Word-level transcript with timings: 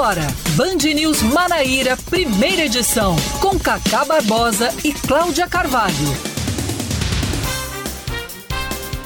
Agora, 0.00 0.26
Band 0.56 0.78
News 0.94 1.20
Manaíra, 1.20 1.94
primeira 1.94 2.64
edição, 2.64 3.14
com 3.38 3.58
Cacá 3.58 4.02
Barbosa 4.02 4.72
e 4.82 4.94
Cláudia 4.94 5.46
Carvalho. 5.46 5.94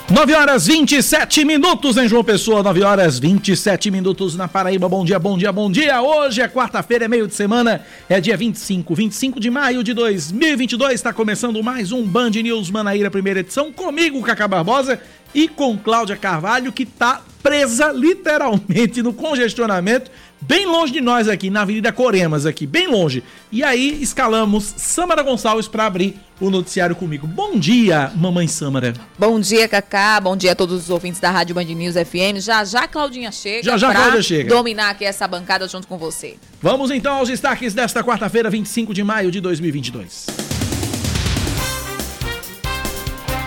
9 0.08 0.34
horas 0.34 0.68
27 0.68 1.44
minutos 1.44 1.96
em 1.96 2.06
João 2.06 2.22
Pessoa, 2.22 2.62
9 2.62 2.84
horas 2.84 3.18
27 3.18 3.90
minutos 3.90 4.36
na 4.36 4.46
Paraíba. 4.46 4.88
Bom 4.88 5.04
dia, 5.04 5.18
bom 5.18 5.36
dia, 5.36 5.50
bom 5.50 5.68
dia. 5.68 6.00
Hoje 6.00 6.40
é 6.40 6.46
quarta-feira, 6.46 7.06
é 7.06 7.08
meio 7.08 7.26
de 7.26 7.34
semana, 7.34 7.84
é 8.08 8.20
dia 8.20 8.36
25, 8.36 8.94
25 8.94 9.40
de 9.40 9.50
maio 9.50 9.82
de 9.82 9.92
2022. 9.94 10.94
Está 10.94 11.12
começando 11.12 11.60
mais 11.60 11.90
um 11.90 12.06
Band 12.06 12.30
News 12.30 12.70
Manaíra, 12.70 13.10
primeira 13.10 13.40
edição, 13.40 13.72
comigo, 13.72 14.22
Cacá 14.22 14.46
Barbosa, 14.46 15.00
e 15.34 15.48
com 15.48 15.76
Cláudia 15.76 16.16
Carvalho, 16.16 16.72
que 16.72 16.84
está 16.84 17.20
presa 17.42 17.92
literalmente 17.92 19.02
no 19.02 19.12
congestionamento, 19.12 20.10
bem 20.46 20.66
longe 20.66 20.92
de 20.92 21.00
nós 21.00 21.28
aqui, 21.28 21.50
na 21.50 21.62
Avenida 21.62 21.92
Coremas, 21.92 22.46
aqui, 22.46 22.66
bem 22.66 22.86
longe. 22.86 23.22
E 23.50 23.62
aí 23.62 24.02
escalamos 24.02 24.74
Samara 24.76 25.22
Gonçalves 25.22 25.66
para 25.66 25.86
abrir 25.86 26.16
o 26.40 26.50
noticiário 26.50 26.94
comigo. 26.94 27.26
Bom 27.26 27.58
dia, 27.58 28.12
mamãe 28.14 28.46
Samara. 28.46 28.94
Bom 29.18 29.40
dia, 29.40 29.68
Cacá. 29.68 30.20
Bom 30.20 30.36
dia 30.36 30.52
a 30.52 30.54
todos 30.54 30.82
os 30.84 30.90
ouvintes 30.90 31.20
da 31.20 31.30
Rádio 31.30 31.54
Band 31.54 31.64
News 31.64 31.94
FM. 31.94 32.38
Já 32.40 32.64
já 32.64 32.86
Claudinha 32.86 33.32
chega. 33.32 33.62
Já 33.62 33.76
já 33.76 33.94
Cláudia 33.94 34.22
chega. 34.22 34.48
Dominar 34.48 34.90
aqui 34.90 35.04
essa 35.04 35.26
bancada 35.26 35.66
junto 35.66 35.86
com 35.86 35.96
você. 35.96 36.36
Vamos 36.60 36.90
então 36.90 37.16
aos 37.16 37.28
destaques 37.28 37.72
desta 37.74 38.02
quarta-feira, 38.02 38.50
25 38.50 38.92
de 38.92 39.02
maio 39.02 39.30
de 39.30 39.40
2022. 39.40 40.53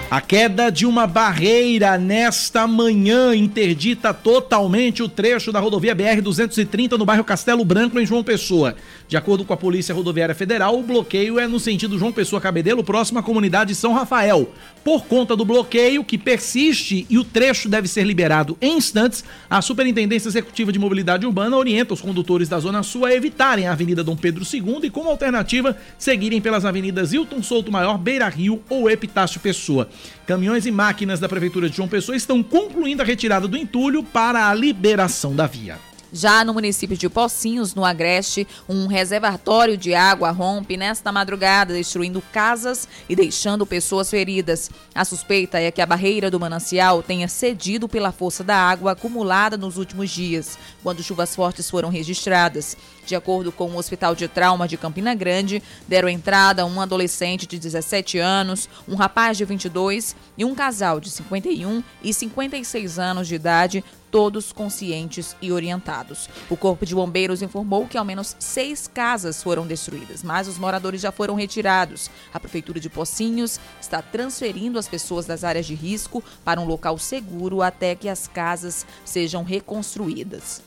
A 0.10 0.22
queda 0.22 0.72
de 0.72 0.86
uma 0.86 1.06
barreira 1.06 1.98
nesta 1.98 2.66
manhã 2.66 3.36
interdita 3.36 4.14
totalmente 4.14 5.04
o 5.04 5.10
trecho 5.10 5.52
da 5.52 5.60
rodovia 5.60 5.94
BR-230 5.94 6.94
no 6.94 7.04
bairro 7.04 7.26
Castelo 7.26 7.66
Branco, 7.66 8.00
em 8.00 8.06
João 8.06 8.24
Pessoa. 8.24 8.74
De 9.08 9.16
acordo 9.16 9.46
com 9.46 9.54
a 9.54 9.58
Polícia 9.58 9.96
Rodoviária 9.96 10.36
Federal, 10.36 10.78
o 10.78 10.84
bloqueio 10.84 11.40
é 11.40 11.48
no 11.48 11.62
sentido 11.62 11.98
João 11.98 12.12
Pessoa 12.12 12.42
Cabedelo, 12.42 12.84
próximo 12.84 13.20
à 13.20 13.24
comunidade 13.24 13.74
São 13.74 13.94
Rafael. 13.94 14.52
Por 14.84 15.06
conta 15.06 15.34
do 15.34 15.46
bloqueio, 15.46 16.04
que 16.04 16.18
persiste 16.18 17.08
e 17.10 17.18
o 17.18 17.24
trecho 17.24 17.70
deve 17.70 17.88
ser 17.88 18.04
liberado 18.04 18.58
em 18.60 18.76
instantes, 18.76 19.24
a 19.50 19.62
Superintendência 19.62 20.28
Executiva 20.28 20.74
de 20.74 20.80
Mobilidade 20.80 21.26
Urbana 21.26 21.56
orienta 21.56 21.94
os 21.94 22.02
condutores 22.02 22.50
da 22.50 22.60
Zona 22.60 22.84
Sul 22.84 23.06
a 23.06 23.14
evitarem 23.14 23.66
a 23.66 23.72
Avenida 23.72 24.04
Dom 24.04 24.18
Pedro 24.18 24.44
II 24.44 24.80
e, 24.84 24.90
como 24.90 25.10
alternativa, 25.10 25.78
seguirem 25.98 26.42
pelas 26.42 26.66
avenidas 26.66 27.14
Hilton 27.14 27.42
Souto 27.42 27.72
Maior, 27.72 27.98
Beira 27.98 28.28
Rio 28.28 28.62
ou 28.70 28.90
Epitácio 28.90 29.40
Pessoa. 29.40 29.88
Caminhões 30.26 30.66
e 30.66 30.72
máquinas 30.72 31.22
da 31.22 31.30
Prefeitura 31.30 31.70
de 31.70 31.78
João 31.78 31.88
Pessoa 31.88 32.18
estão 32.18 32.44
concluindo 32.44 33.02
a 33.02 33.06
retirada 33.06 33.48
do 33.48 33.56
entulho 33.56 34.04
para 34.04 34.50
a 34.50 34.54
liberação 34.54 35.34
da 35.34 35.48
via. 35.48 35.87
Já 36.12 36.44
no 36.46 36.54
município 36.54 36.96
de 36.96 37.10
Pocinhos, 37.10 37.76
no 37.76 37.84
Agreste, 37.84 38.48
um 38.68 38.88
reservatório 38.88 39.78
de 39.78 39.94
água 39.94 40.32
rompe 40.32 40.78
nesta 40.78 41.12
madrugada, 41.12 41.74
destruindo 41.74 42.24
casas 42.32 42.88
e 43.10 43.16
deixando 43.16 43.66
pessoas 43.66 44.10
feridas. 44.10 44.72
A 44.96 45.04
suspeita 45.04 45.60
é 45.60 45.70
que 45.70 45.82
a 45.82 45.86
barreira 45.86 46.32
do 46.32 46.40
manancial 46.40 47.04
tenha 47.04 47.28
cedido 47.28 47.90
pela 47.90 48.12
força 48.12 48.44
da 48.44 48.56
água 48.56 48.94
acumulada 48.94 49.58
nos 49.58 49.78
últimos 49.78 50.10
dias, 50.10 50.58
quando 50.82 51.04
chuvas 51.04 51.36
fortes 51.36 51.70
foram 51.70 51.90
registradas. 51.90 52.78
De 53.08 53.16
acordo 53.16 53.54
com 53.54 53.72
o 53.72 53.78
Hospital 53.78 54.14
de 54.14 54.28
Trauma 54.28 54.68
de 54.68 54.76
Campina 54.76 55.16
Grande, 55.16 55.64
deram 55.88 56.10
entrada 56.10 56.66
um 56.66 56.82
adolescente 56.82 57.48
de 57.48 57.58
17 57.58 58.20
anos, 58.20 58.68
um 58.86 58.96
rapaz 58.96 59.38
de 59.38 59.46
22 59.46 60.14
e 60.38 60.44
um 60.44 60.54
casal 60.54 61.00
de 61.00 61.10
51 61.10 61.82
e 62.04 62.14
56 62.14 63.00
anos 63.00 63.30
de 63.30 63.36
idade, 63.36 63.82
todos 64.12 64.52
conscientes 64.52 65.38
e 65.42 65.54
orientados. 65.54 66.28
O 66.50 66.58
Corpo 66.58 66.86
de 66.86 66.94
Bombeiros 66.94 67.42
informou 67.42 67.88
que 67.88 67.98
ao 67.98 68.04
menos 68.04 68.36
seis 68.40 68.90
casas 68.94 69.42
foram 69.42 69.66
destruídas, 69.66 70.22
mas 70.22 70.50
os 70.50 70.58
moradores 70.58 71.00
já 71.00 71.12
foram 71.12 71.36
retirados. 71.36 72.12
A 72.34 72.42
Prefeitura 72.42 72.78
de 72.78 72.90
Pocinhos 72.90 73.58
está 73.80 74.02
transferindo 74.02 74.78
as 74.78 74.90
pessoas 74.90 75.26
das 75.26 75.46
áreas 75.46 75.66
de 75.66 75.76
risco 75.76 76.22
para 76.44 76.60
um 76.60 76.66
local 76.66 76.98
seguro 76.98 77.62
até 77.62 77.96
que 77.96 78.10
as 78.10 78.28
casas 78.28 78.86
sejam 79.06 79.44
reconstruídas. 79.44 80.67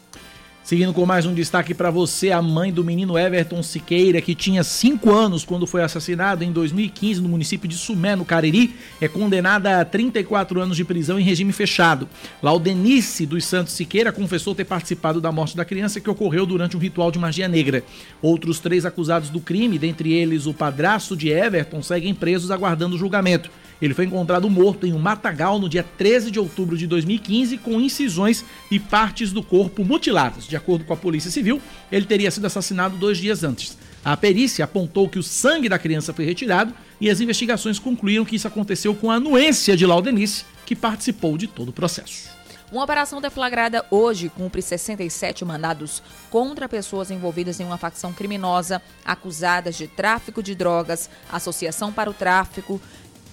Seguindo 0.71 0.95
com 0.95 1.05
mais 1.05 1.27
um 1.27 1.35
destaque 1.35 1.75
para 1.75 1.91
você, 1.91 2.31
a 2.31 2.41
mãe 2.41 2.73
do 2.73 2.85
menino 2.85 3.19
Everton 3.19 3.61
Siqueira, 3.61 4.21
que 4.21 4.37
tinha 4.37 4.63
5 4.63 5.11
anos 5.13 5.45
quando 5.45 5.67
foi 5.67 5.83
assassinado 5.83 6.45
em 6.45 6.53
2015 6.53 7.21
no 7.21 7.29
município 7.29 7.69
de 7.69 7.75
Sumé, 7.75 8.15
no 8.15 8.25
Cariri, 8.25 8.77
é 9.01 9.09
condenada 9.09 9.81
a 9.81 9.85
34 9.85 10.61
anos 10.61 10.77
de 10.77 10.85
prisão 10.85 11.19
em 11.19 11.25
regime 11.25 11.53
fechado. 11.53 12.09
Laudenice 12.41 13.27
dos 13.27 13.45
Santos 13.47 13.73
Siqueira 13.73 14.13
confessou 14.13 14.55
ter 14.55 14.65
participado 14.65 15.21
da 15.21 15.33
morte 15.33 15.57
da 15.57 15.65
criança 15.65 16.01
que 16.01 16.09
ocorreu 16.09 16.47
durante 16.47 16.77
um 16.77 16.81
ritual 16.81 17.11
de 17.11 17.19
magia 17.19 17.49
negra. 17.49 17.83
Outros 18.23 18.61
três 18.61 18.87
acusados 18.87 19.29
do 19.29 19.41
crime, 19.41 19.77
dentre 19.77 20.13
eles 20.13 20.47
o 20.47 20.55
padrasto 20.55 21.17
de 21.17 21.31
Everton, 21.31 21.83
seguem 21.83 22.15
presos 22.15 22.49
aguardando 22.49 22.95
o 22.95 22.99
julgamento. 22.99 23.51
Ele 23.81 23.95
foi 23.95 24.05
encontrado 24.05 24.49
morto 24.51 24.87
em 24.87 24.93
um 24.93 24.99
matagal 24.99 25.59
no 25.59 25.69
dia 25.69 25.83
13 25.83 26.31
de 26.31 26.39
outubro 26.39 26.77
de 26.77 26.87
2015, 26.87 27.59
com 27.59 27.81
incisões 27.81 28.45
e 28.71 28.79
partes 28.79 29.33
do 29.33 29.43
corpo 29.43 29.85
mutiladas. 29.85 30.47
De 30.47 30.57
acordo 30.57 30.85
com 30.85 30.93
a 30.93 30.97
Polícia 30.97 31.31
Civil, 31.31 31.61
ele 31.91 32.05
teria 32.05 32.31
sido 32.31 32.47
assassinado 32.47 32.97
dois 32.97 33.19
dias 33.19 33.43
antes. 33.43 33.77
A 34.05 34.17
perícia 34.17 34.65
apontou 34.65 35.09
que 35.09 35.19
o 35.19 35.23
sangue 35.23 35.69
da 35.69 35.79
criança 35.79 36.13
foi 36.13 36.25
retirado 36.25 36.75
e 37.01 37.11
as 37.11 37.21
investigações 37.21 37.79
concluíram 37.79 38.25
que 38.25 38.37
isso 38.37 38.49
aconteceu 38.49 38.95
com 38.95 39.11
a 39.11 39.17
anuência 39.17 39.77
de 39.77 39.87
Laudenice, 39.87 40.45
que 40.65 40.77
participou 40.77 41.37
de 41.37 41.47
todo 41.47 41.69
o 41.69 41.73
processo. 41.73 42.41
Uma 42.73 42.85
operação 42.85 43.21
deflagrada 43.21 43.85
hoje 43.91 44.29
cumpre 44.29 44.63
67 44.63 45.45
mandados 45.45 46.01
contra 46.31 46.69
pessoas 46.69 47.11
envolvidas 47.11 47.59
em 47.59 47.65
uma 47.65 47.77
facção 47.77 48.13
criminosa, 48.13 48.81
acusadas 49.05 49.77
de 49.77 49.89
tráfico 49.89 50.41
de 50.41 50.55
drogas, 50.55 51.11
associação 51.33 51.93
para 51.93 52.09
o 52.09 52.15
tráfico, 52.15 52.81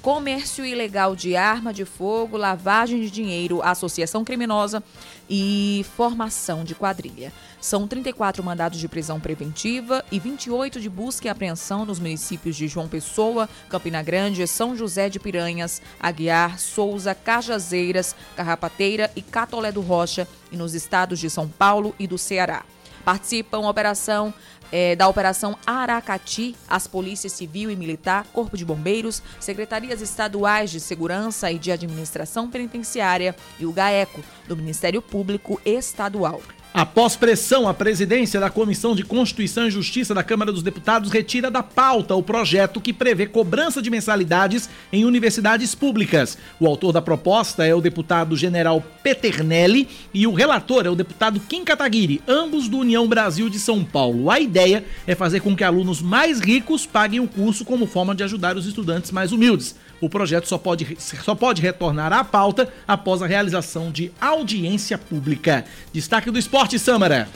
comércio 0.08 0.66
ilegal 0.66 1.18
de 1.18 1.36
arma 1.36 1.74
de 1.74 1.84
fogo, 1.84 2.38
lavagem 2.38 3.02
de 3.02 3.12
dinheiro, 3.12 3.62
associação 3.62 4.24
criminosa 4.24 4.82
e 5.30 5.86
formação 5.98 6.64
de 6.64 6.74
quadrilha. 6.74 7.34
São 7.60 7.86
34 7.86 8.42
mandados 8.42 8.80
de 8.80 8.88
prisão 8.88 9.20
preventiva 9.20 10.06
e 10.10 10.18
28 10.18 10.80
de 10.80 10.90
busca 10.90 11.28
e 11.28 11.30
apreensão 11.30 11.84
nos 11.84 12.00
municípios 12.00 12.56
de 12.56 12.70
João 12.70 12.88
Pessoa, 12.88 13.50
Campina 13.68 14.02
Grande, 14.02 14.48
São 14.48 14.78
José 14.78 15.10
de 15.10 15.20
Piranhas, 15.20 15.82
Aguiar, 16.00 16.58
Souza, 16.58 17.14
Cajazeiras, 17.14 18.16
Carrapateira 18.34 19.12
e 19.14 19.22
Catolé 19.22 19.74
do 19.74 19.82
Rocha 19.82 20.26
e 20.50 20.56
nos 20.56 20.74
estados 20.74 21.20
de 21.20 21.30
São 21.30 21.50
Paulo 21.50 21.94
e 22.00 22.08
do 22.08 22.18
Ceará. 22.18 22.64
Participam 23.08 23.70
operação 23.70 24.34
é, 24.72 24.96
da 24.96 25.08
Operação 25.08 25.58
Aracati, 25.66 26.56
as 26.68 26.88
Polícias 26.88 27.34
Civil 27.34 27.72
e 27.72 27.76
Militar, 27.76 28.26
Corpo 28.34 28.58
de 28.58 28.66
Bombeiros, 28.66 29.22
Secretarias 29.40 30.02
Estaduais 30.02 30.70
de 30.70 30.80
Segurança 30.80 31.52
e 31.52 31.58
de 31.58 31.72
Administração 31.72 32.50
Penitenciária 32.50 33.36
e 33.60 33.66
o 33.66 33.72
GAECO, 33.72 34.22
do 34.48 34.56
Ministério 34.56 35.02
Público 35.02 35.62
Estadual. 35.66 36.42
Após 36.78 37.16
pressão, 37.16 37.68
a 37.68 37.74
presidência 37.74 38.40
da 38.40 38.52
Comissão 38.52 38.96
de 38.96 39.02
Constituição 39.02 39.66
e 39.66 39.72
Justiça 39.72 40.14
da 40.14 40.22
Câmara 40.22 40.52
dos 40.52 40.62
Deputados 40.62 41.10
retira 41.10 41.50
da 41.50 41.64
pauta 41.64 42.14
o 42.14 42.22
projeto 42.22 42.80
que 42.80 42.94
prevê 42.94 43.26
cobrança 43.26 43.82
de 43.82 43.90
mensalidades 43.90 44.70
em 44.94 45.04
universidades 45.04 45.74
públicas. 45.74 46.38
O 46.60 46.68
autor 46.68 46.94
da 46.94 47.02
proposta 47.02 47.66
é 47.66 47.74
o 47.74 47.82
deputado 47.82 48.38
general 48.38 48.84
Peternelli 49.02 49.90
e 50.14 50.28
o 50.28 50.36
relator 50.36 50.86
é 50.86 50.90
o 50.92 50.96
deputado 50.96 51.40
Kim 51.40 51.64
Kataguiri, 51.64 52.22
ambos 52.28 52.68
do 52.70 52.78
União 52.78 53.08
Brasil 53.08 53.50
de 53.50 53.58
São 53.58 53.84
Paulo. 53.84 54.30
A 54.30 54.40
ideia 54.40 54.86
é 55.08 55.16
fazer 55.16 55.40
com 55.40 55.56
que 55.56 55.64
alunos 55.64 56.00
mais 56.00 56.40
ricos 56.40 56.86
paguem 56.86 57.20
o 57.20 57.28
curso 57.28 57.66
como 57.66 57.88
forma 57.88 58.14
de 58.14 58.24
ajudar 58.24 58.56
os 58.56 58.68
estudantes 58.68 59.10
mais 59.10 59.32
humildes. 59.32 59.76
O 60.00 60.10
projeto 60.10 60.48
só 60.48 60.58
pode, 60.58 60.98
só 61.00 61.34
pode 61.34 61.62
retornar 61.62 62.14
à 62.14 62.24
pauta 62.24 62.72
após 62.88 63.22
a 63.22 63.28
realização 63.28 63.92
de 63.92 64.12
audiência 64.22 64.98
pública. 64.98 65.66
Destaque 65.92 66.30
do 66.30 66.38
esporte 66.38 66.78
Samara. 66.78 67.28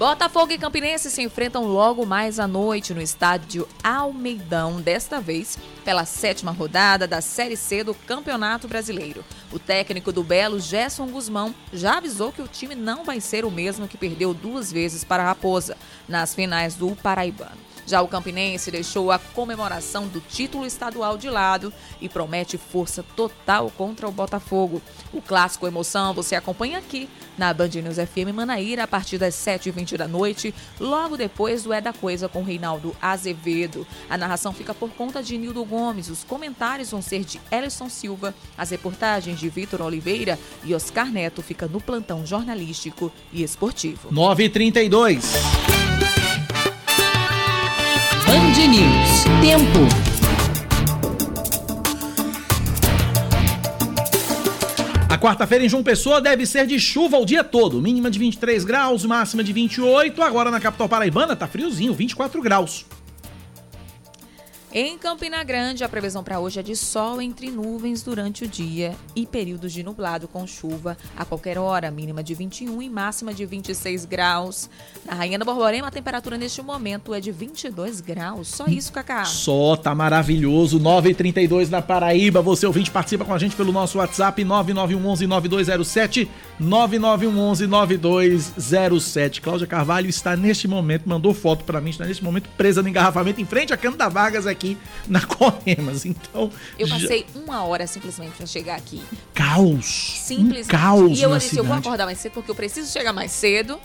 Botafogo 0.00 0.50
e 0.50 0.56
Campinense 0.56 1.10
se 1.10 1.20
enfrentam 1.20 1.66
logo 1.66 2.06
mais 2.06 2.40
à 2.40 2.48
noite 2.48 2.94
no 2.94 3.02
estádio 3.02 3.68
Almeidão, 3.84 4.80
desta 4.80 5.20
vez 5.20 5.58
pela 5.84 6.06
sétima 6.06 6.52
rodada 6.52 7.06
da 7.06 7.20
Série 7.20 7.54
C 7.54 7.84
do 7.84 7.92
Campeonato 7.92 8.66
Brasileiro. 8.66 9.22
O 9.52 9.58
técnico 9.58 10.10
do 10.10 10.24
Belo, 10.24 10.58
Gerson 10.58 11.06
Guzmão, 11.08 11.54
já 11.70 11.98
avisou 11.98 12.32
que 12.32 12.40
o 12.40 12.48
time 12.48 12.74
não 12.74 13.04
vai 13.04 13.20
ser 13.20 13.44
o 13.44 13.50
mesmo 13.50 13.86
que 13.86 13.98
perdeu 13.98 14.32
duas 14.32 14.72
vezes 14.72 15.04
para 15.04 15.22
a 15.22 15.26
Raposa 15.26 15.76
nas 16.08 16.34
finais 16.34 16.76
do 16.76 16.96
Paraibano. 16.96 17.69
Já 17.90 18.00
o 18.00 18.06
Campinense 18.06 18.70
deixou 18.70 19.10
a 19.10 19.18
comemoração 19.18 20.06
do 20.06 20.20
título 20.20 20.64
estadual 20.64 21.18
de 21.18 21.28
lado 21.28 21.72
e 22.00 22.08
promete 22.08 22.56
força 22.56 23.04
total 23.16 23.68
contra 23.76 24.06
o 24.06 24.12
Botafogo. 24.12 24.80
O 25.12 25.20
clássico 25.20 25.66
Emoção 25.66 26.14
você 26.14 26.36
acompanha 26.36 26.78
aqui 26.78 27.08
na 27.36 27.52
Band 27.52 27.70
News 27.82 27.96
FM 27.96 28.32
Manaíra 28.32 28.84
a 28.84 28.86
partir 28.86 29.18
das 29.18 29.34
7h20 29.34 29.96
da 29.96 30.06
noite, 30.06 30.54
logo 30.78 31.16
depois 31.16 31.64
do 31.64 31.72
É 31.72 31.80
da 31.80 31.92
Coisa 31.92 32.28
com 32.28 32.44
Reinaldo 32.44 32.94
Azevedo. 33.02 33.84
A 34.08 34.16
narração 34.16 34.52
fica 34.52 34.72
por 34.72 34.90
conta 34.90 35.20
de 35.20 35.36
Nildo 35.36 35.64
Gomes, 35.64 36.10
os 36.10 36.22
comentários 36.22 36.92
vão 36.92 37.02
ser 37.02 37.24
de 37.24 37.40
Ellison 37.50 37.88
Silva, 37.88 38.32
as 38.56 38.70
reportagens 38.70 39.40
de 39.40 39.48
Vitor 39.48 39.82
Oliveira 39.82 40.38
e 40.62 40.72
Oscar 40.76 41.10
Neto 41.10 41.42
fica 41.42 41.66
no 41.66 41.80
plantão 41.80 42.24
jornalístico 42.24 43.10
e 43.32 43.42
esportivo. 43.42 44.12
9h32. 44.12 45.89
Band 48.30 48.64
News. 48.68 49.24
Tempo. 49.42 49.80
A 55.08 55.18
quarta-feira 55.18 55.64
em 55.64 55.68
João 55.68 55.82
Pessoa 55.82 56.20
deve 56.20 56.46
ser 56.46 56.64
de 56.64 56.78
chuva 56.78 57.18
o 57.18 57.26
dia 57.26 57.42
todo, 57.42 57.82
mínima 57.82 58.08
de 58.08 58.20
23 58.20 58.62
graus, 58.62 59.04
máxima 59.04 59.42
de 59.42 59.52
28. 59.52 60.22
Agora 60.22 60.48
na 60.48 60.60
capital 60.60 60.88
paraibana 60.88 61.34
tá 61.34 61.48
friozinho, 61.48 61.92
24 61.92 62.40
graus. 62.40 62.86
Em 64.72 64.96
Campina 64.96 65.42
Grande, 65.42 65.82
a 65.82 65.88
previsão 65.88 66.22
para 66.22 66.38
hoje 66.38 66.60
é 66.60 66.62
de 66.62 66.76
sol 66.76 67.20
entre 67.20 67.50
nuvens 67.50 68.04
durante 68.04 68.44
o 68.44 68.48
dia 68.48 68.94
e 69.16 69.26
períodos 69.26 69.72
de 69.72 69.82
nublado 69.82 70.28
com 70.28 70.46
chuva 70.46 70.96
a 71.16 71.24
qualquer 71.24 71.58
hora, 71.58 71.90
mínima 71.90 72.22
de 72.22 72.36
21 72.36 72.80
e 72.80 72.88
máxima 72.88 73.34
de 73.34 73.44
26 73.44 74.04
graus. 74.04 74.70
Na 75.04 75.14
Rainha 75.14 75.40
da 75.40 75.44
Borborema, 75.44 75.88
a 75.88 75.90
temperatura 75.90 76.38
neste 76.38 76.62
momento 76.62 77.12
é 77.12 77.18
de 77.18 77.32
22 77.32 78.00
graus. 78.00 78.46
Só 78.46 78.66
isso, 78.68 78.92
Cacá. 78.92 79.24
Só 79.24 79.74
tá 79.74 79.92
maravilhoso. 79.92 80.78
9h32 80.78 81.68
na 81.68 81.82
Paraíba. 81.82 82.40
Você 82.40 82.64
ouvinte 82.64 82.92
participa 82.92 83.24
com 83.24 83.34
a 83.34 83.38
gente 83.38 83.56
pelo 83.56 83.72
nosso 83.72 83.98
WhatsApp 83.98 84.44
9911-9207. 84.44 86.28
9911-9207. 86.62 89.40
Cláudia 89.40 89.66
Carvalho 89.66 90.08
está 90.08 90.36
neste 90.36 90.68
momento, 90.68 91.08
mandou 91.08 91.34
foto 91.34 91.64
para 91.64 91.80
mim, 91.80 91.90
está 91.90 92.04
neste 92.04 92.22
momento 92.22 92.48
presa 92.56 92.80
no 92.82 92.88
engarrafamento 92.88 93.40
em 93.40 93.44
frente 93.44 93.72
à 93.72 93.76
Canta 93.76 94.08
Vargas 94.08 94.46
aqui 94.46 94.59
aqui 94.60 94.78
na 95.08 95.20
Coremas. 95.24 96.04
Então. 96.04 96.50
Eu 96.78 96.88
passei 96.88 97.26
já... 97.32 97.40
uma 97.40 97.64
hora 97.64 97.86
simplesmente 97.86 98.32
para 98.32 98.46
chegar 98.46 98.76
aqui. 98.76 99.02
Caos. 99.34 100.20
Simplesmente. 100.22 100.66
Um 100.66 100.68
caos. 100.68 101.18
E 101.18 101.22
eu 101.22 101.38
disse, 101.38 101.56
eu 101.56 101.64
vou 101.64 101.76
acordar 101.76 102.04
mais 102.04 102.18
cedo 102.18 102.32
porque 102.32 102.50
eu 102.50 102.54
preciso 102.54 102.92
chegar 102.92 103.12
mais 103.12 103.32
cedo. 103.32 103.80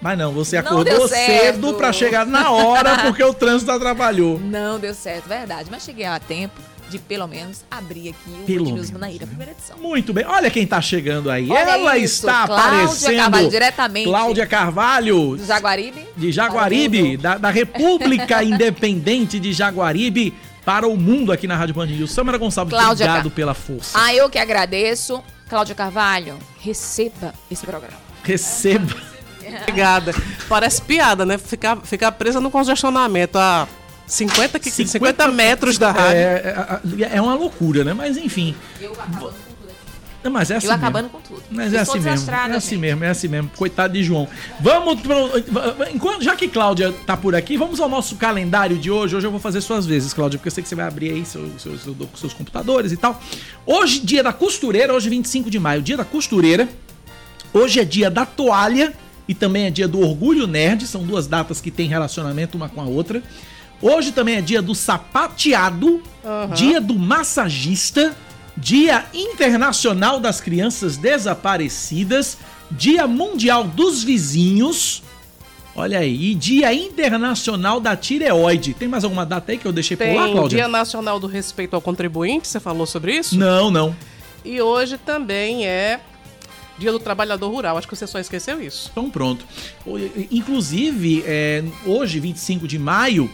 Mas 0.00 0.16
não, 0.16 0.32
você 0.32 0.56
acordou 0.56 1.00
não 1.00 1.08
cedo 1.08 1.74
para 1.74 1.92
chegar 1.92 2.24
na 2.24 2.52
hora 2.52 2.98
porque 3.02 3.22
o 3.22 3.34
trânsito 3.34 3.70
atrapalhou. 3.72 4.38
Não 4.38 4.78
deu 4.78 4.94
certo, 4.94 5.28
verdade. 5.28 5.68
Mas 5.70 5.82
cheguei 5.82 6.06
a 6.06 6.18
tempo 6.20 6.60
de 6.88 6.98
pelo 6.98 7.26
menos 7.26 7.64
abrir 7.70 8.10
aqui 8.10 8.30
o 8.30 8.44
Pelo 8.44 8.70
News 8.70 8.90
Manaíra, 8.90 9.26
primeira 9.26 9.52
edição. 9.52 9.78
Muito 9.78 10.12
bem. 10.12 10.24
Olha 10.26 10.50
quem 10.50 10.66
tá 10.66 10.80
chegando 10.80 11.30
aí. 11.30 11.50
Olha 11.50 11.58
Ela 11.58 11.98
isso, 11.98 12.26
está 12.26 12.46
Cláudia 12.46 12.66
aparecendo. 12.66 13.16
Carvalho, 13.16 13.50
diretamente. 13.50 14.08
Cláudia 14.08 14.46
Carvalho. 14.46 15.36
Do 15.36 15.44
Jaguaribe. 15.44 16.06
De 16.16 16.32
Jaguaribe, 16.32 17.16
da, 17.16 17.38
da 17.38 17.50
República 17.50 18.42
Independente 18.44 19.38
de 19.38 19.52
Jaguaribe 19.52 20.34
para 20.64 20.86
o 20.86 20.96
mundo 20.96 21.32
aqui 21.32 21.46
na 21.46 21.56
Rádio 21.56 21.74
Band 21.74 21.86
News. 21.86 22.10
Samara 22.10 22.38
Gonçalves, 22.38 22.72
Cláudia 22.72 23.06
obrigado 23.06 23.30
Car... 23.30 23.36
pela 23.36 23.54
força. 23.54 23.98
Ah, 23.98 24.14
eu 24.14 24.28
que 24.28 24.38
agradeço. 24.38 25.22
Cláudia 25.48 25.74
Carvalho, 25.74 26.38
receba 26.60 27.32
esse 27.50 27.64
programa. 27.64 27.96
Receba. 28.22 28.94
Obrigada. 29.62 30.14
Parece 30.48 30.82
piada, 30.82 31.24
né? 31.24 31.38
Ficar, 31.38 31.78
ficar 31.78 32.12
presa 32.12 32.40
no 32.40 32.50
congestionamento. 32.50 33.38
A 33.38 33.66
50, 34.08 34.58
50, 34.58 34.90
50 34.90 35.28
metros 35.28 35.78
da 35.78 35.92
rádio. 35.92 36.16
É, 36.16 36.80
é, 37.00 37.16
é, 37.16 37.20
uma 37.22 37.34
loucura, 37.34 37.84
né? 37.84 37.92
Mas 37.92 38.16
enfim. 38.16 38.54
Eu 38.80 38.92
acabando 38.92 39.20
com 39.20 39.52
tudo 39.54 39.70
aqui. 39.70 40.30
Mas 40.30 40.50
é 40.50 40.56
assim 40.56 40.66
eu 40.66 40.72
mesmo. 40.72 40.86
acabando 40.86 41.08
com 41.10 41.20
tudo. 41.20 41.42
Mas 41.50 41.74
é 41.74 41.78
assim 41.78 42.00
mesmo. 42.00 42.30
É 42.30 42.56
assim 42.56 42.76
mesmo, 42.78 43.04
é 43.04 43.08
assim 43.10 43.28
mesmo. 43.28 43.50
Coitado 43.54 43.92
de 43.92 44.02
João. 44.02 44.26
Vamos 44.60 45.00
pro. 45.00 45.14
Enquanto, 45.94 46.24
já 46.24 46.34
que 46.34 46.48
Cláudia 46.48 46.92
tá 47.06 47.16
por 47.16 47.34
aqui, 47.34 47.58
vamos 47.58 47.78
ao 47.80 47.88
nosso 47.88 48.16
calendário 48.16 48.78
de 48.78 48.90
hoje. 48.90 49.14
Hoje 49.14 49.26
eu 49.26 49.30
vou 49.30 49.40
fazer 49.40 49.60
suas 49.60 49.84
vezes, 49.84 50.14
Cláudia, 50.14 50.38
porque 50.38 50.48
eu 50.48 50.52
sei 50.52 50.62
que 50.62 50.68
você 50.68 50.74
vai 50.74 50.86
abrir 50.86 51.12
aí 51.12 51.24
seu, 51.26 51.46
seu, 51.58 51.78
seu, 51.78 51.94
seus 52.16 52.32
computadores 52.32 52.92
e 52.92 52.96
tal. 52.96 53.20
Hoje, 53.66 54.00
dia 54.00 54.22
da 54.22 54.32
costureira, 54.32 54.94
hoje 54.94 55.10
25 55.10 55.50
de 55.50 55.58
maio, 55.58 55.82
dia 55.82 55.98
da 55.98 56.04
costureira. 56.04 56.66
Hoje 57.52 57.80
é 57.80 57.84
dia 57.84 58.10
da 58.10 58.24
toalha 58.24 58.94
e 59.26 59.34
também 59.34 59.66
é 59.66 59.70
dia 59.70 59.86
do 59.86 60.00
orgulho 60.00 60.46
nerd. 60.46 60.86
São 60.86 61.02
duas 61.02 61.26
datas 61.26 61.60
que 61.60 61.70
têm 61.70 61.88
relacionamento 61.88 62.56
uma 62.56 62.68
com 62.68 62.80
a 62.80 62.84
outra. 62.84 63.22
Hoje 63.80 64.12
também 64.12 64.36
é 64.36 64.40
dia 64.40 64.60
do 64.60 64.74
sapateado, 64.74 66.02
uhum. 66.24 66.54
dia 66.54 66.80
do 66.80 66.98
massagista, 66.98 68.16
dia 68.56 69.06
internacional 69.14 70.18
das 70.18 70.40
crianças 70.40 70.96
desaparecidas, 70.96 72.38
dia 72.70 73.06
mundial 73.06 73.64
dos 73.64 74.02
vizinhos. 74.02 75.02
Olha 75.76 76.00
aí, 76.00 76.32
e 76.32 76.34
dia 76.34 76.74
internacional 76.74 77.78
da 77.78 77.96
tireoide. 77.96 78.74
Tem 78.74 78.88
mais 78.88 79.04
alguma 79.04 79.24
data 79.24 79.52
aí 79.52 79.58
que 79.58 79.66
eu 79.66 79.72
deixei 79.72 79.96
Tem, 79.96 80.12
por 80.12 80.20
lá, 80.20 80.28
Cláudia? 80.28 80.56
Dia 80.56 80.68
nacional 80.68 81.20
do 81.20 81.28
respeito 81.28 81.74
ao 81.74 81.80
contribuinte, 81.80 82.48
você 82.48 82.58
falou 82.58 82.84
sobre 82.84 83.16
isso? 83.16 83.38
Não, 83.38 83.70
não. 83.70 83.94
E 84.44 84.60
hoje 84.60 84.98
também 84.98 85.66
é 85.66 86.00
Dia 86.78 86.92
do 86.92 87.00
Trabalhador 87.00 87.50
Rural. 87.50 87.76
Acho 87.76 87.88
que 87.88 87.96
você 87.96 88.06
só 88.06 88.20
esqueceu 88.20 88.62
isso. 88.62 88.88
Então 88.92 89.10
pronto. 89.10 89.44
Inclusive, 90.30 91.24
é, 91.26 91.64
hoje, 91.84 92.20
25 92.20 92.68
de 92.68 92.78
maio, 92.78 93.28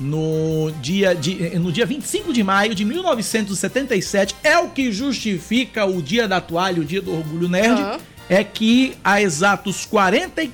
no 0.00 0.72
dia, 0.80 1.14
de, 1.14 1.58
no 1.58 1.70
dia 1.70 1.84
25 1.84 2.32
de 2.32 2.42
maio 2.42 2.74
de 2.74 2.84
1977, 2.86 4.34
é 4.42 4.58
o 4.58 4.70
que 4.70 4.90
justifica 4.90 5.84
o 5.84 6.00
dia 6.00 6.26
da 6.26 6.40
toalha, 6.40 6.80
o 6.80 6.84
dia 6.84 7.02
do 7.02 7.12
orgulho 7.12 7.48
nerd, 7.48 7.80
uhum. 7.80 7.98
é 8.28 8.42
que 8.42 8.96
há 9.04 9.20
exatos 9.20 9.84
40, 9.84 10.48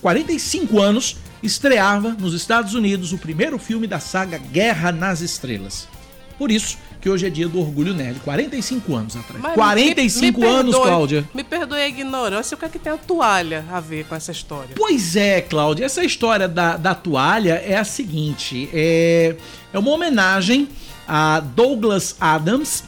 45 0.00 0.80
anos 0.80 1.16
estreava 1.42 2.10
nos 2.10 2.34
Estados 2.34 2.74
Unidos 2.74 3.12
o 3.12 3.18
primeiro 3.18 3.58
filme 3.58 3.86
da 3.86 3.98
saga 3.98 4.38
Guerra 4.38 4.92
nas 4.92 5.20
Estrelas. 5.20 5.88
Por 6.38 6.50
isso, 6.52 6.78
que 7.00 7.08
hoje 7.08 7.26
é 7.26 7.30
dia 7.30 7.48
do 7.48 7.60
Orgulho 7.60 7.94
Nerd. 7.94 8.20
45 8.20 8.94
anos 8.94 9.16
atrás. 9.16 9.42
Mas 9.42 9.54
45 9.54 10.40
me, 10.40 10.46
me 10.46 10.52
anos, 10.52 10.74
perdoe, 10.74 10.88
Cláudia. 10.88 11.28
Me 11.34 11.44
perdoe 11.44 11.80
a 11.80 11.88
ignorância, 11.88 12.54
o 12.54 12.58
que 12.58 12.64
é 12.64 12.68
que 12.68 12.78
tem 12.78 12.92
a 12.92 12.96
toalha 12.96 13.64
a 13.70 13.80
ver 13.80 14.04
com 14.04 14.14
essa 14.14 14.32
história? 14.32 14.70
Pois 14.76 15.16
é, 15.16 15.40
Cláudia. 15.40 15.84
Essa 15.84 16.04
história 16.04 16.48
da, 16.48 16.76
da 16.76 16.94
toalha 16.94 17.62
é 17.64 17.76
a 17.76 17.84
seguinte: 17.84 18.68
é, 18.72 19.36
é 19.72 19.78
uma 19.78 19.90
homenagem 19.90 20.68
a 21.06 21.40
Douglas 21.40 22.16
Adams, 22.20 22.84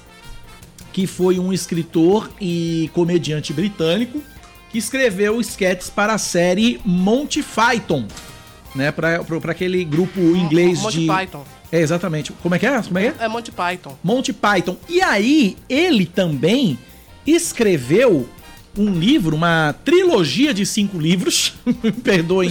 que 0.92 1.06
foi 1.06 1.38
um 1.38 1.52
escritor 1.52 2.30
e 2.40 2.90
comediante 2.92 3.52
britânico 3.52 4.22
que 4.70 4.78
escreveu 4.78 5.40
sketches 5.40 5.90
para 5.90 6.14
a 6.14 6.18
série 6.18 6.80
Monty 6.84 7.42
Python, 7.42 8.06
né, 8.74 8.92
para 8.92 9.20
aquele 9.48 9.84
grupo 9.84 10.20
inglês 10.20 10.80
Monty 10.80 11.00
de 11.00 11.06
Python. 11.06 11.44
É, 11.72 11.80
exatamente. 11.80 12.32
Como 12.42 12.54
é 12.54 12.58
que 12.58 12.66
é? 12.66 12.82
Como 12.82 12.98
é, 12.98 13.12
que 13.12 13.22
é? 13.22 13.24
é 13.24 13.28
Monty 13.28 13.52
Python. 13.52 13.98
Monty 14.02 14.32
Python. 14.32 14.76
E 14.88 15.00
aí, 15.00 15.56
ele 15.68 16.04
também 16.04 16.78
escreveu 17.26 18.28
um 18.76 18.92
livro, 18.92 19.36
uma 19.36 19.74
trilogia 19.84 20.52
de 20.52 20.64
cinco 20.66 20.98
livros. 20.98 21.54
Perdoem, 22.02 22.50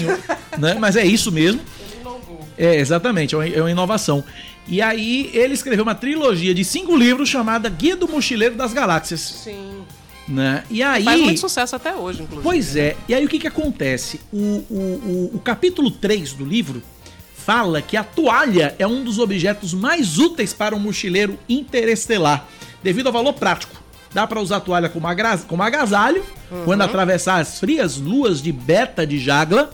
né? 0.57 0.75
Mas 0.79 0.95
é 0.95 1.05
isso 1.05 1.31
mesmo. 1.31 1.61
Ele 1.81 2.01
inovou. 2.01 2.47
É, 2.57 2.75
exatamente, 2.75 3.35
é, 3.35 3.57
é 3.57 3.61
uma 3.61 3.71
inovação. 3.71 4.23
E 4.67 4.81
aí, 4.81 5.29
ele 5.33 5.53
escreveu 5.53 5.83
uma 5.83 5.95
trilogia 5.95 6.53
de 6.53 6.63
cinco 6.63 6.95
livros 6.95 7.27
chamada 7.27 7.67
Guia 7.69 7.95
do 7.95 8.07
Mochileiro 8.07 8.55
das 8.55 8.71
Galáxias. 8.71 9.19
Sim. 9.19 9.81
Né? 10.27 10.63
E 10.69 10.83
aí, 10.83 11.03
Faz 11.03 11.21
muito 11.21 11.39
sucesso 11.39 11.75
até 11.75 11.95
hoje, 11.95 12.21
inclusive. 12.21 12.43
Pois 12.43 12.75
é. 12.75 12.95
E 13.07 13.15
aí, 13.15 13.25
o 13.25 13.27
que 13.27 13.39
que 13.39 13.47
acontece? 13.47 14.21
O, 14.31 14.37
o, 14.37 15.31
o, 15.31 15.31
o 15.37 15.39
capítulo 15.39 15.89
3 15.89 16.33
do 16.33 16.45
livro 16.45 16.83
fala 17.49 17.81
que 17.81 17.97
a 17.97 18.03
toalha 18.03 18.75
é 18.77 18.85
um 18.85 19.03
dos 19.03 19.17
objetos 19.17 19.73
mais 19.73 20.19
úteis 20.19 20.53
para 20.53 20.75
um 20.75 20.79
mochileiro 20.79 21.39
interestelar, 21.49 22.45
devido 22.83 23.07
ao 23.07 23.13
valor 23.13 23.33
prático. 23.33 23.75
Dá 24.13 24.27
para 24.27 24.39
usar 24.39 24.57
a 24.57 24.59
toalha 24.59 24.87
como, 24.87 25.07
como 25.47 25.63
agasalho 25.63 26.23
uhum. 26.51 26.63
quando 26.63 26.83
atravessar 26.83 27.41
as 27.41 27.59
frias 27.59 27.97
luas 27.97 28.39
de 28.39 28.51
Beta 28.51 29.03
de 29.03 29.17
Jagla. 29.17 29.71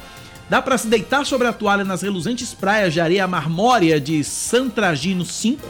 Dá 0.49 0.61
para 0.61 0.77
se 0.77 0.87
deitar 0.87 1.25
sobre 1.25 1.47
a 1.49 1.51
toalha 1.51 1.83
nas 1.83 2.01
reluzentes 2.01 2.53
praias 2.53 2.93
de 2.93 3.01
areia 3.01 3.27
marmórea 3.27 3.99
de 3.99 4.23
Santragino 4.23 5.25
5, 5.25 5.67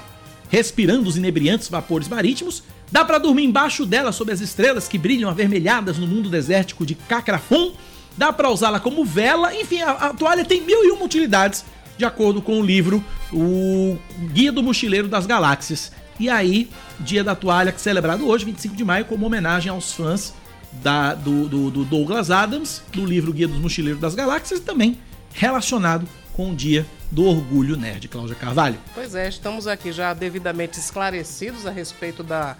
respirando 0.48 1.10
os 1.10 1.18
inebriantes 1.18 1.70
vapores 1.70 2.08
marítimos. 2.08 2.62
Dá 2.92 3.04
para 3.04 3.18
dormir 3.18 3.46
embaixo 3.46 3.84
dela 3.84 4.12
sob 4.12 4.32
as 4.32 4.42
estrelas 4.42 4.88
que 4.88 5.00
brilham 5.00 5.28
avermelhadas 5.28 5.98
no 5.98 6.06
mundo 6.06 6.30
desértico 6.30 6.86
de 6.86 6.94
Cacrafon. 6.94 7.72
Dá 8.16 8.32
para 8.32 8.52
usá-la 8.52 8.80
como 8.80 9.04
vela. 9.04 9.56
Enfim, 9.56 9.82
a, 9.82 9.90
a 9.90 10.14
toalha 10.14 10.46
tem 10.46 10.62
mil 10.62 10.86
e 10.86 10.92
uma 10.92 11.04
utilidades 11.04 11.66
de 11.98 12.06
acordo 12.06 12.42
com 12.42 12.60
o 12.60 12.66
livro 12.66 13.04
O 13.32 13.98
Guia 14.32 14.52
do 14.52 14.62
Mochileiro 14.62 15.08
das 15.08 15.26
Galáxias. 15.26 15.92
E 16.20 16.30
aí, 16.30 16.70
Dia 17.00 17.24
da 17.24 17.36
Toalha, 17.36 17.72
que 17.72 17.78
é 17.78 17.82
celebrado 17.82 18.28
hoje, 18.28 18.46
25 18.46 18.76
de 18.76 18.86
maio, 18.86 19.06
como 19.06 19.26
homenagem 19.26 19.70
aos 19.70 19.92
fãs 19.92 20.34
da, 20.72 21.14
do, 21.14 21.48
do, 21.48 21.72
do 21.72 21.86
Douglas 21.86 22.32
Adams, 22.32 22.82
do 22.92 23.06
livro 23.06 23.34
Guia 23.34 23.48
dos 23.48 23.60
Mochileiros 23.60 24.02
das 24.02 24.16
Galáxias, 24.16 24.60
e 24.60 24.64
também 24.64 24.98
relacionado 25.34 26.08
com 26.34 26.52
o 26.52 26.56
dia 26.56 26.86
do 27.12 27.26
Orgulho 27.26 27.78
Nerd. 27.78 28.08
Cláudia 28.08 28.36
Carvalho. 28.36 28.78
Pois 28.94 29.16
é, 29.16 29.28
estamos 29.28 29.68
aqui 29.68 29.92
já 29.92 30.14
devidamente 30.14 30.80
esclarecidos 30.80 31.66
a 31.66 31.72
respeito 31.72 32.24
da 32.24 32.58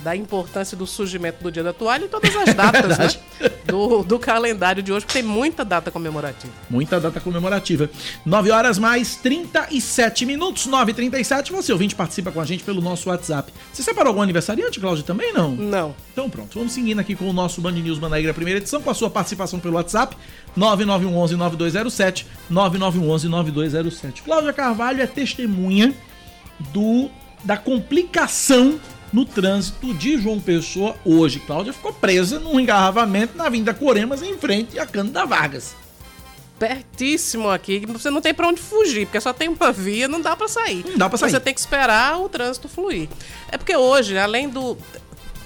da 0.00 0.14
importância 0.14 0.76
do 0.76 0.86
surgimento 0.86 1.42
do 1.42 1.50
Dia 1.50 1.62
da 1.62 1.72
Toalha 1.72 2.04
e 2.04 2.08
todas 2.08 2.34
as 2.34 2.54
datas 2.54 2.98
né, 2.98 3.08
do, 3.64 4.02
do 4.02 4.18
calendário 4.18 4.82
de 4.82 4.92
hoje, 4.92 5.04
porque 5.04 5.20
tem 5.20 5.28
muita 5.28 5.64
data 5.64 5.90
comemorativa. 5.90 6.52
Muita 6.70 7.00
data 7.00 7.20
comemorativa. 7.20 7.90
9 8.24 8.50
horas 8.50 8.78
mais 8.78 9.16
37 9.16 10.24
minutos, 10.24 10.66
9 10.66 10.92
e 10.92 10.94
37 10.94 11.52
Você 11.52 11.72
ouvinte 11.72 11.94
participa 11.94 12.30
com 12.30 12.40
a 12.40 12.44
gente 12.44 12.62
pelo 12.62 12.80
nosso 12.80 13.08
WhatsApp. 13.08 13.52
Você 13.72 13.82
separou 13.82 14.10
algum 14.10 14.22
aniversariante, 14.22 14.78
Cláudio, 14.78 15.04
também 15.04 15.32
não? 15.32 15.50
Não. 15.52 15.94
Então 16.12 16.30
pronto, 16.30 16.58
vamos 16.58 16.72
seguindo 16.72 17.00
aqui 17.00 17.14
com 17.14 17.28
o 17.28 17.32
nosso 17.32 17.60
Band 17.60 17.72
News 17.72 17.98
Manaíra 17.98 18.32
primeira 18.32 18.58
edição, 18.60 18.80
com 18.80 18.90
a 18.90 18.94
sua 18.94 19.10
participação 19.10 19.58
pelo 19.58 19.74
WhatsApp, 19.74 20.16
9911-9207, 20.56 22.24
9911-9207. 22.50 24.22
Cláudia 24.24 24.52
Carvalho 24.52 25.02
é 25.02 25.06
testemunha 25.06 25.94
do 26.72 27.10
da 27.44 27.56
complicação 27.56 28.80
no 29.12 29.24
trânsito 29.24 29.94
de 29.94 30.18
João 30.18 30.40
Pessoa 30.40 30.96
hoje. 31.04 31.40
Cláudia 31.40 31.72
ficou 31.72 31.92
presa 31.92 32.38
num 32.38 32.58
engarrafamento 32.58 33.36
na 33.36 33.46
Avenida 33.46 33.74
Coremas 33.74 34.22
em 34.22 34.36
frente 34.36 34.78
à 34.78 34.86
Cândida 34.86 35.24
Vargas. 35.24 35.74
Pertíssimo 36.58 37.48
aqui, 37.48 37.84
você 37.86 38.10
não 38.10 38.20
tem 38.20 38.34
para 38.34 38.48
onde 38.48 38.60
fugir, 38.60 39.06
porque 39.06 39.20
só 39.20 39.32
tem 39.32 39.48
uma 39.48 39.70
via, 39.70 40.08
não 40.08 40.20
dá 40.20 40.34
para 40.34 40.48
sair. 40.48 40.84
Não 40.84 40.98
dá 40.98 41.08
para 41.08 41.16
sair. 41.16 41.30
Você 41.30 41.40
tem 41.40 41.54
que 41.54 41.60
esperar 41.60 42.20
o 42.20 42.28
trânsito 42.28 42.68
fluir. 42.68 43.08
É 43.50 43.56
porque 43.56 43.76
hoje, 43.76 44.18
além 44.18 44.48
do 44.48 44.76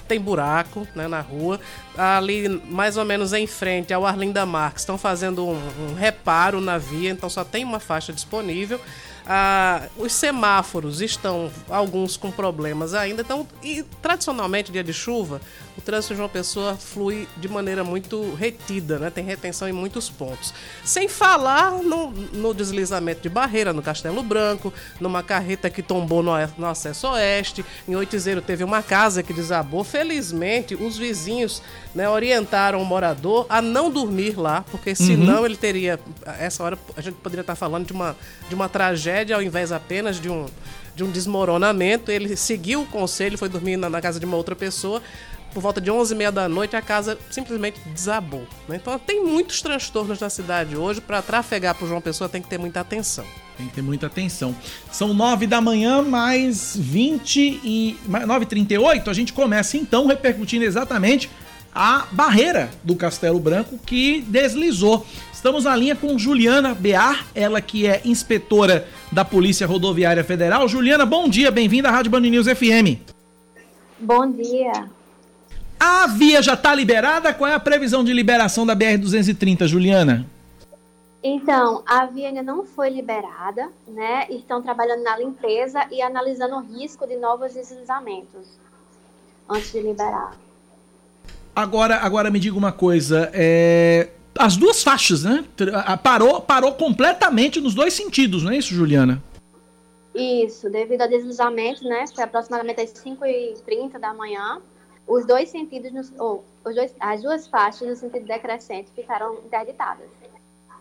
tem 0.07 0.19
buraco 0.19 0.87
né, 0.95 1.07
na 1.07 1.21
rua. 1.21 1.59
Ali, 1.97 2.49
mais 2.69 2.97
ou 2.97 3.05
menos 3.05 3.33
em 3.33 3.45
frente 3.45 3.93
ao 3.93 4.05
Arlinda 4.05 4.45
Marques, 4.45 4.81
estão 4.81 4.97
fazendo 4.97 5.47
um, 5.47 5.59
um 5.89 5.93
reparo 5.93 6.59
na 6.59 6.77
via, 6.77 7.11
então 7.11 7.29
só 7.29 7.43
tem 7.43 7.63
uma 7.63 7.79
faixa 7.79 8.11
disponível. 8.11 8.79
Ah, 9.25 9.87
os 9.95 10.11
semáforos 10.11 10.99
estão, 10.99 11.49
alguns 11.69 12.17
com 12.17 12.29
problemas 12.29 12.93
ainda. 12.93 13.21
Então, 13.21 13.47
e 13.63 13.83
tradicionalmente, 14.01 14.71
dia 14.71 14.83
de 14.83 14.91
chuva, 14.91 15.39
o 15.77 15.81
trânsito 15.81 16.13
de 16.13 16.21
uma 16.21 16.27
pessoa 16.29 16.75
flui 16.75 17.27
de 17.37 17.47
maneira 17.47 17.83
muito 17.85 18.33
retida, 18.33 18.99
né? 18.99 19.09
tem 19.09 19.23
retenção 19.23 19.67
em 19.67 19.71
muitos 19.71 20.09
pontos. 20.09 20.53
Sem 20.83 21.07
falar 21.07 21.71
no, 21.71 22.11
no 22.11 22.53
deslizamento 22.53 23.21
de 23.21 23.29
barreira 23.29 23.71
no 23.71 23.81
Castelo 23.81 24.21
Branco, 24.21 24.73
numa 24.99 25.23
carreta 25.23 25.69
que 25.69 25.81
tombou 25.81 26.21
no, 26.21 26.33
no 26.57 26.67
acesso 26.67 27.07
oeste. 27.07 27.65
Em 27.87 27.95
Oitizeiro 27.95 28.41
teve 28.41 28.63
uma 28.63 28.83
casa 28.83 29.23
que 29.23 29.33
desabou. 29.33 29.85
Felizmente, 29.85 30.75
os 30.75 30.97
vizinhos 30.97 31.61
né, 31.93 32.09
orientaram 32.09 32.81
o 32.81 32.85
morador 32.85 33.45
a 33.49 33.61
não 33.61 33.89
dormir 33.89 34.37
lá, 34.37 34.65
porque 34.71 34.95
senão 34.95 35.39
uhum. 35.39 35.45
ele 35.45 35.55
teria. 35.55 35.99
Essa 36.39 36.63
hora 36.63 36.77
a 36.97 37.01
gente 37.01 37.15
poderia 37.15 37.41
estar 37.41 37.55
falando 37.55 37.85
de 37.85 37.93
uma, 37.93 38.15
de 38.49 38.55
uma 38.55 38.67
tragédia 38.67 39.35
ao 39.35 39.41
invés 39.41 39.71
apenas 39.71 40.19
de 40.19 40.29
um, 40.29 40.45
de 40.95 41.03
um 41.03 41.11
desmoronamento. 41.11 42.11
Ele 42.11 42.35
seguiu 42.35 42.81
o 42.81 42.85
conselho, 42.85 43.37
foi 43.37 43.49
dormir 43.49 43.77
na, 43.77 43.89
na 43.89 44.01
casa 44.01 44.19
de 44.19 44.25
uma 44.25 44.37
outra 44.37 44.55
pessoa. 44.55 45.01
Por 45.53 45.61
volta 45.61 45.79
de 45.79 45.91
11h30 45.91 46.31
da 46.31 46.49
noite, 46.49 46.75
a 46.75 46.81
casa 46.81 47.15
simplesmente 47.29 47.79
desabou. 47.85 48.47
Né? 48.67 48.77
Então, 48.81 48.97
tem 48.97 49.23
muitos 49.23 49.61
transtornos 49.61 50.19
na 50.19 50.27
cidade 50.27 50.75
hoje. 50.75 50.99
Para 50.99 51.21
trafegar 51.21 51.75
para 51.75 51.87
João 51.87 52.01
Pessoa, 52.01 52.27
tem 52.27 52.41
que 52.41 52.47
ter 52.47 52.57
muita 52.57 52.79
atenção. 52.79 53.23
Tem 53.55 53.67
que 53.67 53.73
ter 53.73 53.83
muita 53.83 54.07
atenção. 54.07 54.55
São 54.91 55.13
9 55.13 55.45
da 55.45 55.61
manhã, 55.61 56.01
mais 56.01 56.75
20 56.75 57.61
e. 57.63 57.97
9h38. 58.09 59.07
A 59.07 59.13
gente 59.13 59.31
começa 59.31 59.77
então 59.77 60.07
repercutindo 60.07 60.65
exatamente 60.65 61.29
a 61.73 62.05
barreira 62.11 62.69
do 62.83 62.95
Castelo 62.95 63.39
Branco 63.39 63.77
que 63.85 64.21
deslizou. 64.21 65.05
Estamos 65.31 65.65
na 65.65 65.75
linha 65.75 65.95
com 65.95 66.17
Juliana 66.17 66.73
Bear, 66.73 67.25
ela 67.33 67.59
que 67.59 67.87
é 67.87 68.01
inspetora 68.05 68.87
da 69.11 69.25
Polícia 69.25 69.67
Rodoviária 69.67 70.23
Federal. 70.23 70.67
Juliana, 70.67 71.05
bom 71.05 71.27
dia, 71.27 71.51
bem-vinda 71.51 71.89
à 71.89 71.91
Rádio 71.91 72.11
Band 72.11 72.21
News 72.21 72.47
FM. 72.47 72.99
Bom 73.99 74.31
dia. 74.31 74.89
A 75.79 76.07
via 76.07 76.41
já 76.41 76.53
está 76.53 76.73
liberada? 76.73 77.33
Qual 77.33 77.49
é 77.49 77.55
a 77.55 77.59
previsão 77.59 78.03
de 78.03 78.13
liberação 78.13 78.65
da 78.65 78.75
BR-230, 78.75 79.67
Juliana? 79.67 80.25
Então, 81.21 81.83
a 81.85 82.05
via 82.05 82.27
ainda 82.29 82.43
não 82.43 82.65
foi 82.65 82.89
liberada, 82.89 83.69
né? 83.87 84.27
Estão 84.29 84.61
trabalhando 84.61 85.03
na 85.03 85.17
limpeza 85.17 85.85
e 85.89 86.01
analisando 86.01 86.55
o 86.55 86.59
risco 86.59 87.07
de 87.07 87.15
novos 87.15 87.53
deslizamentos 87.53 88.47
antes 89.49 89.71
de 89.71 89.81
liberar. 89.81 90.37
Agora, 91.55 91.97
agora 91.97 92.31
me 92.31 92.39
diga 92.39 92.57
uma 92.57 92.71
coisa, 92.71 93.29
é... 93.33 94.09
as 94.37 94.57
duas 94.57 94.81
faixas, 94.81 95.23
né? 95.23 95.45
Parou, 96.01 96.41
parou 96.41 96.73
completamente 96.73 97.61
nos 97.61 97.75
dois 97.75 97.93
sentidos, 97.93 98.43
não 98.43 98.51
é 98.51 98.57
isso, 98.57 98.73
Juliana? 98.73 99.21
Isso, 100.15 100.69
devido 100.69 101.01
ao 101.01 101.07
deslizamento, 101.07 101.83
né? 101.83 102.05
Foi 102.13 102.23
aproximadamente 102.23 102.81
às 102.81 102.93
5h30 102.93 103.99
da 103.99 104.13
manhã. 104.13 104.61
Os 105.07 105.25
dois 105.25 105.49
sentidos, 105.49 105.91
nos, 105.91 106.13
ou, 106.17 106.43
os 106.65 106.75
dois, 106.75 106.93
as 106.99 107.21
duas 107.21 107.47
faixas 107.47 107.87
no 107.87 107.95
sentido 107.95 108.25
decrescente 108.25 108.89
ficaram 108.95 109.35
interditadas. 109.45 110.07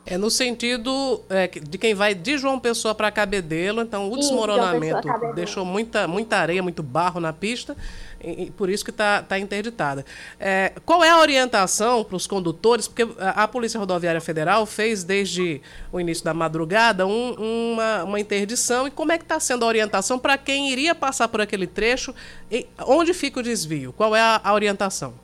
É 0.05 0.19
no 0.19 0.31
sentido 0.31 1.23
é, 1.31 1.47
de 1.47 1.79
quem 1.79 1.95
vai 1.95 2.13
de 2.13 2.37
João 2.37 2.59
Pessoa 2.59 2.93
para 2.93 3.11
Cabedelo, 3.13 3.83
então 3.83 4.11
o 4.11 4.17
desmoronamento 4.17 5.09
deixou 5.35 5.65
muita, 5.65 6.09
muita 6.09 6.39
areia, 6.39 6.61
muito 6.61 6.83
barro 6.83 7.21
na 7.21 7.33
pista, 7.33 7.77
e, 8.23 8.51
por 8.51 8.71
isso 8.71 8.85
que 8.85 8.91
está 8.91 9.23
tá 9.23 9.39
interditada. 9.39 10.05
É, 10.39 10.73
qual 10.85 11.03
é 11.03 11.11
a 11.11 11.19
orientação 11.19 12.05
para 12.05 12.17
os 12.17 12.27
condutores? 12.27 12.87
Porque 12.87 13.07
a, 13.19 13.43
a, 13.43 13.49
Polícia 13.49 13.79
Rodoviária 13.79 14.21
Federal 14.21 14.65
fez 14.65 15.05
desde 15.05 15.61
o 15.91 16.01
início 16.01 16.25
da 16.25 16.33
madrugada 16.33 17.07
um, 17.07 17.73
uma, 17.73 18.05
uma 18.05 18.21
interdição, 18.21 18.87
e 18.87 18.91
como 18.91 19.13
é 19.13 19.19
que 19.19 19.25
está 19.25 19.41
sendo 19.41 19.65
a 19.65 19.69
orientação 19.69 20.19
para 20.19 20.39
quem 20.39 20.71
iria 20.71 20.95
passar 20.95 21.29
por 21.29 21.41
aquele 21.41 21.67
trecho? 21.67 22.15
E 22.51 22.67
onde 22.87 23.13
fica 23.13 23.41
o 23.41 23.43
desvio? 23.43 23.93
Qual 23.93 24.15
é 24.15 24.21
a, 24.21 24.41
a 24.43 24.55
orientação? 24.55 25.15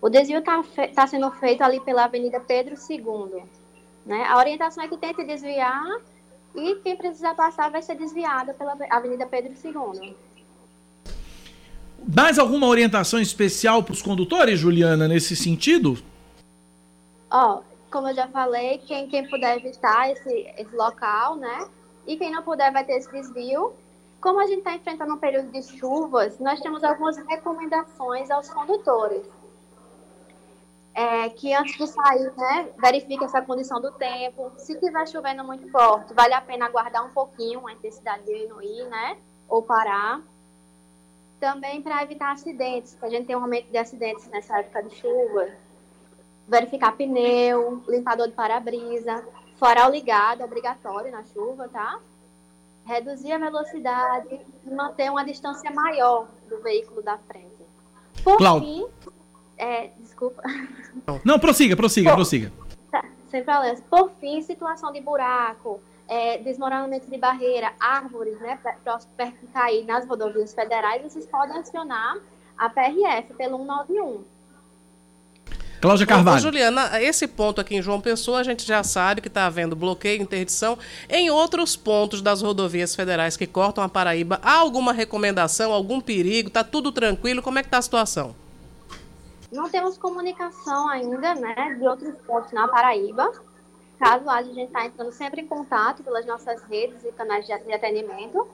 O 0.00 0.08
desvio 0.08 0.38
está 0.38 0.62
tá 0.94 1.06
sendo 1.06 1.30
feito 1.32 1.62
ali 1.62 1.80
pela 1.80 2.04
Avenida 2.04 2.40
Pedro 2.40 2.74
II. 2.90 3.44
Né? 4.04 4.24
A 4.24 4.36
orientação 4.36 4.82
é 4.82 4.88
que 4.88 4.96
tente 4.96 5.22
desviar 5.24 5.84
e 6.54 6.74
quem 6.76 6.96
precisar 6.96 7.34
passar 7.34 7.70
vai 7.70 7.82
ser 7.82 7.94
desviado 7.94 8.52
pela 8.54 8.76
Avenida 8.90 9.26
Pedro 9.26 9.52
II. 9.52 10.14
Mais 12.06 12.38
alguma 12.38 12.66
orientação 12.66 13.20
especial 13.20 13.82
para 13.82 13.92
os 13.92 14.02
condutores, 14.02 14.58
Juliana, 14.58 15.06
nesse 15.06 15.36
sentido? 15.36 15.98
Ó, 17.30 17.58
oh, 17.58 17.62
como 17.90 18.08
eu 18.08 18.14
já 18.14 18.28
falei, 18.28 18.78
quem, 18.78 19.08
quem 19.08 19.28
puder 19.28 19.56
evitar 19.56 20.10
esse, 20.10 20.52
esse 20.58 20.74
local, 20.74 21.36
né? 21.36 21.68
E 22.06 22.16
quem 22.16 22.30
não 22.30 22.42
puder 22.42 22.72
vai 22.72 22.84
ter 22.84 22.94
esse 22.94 23.10
desvio. 23.10 23.72
Como 24.20 24.40
a 24.40 24.46
gente 24.46 24.58
está 24.58 24.74
enfrentando 24.74 25.14
um 25.14 25.18
período 25.18 25.50
de 25.50 25.62
chuvas, 25.62 26.38
nós 26.38 26.60
temos 26.60 26.84
algumas 26.84 27.16
recomendações 27.16 28.30
aos 28.30 28.48
condutores 28.48 29.22
é, 30.94 31.28
que 31.30 31.52
antes 31.54 31.76
de 31.76 31.86
sair, 31.86 32.32
né, 32.36 32.68
verifique 32.78 33.24
essa 33.24 33.40
condição 33.40 33.80
do 33.80 33.90
tempo. 33.92 34.52
Se 34.58 34.74
estiver 34.74 35.08
chovendo 35.08 35.42
muito 35.44 35.68
forte, 35.70 36.12
vale 36.12 36.34
a 36.34 36.40
pena 36.40 36.66
aguardar 36.66 37.04
um 37.04 37.10
pouquinho, 37.10 37.66
a 37.66 37.72
intensidade 37.72 38.24
diminuir, 38.24 38.84
né, 38.88 39.16
ou 39.48 39.62
parar. 39.62 40.20
Também 41.42 41.82
para 41.82 42.04
evitar 42.04 42.30
acidentes, 42.30 42.94
que 42.94 43.04
a 43.04 43.10
gente 43.10 43.26
tem 43.26 43.34
um 43.34 43.42
aumento 43.42 43.68
de 43.68 43.76
acidentes 43.76 44.28
nessa 44.28 44.60
época 44.60 44.80
de 44.84 44.94
chuva. 44.94 45.48
Verificar 46.46 46.92
pneu, 46.92 47.82
limpador 47.88 48.28
de 48.28 48.32
para-brisa, 48.34 49.26
farol 49.56 49.90
ligado, 49.90 50.44
obrigatório 50.44 51.10
na 51.10 51.24
chuva, 51.24 51.68
tá? 51.68 51.98
Reduzir 52.84 53.32
a 53.32 53.38
velocidade 53.38 54.38
e 54.64 54.70
manter 54.70 55.10
uma 55.10 55.24
distância 55.24 55.68
maior 55.72 56.28
do 56.48 56.62
veículo 56.62 57.02
da 57.02 57.18
frente. 57.18 57.66
Por 58.22 58.38
fim, 58.60 58.86
é, 59.58 59.90
desculpa. 59.98 60.44
Não, 61.24 61.40
prossiga, 61.40 61.74
prossiga, 61.74 62.10
Por, 62.10 62.16
prossiga. 62.18 62.52
Tá, 62.88 63.04
sem 63.28 63.42
problemas. 63.42 63.80
Por 63.90 64.12
fim, 64.20 64.40
situação 64.42 64.92
de 64.92 65.00
buraco, 65.00 65.80
é, 66.12 66.36
desmoronamento 66.36 67.10
de 67.10 67.16
barreira, 67.16 67.72
árvores, 67.80 68.38
né, 68.38 68.58
perto 69.16 69.40
de 69.40 69.46
cair 69.46 69.86
nas 69.86 70.06
rodovias 70.06 70.52
federais, 70.52 71.02
vocês 71.02 71.24
podem 71.24 71.56
acionar 71.56 72.18
a 72.58 72.68
PRF 72.68 73.32
pelo 73.32 73.56
191. 73.56 74.22
Cláudia 75.80 76.06
Carvalho. 76.06 76.38
Juliana, 76.38 77.02
esse 77.02 77.26
ponto 77.26 77.62
aqui 77.62 77.76
em 77.76 77.82
João 77.82 77.98
Pessoa, 77.98 78.40
a 78.40 78.42
gente 78.42 78.64
já 78.64 78.84
sabe 78.84 79.22
que 79.22 79.28
está 79.28 79.46
havendo 79.46 79.74
bloqueio, 79.74 80.20
interdição. 80.22 80.78
Em 81.08 81.30
outros 81.30 81.76
pontos 81.76 82.20
das 82.20 82.42
rodovias 82.42 82.94
federais 82.94 83.36
que 83.36 83.46
cortam 83.46 83.82
a 83.82 83.88
Paraíba, 83.88 84.38
há 84.42 84.58
alguma 84.58 84.92
recomendação, 84.92 85.72
algum 85.72 86.00
perigo? 86.00 86.48
Está 86.48 86.62
tudo 86.62 86.92
tranquilo? 86.92 87.42
Como 87.42 87.58
é 87.58 87.62
que 87.62 87.68
está 87.68 87.78
a 87.78 87.82
situação? 87.82 88.36
Não 89.50 89.68
temos 89.70 89.96
comunicação 89.96 90.88
ainda, 90.88 91.34
né, 91.34 91.76
de 91.80 91.88
outros 91.88 92.14
pontos 92.26 92.52
na 92.52 92.68
Paraíba. 92.68 93.32
Caso 94.02 94.28
haja, 94.28 94.50
a 94.50 94.52
gente 94.52 94.66
está 94.66 94.84
entrando 94.84 95.12
sempre 95.12 95.42
em 95.42 95.46
contato 95.46 96.02
pelas 96.02 96.26
nossas 96.26 96.60
redes 96.64 97.04
e 97.04 97.12
canais 97.12 97.46
de 97.46 97.52
atendimento. 97.52 98.48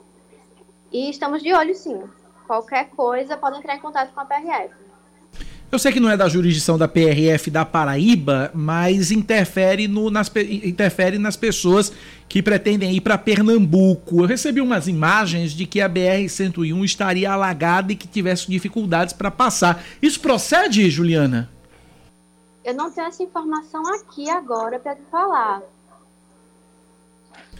E 0.91 1.09
estamos 1.09 1.41
de 1.41 1.51
olho, 1.51 1.73
sim. 1.73 2.03
Qualquer 2.45 2.89
coisa, 2.89 3.35
pode 3.35 3.57
entrar 3.57 3.75
em 3.75 3.79
contato 3.79 4.13
com 4.13 4.19
a 4.19 4.25
PRF. 4.25 4.75
Eu 5.71 5.79
sei 5.79 5.91
que 5.91 5.99
não 5.99 6.07
é 6.07 6.15
da 6.15 6.29
jurisdição 6.29 6.77
da 6.77 6.87
PRF 6.87 7.49
da 7.49 7.65
Paraíba, 7.65 8.51
mas 8.53 9.09
interfere, 9.09 9.87
no, 9.87 10.11
nas, 10.11 10.31
interfere 10.35 11.17
nas 11.17 11.35
pessoas 11.35 11.91
que 12.27 12.43
pretendem 12.43 12.95
ir 12.95 13.01
para 13.01 13.17
Pernambuco. 13.17 14.21
Eu 14.21 14.27
recebi 14.27 14.61
umas 14.61 14.87
imagens 14.87 15.53
de 15.53 15.65
que 15.65 15.81
a 15.81 15.89
BR-101 15.89 16.85
estaria 16.85 17.31
alagada 17.31 17.91
e 17.91 17.95
que 17.95 18.07
tivesse 18.07 18.47
dificuldades 18.47 19.13
para 19.15 19.31
passar. 19.31 19.83
Isso 19.99 20.19
procede, 20.19 20.87
Juliana? 20.91 21.49
Eu 22.69 22.75
não 22.75 22.91
tenho 22.91 23.07
essa 23.07 23.23
informação 23.23 23.81
aqui 23.95 24.29
agora 24.29 24.77
para 24.77 24.93
te 24.93 25.01
falar. 25.09 25.63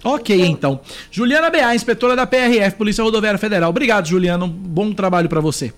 Ok, 0.03 0.39
então. 0.45 0.79
Juliana 1.09 1.49
BA, 1.49 1.73
inspetora 1.73 2.15
da 2.15 2.27
PRF, 2.27 2.77
Polícia 2.77 3.03
Rodoviária 3.03 3.39
Federal. 3.39 3.71
Obrigado, 3.71 4.07
Juliana. 4.07 4.45
Um 4.45 4.49
bom 4.49 4.93
trabalho 4.93 5.27
para 5.27 5.41
você. 5.41 5.73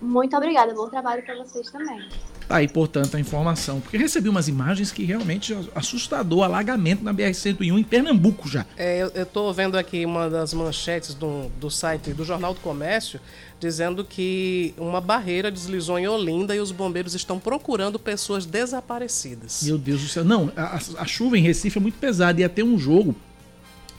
Muito 0.00 0.34
obrigada, 0.34 0.72
bom 0.72 0.88
trabalho 0.88 1.22
para 1.22 1.36
vocês 1.36 1.70
também. 1.70 2.08
Tá 2.48 2.56
aí, 2.56 2.66
portanto, 2.66 3.16
a 3.16 3.20
informação. 3.20 3.80
Porque 3.80 3.98
recebi 3.98 4.30
umas 4.30 4.48
imagens 4.48 4.90
que 4.90 5.04
realmente 5.04 5.54
assustador, 5.74 6.42
alagamento 6.42 7.04
na 7.04 7.12
BR-101 7.12 7.78
em 7.78 7.84
Pernambuco 7.84 8.48
já. 8.48 8.64
É, 8.78 9.02
eu, 9.02 9.08
eu 9.14 9.26
tô 9.26 9.52
vendo 9.52 9.76
aqui 9.76 10.06
uma 10.06 10.30
das 10.30 10.54
manchetes 10.54 11.14
do, 11.14 11.50
do 11.60 11.70
site 11.70 12.14
do 12.14 12.24
Jornal 12.24 12.54
do 12.54 12.60
Comércio 12.60 13.20
dizendo 13.60 14.02
que 14.02 14.72
uma 14.78 15.00
barreira 15.00 15.50
deslizou 15.50 15.98
em 15.98 16.08
Olinda 16.08 16.56
e 16.56 16.60
os 16.60 16.72
bombeiros 16.72 17.14
estão 17.14 17.38
procurando 17.38 17.98
pessoas 17.98 18.46
desaparecidas. 18.46 19.62
Meu 19.62 19.76
Deus 19.76 20.00
do 20.00 20.08
céu. 20.08 20.24
Não, 20.24 20.50
a, 20.56 20.80
a 20.98 21.04
chuva 21.04 21.38
em 21.38 21.42
Recife 21.42 21.76
é 21.76 21.80
muito 21.80 21.98
pesada. 21.98 22.40
Ia 22.40 22.48
ter 22.48 22.62
um 22.62 22.78
jogo 22.78 23.14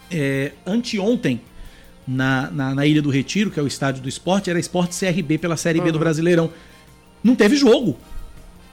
é, 0.10 0.54
anteontem 0.66 1.40
na, 2.08 2.50
na, 2.50 2.76
na, 2.76 2.86
Ilha 2.88 3.02
do 3.02 3.12
Retiro, 3.12 3.52
que 3.52 3.60
é 3.60 3.64
o 3.64 3.68
estádio 3.68 4.02
do 4.02 4.10
esporte, 4.10 4.50
era 4.50 4.60
esporte 4.60 4.98
CRB 4.98 5.38
pela 5.38 5.56
Série 5.56 5.80
B 5.80 5.92
do 5.92 5.96
uhum. 5.96 6.00
Brasileirão. 6.00 6.52
Não 7.24 7.36
teve 7.36 7.56
jogo. 7.56 7.98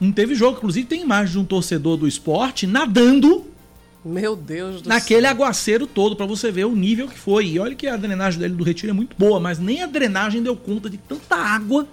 Não 0.00 0.11
teve 0.11 0.35
jogo. 0.35 0.57
Inclusive, 0.57 0.87
tem 0.87 1.02
imagem 1.02 1.33
de 1.33 1.38
um 1.38 1.45
torcedor 1.45 1.99
do 1.99 2.09
esporte 2.09 2.66
nadando. 2.66 3.47
Meu 4.08 4.34
Deus 4.34 4.80
do 4.82 4.88
Naquele 4.88 5.22
céu. 5.22 5.30
aguaceiro 5.30 5.86
todo, 5.86 6.16
para 6.16 6.24
você 6.24 6.50
ver 6.50 6.64
o 6.64 6.74
nível 6.74 7.06
que 7.06 7.18
foi. 7.18 7.46
E 7.46 7.58
olha 7.58 7.74
que 7.74 7.86
a 7.86 7.96
drenagem 7.96 8.40
dele 8.40 8.54
do 8.54 8.64
Retiro 8.64 8.90
é 8.90 8.94
muito 8.94 9.14
boa, 9.18 9.38
mas 9.38 9.58
nem 9.58 9.82
a 9.82 9.86
drenagem 9.86 10.42
deu 10.42 10.56
conta 10.56 10.88
de 10.88 10.96
tanta 10.96 11.36
água 11.36 11.86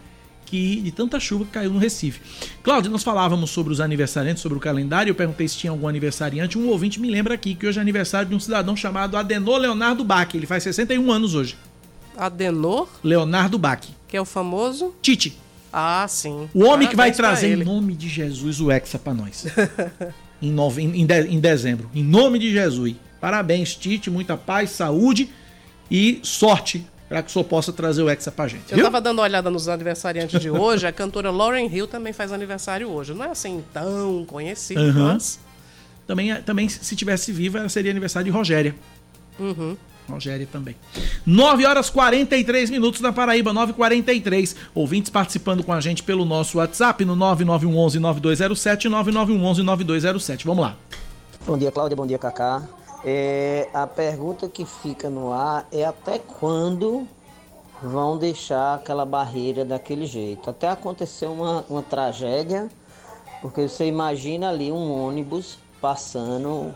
que 0.46 0.80
de 0.82 0.92
tanta 0.92 1.20
chuva 1.20 1.44
que 1.44 1.52
caiu 1.52 1.72
no 1.72 1.80
Recife. 1.80 2.22
Cláudio, 2.64 2.90
nós 2.92 3.04
falávamos 3.04 3.50
sobre 3.50 3.74
os 3.74 3.82
aniversariantes, 3.82 4.42
sobre 4.42 4.58
o 4.58 4.62
calendário. 4.62 5.12
Eu 5.12 5.16
perguntei 5.16 5.48
se 5.48 5.58
tinha 5.58 5.72
algum 5.72 5.88
aniversariante. 5.88 6.58
Um 6.58 6.70
ouvinte 6.70 7.02
me 7.02 7.10
lembra 7.10 7.34
aqui 7.34 7.54
que 7.56 7.68
hoje 7.68 7.80
é 7.80 7.82
aniversário 7.82 8.30
de 8.30 8.36
um 8.36 8.40
cidadão 8.40 8.76
chamado 8.78 9.18
Adenor 9.18 9.58
Leonardo 9.58 10.04
Bach. 10.04 10.34
Ele 10.34 10.46
faz 10.46 10.64
61 10.64 11.12
anos 11.12 11.36
hoje. 11.36 11.58
Adenor? 12.16 12.88
Leonardo 13.04 13.58
Bach. 13.58 13.82
Que 14.08 14.16
é 14.16 14.22
o 14.22 14.26
famoso? 14.26 14.94
Tite. 15.02 15.38
Ah, 15.74 16.06
sim. 16.08 16.48
O 16.54 16.60
homem 16.60 16.88
Parabéns 16.88 16.90
que 16.90 16.96
vai 16.96 17.12
trazer 17.12 17.60
em 17.60 17.66
nome 17.66 17.94
de 17.96 18.08
Jesus 18.08 18.62
o 18.62 18.72
Hexa 18.72 18.98
para 18.98 19.14
nós. 19.14 19.46
em, 20.42 20.52
nove, 20.52 20.82
em, 20.82 21.06
de, 21.06 21.22
em 21.22 21.40
dezembro. 21.40 21.90
Em 21.94 22.04
nome 22.04 22.40
de 22.40 22.52
Jesus. 22.52 22.96
Parabéns, 23.20 23.76
Tite. 23.76 24.10
Muita 24.10 24.38
paz, 24.38 24.72
saúde 24.72 25.30
e 25.90 26.20
sorte 26.24 26.86
para 27.08 27.22
que 27.22 27.30
o 27.30 27.32
senhor 27.32 27.46
possa 27.46 27.72
trazer 27.72 28.02
o 28.02 28.10
Hexa 28.10 28.32
pra 28.32 28.48
gente. 28.48 28.72
Eu 28.72 28.78
viu? 28.78 28.86
tava 28.86 29.00
dando 29.00 29.20
uma 29.20 29.24
olhada 29.24 29.50
nos 29.50 29.70
aniversariantes 29.70 30.40
de 30.40 30.50
hoje, 30.50 30.88
a 30.88 30.92
cantora 30.92 31.30
Lauren 31.30 31.68
Hill 31.68 31.88
também 31.88 32.12
faz 32.12 32.32
aniversário 32.32 32.90
hoje. 32.90 33.14
Não 33.14 33.24
é 33.24 33.30
assim 33.30 33.64
tão 33.74 34.26
conhecido, 34.26 34.82
uhum. 34.82 35.14
mas. 35.14 35.40
Também, 36.08 36.36
também, 36.44 36.70
se 36.70 36.96
tivesse 36.96 37.32
viva, 37.32 37.68
seria 37.68 37.90
aniversário 37.90 38.26
de 38.26 38.32
Rogéria. 38.32 38.76
Uhum. 39.40 39.76
Rogéria 40.10 40.48
também. 40.52 40.76
9 41.26 41.66
horas 41.66 41.90
43 41.90 42.70
minutos 42.70 43.02
na 43.02 43.12
Paraíba, 43.12 43.54
9h43. 43.54 44.56
Ouvintes 44.74 45.10
participando 45.10 45.64
com 45.64 45.74
a 45.74 45.82
gente 45.82 46.04
pelo 46.04 46.26
nosso 46.26 46.58
WhatsApp 46.58 47.04
no 47.06 47.16
9911 47.16 48.00
9207 48.00 48.90
9911 48.90 49.64
9207. 49.64 50.46
Vamos 50.46 50.64
lá. 50.64 50.76
Bom 51.46 51.58
dia, 51.58 51.72
Cláudia. 51.72 51.96
Bom 51.96 52.08
dia, 52.08 52.18
Cacá. 52.18 52.64
É, 53.04 53.70
a 53.72 53.86
pergunta 53.86 54.50
que 54.50 54.66
fica 54.66 55.10
no 55.12 55.32
ar 55.32 55.68
é 55.72 55.86
até 55.86 56.18
quando 56.18 57.08
vão 57.82 58.18
deixar 58.18 58.76
aquela 58.76 59.06
barreira 59.06 59.64
daquele 59.64 60.08
jeito? 60.08 60.50
Até 60.50 60.68
aconteceu 60.68 61.32
uma, 61.32 61.64
uma 61.70 61.84
tragédia, 61.84 62.68
porque 63.42 63.68
você 63.68 63.86
imagina 63.86 64.50
ali 64.50 64.72
um 64.72 64.92
ônibus 64.92 65.60
passando, 65.80 66.74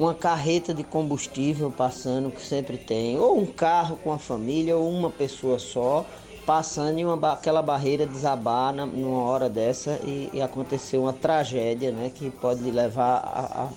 uma 0.00 0.14
carreta 0.14 0.72
de 0.72 0.82
combustível 0.82 1.70
passando, 1.70 2.30
que 2.30 2.40
sempre 2.40 2.78
tem, 2.78 3.18
ou 3.18 3.38
um 3.38 3.44
carro 3.44 3.98
com 4.02 4.10
a 4.10 4.18
família, 4.18 4.74
ou 4.74 4.88
uma 4.88 5.10
pessoa 5.10 5.58
só, 5.58 6.06
passando 6.46 6.98
e 6.98 7.04
uma, 7.04 7.32
aquela 7.32 7.60
barreira 7.60 8.06
desabar 8.06 8.72
na, 8.74 8.86
numa 8.86 9.24
hora 9.24 9.46
dessa 9.46 10.00
e, 10.02 10.30
e 10.32 10.40
acontecer 10.40 10.96
uma 10.96 11.12
tragédia, 11.12 11.92
né, 11.92 12.10
que 12.14 12.30
pode 12.30 12.62
levar 12.70 13.16
a, 13.18 13.64
a 13.64 13.68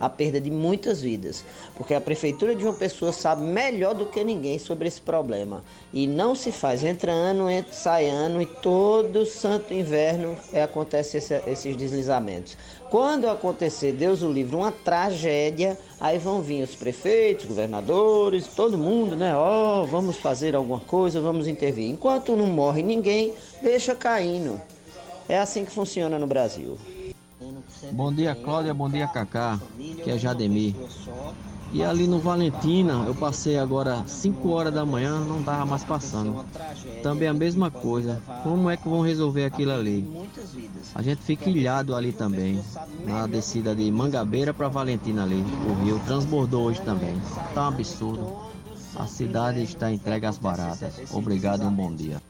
a 0.00 0.08
perda 0.08 0.40
de 0.40 0.50
muitas 0.50 1.02
vidas, 1.02 1.44
porque 1.76 1.92
a 1.92 2.00
prefeitura 2.00 2.54
de 2.54 2.64
uma 2.64 2.72
pessoa 2.72 3.12
sabe 3.12 3.42
melhor 3.42 3.94
do 3.94 4.06
que 4.06 4.24
ninguém 4.24 4.58
sobre 4.58 4.88
esse 4.88 5.00
problema. 5.00 5.62
E 5.92 6.06
não 6.06 6.34
se 6.34 6.50
faz. 6.50 6.82
Entra 6.82 7.12
ano, 7.12 7.50
entra, 7.50 7.74
sai 7.74 8.08
ano 8.08 8.40
e 8.40 8.46
todo 8.46 9.26
santo 9.26 9.74
inverno 9.74 10.36
é, 10.54 10.62
acontece 10.62 11.18
esse, 11.18 11.34
esses 11.46 11.76
deslizamentos. 11.76 12.56
Quando 12.90 13.28
acontecer, 13.28 13.92
Deus 13.92 14.20
o 14.20 14.32
livre, 14.32 14.56
uma 14.56 14.72
tragédia, 14.72 15.78
aí 16.00 16.18
vão 16.18 16.42
vir 16.42 16.64
os 16.64 16.74
prefeitos, 16.74 17.46
governadores, 17.46 18.48
todo 18.48 18.76
mundo, 18.76 19.14
né? 19.14 19.32
Ó, 19.36 19.82
oh, 19.82 19.86
vamos 19.86 20.16
fazer 20.16 20.56
alguma 20.56 20.80
coisa, 20.80 21.20
vamos 21.20 21.46
intervir. 21.46 21.88
Enquanto 21.88 22.34
não 22.34 22.48
morre 22.48 22.82
ninguém, 22.82 23.32
deixa 23.62 23.94
caindo. 23.94 24.60
É 25.28 25.38
assim 25.38 25.64
que 25.64 25.70
funciona 25.70 26.18
no 26.18 26.26
Brasil. 26.26 26.76
Bom 27.92 28.12
dia, 28.12 28.34
Cláudia. 28.34 28.74
Bom 28.74 28.90
dia, 28.90 29.06
Cacá. 29.06 29.60
Que 30.02 30.10
é 30.10 30.18
Jademir. 30.18 30.74
E 31.72 31.84
ali 31.84 32.06
no 32.06 32.18
Valentina, 32.18 33.04
eu 33.06 33.14
passei 33.14 33.56
agora 33.56 34.02
5 34.04 34.48
horas 34.48 34.74
da 34.74 34.84
manhã, 34.84 35.20
não 35.20 35.40
tava 35.42 35.64
mais 35.64 35.84
passando. 35.84 36.44
Também 37.02 37.28
a 37.28 37.32
mesma 37.32 37.70
coisa. 37.70 38.20
Como 38.42 38.68
é 38.68 38.76
que 38.76 38.88
vão 38.88 39.00
resolver 39.00 39.44
aquilo 39.44 39.72
ali? 39.72 40.04
A 40.94 41.00
gente 41.00 41.22
fica 41.22 41.48
ilhado 41.48 41.94
ali 41.94 42.12
também. 42.12 42.60
Na 43.06 43.26
descida 43.26 43.74
de 43.74 43.88
Mangabeira 43.90 44.52
para 44.52 44.68
Valentina 44.68 45.22
ali. 45.22 45.44
O 45.68 45.84
rio 45.84 46.00
transbordou 46.06 46.64
hoje 46.64 46.80
também. 46.80 47.16
Tá 47.54 47.64
um 47.64 47.68
absurdo. 47.68 48.36
A 48.96 49.06
cidade 49.06 49.62
está 49.62 49.92
entregue 49.92 50.26
às 50.26 50.38
baratas. 50.38 50.92
Obrigado 51.12 51.62
e 51.62 51.66
um 51.66 51.72
bom 51.72 51.94
dia. 51.94 52.20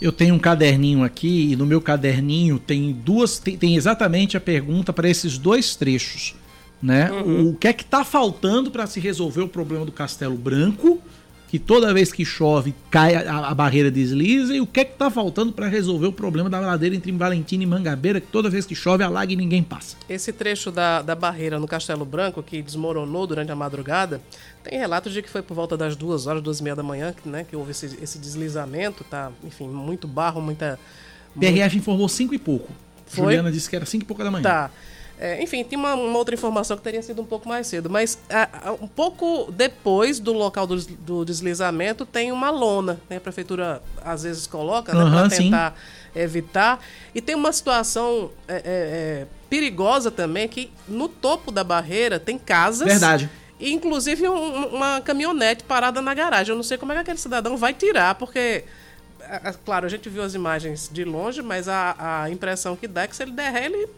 Eu 0.00 0.10
tenho 0.10 0.34
um 0.34 0.38
caderninho 0.38 1.04
aqui 1.04 1.52
e 1.52 1.56
no 1.56 1.66
meu 1.66 1.80
caderninho 1.80 2.58
tem 2.58 2.92
duas, 2.92 3.38
tem, 3.38 3.56
tem 3.56 3.76
exatamente 3.76 4.36
a 4.36 4.40
pergunta 4.40 4.92
para 4.92 5.08
esses 5.08 5.38
dois 5.38 5.76
trechos, 5.76 6.34
né? 6.84 7.10
Uhum. 7.10 7.48
O 7.48 7.54
que 7.54 7.66
é 7.66 7.72
que 7.72 7.82
está 7.82 8.04
faltando 8.04 8.70
para 8.70 8.86
se 8.86 9.00
resolver 9.00 9.40
o 9.40 9.48
problema 9.48 9.86
do 9.86 9.92
Castelo 9.92 10.36
Branco? 10.36 11.00
Que 11.48 11.58
toda 11.58 11.94
vez 11.94 12.12
que 12.12 12.24
chove 12.24 12.74
cai 12.90 13.14
a, 13.14 13.46
a 13.46 13.54
barreira 13.54 13.90
desliza 13.90 14.54
e 14.54 14.60
o 14.60 14.66
que 14.66 14.80
é 14.80 14.84
que 14.84 14.92
está 14.92 15.08
faltando 15.08 15.52
para 15.52 15.66
resolver 15.66 16.08
o 16.08 16.12
problema 16.12 16.50
da 16.50 16.60
ladeira 16.60 16.94
entre 16.94 17.10
Valentina 17.12 17.62
e 17.62 17.66
Mangabeira, 17.66 18.20
que 18.20 18.26
toda 18.26 18.50
vez 18.50 18.66
que 18.66 18.74
chove 18.74 19.02
alaga 19.02 19.32
e 19.32 19.36
ninguém 19.36 19.62
passa. 19.62 19.96
Esse 20.10 20.30
trecho 20.30 20.70
da, 20.70 21.00
da 21.00 21.14
barreira 21.14 21.58
no 21.58 21.66
Castelo 21.66 22.04
Branco 22.04 22.42
que 22.42 22.60
desmoronou 22.60 23.26
durante 23.26 23.50
a 23.50 23.56
madrugada 23.56 24.20
tem 24.62 24.78
relatos 24.78 25.12
de 25.12 25.22
que 25.22 25.30
foi 25.30 25.40
por 25.40 25.54
volta 25.54 25.78
das 25.78 25.96
duas 25.96 26.26
horas, 26.26 26.42
duas 26.42 26.60
e 26.60 26.62
meia 26.64 26.76
da 26.76 26.82
manhã, 26.82 27.14
que, 27.14 27.26
né, 27.26 27.46
que 27.48 27.56
houve 27.56 27.70
esse, 27.70 27.98
esse 28.02 28.18
deslizamento, 28.18 29.04
tá? 29.04 29.30
Enfim, 29.42 29.68
muito 29.68 30.06
barro, 30.06 30.42
muita. 30.42 30.78
PRF 31.34 31.60
muito... 31.60 31.76
informou 31.76 32.08
cinco 32.10 32.34
e 32.34 32.38
pouco. 32.38 32.70
Foi? 33.06 33.24
Juliana 33.24 33.50
disse 33.50 33.70
que 33.70 33.76
era 33.76 33.86
cinco 33.86 34.04
e 34.04 34.06
pouca 34.06 34.24
da 34.24 34.30
manhã. 34.30 34.42
Tá. 34.42 34.70
É, 35.24 35.42
enfim, 35.42 35.64
tem 35.64 35.78
uma, 35.78 35.94
uma, 35.94 36.18
outra 36.18 36.34
informação 36.34 36.76
que 36.76 36.82
teria 36.82 37.00
sido 37.00 37.22
um 37.22 37.24
pouco 37.24 37.48
mais 37.48 37.66
cedo, 37.66 37.88
mas 37.88 38.18
a, 38.28 38.68
a, 38.68 38.72
um 38.72 38.86
pouco 38.86 39.50
depois 39.50 40.20
do 40.20 40.34
local 40.34 40.66
do, 40.66 40.76
do, 40.76 41.24
deslizamento 41.24 42.04
tem 42.04 42.30
uma 42.30 42.50
lona, 42.50 43.00
né? 43.08 43.16
A 43.16 43.20
prefeitura 43.20 43.82
às 44.04 44.24
vezes 44.24 44.46
coloca 44.46 44.92
né, 44.92 45.10
para 45.10 45.28
tentar 45.30 45.74
sim. 46.12 46.20
evitar. 46.20 46.78
E 47.14 47.22
tem 47.22 47.34
uma 47.34 47.54
situação 47.54 48.32
é, 48.46 48.56
é, 48.56 48.60
é, 48.66 49.26
perigosa 49.48 50.10
também 50.10 50.46
que 50.46 50.70
no 50.86 51.08
topo 51.08 51.50
da 51.50 51.64
barreira 51.64 52.20
tem 52.20 52.38
casas. 52.38 52.86
Verdade 52.86 53.30
inclusive 53.58 54.28
um, 54.28 54.66
uma 54.66 55.00
caminhonete 55.00 55.64
parada 55.64 56.02
na 56.02 56.12
garagem. 56.12 56.50
Eu 56.50 56.56
não 56.56 56.62
sei 56.62 56.76
como 56.76 56.92
é 56.92 56.96
que 56.96 57.00
aquele 57.00 57.18
cidadão 57.18 57.56
vai 57.56 57.72
tirar, 57.72 58.16
porque, 58.16 58.64
claro, 59.64 59.86
a 59.86 59.88
gente 59.88 60.08
viu 60.08 60.22
as 60.22 60.34
imagens 60.34 60.90
de 60.92 61.04
longe, 61.04 61.42
mas 61.42 61.68
a, 61.68 62.22
a 62.22 62.30
impressão 62.30 62.76
que 62.76 62.86
dá 62.86 63.02
é 63.02 63.06
que 63.06 63.16
se 63.16 63.22
ele 63.22 63.32
der 63.32 63.52
ré, 63.52 63.66
ele 63.66 63.88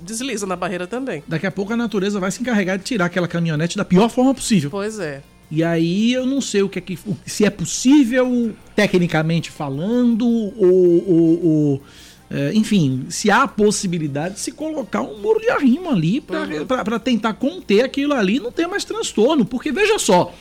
desliza 0.00 0.46
na 0.46 0.56
barreira 0.56 0.86
também. 0.86 1.22
Daqui 1.26 1.46
a 1.46 1.50
pouco 1.50 1.72
a 1.72 1.76
natureza 1.76 2.18
vai 2.18 2.30
se 2.30 2.40
encarregar 2.40 2.78
de 2.78 2.84
tirar 2.84 3.06
aquela 3.06 3.28
caminhonete 3.28 3.76
da 3.76 3.84
pior 3.84 4.08
forma 4.08 4.34
possível. 4.34 4.70
Pois 4.70 4.98
é. 4.98 5.22
E 5.50 5.62
aí 5.62 6.12
eu 6.12 6.26
não 6.26 6.40
sei 6.40 6.62
o 6.62 6.68
que 6.68 6.78
é 6.78 6.82
que. 6.82 6.98
Se 7.24 7.44
é 7.44 7.50
possível, 7.50 8.54
tecnicamente 8.74 9.50
falando, 9.50 10.26
ou, 10.26 11.08
ou, 11.08 11.44
ou 11.44 11.82
é, 12.28 12.52
enfim, 12.54 13.06
se 13.08 13.30
há 13.30 13.44
a 13.44 13.48
possibilidade 13.48 14.34
de 14.34 14.40
se 14.40 14.50
colocar 14.50 15.02
um 15.02 15.20
muro 15.20 15.40
de 15.40 15.48
arrimo 15.48 15.90
ali 15.90 16.20
para 16.20 16.40
uhum. 16.40 16.98
tentar 16.98 17.34
conter 17.34 17.84
aquilo 17.84 18.14
ali 18.14 18.36
e 18.36 18.40
não 18.40 18.50
ter 18.50 18.66
mais 18.66 18.84
transtorno. 18.84 19.44
Porque 19.44 19.70
veja 19.70 19.98
só, 19.98 20.34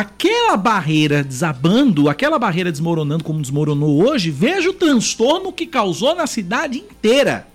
aquela 0.00 0.56
barreira 0.56 1.24
desabando, 1.24 2.08
aquela 2.08 2.38
barreira 2.38 2.70
desmoronando 2.70 3.24
como 3.24 3.40
desmoronou 3.40 4.06
hoje, 4.06 4.30
veja 4.30 4.70
o 4.70 4.72
transtorno 4.72 5.52
que 5.52 5.66
causou 5.66 6.14
na 6.14 6.26
cidade 6.26 6.78
inteira. 6.78 7.46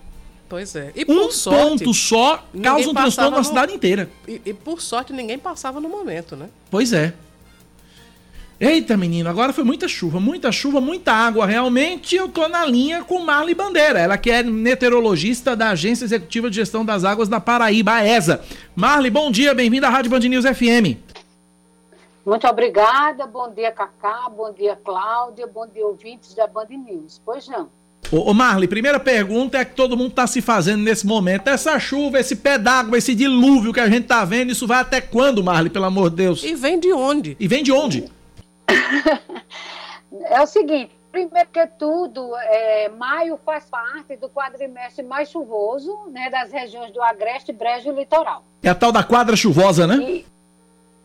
Pois 0.50 0.76
é. 0.76 0.92
E 0.96 1.10
um 1.10 1.32
sorte, 1.32 1.60
ponto 1.60 1.94
só 1.94 2.46
causa 2.62 2.90
um 2.90 2.94
transtorno 2.94 3.32
na 3.32 3.38
no... 3.38 3.44
cidade 3.44 3.74
inteira. 3.74 4.10
E, 4.28 4.42
e, 4.46 4.54
por 4.54 4.82
sorte 4.82 5.14
ninguém 5.14 5.40
passava 5.40 5.80
no 5.80 5.88
momento, 5.88 6.36
né? 6.36 6.50
Pois 6.70 6.92
é. 6.92 7.14
Eita, 8.60 8.96
menino, 8.96 9.28
agora 9.28 9.54
foi 9.54 9.64
muita 9.64 9.88
chuva, 9.88 10.20
muita 10.20 10.52
chuva, 10.52 10.80
muita 10.80 11.14
água. 11.14 11.48
Realmente 11.48 12.16
eu 12.16 12.28
tô 12.28 12.48
na 12.48 12.64
linha 12.66 13.04
com 13.04 13.20
Marli 13.20 13.56
Bandeira. 13.56 14.00
Ela 14.00 14.18
que 14.18 14.30
é 14.30 14.44
meteorologista 14.44 15.56
da 15.56 15.70
Agência 15.70 16.06
Executiva 16.06 16.50
de 16.50 16.58
Gestão 16.58 16.86
das 16.86 17.04
Águas 17.04 17.28
da 17.28 17.40
Paraíba, 17.40 17.94
a 17.94 18.06
ESA. 18.06 18.42
Marli, 18.76 19.10
bom 19.10 19.32
dia, 19.32 19.56
bem-vinda 19.56 19.88
à 19.88 19.90
Rádio 19.90 20.12
Band 20.12 20.20
News 20.20 20.46
FM. 20.46 21.11
Muito 22.26 22.48
obrigada, 22.48 23.26
bom 23.26 23.52
dia, 23.52 23.72
Cacá, 23.72 24.30
bom 24.30 24.52
dia, 24.54 24.76
Cláudia, 24.76 25.48
bom 25.48 25.66
dia, 25.66 25.86
ouvintes 25.86 26.36
da 26.36 26.46
Band 26.46 26.68
News. 26.70 27.20
Pois 27.26 27.48
não. 27.48 27.70
Ô, 28.12 28.30
ô 28.30 28.34
Marli, 28.34 28.68
primeira 28.68 29.00
pergunta 29.00 29.58
é 29.58 29.66
que 29.66 29.74
todo 29.74 29.98
mundo 29.98 30.12
está 30.12 30.28
se 30.28 30.40
fazendo 30.42 30.84
nesse 30.84 31.08
momento. 31.08 31.48
Essa 31.48 31.80
chuva, 31.80 32.20
esse 32.20 32.36
pé 32.36 32.60
d'água, 32.60 32.98
esse 32.98 33.16
dilúvio 33.16 33.74
que 33.74 33.80
a 33.80 33.90
gente 33.90 34.06
tá 34.06 34.24
vendo, 34.24 34.52
isso 34.52 34.68
vai 34.68 34.82
até 34.82 35.02
quando, 35.02 35.44
Marli, 35.44 35.70
pelo 35.70 35.86
amor 35.86 36.12
de 36.12 36.18
Deus? 36.18 36.44
E 36.44 36.54
vem 36.54 36.80
de 36.80 36.94
onde? 36.94 37.36
E 37.40 37.48
vem 37.48 37.64
de 37.64 37.72
onde? 37.72 38.12
é 40.26 40.42
o 40.42 40.46
seguinte, 40.46 40.92
primeiro 41.12 41.50
que 41.52 41.66
tudo, 41.80 42.36
é, 42.38 42.90
maio 42.90 43.40
faz 43.44 43.66
parte 43.66 44.16
do 44.16 44.30
quadrimestre 44.30 45.04
mais 45.04 45.30
chuvoso 45.30 45.98
né, 46.12 46.30
das 46.30 46.52
regiões 46.52 46.92
do 46.92 47.02
Agreste, 47.02 47.52
Brejo 47.52 47.92
e 47.92 47.96
Litoral. 47.96 48.44
É 48.62 48.70
a 48.70 48.76
tal 48.76 48.92
da 48.92 49.04
quadra 49.04 49.36
chuvosa, 49.36 49.88
né? 49.88 49.96
E, 49.96 50.26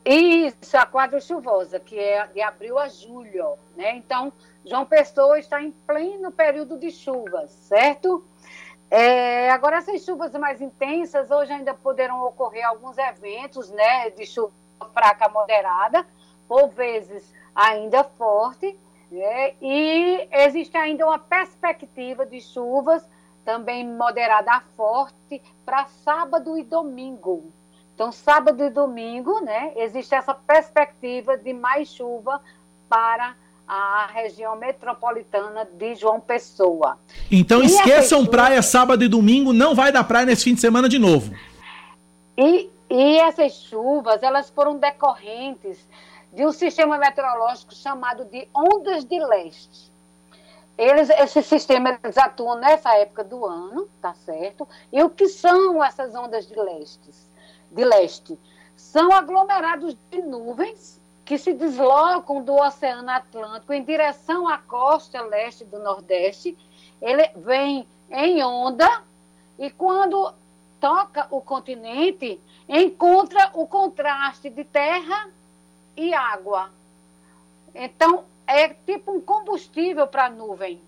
isso, 0.07 0.77
a 0.77 0.87
quadra 0.87 1.21
chuvosa, 1.21 1.81
que 1.81 1.99
é 1.99 2.27
de 2.29 2.41
abril 2.41 2.79
a 2.79 2.89
julho. 2.89 3.57
Né? 3.77 3.97
Então, 3.97 4.33
João 4.65 4.87
Pessoa 4.87 5.39
está 5.39 5.61
em 5.61 5.73
pleno 5.73 6.31
período 6.31 6.79
de 6.79 6.91
chuvas, 6.91 7.51
certo? 7.51 8.25
É, 8.89 9.51
agora, 9.51 9.79
essas 9.79 10.05
chuvas 10.05 10.33
mais 10.33 10.61
intensas, 10.61 11.31
hoje 11.31 11.53
ainda 11.53 11.75
poderão 11.75 12.23
ocorrer 12.23 12.65
alguns 12.65 12.97
eventos 12.99 13.69
né, 13.71 14.11
de 14.11 14.25
chuva 14.25 14.53
fraca 14.95 15.29
moderada, 15.29 16.07
por 16.47 16.69
vezes 16.69 17.33
ainda 17.55 18.05
forte, 18.05 18.79
né? 19.11 19.55
e 19.61 20.29
existe 20.31 20.77
ainda 20.77 21.05
uma 21.05 21.19
perspectiva 21.19 22.25
de 22.25 22.41
chuvas 22.41 23.09
também 23.45 23.87
moderada 23.89 24.53
a 24.53 24.61
forte 24.77 25.43
para 25.65 25.87
sábado 25.87 26.57
e 26.57 26.63
domingo. 26.63 27.53
Então, 27.97 28.13
sábado 28.13 28.63
e 28.63 28.69
domingo, 28.69 29.41
né, 29.41 29.73
existe 29.75 30.15
essa 30.15 30.35
perspectiva 30.35 31.35
de 31.35 31.55
mais 31.55 31.89
chuva 31.89 32.43
para 32.91 33.35
a 33.67 34.07
região 34.13 34.55
metropolitana 34.55 35.65
de 35.65 35.95
João 35.95 36.21
Pessoa. 36.21 36.99
Então, 37.33 37.63
e 37.63 37.67
esqueçam 37.67 38.27
praia 38.27 38.61
sábado 38.61 39.03
e 39.03 39.09
domingo, 39.09 39.51
não 39.51 39.75
vai 39.75 39.91
dar 39.91 40.05
praia 40.05 40.27
nesse 40.27 40.45
fim 40.45 40.53
de 40.53 40.61
semana 40.61 40.91
de 40.91 40.99
novo. 40.99 41.35
E, 42.37 42.69
e 42.91 43.17
essas 43.17 43.55
chuvas, 43.55 44.23
elas 44.23 44.51
foram 44.51 44.77
decorrentes 44.77 45.89
de 46.31 46.45
um 46.45 46.53
sistema 46.53 46.99
meteorológico 46.99 47.75
chamado 47.75 48.27
de 48.27 48.47
ondas 48.55 49.07
de 49.07 49.19
leste. 49.19 49.91
Eles, 50.77 51.09
esse 51.09 51.43
sistema 51.43 51.99
eles 52.05 52.19
atuam 52.19 52.57
nessa 52.57 52.95
época 52.99 53.25
do 53.25 53.47
ano, 53.47 53.89
tá 54.03 54.13
certo? 54.13 54.69
E 54.93 55.03
o 55.03 55.09
que 55.09 55.29
são 55.29 55.83
essas 55.83 56.15
ondas 56.15 56.47
de 56.47 56.55
leste? 56.55 57.09
De 57.71 57.85
leste 57.85 58.39
são 58.77 59.13
aglomerados 59.13 59.97
de 60.11 60.23
nuvens 60.23 61.01
que 61.25 61.39
se 61.39 61.53
deslocam 61.53 62.43
do 62.43 62.55
Oceano 62.55 63.11
Atlântico 63.11 63.73
em 63.73 63.83
direção 63.83 64.47
à 64.47 64.59
costa 64.59 65.21
leste 65.23 65.65
do 65.65 65.79
Nordeste. 65.79 66.57
Ele 67.03 67.29
vem 67.37 67.87
em 68.11 68.45
onda 68.45 69.03
e 69.59 69.71
quando 69.71 70.33
toca 70.81 71.27
o 71.31 71.41
continente 71.41 72.41
encontra 72.69 73.51
o 73.55 73.67
contraste 73.67 74.51
de 74.51 74.65
terra 74.65 75.29
e 75.97 76.15
água. 76.15 76.71
Então, 77.75 78.25
é 78.47 78.69
tipo 78.69 79.13
um 79.13 79.21
combustível 79.21 80.07
para 80.07 80.27
a 80.27 80.31
nuvem. 80.31 80.81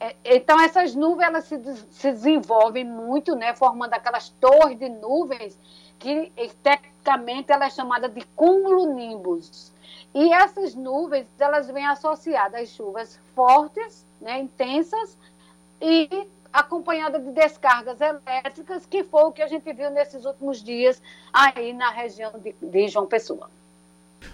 É, 0.00 0.14
então, 0.24 0.60
essas 0.60 0.94
nuvens 0.94 1.28
elas 1.28 1.44
se, 1.44 1.76
se 1.90 2.12
desenvolvem 2.12 2.84
muito, 2.84 3.34
né, 3.34 3.54
formando 3.54 3.94
aquelas 3.94 4.28
torres 4.28 4.78
de 4.78 4.88
nuvens 4.88 5.58
que, 5.98 6.32
tecnicamente, 6.62 7.52
ela 7.52 7.66
é 7.66 7.70
chamada 7.70 8.08
de 8.08 8.24
cumulonimbus. 8.36 9.72
E 10.14 10.32
essas 10.32 10.74
nuvens, 10.74 11.26
elas 11.38 11.68
vêm 11.68 11.86
associadas 11.86 12.62
às 12.62 12.68
chuvas 12.70 13.20
fortes, 13.34 14.04
né, 14.20 14.40
intensas, 14.40 15.16
e 15.80 16.08
acompanhada 16.52 17.18
de 17.18 17.30
descargas 17.30 17.98
elétricas, 18.00 18.86
que 18.86 19.04
foi 19.04 19.22
o 19.24 19.32
que 19.32 19.42
a 19.42 19.48
gente 19.48 19.70
viu 19.72 19.90
nesses 19.90 20.24
últimos 20.24 20.62
dias 20.62 21.00
aí 21.32 21.72
na 21.72 21.90
região 21.90 22.32
de, 22.42 22.54
de 22.60 22.88
João 22.88 23.06
Pessoa. 23.06 23.50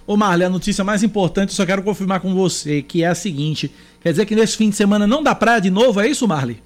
Ô 0.07 0.17
Marli, 0.17 0.45
a 0.45 0.49
notícia 0.49 0.83
mais 0.83 1.03
importante, 1.03 1.51
eu 1.51 1.57
só 1.57 1.67
quero 1.67 1.83
confirmar 1.83 2.21
com 2.21 2.35
você, 2.35 2.83
que 2.83 3.03
é 3.03 3.09
a 3.09 3.15
seguinte: 3.15 3.75
quer 4.01 4.11
dizer 4.11 4.27
que 4.27 4.35
nesse 4.35 4.57
fim 4.57 4.71
de 4.71 4.77
semana 4.77 5.07
não 5.07 5.23
dá 5.23 5.35
praia 5.35 5.61
de 5.61 5.71
novo, 5.71 6.01
é 6.01 6.09
isso, 6.09 6.27
Marli? 6.27 6.63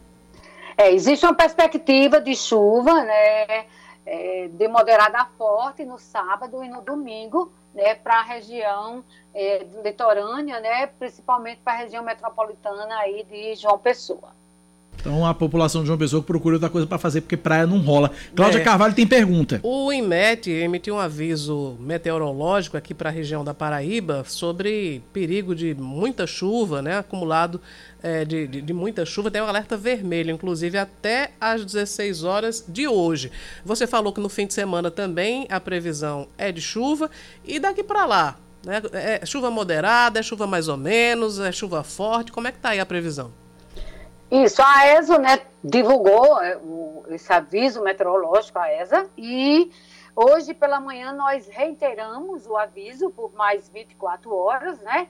É, 0.76 0.92
existe 0.92 1.26
uma 1.26 1.34
perspectiva 1.34 2.20
de 2.20 2.36
chuva, 2.36 3.02
né? 3.02 3.64
É, 4.10 4.48
de 4.48 4.66
moderada 4.68 5.18
a 5.18 5.26
forte 5.26 5.84
no 5.84 5.98
sábado 5.98 6.64
e 6.64 6.68
no 6.68 6.80
domingo, 6.80 7.52
né, 7.74 7.94
para 7.94 8.20
a 8.20 8.22
região 8.22 9.04
é, 9.34 9.58
litorânea, 9.84 10.60
né, 10.60 10.86
principalmente 10.86 11.60
para 11.60 11.74
a 11.74 11.76
região 11.76 12.02
metropolitana 12.02 12.96
aí 13.00 13.22
de 13.24 13.54
João 13.54 13.78
Pessoa. 13.78 14.32
Então 15.00 15.24
a 15.24 15.32
população 15.32 15.82
de 15.82 15.86
João 15.86 15.98
Pessoa 15.98 16.22
procura 16.22 16.56
outra 16.56 16.68
coisa 16.68 16.86
para 16.86 16.98
fazer 16.98 17.20
porque 17.20 17.36
praia 17.36 17.66
não 17.66 17.78
rola. 17.78 18.10
Cláudia 18.34 18.58
é. 18.58 18.64
Carvalho 18.64 18.94
tem 18.94 19.06
pergunta. 19.06 19.60
O 19.62 19.92
INMET 19.92 20.50
emitiu 20.50 20.96
um 20.96 20.98
aviso 20.98 21.76
meteorológico 21.80 22.76
aqui 22.76 22.92
para 22.92 23.08
a 23.08 23.12
região 23.12 23.44
da 23.44 23.54
Paraíba 23.54 24.24
sobre 24.26 25.02
perigo 25.12 25.54
de 25.54 25.74
muita 25.74 26.26
chuva, 26.26 26.82
né? 26.82 26.98
Acumulado 26.98 27.60
é, 28.02 28.24
de, 28.24 28.46
de, 28.46 28.60
de, 28.60 28.72
muita 28.72 29.06
chuva. 29.06 29.30
Tem 29.30 29.40
um 29.40 29.46
alerta 29.46 29.76
vermelho, 29.76 30.30
inclusive 30.30 30.76
até 30.76 31.30
às 31.40 31.64
16 31.64 32.24
horas 32.24 32.64
de 32.68 32.88
hoje. 32.88 33.30
Você 33.64 33.86
falou 33.86 34.12
que 34.12 34.20
no 34.20 34.28
fim 34.28 34.46
de 34.46 34.54
semana 34.54 34.90
também 34.90 35.46
a 35.48 35.60
previsão 35.60 36.28
é 36.36 36.50
de 36.50 36.60
chuva 36.60 37.10
e 37.44 37.58
daqui 37.58 37.82
para 37.82 38.04
lá. 38.04 38.36
Né? 38.64 38.82
É 38.92 39.24
chuva 39.24 39.50
moderada, 39.50 40.18
é 40.18 40.22
chuva 40.22 40.46
mais 40.46 40.68
ou 40.68 40.76
menos, 40.76 41.38
é 41.38 41.52
chuva 41.52 41.82
forte. 41.84 42.32
Como 42.32 42.48
é 42.48 42.52
que 42.52 42.58
tá 42.58 42.70
aí 42.70 42.80
a 42.80 42.86
previsão? 42.86 43.32
Isso, 44.30 44.60
a 44.62 44.86
ESA 44.88 45.18
né, 45.18 45.40
divulgou 45.64 46.40
é, 46.42 46.60
esse 47.08 47.32
aviso 47.32 47.82
meteorológico, 47.82 48.58
a 48.58 48.70
ESA, 48.70 49.08
e 49.16 49.72
hoje 50.14 50.52
pela 50.52 50.78
manhã 50.80 51.12
nós 51.12 51.48
reiteramos 51.48 52.46
o 52.46 52.56
aviso 52.56 53.10
por 53.10 53.32
mais 53.34 53.68
24 53.70 54.34
horas, 54.34 54.78
né? 54.80 55.08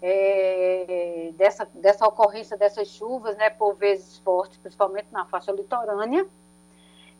É, 0.00 1.30
dessa, 1.34 1.68
dessa 1.74 2.06
ocorrência 2.06 2.56
dessas 2.56 2.86
chuvas, 2.86 3.36
né, 3.36 3.50
por 3.50 3.74
vezes 3.74 4.18
fortes, 4.18 4.56
principalmente 4.56 5.08
na 5.10 5.24
faixa 5.26 5.50
litorânea. 5.50 6.24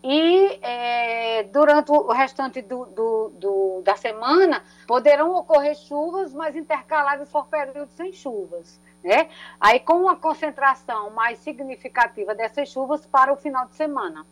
E 0.02 0.60
é, 0.62 1.42
durante 1.44 1.90
o 1.90 2.12
restante 2.12 2.62
do, 2.62 2.86
do, 2.86 3.28
do, 3.30 3.82
da 3.82 3.96
semana 3.96 4.62
poderão 4.86 5.34
ocorrer 5.34 5.74
chuvas, 5.74 6.32
mas 6.32 6.54
intercaladas 6.54 7.28
por 7.30 7.46
períodos 7.46 7.94
sem 7.94 8.12
chuvas. 8.12 8.80
Né? 9.02 9.28
Aí 9.60 9.80
com 9.80 9.94
uma 9.94 10.16
concentração 10.16 11.10
mais 11.10 11.38
significativa 11.38 12.34
dessas 12.34 12.68
chuvas 12.68 13.06
para 13.06 13.32
o 13.32 13.36
final 13.36 13.66
de 13.66 13.74
semana. 13.74 14.26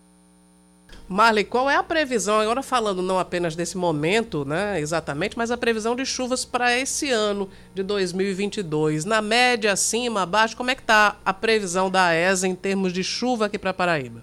Marley, 1.08 1.44
qual 1.44 1.70
é 1.70 1.76
a 1.76 1.82
previsão, 1.82 2.40
agora 2.40 2.62
falando 2.62 3.00
não 3.00 3.18
apenas 3.18 3.54
desse 3.54 3.76
momento, 3.76 4.44
né, 4.44 4.80
exatamente, 4.80 5.38
mas 5.38 5.50
a 5.50 5.56
previsão 5.56 5.94
de 5.94 6.04
chuvas 6.04 6.44
para 6.44 6.76
esse 6.76 7.10
ano 7.10 7.48
de 7.74 7.82
2022? 7.82 9.04
Na 9.04 9.22
média, 9.22 9.72
acima, 9.72 10.22
abaixo, 10.22 10.56
como 10.56 10.70
é 10.70 10.74
que 10.74 10.80
está 10.80 11.16
a 11.24 11.32
previsão 11.32 11.88
da 11.88 12.12
ESA 12.14 12.48
em 12.48 12.56
termos 12.56 12.92
de 12.92 13.04
chuva 13.04 13.46
aqui 13.46 13.58
para 13.58 13.72
Paraíba? 13.72 14.22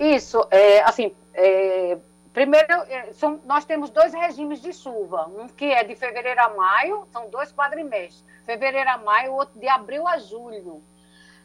Isso, 0.00 0.46
é, 0.50 0.82
assim, 0.82 1.12
é, 1.34 1.98
primeiro, 2.34 2.72
é, 2.88 3.12
são, 3.14 3.40
nós 3.46 3.64
temos 3.64 3.88
dois 3.88 4.12
regimes 4.12 4.60
de 4.60 4.74
chuva, 4.74 5.26
um 5.28 5.48
que 5.48 5.64
é 5.64 5.82
de 5.82 5.96
fevereiro 5.96 6.42
a 6.42 6.50
maio, 6.50 7.08
são 7.10 7.30
dois 7.30 7.50
quadrimestres 7.50 8.22
fevereiro 8.44 8.90
a 8.90 8.98
maio, 8.98 9.32
outro 9.32 9.58
de 9.58 9.68
abril 9.68 10.06
a 10.06 10.18
julho. 10.18 10.82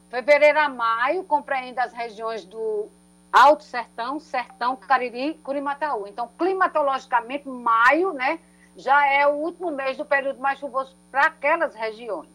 Fevereiro 0.10 0.60
a 0.60 0.70
maio 0.70 1.24
compreende 1.24 1.80
as 1.80 1.94
regiões 1.94 2.46
do 2.46 2.90
Alto 3.32 3.64
Sertão, 3.64 4.20
Sertão, 4.20 4.76
Cariri, 4.76 5.36
Curimataú. 5.44 6.08
Então, 6.08 6.30
climatologicamente, 6.38 7.48
maio, 7.48 8.12
né, 8.14 8.40
já 8.76 9.06
é 9.08 9.28
o 9.28 9.32
último 9.32 9.72
mês 9.72 9.98
do 9.98 10.06
período 10.06 10.40
mais 10.40 10.60
chuvoso 10.60 10.96
para 11.12 11.28
aquelas 11.28 11.76
regiões, 11.76 12.30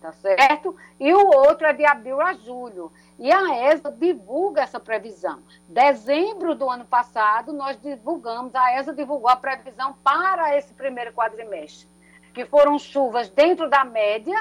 tá 0.00 0.12
certo? 0.12 0.76
E 0.98 1.12
o 1.12 1.26
outro 1.26 1.66
é 1.66 1.72
de 1.72 1.84
abril 1.84 2.20
a 2.20 2.32
julho. 2.34 2.92
E 3.18 3.30
a 3.32 3.72
ESA 3.72 3.90
divulga 3.90 4.62
essa 4.62 4.78
previsão. 4.78 5.42
Dezembro 5.68 6.54
do 6.54 6.68
ano 6.70 6.84
passado, 6.84 7.52
nós 7.52 7.80
divulgamos, 7.80 8.54
a 8.54 8.78
ESA 8.78 8.92
divulgou 8.92 9.28
a 9.28 9.36
previsão 9.36 9.94
para 10.04 10.56
esse 10.56 10.72
primeiro 10.74 11.12
quadrimestre, 11.12 11.88
que 12.32 12.44
foram 12.44 12.78
chuvas 12.78 13.28
dentro 13.28 13.68
da 13.68 13.84
média, 13.84 14.40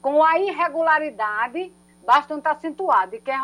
com 0.00 0.22
a 0.22 0.38
irregularidade 0.38 1.72
bastante 2.04 2.48
acentuada, 2.48 3.14
e, 3.14 3.20
que, 3.20 3.30
é 3.30 3.36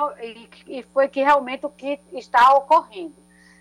e 0.66 0.82
foi 0.82 1.08
que 1.08 1.22
realmente 1.22 1.64
o 1.64 1.70
que 1.70 2.00
está 2.12 2.54
ocorrendo. 2.54 3.14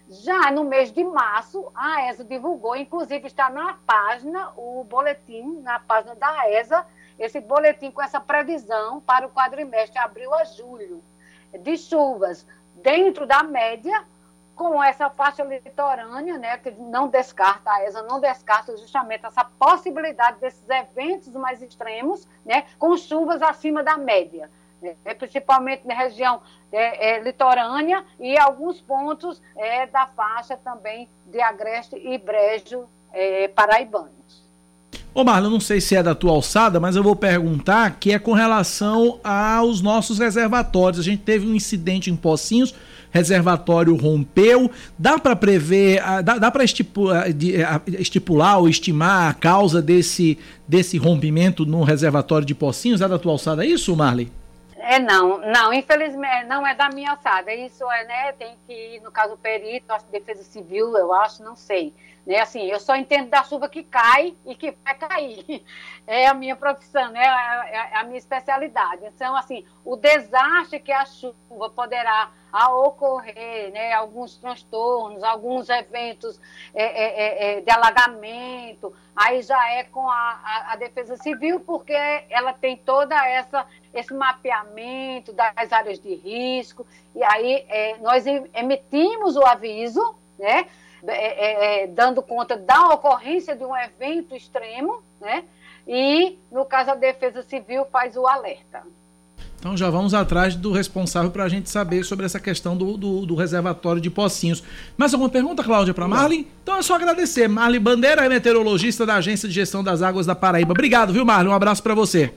Já 0.09 0.49
no 0.51 0.63
mês 0.63 0.91
de 0.91 1.03
março, 1.03 1.69
a 1.75 2.09
ESA 2.09 2.23
divulgou, 2.23 2.75
inclusive 2.75 3.27
está 3.27 3.49
na 3.49 3.77
página, 3.85 4.53
o 4.55 4.83
boletim, 4.85 5.59
na 5.61 5.79
página 5.79 6.15
da 6.15 6.49
ESA, 6.49 6.85
esse 7.19 7.39
boletim 7.39 7.91
com 7.91 8.01
essa 8.01 8.19
previsão 8.19 9.01
para 9.01 9.25
o 9.25 9.31
quadrimestre 9.31 9.97
abril 9.97 10.33
a 10.33 10.43
julho, 10.43 11.03
de 11.59 11.77
chuvas 11.77 12.45
dentro 12.75 13.25
da 13.25 13.43
média, 13.43 14.05
com 14.57 14.83
essa 14.83 15.07
faixa 15.09 15.43
litorânea, 15.43 16.37
né, 16.39 16.57
que 16.57 16.71
não 16.71 17.07
descarta, 17.07 17.71
a 17.71 17.85
ESA 17.85 18.01
não 18.01 18.19
descarta 18.19 18.75
justamente 18.75 19.23
essa 19.23 19.45
possibilidade 19.45 20.39
desses 20.39 20.67
eventos 20.67 21.31
mais 21.33 21.61
extremos, 21.61 22.27
né, 22.43 22.65
com 22.79 22.97
chuvas 22.97 23.41
acima 23.43 23.83
da 23.83 23.97
média, 23.97 24.49
né, 24.81 24.95
principalmente 25.13 25.85
na 25.85 25.93
região 25.93 26.41
é, 26.71 27.17
é, 27.17 27.19
litorânea 27.19 28.03
e 28.19 28.35
alguns 28.35 28.81
pontos 28.81 29.39
é, 29.55 29.85
da 29.85 30.07
faixa 30.07 30.57
também 30.57 31.07
de 31.27 31.39
Agreste 31.39 31.95
e 31.95 32.17
Brejo 32.17 32.89
é, 33.13 33.47
paraibanos. 33.49 34.46
Ô 35.17 35.23
Marlon, 35.23 35.49
não 35.49 35.59
sei 35.59 35.81
se 35.81 35.95
é 35.95 36.03
da 36.03 36.13
tua 36.13 36.31
alçada, 36.31 36.79
mas 36.79 36.95
eu 36.95 37.01
vou 37.01 37.15
perguntar 37.15 37.97
que 37.99 38.13
é 38.13 38.19
com 38.19 38.33
relação 38.33 39.19
aos 39.23 39.81
nossos 39.81 40.19
reservatórios. 40.19 40.99
A 40.99 41.03
gente 41.03 41.23
teve 41.23 41.47
um 41.47 41.55
incidente 41.55 42.11
em 42.11 42.15
Pocinhos, 42.15 42.75
reservatório 43.09 43.95
rompeu. 43.95 44.69
Dá 44.95 45.17
para 45.17 45.35
prever, 45.35 46.03
dá, 46.23 46.37
dá 46.37 46.51
para 46.51 46.63
estipular, 46.63 47.25
estipular 47.97 48.59
ou 48.59 48.69
estimar 48.69 49.31
a 49.31 49.33
causa 49.33 49.81
desse, 49.81 50.37
desse 50.67 50.99
rompimento 50.99 51.65
no 51.65 51.81
reservatório 51.81 52.45
de 52.45 52.53
Pocinhos? 52.53 53.01
É 53.01 53.07
da 53.07 53.17
tua 53.17 53.31
alçada 53.31 53.65
isso, 53.65 53.95
Marley? 53.95 54.31
É 54.75 54.99
não, 54.99 55.41
não, 55.51 55.73
infelizmente 55.73 56.45
não 56.45 56.65
é 56.65 56.75
da 56.75 56.89
minha 56.89 57.09
alçada. 57.09 57.51
Isso 57.55 57.83
é, 57.91 58.05
né, 58.05 58.31
tem 58.33 58.53
que 58.67 58.71
ir, 58.97 59.01
no 59.01 59.09
caso, 59.09 59.35
perito, 59.35 59.91
acho 59.91 60.05
defesa 60.11 60.43
civil, 60.43 60.95
eu 60.95 61.11
acho, 61.11 61.41
não 61.41 61.55
sei. 61.55 61.91
Né, 62.27 62.41
assim, 62.41 62.65
eu 62.65 62.77
só 62.77 62.93
entendo 62.97 63.29
da 63.29 63.41
chuva 63.41 63.69
que 63.69 63.81
cai 63.83 64.35
e 64.45 64.53
que 64.53 64.75
vai 64.83 64.95
cair. 64.95 65.63
É 66.09 66.25
a 66.25 66.33
minha 66.33 66.55
profissão, 66.55 67.11
né, 67.11 67.21
é, 67.21 67.75
é 67.75 67.97
a 67.97 68.03
minha 68.05 68.17
especialidade. 68.17 69.05
Então, 69.05 69.35
assim, 69.35 69.65
o 69.83 69.97
desastre 69.97 70.79
que 70.79 70.91
a 70.91 71.05
chuva 71.05 71.69
poderá 71.69 72.31
ocorrer, 72.85 73.71
né, 73.73 73.91
alguns 73.91 74.37
transtornos, 74.37 75.21
alguns 75.21 75.67
eventos 75.67 76.39
é, 76.73 76.83
é, 76.83 77.03
é, 77.03 77.57
é, 77.57 77.61
de 77.61 77.69
alagamento, 77.69 78.93
aí 79.13 79.41
já 79.41 79.69
é 79.69 79.83
com 79.83 80.09
a, 80.09 80.15
a, 80.15 80.73
a, 80.73 80.75
defesa 80.77 81.17
civil, 81.17 81.59
porque 81.59 81.93
ela 82.29 82.53
tem 82.53 82.77
toda 82.77 83.15
essa 83.27 83.65
esse 83.93 84.13
mapeamento 84.13 85.33
das 85.33 85.73
áreas 85.73 85.99
de 85.99 86.15
risco, 86.15 86.87
e 87.13 87.21
aí 87.21 87.65
é, 87.67 87.97
nós 87.97 88.25
emitimos 88.25 89.35
o 89.35 89.45
aviso, 89.45 90.15
né, 90.39 90.67
é, 91.11 91.83
é, 91.83 91.87
dando 91.87 92.21
conta 92.21 92.57
da 92.57 92.89
ocorrência 92.89 93.55
de 93.55 93.63
um 93.63 93.75
evento 93.75 94.35
extremo, 94.35 95.01
né, 95.19 95.43
e, 95.87 96.37
no 96.51 96.65
caso, 96.65 96.91
a 96.91 96.95
Defesa 96.95 97.41
Civil 97.43 97.85
faz 97.85 98.17
o 98.17 98.27
alerta. 98.27 98.83
Então 99.59 99.75
já 99.75 99.89
vamos 99.89 100.13
atrás 100.13 100.55
do 100.55 100.71
responsável 100.71 101.31
para 101.31 101.43
a 101.43 101.49
gente 101.49 101.69
saber 101.69 102.03
sobre 102.03 102.25
essa 102.25 102.39
questão 102.39 102.77
do, 102.77 102.95
do, 102.95 103.25
do, 103.25 103.35
reservatório 103.35 103.99
de 103.99 104.09
Pocinhos. 104.09 104.63
Mais 104.95 105.13
alguma 105.13 105.29
pergunta, 105.29 105.63
Cláudia, 105.63 105.95
para 105.95 106.07
Marlin? 106.07 106.45
Então 106.61 106.77
é 106.77 106.81
só 106.83 106.95
agradecer. 106.95 107.47
Marlin 107.47 107.79
Bandeira, 107.79 108.29
meteorologista 108.29 109.03
da 109.03 109.15
Agência 109.15 109.49
de 109.49 109.55
Gestão 109.55 109.83
das 109.83 110.03
Águas 110.03 110.27
da 110.27 110.35
Paraíba. 110.35 110.73
Obrigado, 110.73 111.11
viu, 111.11 111.25
Marlin? 111.25 111.49
Um 111.49 111.53
abraço 111.53 111.81
para 111.81 111.95
você. 111.95 112.31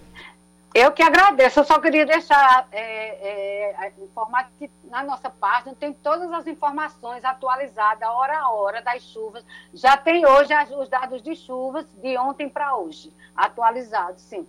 Eu 0.73 0.93
que 0.93 1.03
agradeço, 1.03 1.59
eu 1.61 1.65
só 1.65 1.81
queria 1.81 2.07
deixar 2.07 2.69
é, 2.71 3.69
é, 3.79 3.93
informar 4.05 4.49
que 4.57 4.71
na 4.89 5.03
nossa 5.03 5.29
página 5.29 5.75
tem 5.75 5.93
todas 5.93 6.31
as 6.33 6.47
informações 6.47 7.25
atualizadas, 7.25 8.09
hora 8.09 8.39
a 8.39 8.51
hora, 8.51 8.81
das 8.81 9.03
chuvas. 9.03 9.45
Já 9.75 9.97
tem 9.97 10.25
hoje 10.25 10.55
os 10.79 10.89
dados 10.89 11.21
de 11.23 11.35
chuvas 11.35 11.85
de 12.01 12.17
ontem 12.17 12.49
para 12.49 12.77
hoje, 12.77 13.13
atualizados, 13.35 14.23
sim. 14.23 14.47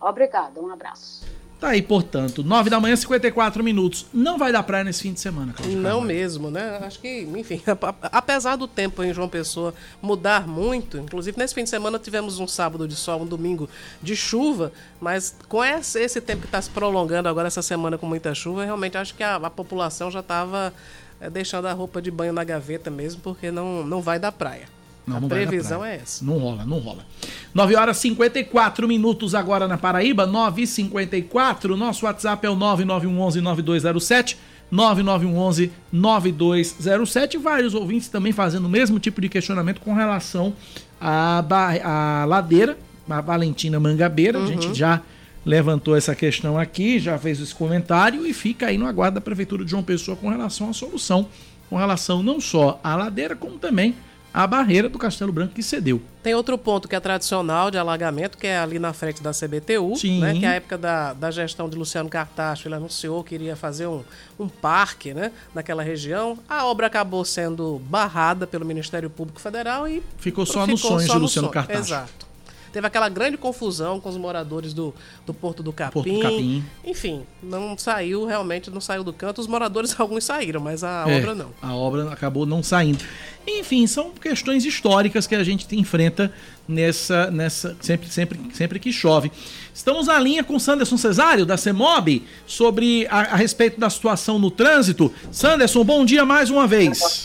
Obrigado, 0.01 0.61
um 0.61 0.73
abraço. 0.73 1.32
Tá 1.63 1.69
aí, 1.69 1.81
portanto, 1.81 2.43
9 2.43 2.69
da 2.69 2.81
manhã, 2.81 2.97
54 2.97 3.63
minutos. 3.63 4.07
Não 4.13 4.37
vai 4.37 4.51
dar 4.51 4.65
praia 4.65 4.83
nesse 4.83 5.03
fim 5.03 5.13
de 5.13 5.21
semana, 5.21 5.53
Cláudio 5.53 5.77
Não 5.77 6.01
Carvalho. 6.01 6.09
mesmo, 6.09 6.51
né? 6.51 6.81
Acho 6.83 6.99
que, 6.99 7.21
enfim, 7.37 7.63
apesar 8.11 8.57
do 8.57 8.67
tempo 8.67 9.01
em 9.01 9.15
João 9.15 9.29
Pessoa 9.29 9.73
mudar 10.03 10.49
muito, 10.49 10.99
inclusive 10.99 11.39
nesse 11.39 11.55
fim 11.55 11.63
de 11.63 11.71
semana 11.71 12.01
tivemos 12.01 12.41
um 12.41 12.49
sábado 12.49 12.89
de 12.89 12.97
sol, 12.97 13.23
um 13.23 13.27
domingo 13.27 13.71
de 14.03 14.17
chuva, 14.17 14.73
mas 15.01 15.37
com 15.49 15.65
esse, 15.65 16.01
esse 16.01 16.21
tempo 16.21 16.41
que 16.41 16.49
está 16.49 16.61
se 16.61 16.69
prolongando 16.69 17.29
agora, 17.29 17.47
essa 17.47 17.63
semana 17.63 17.97
com 17.97 18.07
muita 18.07 18.35
chuva, 18.35 18.65
realmente 18.65 18.99
acho 18.99 19.15
que 19.15 19.23
a, 19.23 19.37
a 19.37 19.49
população 19.49 20.11
já 20.11 20.19
estava 20.19 20.75
é, 21.21 21.31
deixando 21.31 21.67
a 21.69 21.73
roupa 21.73 22.03
de 22.03 22.11
banho 22.11 22.33
na 22.33 22.43
gaveta 22.43 22.91
mesmo, 22.91 23.21
porque 23.23 23.53
não, 23.53 23.87
não 23.87 24.03
vai 24.03 24.19
dar 24.19 24.33
praia. 24.33 24.67
Não, 25.07 25.17
a 25.17 25.21
não 25.21 25.29
previsão 25.29 25.85
é 25.85 25.97
essa. 25.97 26.25
Não 26.25 26.39
rola, 26.39 26.65
não 26.65 26.79
rola. 26.79 27.05
9 27.53 27.75
horas 27.75 27.97
e 27.99 28.03
54 28.03 28.87
minutos 28.87 29.35
agora 29.35 29.67
na 29.67 29.77
Paraíba, 29.77 30.27
9 30.27 30.63
e 30.63 30.67
54 30.67 31.77
Nosso 31.77 32.07
WhatsApp 32.07 32.47
é 32.47 32.51
o 32.51 32.57
9911-9207. 32.57 34.37
9911-9207. 34.73 37.39
Vários 37.39 37.75
ouvintes 37.75 38.09
também 38.09 38.33
fazendo 38.33 38.65
o 38.65 38.69
mesmo 38.69 38.99
tipo 38.99 39.21
de 39.21 39.29
questionamento 39.29 39.81
com 39.81 39.93
relação 39.93 40.55
à, 41.01 41.45
à 41.85 42.25
ladeira, 42.25 42.77
a 43.09 43.21
Valentina 43.21 43.79
Mangabeira. 43.79 44.39
Uhum. 44.39 44.45
A 44.45 44.49
gente 44.49 44.67
uhum. 44.69 44.75
já 44.75 45.03
levantou 45.45 45.97
essa 45.97 46.15
questão 46.15 46.57
aqui, 46.57 46.99
já 46.99 47.19
fez 47.19 47.39
esse 47.41 47.55
comentário 47.55 48.27
e 48.27 48.33
fica 48.33 48.69
aí 48.69 48.79
no 48.79 48.87
aguardo 48.87 49.17
da 49.17 49.21
Prefeitura 49.21 49.63
de 49.65 49.71
João 49.71 49.83
Pessoa 49.83 50.17
com 50.17 50.31
relação 50.31 50.71
à 50.71 50.73
solução, 50.73 51.29
com 51.69 51.77
relação 51.77 52.23
não 52.23 52.41
só 52.41 52.81
à 52.83 52.97
ladeira, 52.97 53.37
como 53.37 53.59
também 53.59 53.95
a 54.33 54.47
barreira 54.47 54.89
do 54.89 54.99
Castelo 54.99 55.33
Branco 55.33 55.55
que 55.55 55.63
cedeu. 55.63 56.01
Tem 56.23 56.35
outro 56.35 56.57
ponto 56.57 56.89
que 56.89 56.95
é 56.95 57.01
tradicional 57.01 57.71
de 57.71 57.77
alagamento, 57.77 58.39
que 58.39 58.47
é 58.47 58.59
ali 58.59 58.79
na 58.79 58.93
frente 58.93 59.23
da 59.23 59.33
CBTU, 59.33 59.97
Sim. 59.97 60.21
Né, 60.21 60.35
que 60.35 60.45
é 60.45 60.49
a 60.49 60.55
época 60.55 60.79
da, 60.79 61.13
da 61.13 61.31
gestão 61.31 61.69
de 61.69 61.77
Luciano 61.77 62.09
Cartacho, 62.09 62.69
ele 62.69 62.75
anunciou 62.77 63.23
que 63.23 63.35
iria 63.35 63.57
fazer 63.57 63.87
um, 63.87 64.03
um 64.39 64.49
parque 64.49 65.13
né, 65.13 65.33
naquela 65.55 65.83
região. 65.83 66.39
A 66.49 66.65
obra 66.65 66.87
acabou 66.87 67.25
sendo 67.25 67.81
barrada 67.87 68.47
pelo 68.47 68.65
Ministério 68.65 69.11
Público 69.11 69.41
Federal 69.41 69.87
e... 69.87 70.03
Ficou 70.19 70.47
só 70.47 70.67
nos 70.67 70.81
sonhos 70.81 71.11
de 71.11 71.19
Luciano 71.19 71.49
Cartacho. 71.51 71.81
Exato. 71.81 72.33
Teve 72.73 72.87
aquela 72.87 73.09
grande 73.11 73.37
confusão 73.37 74.01
com 74.01 74.09
os 74.09 74.17
moradores 74.17 74.73
do, 74.73 74.95
do 75.27 75.35
Porto 75.35 75.63
do 75.63 75.73
Capim. 75.75 75.93
Porto 75.93 76.11
do 76.11 76.21
Capim. 76.21 76.65
Enfim, 76.83 77.23
não 77.43 77.77
saiu, 77.77 78.25
realmente 78.25 78.71
não 78.71 78.81
saiu 78.81 79.05
do 79.05 79.13
canto. 79.13 79.43
Os 79.43 79.47
moradores, 79.47 79.95
alguns 80.01 80.25
saíram, 80.25 80.61
mas 80.61 80.83
a 80.83 81.05
é, 81.07 81.19
obra 81.19 81.35
não. 81.35 81.51
A 81.61 81.75
obra 81.75 82.11
acabou 82.11 82.47
não 82.47 82.63
saindo. 82.63 83.05
Enfim, 83.47 83.87
são 83.87 84.11
questões 84.11 84.65
históricas 84.65 85.27
que 85.27 85.35
a 85.35 85.43
gente 85.43 85.67
enfrenta 85.75 86.33
nessa, 86.67 87.31
nessa 87.31 87.77
sempre, 87.81 88.09
sempre, 88.09 88.39
sempre 88.53 88.79
que 88.79 88.93
chove. 88.93 89.33
Estamos 89.75 90.07
na 90.07 90.19
linha 90.19 90.45
com 90.45 90.59
Sanderson 90.59 90.97
Cesário, 90.97 91.45
da 91.45 91.57
CEMOB, 91.57 92.25
sobre 92.47 93.07
a, 93.11 93.21
a 93.21 93.37
respeito 93.37 93.81
da 93.81 93.91
situação 93.91 94.39
no 94.39 94.51
trânsito. 94.51 95.13
Sanderson, 95.33 95.83
bom 95.85 96.05
dia 96.05 96.25
mais 96.25 96.51
uma 96.51 96.67
vez. 96.67 97.25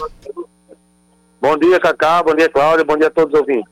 Bom 1.39 1.58
dia, 1.58 1.80
Cacá. 1.80 2.23
Bom 2.23 2.34
dia, 2.34 2.49
Cláudia. 2.49 2.84
Bom 2.84 2.97
dia 2.97 3.08
a 3.08 3.12
todos 3.12 3.34
os 3.34 3.39
ouvintes. 3.39 3.71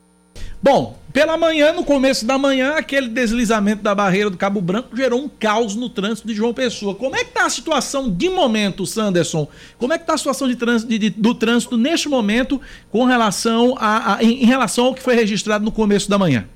Bom, 0.61 0.97
pela 1.15 1.37
manhã, 1.37 1.71
no 1.71 1.85
começo 1.85 2.27
da 2.27 2.37
manhã, 2.37 2.73
aquele 2.75 3.07
deslizamento 3.07 3.81
da 3.81 3.95
barreira 3.95 4.29
do 4.29 4.35
Cabo 4.35 4.59
Branco 4.59 4.97
gerou 4.97 5.21
um 5.21 5.29
caos 5.29 5.73
no 5.73 5.89
trânsito 5.89 6.27
de 6.27 6.33
João 6.33 6.53
Pessoa. 6.53 6.93
Como 6.93 7.15
é 7.15 7.19
que 7.19 7.29
está 7.29 7.45
a 7.45 7.49
situação 7.49 8.11
de 8.11 8.27
momento, 8.27 8.85
Sanderson? 8.85 9.47
Como 9.77 9.93
é 9.93 9.97
que 9.97 10.03
está 10.03 10.15
a 10.15 10.17
situação 10.17 10.45
de 10.45 10.57
trânsito, 10.57 10.89
de, 10.89 10.99
de, 10.99 11.09
do 11.09 11.33
trânsito 11.33 11.77
neste 11.77 12.09
momento 12.09 12.59
com 12.91 13.05
relação 13.05 13.77
a, 13.79 14.15
a 14.15 14.23
em, 14.25 14.43
em, 14.43 14.45
relação 14.45 14.87
ao 14.87 14.93
que 14.93 15.01
foi 15.01 15.15
registrado 15.15 15.63
no 15.63 15.71
começo 15.71 16.09
da 16.09 16.17
manhã? 16.17 16.49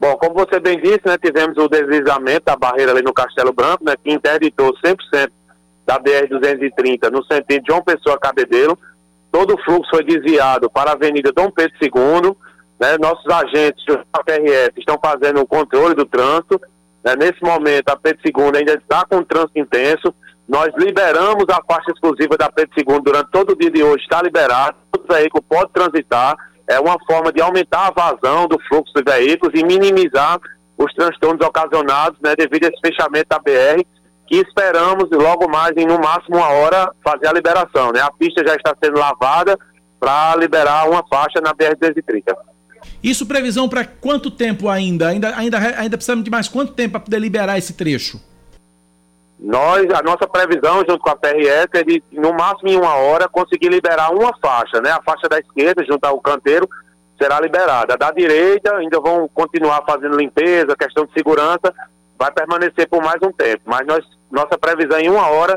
Bom, 0.00 0.16
como 0.16 0.34
você 0.34 0.58
bem 0.58 0.80
disse, 0.80 1.02
né, 1.06 1.16
tivemos 1.16 1.56
o 1.58 1.68
deslizamento 1.68 2.46
da 2.46 2.56
barreira 2.56 2.90
ali 2.90 3.02
no 3.02 3.14
Castelo 3.14 3.52
Branco, 3.52 3.84
né, 3.84 3.94
que 4.02 4.10
interditou 4.10 4.74
100% 4.84 5.30
da 5.86 5.96
BR-230 6.00 7.08
no 7.12 7.22
sentido 7.22 7.62
de 7.62 7.68
João 7.68 7.84
Pessoa 7.84 8.18
Cabedelo. 8.18 8.76
Todo 9.30 9.54
o 9.54 9.62
fluxo 9.62 9.90
foi 9.90 10.02
desviado 10.02 10.68
para 10.68 10.90
a 10.90 10.94
Avenida 10.94 11.30
Dom 11.30 11.52
Pedro 11.52 11.76
II, 11.80 12.36
né, 12.80 12.96
nossos 12.98 13.26
agentes 13.26 13.84
do 13.86 13.98
PRF 14.24 14.78
estão 14.78 14.98
fazendo 15.02 15.40
o 15.40 15.46
controle 15.46 15.94
do 15.94 16.06
trânsito. 16.06 16.60
Né, 17.04 17.14
nesse 17.16 17.42
momento, 17.42 17.88
a 17.88 17.96
Pedro 17.96 18.20
II 18.24 18.58
ainda 18.58 18.74
está 18.74 19.04
com 19.04 19.22
trânsito 19.22 19.58
intenso. 19.58 20.14
Nós 20.48 20.68
liberamos 20.76 21.44
a 21.50 21.60
faixa 21.66 21.90
exclusiva 21.90 22.36
da 22.36 22.50
Pedro 22.50 22.74
II 22.78 23.00
durante 23.02 23.30
todo 23.30 23.50
o 23.50 23.56
dia 23.56 23.70
de 23.70 23.82
hoje, 23.82 24.02
está 24.02 24.22
liberado, 24.22 24.76
o 24.96 25.12
veículo 25.12 25.42
pode 25.42 25.70
transitar, 25.72 26.36
é 26.66 26.80
uma 26.80 26.96
forma 27.06 27.32
de 27.32 27.40
aumentar 27.40 27.88
a 27.88 27.90
vazão 27.90 28.46
do 28.46 28.58
fluxo 28.68 28.92
de 28.94 29.02
veículos 29.02 29.58
e 29.58 29.64
minimizar 29.64 30.38
os 30.76 30.92
transtornos 30.94 31.44
ocasionados 31.46 32.18
né, 32.22 32.34
devido 32.36 32.64
a 32.64 32.68
esse 32.68 32.80
fechamento 32.80 33.26
da 33.28 33.38
BR, 33.38 33.84
que 34.26 34.36
esperamos 34.36 35.10
logo 35.10 35.48
mais, 35.48 35.76
em 35.76 35.86
no 35.86 35.98
máximo 35.98 36.36
uma 36.36 36.48
hora, 36.48 36.92
fazer 37.02 37.26
a 37.26 37.32
liberação. 37.32 37.90
Né? 37.92 38.00
A 38.00 38.12
pista 38.12 38.46
já 38.46 38.54
está 38.54 38.74
sendo 38.82 38.98
lavada 38.98 39.58
para 39.98 40.36
liberar 40.36 40.88
uma 40.88 41.02
faixa 41.08 41.40
na 41.40 41.52
BR-230. 41.52 42.34
Isso 43.02 43.26
previsão 43.26 43.68
para 43.68 43.84
quanto 43.84 44.30
tempo 44.30 44.68
ainda? 44.68 45.08
Ainda, 45.08 45.36
ainda? 45.36 45.58
ainda 45.58 45.96
precisamos 45.96 46.24
de 46.24 46.30
mais 46.30 46.48
quanto 46.48 46.72
tempo 46.72 46.92
para 46.92 47.00
poder 47.00 47.18
liberar 47.18 47.56
esse 47.58 47.74
trecho? 47.74 48.20
Nós, 49.38 49.88
a 49.90 50.02
nossa 50.02 50.26
previsão, 50.26 50.78
junto 50.78 50.98
com 50.98 51.10
a 51.10 51.16
PRS, 51.16 51.68
é 51.74 51.84
de, 51.84 52.02
no 52.10 52.32
máximo 52.32 52.70
em 52.70 52.76
uma 52.76 52.94
hora, 52.94 53.28
conseguir 53.28 53.68
liberar 53.68 54.10
uma 54.10 54.36
faixa, 54.38 54.80
né? 54.80 54.90
A 54.90 55.00
faixa 55.00 55.28
da 55.28 55.38
esquerda, 55.38 55.84
junto 55.84 56.04
ao 56.04 56.20
canteiro, 56.20 56.68
será 57.16 57.40
liberada. 57.40 57.94
A 57.94 57.96
da 57.96 58.10
direita, 58.10 58.74
ainda 58.76 58.98
vão 58.98 59.28
continuar 59.32 59.84
fazendo 59.86 60.16
limpeza, 60.16 60.76
questão 60.76 61.06
de 61.06 61.12
segurança, 61.12 61.72
vai 62.18 62.32
permanecer 62.32 62.88
por 62.88 63.00
mais 63.00 63.22
um 63.22 63.30
tempo. 63.30 63.62
Mas 63.64 63.86
nós, 63.86 64.04
nossa 64.28 64.58
previsão 64.58 64.98
em 64.98 65.08
uma 65.08 65.28
hora 65.28 65.56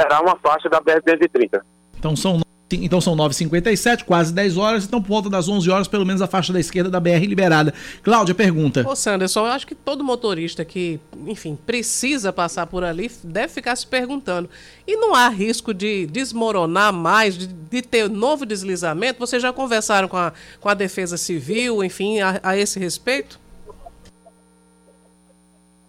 será 0.00 0.22
uma 0.22 0.36
faixa 0.36 0.70
da 0.70 0.80
BR-230. 0.80 1.60
Então 1.98 2.16
são 2.16 2.40
então 2.72 3.00
são 3.00 3.16
9h57, 3.16 4.04
quase 4.04 4.32
10 4.32 4.56
horas, 4.56 4.84
então 4.84 5.00
por 5.00 5.08
volta 5.08 5.28
das 5.28 5.48
11 5.48 5.70
horas, 5.70 5.88
pelo 5.88 6.06
menos 6.06 6.22
a 6.22 6.26
faixa 6.26 6.52
da 6.52 6.60
esquerda 6.60 6.90
da 6.90 7.00
BR 7.00 7.24
liberada. 7.26 7.74
Cláudia, 8.02 8.34
pergunta. 8.34 8.88
Ô 8.88 8.94
Sanderson, 8.94 9.46
eu 9.46 9.52
acho 9.52 9.66
que 9.66 9.74
todo 9.74 10.04
motorista 10.04 10.64
que, 10.64 11.00
enfim, 11.26 11.58
precisa 11.66 12.32
passar 12.32 12.66
por 12.66 12.84
ali 12.84 13.10
deve 13.24 13.48
ficar 13.48 13.74
se 13.76 13.86
perguntando. 13.86 14.48
E 14.86 14.96
não 14.96 15.14
há 15.14 15.28
risco 15.28 15.74
de 15.74 16.06
desmoronar 16.06 16.92
mais, 16.92 17.36
de, 17.36 17.46
de 17.46 17.82
ter 17.82 18.08
novo 18.08 18.46
deslizamento? 18.46 19.18
Vocês 19.18 19.42
já 19.42 19.52
conversaram 19.52 20.08
com 20.08 20.16
a, 20.16 20.32
com 20.60 20.68
a 20.68 20.74
Defesa 20.74 21.16
Civil, 21.16 21.82
enfim, 21.82 22.20
a, 22.20 22.40
a 22.42 22.56
esse 22.56 22.78
respeito? 22.78 23.38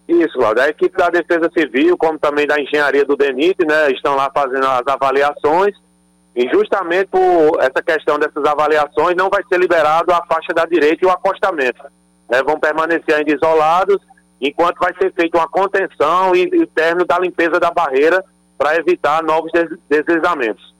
Isso, 0.08 0.34
Cláudia. 0.34 0.64
A 0.64 0.68
equipe 0.68 0.96
da 0.96 1.08
Defesa 1.08 1.50
Civil, 1.56 1.96
como 1.96 2.18
também 2.18 2.46
da 2.46 2.60
Engenharia 2.60 3.04
do 3.04 3.16
DENIT, 3.16 3.64
né, 3.64 3.90
estão 3.92 4.14
lá 4.14 4.30
fazendo 4.34 4.66
as 4.66 4.86
avaliações 4.86 5.74
e 6.34 6.48
justamente 6.48 7.08
por 7.08 7.58
essa 7.60 7.82
questão 7.82 8.18
dessas 8.18 8.44
avaliações, 8.44 9.14
não 9.16 9.28
vai 9.28 9.42
ser 9.44 9.58
liberado 9.58 10.12
a 10.12 10.24
faixa 10.24 10.52
da 10.54 10.64
direita 10.64 11.04
e 11.04 11.06
o 11.06 11.10
acostamento. 11.10 11.82
Né? 12.28 12.42
Vão 12.42 12.58
permanecer 12.58 13.14
ainda 13.14 13.34
isolados, 13.34 13.98
enquanto 14.40 14.78
vai 14.78 14.92
ser 15.00 15.12
feita 15.12 15.38
uma 15.38 15.48
contenção 15.48 16.34
e, 16.34 16.42
e 16.42 16.66
término 16.66 17.04
da 17.04 17.18
limpeza 17.18 17.60
da 17.60 17.70
barreira 17.70 18.24
para 18.56 18.76
evitar 18.76 19.22
novos 19.22 19.52
deslizamentos. 19.88 20.72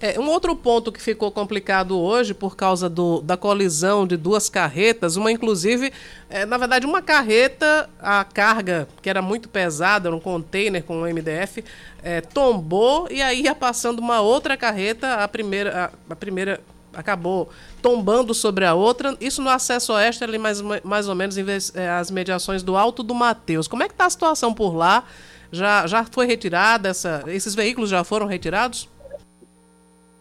É, 0.00 0.18
um 0.18 0.28
outro 0.28 0.56
ponto 0.56 0.90
que 0.90 1.00
ficou 1.00 1.30
complicado 1.30 1.98
hoje 1.98 2.34
por 2.34 2.56
causa 2.56 2.90
do, 2.90 3.20
da 3.20 3.36
colisão 3.36 4.06
de 4.06 4.16
duas 4.16 4.50
carretas, 4.50 5.16
uma 5.16 5.30
inclusive, 5.30 5.92
é, 6.28 6.44
na 6.44 6.58
verdade, 6.58 6.84
uma 6.84 7.00
carreta, 7.00 7.88
a 8.00 8.24
carga 8.24 8.88
que 9.00 9.08
era 9.08 9.22
muito 9.22 9.48
pesada, 9.48 10.14
um 10.14 10.20
container 10.20 10.82
com 10.82 11.00
o 11.00 11.06
MDF, 11.06 11.64
é, 12.04 12.20
tombou 12.20 13.08
e 13.10 13.22
aí 13.22 13.44
ia 13.44 13.54
passando 13.54 13.98
uma 13.98 14.20
outra 14.20 14.58
carreta, 14.58 15.14
a 15.14 15.26
primeira, 15.26 15.90
a, 16.08 16.12
a 16.12 16.16
primeira 16.16 16.60
acabou 16.92 17.48
tombando 17.80 18.34
sobre 18.34 18.66
a 18.66 18.74
outra. 18.74 19.16
Isso 19.20 19.42
no 19.42 19.48
acesso 19.48 19.94
oeste, 19.94 20.22
ali 20.22 20.38
mais, 20.38 20.60
mais 20.60 21.08
ou 21.08 21.14
menos 21.14 21.36
é, 21.74 21.88
as 21.88 22.10
mediações 22.10 22.62
do 22.62 22.76
Alto 22.76 23.02
do 23.02 23.14
Mateus. 23.14 23.66
Como 23.66 23.82
é 23.82 23.88
que 23.88 23.94
está 23.94 24.04
a 24.04 24.10
situação 24.10 24.52
por 24.52 24.76
lá? 24.76 25.04
Já, 25.50 25.86
já 25.86 26.04
foi 26.04 26.26
retirada? 26.26 26.90
Essa, 26.90 27.24
esses 27.26 27.54
veículos 27.54 27.88
já 27.88 28.04
foram 28.04 28.26
retirados? 28.26 28.88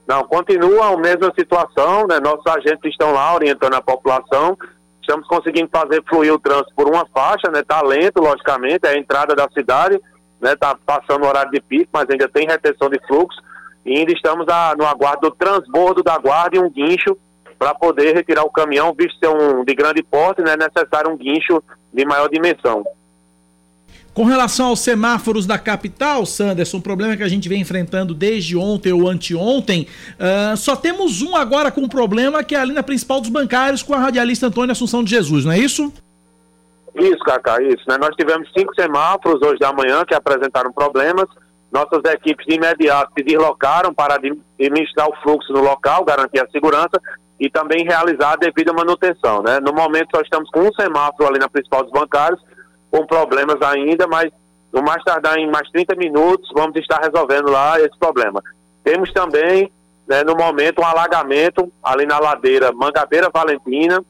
Não, 0.07 0.23
continua 0.25 0.93
a 0.93 0.97
mesma 0.97 1.33
situação, 1.37 2.07
né? 2.07 2.19
Nossos 2.19 2.45
agentes 2.47 2.91
estão 2.91 3.11
lá 3.11 3.33
orientando 3.33 3.73
a 3.73 3.81
população. 3.81 4.57
Estamos 5.01 5.27
conseguindo 5.27 5.69
fazer 5.69 6.01
fluir 6.07 6.33
o 6.33 6.39
trânsito 6.39 6.73
por 6.75 6.87
uma 6.87 7.05
faixa, 7.07 7.51
né? 7.51 7.59
Está 7.59 7.81
lento, 7.81 8.21
logicamente, 8.21 8.85
é 8.85 8.89
a 8.89 8.97
entrada 8.97 9.35
da 9.35 9.49
cidade, 9.49 9.99
né? 10.43 10.53
Está 10.53 10.77
passando 10.85 11.23
o 11.23 11.27
horário 11.27 11.51
de 11.51 11.61
pico, 11.61 11.89
mas 11.93 12.09
ainda 12.09 12.27
tem 12.27 12.45
retenção 12.45 12.89
de 12.89 12.99
fluxo. 13.07 13.41
E 13.85 13.97
ainda 13.97 14.11
estamos 14.11 14.47
a, 14.47 14.75
no 14.77 14.85
aguardo 14.85 15.29
do 15.29 15.35
transbordo 15.35 16.03
da 16.03 16.17
guarda 16.17 16.57
e 16.57 16.59
um 16.59 16.69
guincho 16.69 17.17
para 17.57 17.73
poder 17.73 18.13
retirar 18.13 18.43
o 18.43 18.51
caminhão, 18.51 18.93
visto 18.97 19.17
ser 19.19 19.29
um 19.29 19.63
de 19.63 19.73
grande 19.73 20.03
porte, 20.03 20.41
né? 20.41 20.53
É 20.53 20.57
necessário 20.57 21.11
um 21.11 21.17
guincho 21.17 21.63
de 21.93 22.05
maior 22.05 22.29
dimensão. 22.29 22.85
Com 24.13 24.25
relação 24.25 24.67
aos 24.67 24.79
semáforos 24.81 25.47
da 25.47 25.57
capital, 25.57 26.23
Sanderson, 26.25 26.77
um 26.77 26.81
problema 26.81 27.17
que 27.17 27.23
a 27.23 27.27
gente 27.27 27.49
vem 27.49 27.61
enfrentando 27.61 28.13
desde 28.13 28.55
ontem 28.55 28.93
ou 28.93 29.09
anteontem, 29.09 29.87
uh, 30.19 30.55
só 30.55 30.75
temos 30.75 31.23
um 31.23 31.35
agora 31.35 31.71
com 31.71 31.87
problema, 31.87 32.43
que 32.43 32.53
é 32.53 32.59
ali 32.59 32.73
na 32.73 32.83
principal 32.83 33.19
dos 33.19 33.31
bancários, 33.31 33.81
com 33.81 33.93
a 33.93 33.99
radialista 33.99 34.47
Antônia 34.47 34.73
Assunção 34.73 35.03
de 35.03 35.09
Jesus, 35.09 35.45
não 35.45 35.51
é 35.51 35.57
isso? 35.57 35.91
Isso, 36.95 37.19
Cacá, 37.19 37.61
isso. 37.61 37.83
Né? 37.87 37.97
Nós 37.99 38.15
tivemos 38.15 38.49
cinco 38.55 38.73
semáforos 38.75 39.41
hoje 39.41 39.59
da 39.59 39.73
manhã 39.73 40.05
que 40.05 40.13
apresentaram 40.13 40.71
problemas. 40.71 41.25
Nossas 41.71 42.03
equipes 42.13 42.45
de 42.45 42.55
imediato 42.55 43.11
se 43.17 43.23
deslocaram 43.23 43.93
para 43.93 44.15
administrar 44.15 45.07
o 45.07 45.15
fluxo 45.23 45.51
no 45.51 45.61
local, 45.61 46.05
garantir 46.05 46.39
a 46.39 46.49
segurança 46.49 47.01
e 47.39 47.49
também 47.49 47.83
realizar 47.83 48.33
a 48.33 48.35
devida 48.35 48.71
manutenção. 48.71 49.41
Né? 49.41 49.59
No 49.59 49.73
momento, 49.73 50.09
nós 50.13 50.23
estamos 50.23 50.49
com 50.51 50.61
um 50.61 50.73
semáforo 50.73 51.27
ali 51.27 51.39
na 51.39 51.49
principal 51.49 51.83
dos 51.83 51.91
bancários 51.91 52.39
com 52.91 53.07
problemas 53.07 53.59
ainda, 53.61 54.05
mas 54.07 54.31
no 54.71 54.83
mais 54.83 55.03
tardar 55.03 55.37
em 55.37 55.49
mais 55.49 55.67
30 55.71 55.95
minutos 55.95 56.47
vamos 56.53 56.75
estar 56.75 56.99
resolvendo 57.01 57.49
lá 57.49 57.79
esse 57.79 57.97
problema. 57.97 58.39
Temos 58.83 59.11
também, 59.11 59.71
né, 60.07 60.23
no 60.23 60.35
momento, 60.35 60.79
um 60.79 60.85
alagamento 60.85 61.71
ali 61.83 62.05
na 62.05 62.19
ladeira 62.19 62.71
Mangabeira 62.71 63.31
Valentina, 63.33 64.03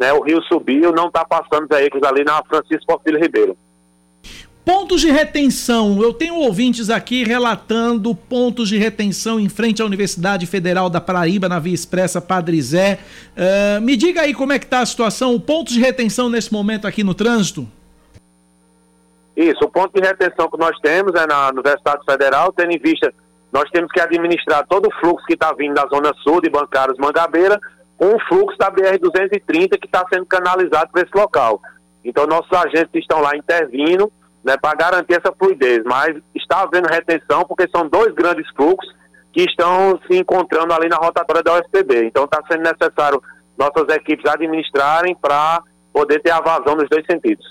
né, 0.00 0.12
o 0.14 0.22
rio 0.22 0.42
subiu, 0.44 0.92
não 0.92 1.08
está 1.08 1.24
passando 1.26 1.68
veículos 1.68 2.08
ali 2.08 2.24
na 2.24 2.42
Francisco 2.42 2.86
Porfírio 2.86 3.20
Ribeiro. 3.20 3.56
Pontos 4.64 5.00
de 5.00 5.10
retenção. 5.10 6.00
Eu 6.02 6.14
tenho 6.14 6.36
ouvintes 6.36 6.90
aqui 6.90 7.24
relatando 7.24 8.14
pontos 8.14 8.68
de 8.68 8.78
retenção 8.78 9.38
em 9.38 9.48
frente 9.48 9.82
à 9.82 9.84
Universidade 9.84 10.46
Federal 10.46 10.88
da 10.88 11.00
Paraíba, 11.00 11.48
na 11.48 11.58
Via 11.58 11.74
Expressa 11.74 12.20
Padre 12.20 12.60
Zé. 12.62 12.98
Uh, 13.36 13.80
me 13.80 13.96
diga 13.96 14.22
aí 14.22 14.32
como 14.32 14.52
é 14.52 14.58
que 14.58 14.64
está 14.64 14.80
a 14.80 14.86
situação, 14.86 15.38
pontos 15.40 15.74
de 15.74 15.80
retenção 15.80 16.28
nesse 16.28 16.52
momento 16.52 16.86
aqui 16.86 17.02
no 17.02 17.14
trânsito? 17.14 17.66
Isso, 19.36 19.64
o 19.64 19.68
ponto 19.68 19.98
de 19.98 20.06
retenção 20.06 20.50
que 20.50 20.58
nós 20.58 20.78
temos 20.80 21.14
é 21.14 21.26
na 21.26 21.48
Universidade 21.48 22.04
Federal, 22.04 22.52
tendo 22.52 22.72
em 22.72 22.78
vista, 22.78 23.12
nós 23.52 23.68
temos 23.70 23.90
que 23.90 24.00
administrar 24.00 24.66
todo 24.66 24.86
o 24.86 25.00
fluxo 25.00 25.26
que 25.26 25.34
está 25.34 25.52
vindo 25.52 25.74
da 25.74 25.86
Zona 25.86 26.12
Sul 26.22 26.40
de 26.40 26.50
Bancários 26.50 26.98
Mangabeira, 26.98 27.58
com 28.00 28.14
o 28.14 28.20
fluxo 28.20 28.56
da 28.56 28.70
BR-230 28.70 29.78
que 29.78 29.84
está 29.84 30.02
sendo 30.10 30.24
canalizado 30.24 30.90
para 30.90 31.02
esse 31.02 31.14
local. 31.14 31.60
Então, 32.02 32.26
nossos 32.26 32.50
agentes 32.50 32.94
estão 32.94 33.20
lá 33.20 33.36
intervindo 33.36 34.10
né, 34.42 34.56
para 34.56 34.74
garantir 34.74 35.12
essa 35.12 35.30
fluidez, 35.38 35.82
mas 35.84 36.16
está 36.34 36.62
havendo 36.62 36.88
retenção 36.88 37.44
porque 37.44 37.68
são 37.68 37.86
dois 37.86 38.14
grandes 38.14 38.48
fluxos 38.56 38.90
que 39.34 39.42
estão 39.42 40.00
se 40.06 40.16
encontrando 40.16 40.72
ali 40.72 40.88
na 40.88 40.96
rotatória 40.96 41.42
da 41.42 41.58
UFPB. 41.58 42.06
Então, 42.06 42.24
está 42.24 42.42
sendo 42.50 42.62
necessário 42.62 43.22
nossas 43.58 43.94
equipes 43.94 44.24
administrarem 44.24 45.14
para 45.14 45.62
poder 45.92 46.22
ter 46.22 46.30
a 46.30 46.40
vazão 46.40 46.76
nos 46.76 46.88
dois 46.88 47.04
sentidos. 47.04 47.44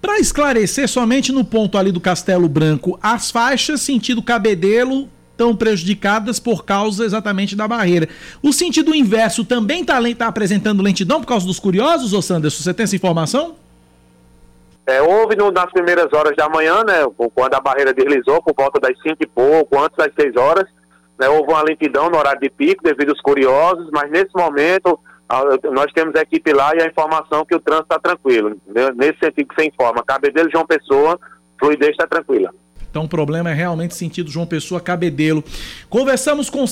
Para 0.00 0.20
esclarecer, 0.20 0.88
somente 0.88 1.32
no 1.32 1.44
ponto 1.44 1.76
ali 1.76 1.90
do 1.90 2.00
Castelo 2.00 2.48
Branco, 2.48 2.96
as 3.02 3.32
faixas 3.32 3.80
sentido 3.80 4.22
Cabedelo 4.22 5.08
estão 5.40 5.56
prejudicadas 5.56 6.38
por 6.38 6.64
causa 6.66 7.02
exatamente 7.02 7.56
da 7.56 7.66
barreira. 7.66 8.06
O 8.42 8.52
sentido 8.52 8.94
inverso 8.94 9.42
também 9.42 9.80
está 9.80 9.98
tá 10.14 10.26
apresentando 10.26 10.82
lentidão 10.82 11.20
por 11.20 11.26
causa 11.26 11.46
dos 11.46 11.58
curiosos, 11.58 12.12
ô 12.12 12.20
Sanderson? 12.20 12.62
Você 12.62 12.74
tem 12.74 12.84
essa 12.84 12.94
informação? 12.94 13.56
É, 14.86 15.00
houve 15.00 15.36
no, 15.36 15.50
nas 15.50 15.70
primeiras 15.72 16.12
horas 16.12 16.36
da 16.36 16.48
manhã, 16.48 16.84
né, 16.84 17.04
quando 17.34 17.54
a 17.54 17.60
barreira 17.60 17.94
deslizou, 17.94 18.42
por 18.42 18.54
volta 18.54 18.78
das 18.80 19.00
5 19.00 19.16
e 19.20 19.26
pouco, 19.26 19.78
antes 19.78 19.96
das 19.96 20.12
6 20.14 20.36
horas, 20.36 20.66
né, 21.18 21.28
houve 21.28 21.50
uma 21.50 21.62
lentidão 21.62 22.10
no 22.10 22.18
horário 22.18 22.40
de 22.40 22.50
pico 22.50 22.82
devido 22.82 23.10
aos 23.10 23.20
curiosos, 23.20 23.88
mas 23.92 24.10
nesse 24.10 24.34
momento 24.36 24.98
nós 25.72 25.92
temos 25.92 26.14
a 26.16 26.22
equipe 26.22 26.52
lá 26.52 26.74
e 26.74 26.82
a 26.82 26.86
informação 26.86 27.46
que 27.46 27.54
o 27.54 27.60
trânsito 27.60 27.94
está 27.94 28.00
tranquilo. 28.00 28.56
Nesse 28.96 29.18
sentido 29.20 29.48
que 29.48 29.54
você 29.54 29.68
informa, 29.68 30.02
Cabedelo 30.02 30.50
João 30.50 30.66
Pessoa, 30.66 31.18
fluidez 31.58 31.90
está 31.92 32.06
tranquila. 32.06 32.52
Então 32.90 33.04
o 33.04 33.08
problema 33.08 33.50
é 33.50 33.54
realmente 33.54 33.94
sentido 33.94 34.30
João 34.30 34.46
Pessoa 34.46 34.80
Cabedelo. 34.80 35.44
Conversamos 35.88 36.50
com. 36.50 36.64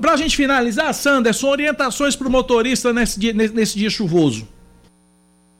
Para 0.00 0.12
a 0.12 0.16
gente 0.16 0.36
finalizar, 0.36 0.92
Sanderson, 0.92 1.48
orientações 1.48 2.14
para 2.14 2.28
o 2.28 2.30
motorista 2.30 2.92
nesse 2.92 3.18
dia, 3.18 3.32
nesse, 3.32 3.78
dia 3.78 3.88
chuvoso. 3.88 4.46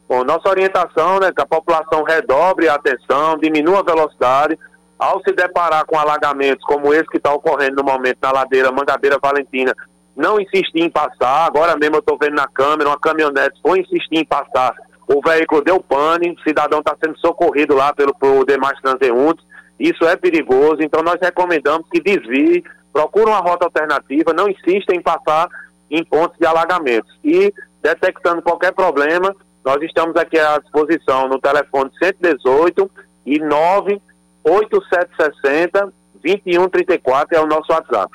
Bom, 0.06 0.22
nossa 0.22 0.48
orientação 0.48 1.18
né, 1.18 1.32
que 1.32 1.40
a 1.40 1.46
população 1.46 2.04
redobre 2.04 2.68
a 2.68 2.74
atenção, 2.74 3.38
diminua 3.38 3.80
a 3.80 3.82
velocidade. 3.82 4.58
Ao 4.96 5.20
se 5.22 5.32
deparar 5.32 5.84
com 5.86 5.98
alagamentos 5.98 6.64
como 6.64 6.94
esse 6.94 7.08
que 7.08 7.16
está 7.16 7.32
ocorrendo 7.32 7.76
no 7.76 7.84
momento 7.84 8.18
na 8.22 8.30
ladeira 8.30 8.70
Mangabeira 8.70 9.18
Valentina, 9.20 9.74
não 10.16 10.38
insistir 10.38 10.80
em 10.80 10.90
passar. 10.90 11.46
Agora 11.46 11.76
mesmo 11.76 11.96
eu 11.96 12.00
estou 12.00 12.16
vendo 12.16 12.34
na 12.34 12.46
câmera, 12.46 12.90
uma 12.90 13.00
caminhonete 13.00 13.58
foi 13.60 13.80
insistir 13.80 14.16
em 14.16 14.24
passar. 14.24 14.74
O 15.08 15.20
veículo 15.20 15.62
deu 15.62 15.80
pane, 15.80 16.30
o 16.30 16.40
cidadão 16.42 16.78
está 16.78 16.96
sendo 17.02 17.18
socorrido 17.18 17.74
lá 17.74 17.92
pelo, 17.92 18.14
por 18.14 18.46
demais 18.46 18.78
transeuntes. 18.80 19.44
Isso 19.78 20.04
é 20.04 20.16
perigoso, 20.16 20.78
então 20.80 21.02
nós 21.02 21.20
recomendamos 21.20 21.86
que 21.90 22.00
desvie, 22.00 22.64
procure 22.92 23.26
uma 23.26 23.38
rota 23.38 23.66
alternativa, 23.66 24.32
não 24.32 24.48
insista 24.48 24.94
em 24.94 25.02
passar 25.02 25.48
em 25.90 26.04
pontos 26.04 26.38
de 26.38 26.46
alagamentos. 26.46 27.12
E 27.24 27.52
detectando 27.82 28.42
qualquer 28.42 28.72
problema, 28.72 29.34
nós 29.64 29.82
estamos 29.82 30.14
aqui 30.16 30.38
à 30.38 30.58
disposição 30.58 31.28
no 31.28 31.40
telefone 31.40 31.90
118 31.98 32.88
e 33.26 33.38
98760 33.38 35.92
2134 36.24 37.36
é 37.36 37.40
o 37.40 37.46
nosso 37.46 37.70
WhatsApp. 37.70 38.10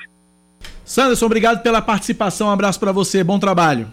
Sanderson, 0.84 1.26
obrigado 1.26 1.62
pela 1.62 1.80
participação. 1.80 2.48
Um 2.48 2.50
abraço 2.50 2.80
para 2.80 2.90
você. 2.90 3.22
Bom 3.22 3.38
trabalho. 3.38 3.86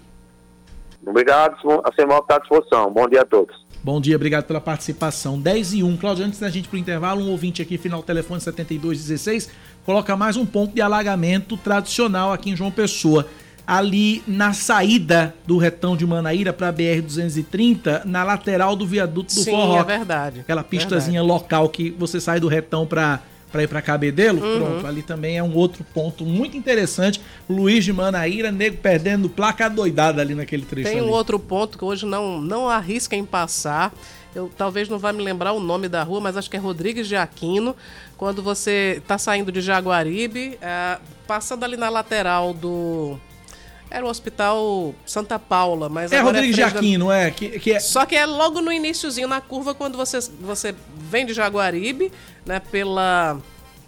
Obrigado, 1.05 1.55
a 1.83 1.93
semana 1.93 2.19
está 2.19 2.35
à 2.35 2.39
disposição. 2.39 2.91
Bom 2.91 3.07
dia 3.07 3.21
a 3.21 3.25
todos. 3.25 3.66
Bom 3.87 4.01
dia, 4.01 4.17
obrigado 4.17 4.43
pela 4.43 4.59
participação. 4.59 5.39
10 5.39 5.75
e 5.75 5.81
1. 5.81 5.95
Cláudio, 5.95 6.25
antes 6.25 6.41
da 6.41 6.49
gente 6.49 6.67
para 6.67 6.75
o 6.75 6.77
intervalo, 6.77 7.23
um 7.23 7.31
ouvinte 7.31 7.61
aqui, 7.61 7.77
final 7.77 8.03
telefone 8.03 8.41
7216, 8.41 9.49
coloca 9.85 10.13
mais 10.17 10.35
um 10.35 10.45
ponto 10.45 10.75
de 10.75 10.81
alagamento 10.81 11.55
tradicional 11.55 12.33
aqui 12.33 12.49
em 12.49 12.55
João 12.55 12.69
Pessoa. 12.69 13.25
Ali 13.65 14.21
na 14.27 14.51
saída 14.51 15.33
do 15.45 15.57
retão 15.57 15.95
de 15.95 16.05
Manaíra 16.05 16.51
para 16.51 16.67
a 16.67 16.73
BR-230, 16.73 18.03
na 18.03 18.25
lateral 18.25 18.75
do 18.75 18.85
viaduto 18.85 19.33
do 19.33 19.39
Sim, 19.39 19.51
Forró. 19.51 19.79
é 19.79 19.83
verdade. 19.85 20.41
Aquela 20.41 20.65
pistazinha 20.65 21.23
local 21.23 21.69
que 21.69 21.89
você 21.91 22.19
sai 22.19 22.41
do 22.41 22.49
retão 22.49 22.85
para 22.85 23.21
para 23.51 23.63
ir 23.63 23.67
para 23.67 23.81
Cabedelo, 23.81 24.41
Uhum. 24.43 24.59
pronto, 24.59 24.87
ali 24.87 25.01
também 25.01 25.37
é 25.37 25.43
um 25.43 25.53
outro 25.55 25.83
ponto 25.93 26.25
muito 26.25 26.57
interessante. 26.57 27.21
Luiz 27.49 27.85
de 27.85 27.93
Manaíra, 27.93 28.51
nego 28.51 28.77
perdendo 28.77 29.29
placa 29.29 29.69
doidada 29.69 30.21
ali 30.21 30.35
naquele 30.35 30.65
trecho 30.65 30.89
Tem 30.89 30.99
um 31.01 31.05
ali. 31.05 31.13
outro 31.13 31.39
ponto 31.39 31.77
que 31.77 31.85
hoje 31.85 32.05
não, 32.05 32.41
não 32.41 32.67
arrisca 32.69 33.15
em 33.15 33.25
passar. 33.25 33.93
Eu 34.35 34.51
talvez 34.55 34.87
não 34.89 34.99
vá 34.99 35.11
me 35.13 35.23
lembrar 35.23 35.53
o 35.53 35.59
nome 35.59 35.87
da 35.87 36.03
rua, 36.03 36.19
mas 36.19 36.37
acho 36.37 36.49
que 36.49 36.57
é 36.57 36.59
Rodrigues 36.59 37.07
de 37.07 37.15
Aquino. 37.15 37.75
Quando 38.17 38.43
você 38.43 38.95
está 38.97 39.17
saindo 39.17 39.51
de 39.51 39.61
Jaguaribe, 39.61 40.57
é, 40.61 40.97
passando 41.25 41.63
ali 41.63 41.77
na 41.77 41.89
lateral 41.89 42.53
do. 42.53 43.17
Era 43.97 44.05
o 44.05 44.09
Hospital 44.09 44.93
Santa 45.05 45.39
Paula, 45.39 45.89
mas 45.89 46.11
É 46.11 46.19
agora 46.19 46.35
Rodrigues 46.37 46.55
frente 46.55 46.73
da- 46.73 46.79
Aquino, 46.79 47.11
é, 47.11 47.31
que, 47.31 47.59
que 47.59 47.73
é 47.73 47.79
Só 47.79 48.05
que 48.05 48.15
é 48.15 48.25
logo 48.27 48.61
no 48.61 48.71
iníciozinho, 48.71 49.27
na 49.27 49.41
curva, 49.41 49.73
quando 49.73 49.97
você, 49.97 50.19
você 50.39 50.75
vem 50.95 51.25
de 51.25 51.33
Jaguaribe, 51.33 52.11
né, 52.45 52.59
pela... 52.59 53.39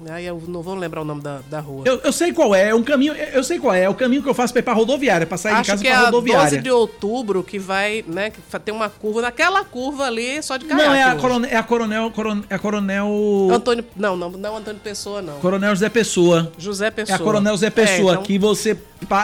Aí 0.09 0.25
eu 0.25 0.41
não 0.47 0.61
vou 0.61 0.75
lembrar 0.75 1.01
o 1.01 1.05
nome 1.05 1.21
da, 1.21 1.39
da 1.49 1.59
rua. 1.59 1.83
Eu, 1.85 1.99
eu 2.03 2.11
sei 2.13 2.31
qual 2.31 2.55
é, 2.55 2.69
é 2.69 2.75
um 2.75 2.81
caminho, 2.83 3.13
eu 3.13 3.43
sei 3.43 3.59
qual 3.59 3.73
é, 3.73 3.83
é 3.83 3.89
o 3.89 3.93
caminho 3.93 4.23
que 4.23 4.29
eu 4.29 4.33
faço 4.33 4.53
pra 4.53 4.61
ir 4.61 4.63
pra 4.63 4.73
rodoviária, 4.73 5.27
pra 5.27 5.37
sair 5.37 5.55
de 5.55 5.59
Acho 5.59 5.71
casa 5.71 5.81
que 5.83 5.87
é 5.89 5.91
pra 5.91 5.99
a 6.01 6.05
rodoviária. 6.05 6.43
12 6.51 6.61
de 6.61 6.71
outubro 6.71 7.43
que 7.43 7.59
vai, 7.59 8.03
né, 8.07 8.29
que 8.29 8.39
tem 8.59 8.73
uma 8.73 8.87
curva, 8.89 9.21
naquela 9.21 9.63
curva 9.65 10.05
ali, 10.05 10.41
só 10.41 10.55
de 10.55 10.65
caiaque 10.65 10.87
Não, 10.87 10.93
é 10.95 11.03
a 11.03 11.07
hoje. 11.13 11.21
coronel, 11.21 11.49
é 11.51 11.55
a 11.57 11.63
coronel, 11.63 12.11
coron- 12.11 12.43
é 12.49 12.55
a 12.55 12.59
coronel, 12.59 13.49
Antônio, 13.51 13.85
não, 13.95 14.15
não, 14.15 14.29
não 14.31 14.57
Antônio 14.57 14.79
Pessoa, 14.81 15.21
não. 15.21 15.33
coronel 15.39 15.71
José 15.75 15.89
Pessoa. 15.89 16.51
José 16.57 16.89
Pessoa. 16.91 17.17
É 17.17 17.21
a 17.21 17.23
coronel 17.23 17.57
Zé 17.57 17.69
Pessoa, 17.69 18.11
É, 18.11 18.13
então- 18.13 18.23
que 18.23 18.39
você, 18.39 18.77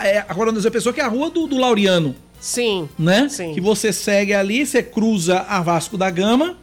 é 0.04 0.18
a 0.20 0.34
coronel 0.36 0.60
Zé 0.62 0.70
Pessoa 0.70 0.92
que 0.92 1.00
é 1.00 1.04
a 1.04 1.08
rua 1.08 1.30
do, 1.30 1.48
do 1.48 1.58
Laureano, 1.58 2.14
Sim, 2.40 2.90
né? 3.00 3.28
Sim. 3.30 3.54
Que 3.54 3.62
você 3.62 3.94
segue 3.94 4.34
ali, 4.34 4.66
você 4.66 4.84
cruza 4.84 5.40
a 5.48 5.62
Vasco 5.62 5.98
da 5.98 6.10
Gama, 6.10 6.58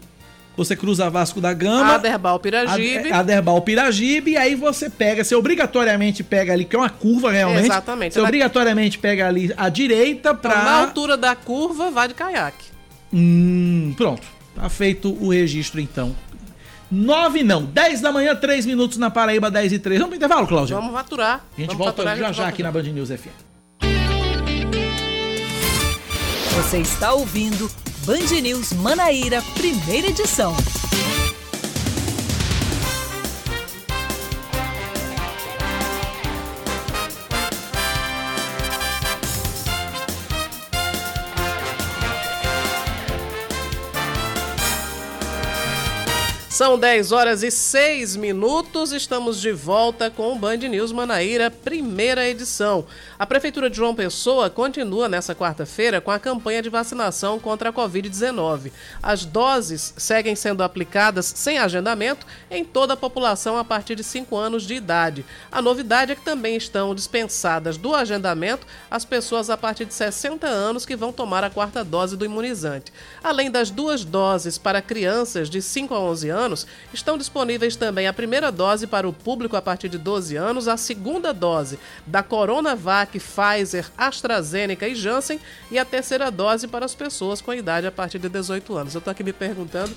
você 0.57 0.77
cruza 0.77 1.07
a 1.07 1.09
Vasco 1.09 1.41
da 1.41 1.53
Gama, 1.53 1.95
Aderbal 1.95 2.39
Piragibe. 2.41 3.09
Ad- 3.09 3.13
Aderbal 3.13 3.61
Piragibe, 3.63 4.33
e 4.33 4.37
aí 4.37 4.55
você 4.55 4.91
pega, 4.91 5.25
você 5.25 5.35
obrigatoriamente 5.35 6.23
pega 6.23 6.53
ali, 6.53 6.65
que 6.65 6.77
é 6.77 6.79
uma 6.79 6.91
curva 6.91 7.31
realmente. 7.31 7.65
Exatamente. 7.67 8.15
Você 8.15 8.21
obrigatoriamente 8.21 8.99
pega 8.99 9.27
ali 9.29 9.53
a 9.57 9.69
direita 9.69 10.31
Então, 10.31 10.37
pra. 10.37 10.63
na 10.65 10.81
altura 10.83 11.17
da 11.17 11.35
curva, 11.35 11.91
vai 11.91 12.09
de 12.09 12.15
caiaque. 12.15 12.67
Hum, 13.13 13.95
pronto. 13.97 14.27
Tá 14.55 14.69
feito 14.69 15.17
o 15.21 15.31
registro 15.31 15.81
então. 15.81 16.15
9 16.91 17.43
não, 17.43 17.65
10 17.65 18.03
da 18.03 18.13
manhã, 18.13 18.35
3 18.37 18.67
minutos 18.67 18.99
na 18.99 19.11
Paraíba, 19.11 19.51
10 19.51 19.73
e 19.73 19.79
3. 19.79 19.99
Vamos 19.99 20.11
pro 20.11 20.17
intervalo, 20.17 20.47
Cláudio? 20.47 20.77
Vamos 20.77 20.93
faturar. 20.93 21.37
A 21.57 21.61
gente 21.61 21.69
Vamos 21.69 21.79
volta 21.79 21.93
faturar, 21.93 22.13
a 22.13 22.17
já 22.17 22.27
gente 22.27 22.37
já 22.37 22.43
volta 22.43 22.53
aqui 22.55 22.63
na 22.63 22.71
Band 22.71 22.83
News 22.83 23.09
FM. 23.09 23.33
Você 26.57 26.79
está 26.79 27.13
ouvindo 27.15 27.71
Band 28.05 28.41
News 28.43 28.73
Manaíra, 28.73 29.41
primeira 29.55 30.09
edição. 30.09 30.57
São 46.63 46.79
10 46.79 47.11
horas 47.11 47.43
e 47.43 47.51
6 47.51 48.15
minutos. 48.15 48.93
Estamos 48.93 49.41
de 49.41 49.51
volta 49.51 50.09
com 50.09 50.33
o 50.33 50.39
Band 50.39 50.59
News 50.59 50.93
Manaíra, 50.93 51.51
primeira 51.51 52.29
edição. 52.29 52.87
A 53.19 53.27
Prefeitura 53.27 53.69
de 53.69 53.79
João 53.79 53.97
Pessoa 53.97 54.49
continua 54.49 55.09
nessa 55.09 55.35
quarta-feira 55.35 56.01
com 56.01 56.13
a 56.13 56.21
campanha 56.21 56.63
de 56.63 56.69
vacinação 56.69 57.41
contra 57.41 57.71
a 57.71 57.73
Covid-19. 57.73 58.71
As 59.03 59.25
doses 59.25 59.93
seguem 59.97 60.37
sendo 60.37 60.63
aplicadas 60.63 61.33
sem 61.35 61.59
agendamento 61.59 62.25
em 62.49 62.65
toda 62.65 62.95
a 62.95 62.97
população 62.97 63.59
a 63.59 63.65
partir 63.65 63.97
de 63.97 64.05
5 64.05 64.37
anos 64.37 64.63
de 64.63 64.75
idade. 64.75 65.25
A 65.51 65.61
novidade 65.61 66.13
é 66.13 66.15
que 66.15 66.25
também 66.25 66.55
estão 66.55 66.95
dispensadas 66.95 67.77
do 67.77 67.93
agendamento 67.93 68.69
as 68.89 69.05
pessoas 69.05 69.51
a 69.51 69.57
partir 69.57 69.85
de 69.85 69.95
60 69.95 70.47
anos 70.47 70.87
que 70.87 70.95
vão 70.95 71.13
tomar 71.13 71.43
a 71.43 71.51
quarta 71.51 71.83
dose 71.83 72.17
do 72.17 72.25
imunizante. 72.25 72.93
Além 73.21 73.51
das 73.51 73.69
duas 73.69 74.05
doses 74.05 74.59
para 74.59 74.81
crianças 74.81 75.51
de 75.51 75.61
5 75.61 75.93
a 75.93 75.99
11 75.99 76.29
anos, 76.29 76.52
estão 76.93 77.19
disponíveis 77.19 77.77
também 77.77 78.07
a 78.07 78.13
primeira 78.13 78.51
dose 78.51 78.87
para 78.87 79.09
o 79.09 79.13
público 79.13 79.57
a 79.57 79.63
partir 79.63 79.89
de 79.89 79.99
12 79.99 80.37
anos, 80.37 80.69
a 80.69 80.77
segunda 80.77 81.33
dose 81.33 81.79
da 82.07 82.23
Coronavac, 82.23 83.19
Pfizer, 83.19 83.91
AstraZeneca 83.97 84.87
e 84.87 84.95
Janssen 84.95 85.41
e 85.71 85.79
a 85.79 85.85
terceira 85.85 86.31
dose 86.31 86.69
para 86.69 86.85
as 86.85 86.95
pessoas 86.95 87.41
com 87.41 87.53
idade 87.53 87.87
a 87.87 87.93
partir 87.93 88.19
de 88.19 88.29
18 88.29 88.77
anos. 88.77 88.95
Eu 88.95 89.01
tô 89.01 89.11
aqui 89.11 89.25
me 89.25 89.33
perguntando 89.33 89.93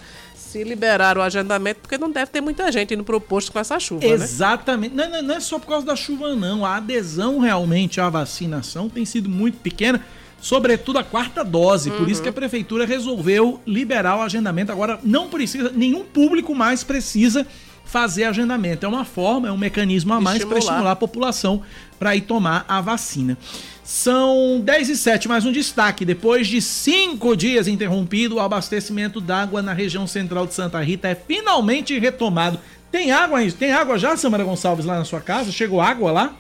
se 0.56 0.64
liberaram 0.64 1.20
o 1.20 1.24
agendamento, 1.24 1.82
porque 1.82 1.98
não 1.98 2.10
deve 2.10 2.32
ter 2.32 2.40
muita 2.40 2.72
gente 2.72 2.94
indo 2.94 3.04
pro 3.04 3.20
posto 3.20 3.52
com 3.52 3.60
essa 3.60 3.78
chuva, 3.78 4.06
né? 4.06 4.14
Exatamente. 4.14 4.96
Não, 4.96 5.10
não, 5.10 5.22
não 5.22 5.36
é 5.36 5.40
só 5.42 5.60
por 5.60 5.68
causa 5.68 5.86
da 5.86 5.96
chuva, 5.98 6.34
não. 6.34 6.66
A 6.66 6.78
adesão 6.78 7.40
realmente 7.40 8.00
à 8.00 8.10
vacinação 8.10 8.88
tem 8.88 9.04
sido 9.04 9.28
muito 9.28 9.58
pequena, 9.58 10.02
sobretudo 10.42 11.00
a 11.00 11.04
quarta 11.04 11.44
dose. 11.44 11.90
Por 11.92 12.02
Uhum. 12.02 12.08
isso 12.08 12.22
que 12.22 12.30
a 12.30 12.34
prefeitura 12.34 12.86
resolveu 12.86 13.60
liberar 13.66 14.18
o 14.18 14.22
agendamento. 14.22 14.72
Agora, 14.72 15.00
não 15.04 15.28
precisa, 15.30 15.72
nenhum 15.74 16.04
público 16.04 16.54
mais 16.54 16.84
precisa 16.84 17.46
fazer 17.84 18.24
agendamento. 18.26 18.86
É 18.86 18.90
uma 18.90 19.06
forma, 19.06 19.48
é 19.48 19.52
um 19.52 19.58
mecanismo 19.58 20.14
a 20.14 20.20
mais 20.20 20.44
para 20.44 20.58
Estimular. 20.58 20.92
a 20.92 20.96
população 20.96 21.62
para 22.00 22.16
ir 22.16 22.22
tomar 22.22 22.66
a 22.68 22.82
vacina. 22.82 23.38
São 23.84 24.60
10 24.64 24.90
e 24.90 24.98
7, 24.98 25.28
mais 25.28 25.46
um 25.46 25.52
destaque. 25.52 26.04
Depois 26.04 26.48
de 26.48 26.60
cinco 26.60 27.36
dias 27.38 27.68
interrompido, 27.68 28.36
o 28.36 28.40
abastecimento 28.40 29.22
d'água 29.22 29.62
na 29.62 29.74
região 29.74 30.08
central 30.08 30.48
de 30.48 30.56
Santa 30.56 30.82
Rita 30.82 31.08
é 31.08 31.14
finalmente 31.16 31.98
retomado. 32.00 32.60
Tem 32.92 33.12
água, 33.12 33.40
tem 33.52 33.72
água 33.72 34.00
já, 34.00 34.18
Samara 34.18 34.44
Gonçalves, 34.44 34.86
lá 34.86 34.98
na 34.98 35.06
sua 35.06 35.22
casa? 35.22 35.52
Chegou 35.52 35.80
água 35.80 36.12
lá? 36.12 36.34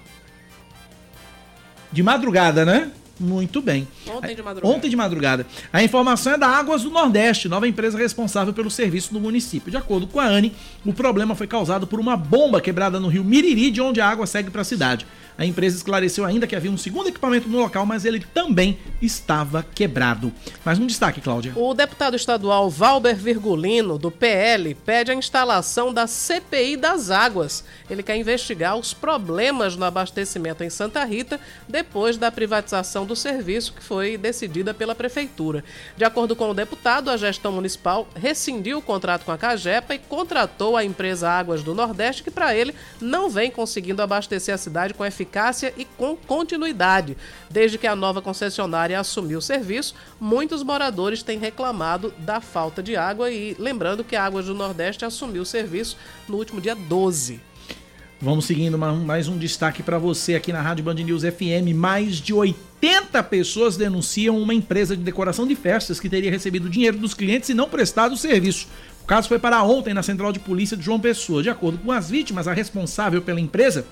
De 1.91 2.02
madrugada, 2.02 2.66
né? 2.66 2.89
Muito 3.20 3.61
bem. 3.61 3.88
Ontem 4.07 4.36
de 4.36 4.43
madrugada. 4.43 4.76
Ontem 4.76 4.89
de 4.89 4.95
madrugada. 4.95 5.47
A 5.72 5.84
informação 5.84 6.34
é 6.34 6.38
da 6.38 6.47
Águas 6.47 6.84
do 6.84 6.89
Nordeste, 6.89 7.47
nova 7.47 7.68
empresa 7.68 7.97
responsável 7.97 8.53
pelo 8.53 8.70
serviço 8.70 9.13
no 9.13 9.20
município. 9.20 9.72
De 9.72 9.78
acordo 9.78 10.05
com 10.05 10.20
a 10.20 10.26
ANE, 10.26 10.51
o 10.86 10.93
problema 10.93 11.34
foi 11.34 11.47
causado 11.47 11.88
por 11.88 11.99
uma 11.99 12.18
bomba 12.18 12.59
quebrada 12.59 12.99
no 12.99 13.07
rio 13.07 13.24
Miriri, 13.24 13.72
de 13.72 13.82
onde 13.82 14.01
a 14.01 14.07
água 14.07 14.28
segue 14.28 14.49
para 14.49 14.61
a 14.61 14.66
cidade. 14.66 15.07
A 15.38 15.45
empresa 15.45 15.75
esclareceu 15.75 16.23
ainda 16.23 16.47
que 16.47 16.55
havia 16.55 16.71
um 16.71 16.77
segundo 16.77 17.09
equipamento 17.09 17.49
no 17.49 17.59
local, 17.59 17.86
mas 17.86 18.05
ele 18.05 18.21
também 18.33 18.79
estava 19.01 19.63
quebrado. 19.75 20.31
Mais 20.63 20.79
um 20.79 20.88
destaque, 20.88 21.19
Cláudia. 21.19 21.51
O 21.57 21.73
deputado 21.73 22.15
estadual 22.15 22.69
Valber 22.69 23.17
Virgulino, 23.17 23.97
do 23.97 24.09
PL, 24.09 24.73
pede 24.73 25.11
a 25.11 25.15
instalação 25.15 25.93
da 25.93 26.07
CPI 26.07 26.77
das 26.77 27.11
águas. 27.11 27.65
Ele 27.89 28.01
quer 28.01 28.15
investigar 28.15 28.77
os 28.77 28.93
problemas 28.93 29.75
no 29.75 29.83
abastecimento 29.83 30.63
em 30.63 30.69
Santa 30.69 31.03
Rita 31.03 31.38
depois 31.67 32.15
da 32.15 32.31
privatização 32.31 33.05
do 33.05 33.15
serviço 33.15 33.73
que 33.73 33.83
foi 33.83 34.17
decidida 34.17 34.73
pela 34.73 34.95
prefeitura. 34.95 35.65
De 35.97 36.05
acordo 36.05 36.33
com 36.33 36.49
o 36.49 36.53
deputado, 36.53 37.09
a 37.09 37.17
gestão 37.17 37.51
municipal 37.51 38.07
rescindiu 38.15 38.77
o 38.77 38.81
contrato 38.81 39.25
com 39.25 39.33
a 39.33 39.38
Cagepa 39.38 39.93
e 39.95 39.99
contratou 39.99 40.77
a 40.77 40.86
empresa 40.86 41.29
Águas 41.29 41.61
do 41.61 41.75
Nordeste, 41.75 42.23
que 42.23 42.31
para 42.31 42.55
ele 42.55 42.73
não 43.01 43.29
vem 43.29 43.51
conseguindo 43.51 44.01
abastecer 44.01 44.55
a 44.55 44.57
cidade 44.57 44.93
com 44.93 45.03
eficácia 45.03 45.24
e 45.78 45.86
com 45.97 46.15
continuidade. 46.15 47.17
Desde 47.49 47.78
que 47.78 47.88
a 47.88 47.95
nova 47.95 48.21
concessionária 48.21 48.99
assumiu 48.99 49.39
o 49.39 49.41
serviço, 49.41 49.95
muitos 50.19 50.63
moradores 50.63 51.21
têm 51.23 51.38
reclamado 51.39 52.13
da 52.19 52.39
falta 52.39 52.82
de 52.82 52.95
água 52.95 53.30
e 53.32 53.55
lembrando 53.59 54.03
que 54.03 54.15
a 54.15 54.23
Águas 54.23 54.45
do 54.45 54.53
Nordeste 54.53 55.03
assumiu 55.05 55.41
o 55.41 55.45
serviço 55.45 55.97
no 56.28 56.38
último 56.38 56.61
dia 56.61 56.76
12. 56.76 57.39
Vamos 58.21 58.45
seguindo 58.45 58.78
ma- 58.78 58.93
mais 58.93 59.28
um 59.28 59.38
destaque 59.38 59.84
para 59.84 59.99
você 59.99 60.36
aqui 60.36 60.51
na 60.53 60.61
Rádio 60.61 60.86
Band 60.86 60.95
News 60.95 61.23
FM. 61.23 61.76
Mais 61.76 62.15
de 62.15 62.34
80 62.34 63.21
pessoas 63.23 63.76
denunciam 63.76 64.39
uma 64.41 64.53
empresa 64.53 64.95
de 64.95 65.03
decoração 65.03 65.45
de 65.45 65.53
festas 65.55 65.99
que 65.99 66.09
teria 66.09 66.32
recebido 66.32 66.69
dinheiro 66.69 66.97
dos 66.97 67.13
clientes 67.13 67.49
e 67.49 67.53
não 67.53 67.67
prestado 67.69 68.13
o 68.13 68.17
serviço. 68.17 68.67
O 69.03 69.05
caso 69.05 69.28
foi 69.28 69.38
para 69.38 69.61
ontem 69.61 69.93
na 69.93 70.01
Central 70.01 70.32
de 70.32 70.39
Polícia 70.39 70.78
de 70.78 70.84
João 70.84 70.99
Pessoa. 70.99 71.43
De 71.43 71.49
acordo 71.49 71.78
com 71.78 71.91
as 71.91 72.09
vítimas, 72.09 72.47
a 72.47 72.53
responsável 72.53 73.21
pela 73.21 73.39
empresa 73.39 73.86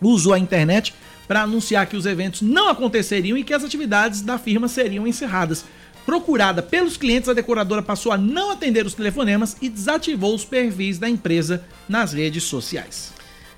usou 0.00 0.32
a 0.32 0.38
internet 0.38 0.94
para 1.26 1.42
anunciar 1.42 1.86
que 1.86 1.96
os 1.96 2.06
eventos 2.06 2.42
não 2.42 2.68
aconteceriam 2.68 3.38
e 3.38 3.44
que 3.44 3.54
as 3.54 3.64
atividades 3.64 4.20
da 4.20 4.38
firma 4.38 4.68
seriam 4.68 5.06
encerradas. 5.06 5.64
Procurada 6.04 6.62
pelos 6.62 6.98
clientes, 6.98 7.30
a 7.30 7.32
decoradora 7.32 7.82
passou 7.82 8.12
a 8.12 8.18
não 8.18 8.50
atender 8.50 8.84
os 8.84 8.92
telefonemas 8.92 9.56
e 9.62 9.70
desativou 9.70 10.34
os 10.34 10.44
perfis 10.44 10.98
da 10.98 11.08
empresa 11.08 11.64
nas 11.88 12.12
redes 12.12 12.44
sociais. 12.44 13.13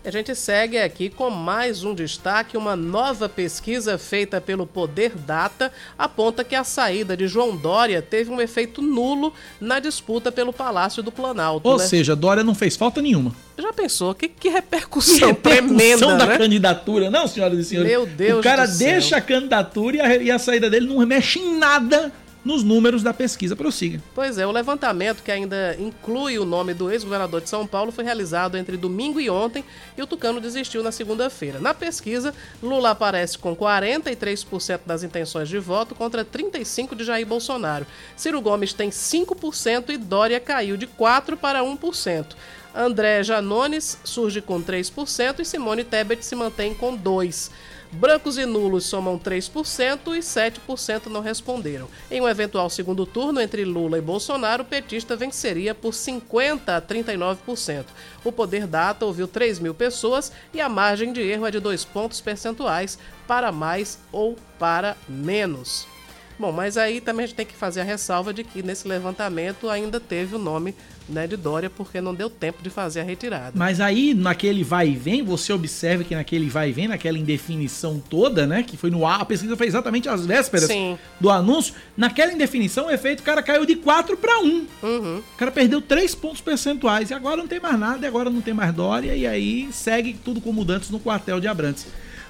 A 0.06 0.10
gente 0.12 0.32
segue 0.36 0.78
aqui 0.78 1.10
com 1.10 1.28
mais 1.30 1.82
um 1.82 1.92
destaque. 1.92 2.56
Uma 2.56 2.76
nova 2.76 3.28
pesquisa 3.28 3.98
feita 3.98 4.40
pelo 4.40 4.64
Poder 4.64 5.10
Data 5.16 5.72
aponta 5.98 6.44
que 6.44 6.54
a 6.54 6.62
saída 6.62 7.16
de 7.16 7.26
João 7.26 7.56
Dória 7.56 8.00
teve 8.00 8.30
um 8.30 8.40
efeito 8.40 8.80
nulo 8.80 9.34
na 9.60 9.80
disputa 9.80 10.30
pelo 10.30 10.52
Palácio 10.52 11.02
do 11.02 11.10
Planalto. 11.10 11.68
Ou 11.68 11.76
né? 11.76 11.84
seja, 11.84 12.14
Dória 12.14 12.44
não 12.44 12.54
fez 12.54 12.76
falta 12.76 13.02
nenhuma. 13.02 13.34
Já 13.58 13.72
pensou? 13.72 14.14
Que, 14.14 14.28
que 14.28 14.48
repercussão, 14.48 15.16
Que 15.16 15.24
repercussão 15.50 15.76
tremenda, 15.76 16.16
da 16.16 16.26
né? 16.26 16.38
candidatura, 16.38 17.10
não, 17.10 17.26
senhoras 17.26 17.58
e 17.58 17.64
senhores? 17.64 17.90
Meu 17.90 18.06
Deus 18.06 18.38
O 18.38 18.42
cara 18.44 18.64
deixa 18.64 19.16
a 19.16 19.20
candidatura 19.20 19.96
e 19.96 20.00
a, 20.00 20.16
e 20.18 20.30
a 20.30 20.38
saída 20.38 20.70
dele 20.70 20.86
não 20.86 21.04
mexe 21.04 21.40
em 21.40 21.58
nada 21.58 22.12
nos 22.46 22.62
números 22.62 23.02
da 23.02 23.12
pesquisa. 23.12 23.56
Prossiga. 23.56 24.00
Pois 24.14 24.38
é, 24.38 24.46
o 24.46 24.52
levantamento 24.52 25.22
que 25.22 25.32
ainda 25.32 25.76
inclui 25.80 26.38
o 26.38 26.44
nome 26.44 26.72
do 26.72 26.90
ex-governador 26.90 27.40
de 27.40 27.48
São 27.48 27.66
Paulo 27.66 27.90
foi 27.90 28.04
realizado 28.04 28.56
entre 28.56 28.76
domingo 28.76 29.20
e 29.20 29.28
ontem 29.28 29.64
e 29.98 30.02
o 30.02 30.06
Tucano 30.06 30.40
desistiu 30.40 30.82
na 30.82 30.92
segunda-feira. 30.92 31.58
Na 31.58 31.74
pesquisa, 31.74 32.32
Lula 32.62 32.90
aparece 32.90 33.36
com 33.36 33.54
43% 33.56 34.80
das 34.86 35.02
intenções 35.02 35.48
de 35.48 35.58
voto 35.58 35.94
contra 35.94 36.24
35% 36.24 36.94
de 36.94 37.02
Jair 37.02 37.26
Bolsonaro. 37.26 37.84
Ciro 38.16 38.40
Gomes 38.40 38.72
tem 38.72 38.90
5% 38.90 39.90
e 39.90 39.96
Dória 39.96 40.38
caiu 40.38 40.76
de 40.76 40.86
4% 40.86 41.36
para 41.36 41.62
1%. 41.62 42.26
André 42.72 43.24
Janones 43.24 43.98
surge 44.04 44.40
com 44.40 44.62
3% 44.62 45.40
e 45.40 45.44
Simone 45.44 45.82
Tebet 45.82 46.24
se 46.24 46.36
mantém 46.36 46.74
com 46.74 46.96
2%. 46.96 47.50
Brancos 47.96 48.36
e 48.36 48.44
nulos 48.44 48.84
somam 48.84 49.18
3% 49.18 50.14
e 50.14 50.18
7% 50.18 51.06
não 51.06 51.22
responderam. 51.22 51.88
Em 52.10 52.20
um 52.20 52.28
eventual 52.28 52.68
segundo 52.68 53.06
turno 53.06 53.40
entre 53.40 53.64
Lula 53.64 53.96
e 53.96 54.02
Bolsonaro, 54.02 54.64
o 54.64 54.66
petista 54.66 55.16
venceria 55.16 55.74
por 55.74 55.92
50% 55.94 56.68
a 56.68 56.82
39%. 56.82 57.86
O 58.22 58.30
Poder 58.30 58.66
Data 58.66 59.06
ouviu 59.06 59.26
3 59.26 59.60
mil 59.60 59.72
pessoas 59.72 60.30
e 60.52 60.60
a 60.60 60.68
margem 60.68 61.10
de 61.10 61.22
erro 61.22 61.46
é 61.46 61.50
de 61.50 61.58
2 61.58 61.86
pontos 61.86 62.20
percentuais 62.20 62.98
para 63.26 63.50
mais 63.50 63.98
ou 64.12 64.36
para 64.58 64.94
menos. 65.08 65.95
Bom, 66.38 66.52
mas 66.52 66.76
aí 66.76 67.00
também 67.00 67.24
a 67.24 67.26
gente 67.26 67.36
tem 67.36 67.46
que 67.46 67.54
fazer 67.54 67.80
a 67.80 67.84
ressalva 67.84 68.32
de 68.32 68.44
que 68.44 68.62
nesse 68.62 68.86
levantamento 68.86 69.68
ainda 69.68 69.98
teve 69.98 70.36
o 70.36 70.38
nome 70.38 70.74
né, 71.08 71.26
de 71.26 71.36
Dória, 71.36 71.70
porque 71.70 72.00
não 72.00 72.14
deu 72.14 72.28
tempo 72.28 72.62
de 72.62 72.70
fazer 72.70 73.00
a 73.00 73.02
retirada. 73.04 73.52
Mas 73.54 73.80
aí, 73.80 74.12
naquele 74.12 74.64
vai 74.64 74.88
e 74.88 74.96
vem, 74.96 75.22
você 75.22 75.52
observa 75.52 76.04
que 76.04 76.14
naquele 76.14 76.48
vai 76.48 76.70
e 76.70 76.72
vem, 76.72 76.88
naquela 76.88 77.18
indefinição 77.18 78.02
toda, 78.10 78.46
né? 78.46 78.62
Que 78.62 78.76
foi 78.76 78.90
no 78.90 79.06
ar, 79.06 79.20
a 79.20 79.24
pesquisa 79.24 79.56
foi 79.56 79.66
exatamente 79.66 80.08
às 80.08 80.26
vésperas 80.26 80.66
Sim. 80.66 80.98
do 81.20 81.30
anúncio. 81.30 81.74
Naquela 81.96 82.32
indefinição, 82.32 82.86
o 82.86 82.90
efeito, 82.90 83.20
o 83.20 83.22
cara 83.22 83.42
caiu 83.42 83.64
de 83.64 83.76
4 83.76 84.16
para 84.16 84.40
1. 84.40 84.66
Uhum. 84.82 85.18
O 85.18 85.36
cara 85.36 85.50
perdeu 85.50 85.80
3 85.80 86.14
pontos 86.14 86.40
percentuais. 86.40 87.10
E 87.10 87.14
agora 87.14 87.36
não 87.36 87.46
tem 87.46 87.60
mais 87.60 87.78
nada, 87.78 88.04
e 88.04 88.08
agora 88.08 88.30
não 88.30 88.40
tem 88.40 88.54
mais 88.54 88.74
Dória. 88.74 89.14
E 89.14 89.26
aí 89.26 89.68
segue 89.72 90.14
tudo 90.24 90.40
como 90.40 90.64
dantes 90.64 90.90
no 90.90 90.98
quartel 90.98 91.40
de 91.40 91.46
Abrantes. 91.46 91.86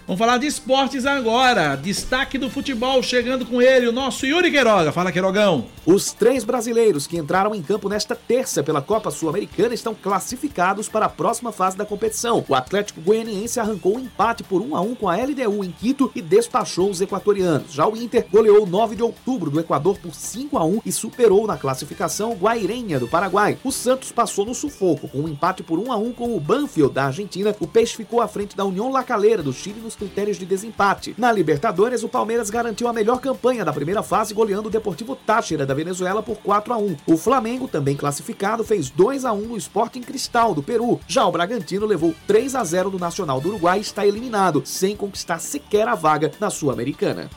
Vamos 0.06 0.20
falar 0.20 0.38
de 0.38 0.46
esportes 0.46 1.04
agora. 1.04 1.74
Destaque 1.74 2.38
do 2.38 2.48
futebol 2.48 3.02
chegando 3.02 3.44
com 3.44 3.60
ele, 3.60 3.88
o 3.88 3.92
nosso 3.92 4.24
Yuri 4.24 4.52
Queiroga. 4.52 4.92
Fala, 4.92 5.10
Queirogão. 5.10 5.66
Os 5.84 6.12
três 6.12 6.44
brasileiros 6.44 7.08
que 7.08 7.16
entraram 7.16 7.52
em 7.52 7.60
campo 7.60 7.88
nesta 7.88 8.14
terça 8.14 8.62
pela 8.62 8.80
Copa 8.80 9.10
Sul-Americana 9.10 9.74
estão 9.74 9.96
classificados 9.96 10.88
para 10.88 11.06
a 11.06 11.08
próxima 11.08 11.50
fase 11.50 11.76
da 11.76 11.84
competição. 11.84 12.44
O 12.48 12.54
Atlético 12.54 13.00
Goianiense 13.00 13.58
arrancou 13.58 13.96
um 13.96 14.00
empate 14.00 14.44
por 14.44 14.62
1 14.62 14.76
a 14.76 14.80
1 14.80 14.94
com 14.94 15.08
a 15.08 15.16
LDU 15.16 15.64
em 15.64 15.72
Quito 15.72 16.10
e 16.14 16.22
despachou 16.22 16.88
os 16.88 17.00
equatorianos. 17.00 17.72
Já 17.72 17.88
o 17.88 17.96
Inter 17.96 18.28
goleou 18.30 18.64
9 18.64 18.94
de 18.94 19.02
outubro 19.02 19.50
do 19.50 19.58
Equador 19.58 19.98
por 19.98 20.14
5 20.14 20.56
a 20.56 20.64
1 20.64 20.82
e 20.86 20.92
superou 20.92 21.48
na 21.48 21.56
classificação 21.56 22.30
o 22.30 22.36
Guairenha 22.36 23.00
do 23.00 23.08
Paraguai. 23.08 23.58
O 23.64 23.72
Santos 23.72 24.12
passou 24.12 24.46
no 24.46 24.54
sufoco 24.54 25.08
com 25.08 25.18
um 25.18 25.28
empate 25.28 25.64
por 25.64 25.80
1 25.80 25.90
a 25.90 25.96
1 25.96 26.12
com 26.12 26.36
o 26.36 26.40
Banfield 26.40 26.94
da 26.94 27.06
Argentina. 27.06 27.56
O 27.58 27.66
Peixe 27.66 27.96
ficou 27.96 28.20
à 28.20 28.28
frente 28.28 28.56
da 28.56 28.64
União 28.64 28.92
La 28.92 29.02
Calera 29.02 29.42
do 29.42 29.52
Chile 29.52 29.80
critérios 29.96 30.38
de 30.38 30.46
desempate. 30.46 31.14
Na 31.18 31.32
Libertadores, 31.32 32.02
o 32.02 32.08
Palmeiras 32.08 32.50
garantiu 32.50 32.86
a 32.86 32.92
melhor 32.92 33.20
campanha 33.20 33.64
da 33.64 33.72
primeira 33.72 34.02
fase, 34.02 34.34
goleando 34.34 34.68
o 34.68 34.70
Deportivo 34.70 35.16
Táchira 35.16 35.66
da 35.66 35.74
Venezuela 35.74 36.22
por 36.22 36.36
4 36.38 36.72
a 36.72 36.76
1. 36.76 36.96
O 37.06 37.16
Flamengo, 37.16 37.66
também 37.66 37.96
classificado, 37.96 38.62
fez 38.62 38.90
2 38.90 39.24
a 39.24 39.32
1 39.32 39.40
no 39.48 39.56
Sporting 39.56 40.02
Cristal 40.02 40.54
do 40.54 40.62
Peru. 40.62 41.00
Já 41.08 41.26
o 41.26 41.32
Bragantino 41.32 41.86
levou 41.86 42.14
3 42.26 42.54
a 42.54 42.62
0 42.62 42.90
do 42.90 42.98
Nacional 42.98 43.40
do 43.40 43.48
Uruguai 43.48 43.78
e 43.78 43.82
está 43.82 44.06
eliminado, 44.06 44.62
sem 44.64 44.94
conquistar 44.94 45.38
sequer 45.38 45.88
a 45.88 45.94
vaga 45.94 46.30
na 46.38 46.50
Sul-Americana. 46.50 47.30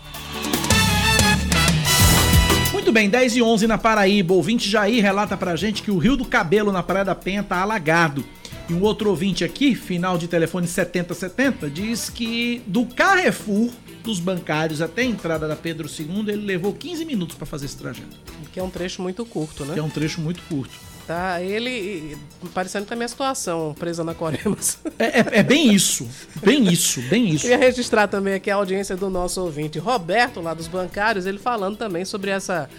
Muito 2.72 2.92
bem, 2.92 3.10
10 3.10 3.36
e 3.36 3.42
11 3.42 3.68
na 3.68 3.78
Paraíba. 3.78 4.34
O 4.34 4.38
ouvinte 4.38 4.70
Jair 4.70 5.04
relata 5.04 5.36
pra 5.36 5.56
gente 5.56 5.84
que 5.84 5.92
o 5.92 5.98
Rio 5.98 6.16
do 6.16 6.26
Cabelo 6.26 6.72
na 6.72 6.82
Praia 6.82 7.06
da 7.06 7.14
Penha 7.14 7.44
tá 7.44 7.62
alagado. 7.62 8.24
E 8.70 8.74
um 8.74 8.84
outro 8.84 9.10
ouvinte 9.10 9.44
aqui, 9.44 9.74
final 9.74 10.16
de 10.16 10.28
telefone 10.28 10.68
7070, 10.68 11.70
diz 11.72 12.10
que 12.10 12.62
do 12.68 12.86
Carrefour 12.86 13.72
dos 14.04 14.20
bancários 14.20 14.80
até 14.80 15.02
a 15.02 15.06
entrada 15.06 15.48
da 15.48 15.56
Pedro 15.56 15.90
II, 15.90 16.26
ele 16.28 16.46
levou 16.46 16.72
15 16.72 17.04
minutos 17.04 17.36
para 17.36 17.48
fazer 17.48 17.66
esse 17.66 17.78
trajeto. 17.78 18.16
Que 18.54 18.60
é 18.60 18.64
um 18.64 18.70
trecho 18.70 19.02
muito 19.02 19.26
curto, 19.26 19.66
né? 19.66 19.74
Que 19.74 19.80
é 19.80 19.84
um 19.84 19.90
trecho 19.90 20.22
muito 20.22 20.42
curto. 20.44 20.74
Tá, 21.08 21.42
ele 21.42 22.16
parecendo 22.54 22.86
também 22.86 23.06
a 23.06 23.08
situação 23.08 23.76
presa 23.80 24.04
na 24.04 24.14
Coremas. 24.14 24.78
É, 25.00 25.06
é, 25.06 25.40
é 25.40 25.44
bem 25.44 25.74
isso, 25.74 26.08
bem 26.44 26.72
isso, 26.72 27.02
bem 27.02 27.30
isso. 27.34 27.42
Queria 27.42 27.58
registrar 27.58 28.08
também 28.08 28.36
aqui 28.36 28.52
a 28.52 28.56
audiência 28.56 28.96
do 28.96 29.10
nosso 29.10 29.42
ouvinte 29.42 29.80
Roberto, 29.80 30.40
lá 30.40 30.54
dos 30.54 30.68
bancários, 30.68 31.26
ele 31.26 31.40
falando 31.40 31.78
também 31.78 32.06
sobre 32.06 32.30
essa, 32.30 32.70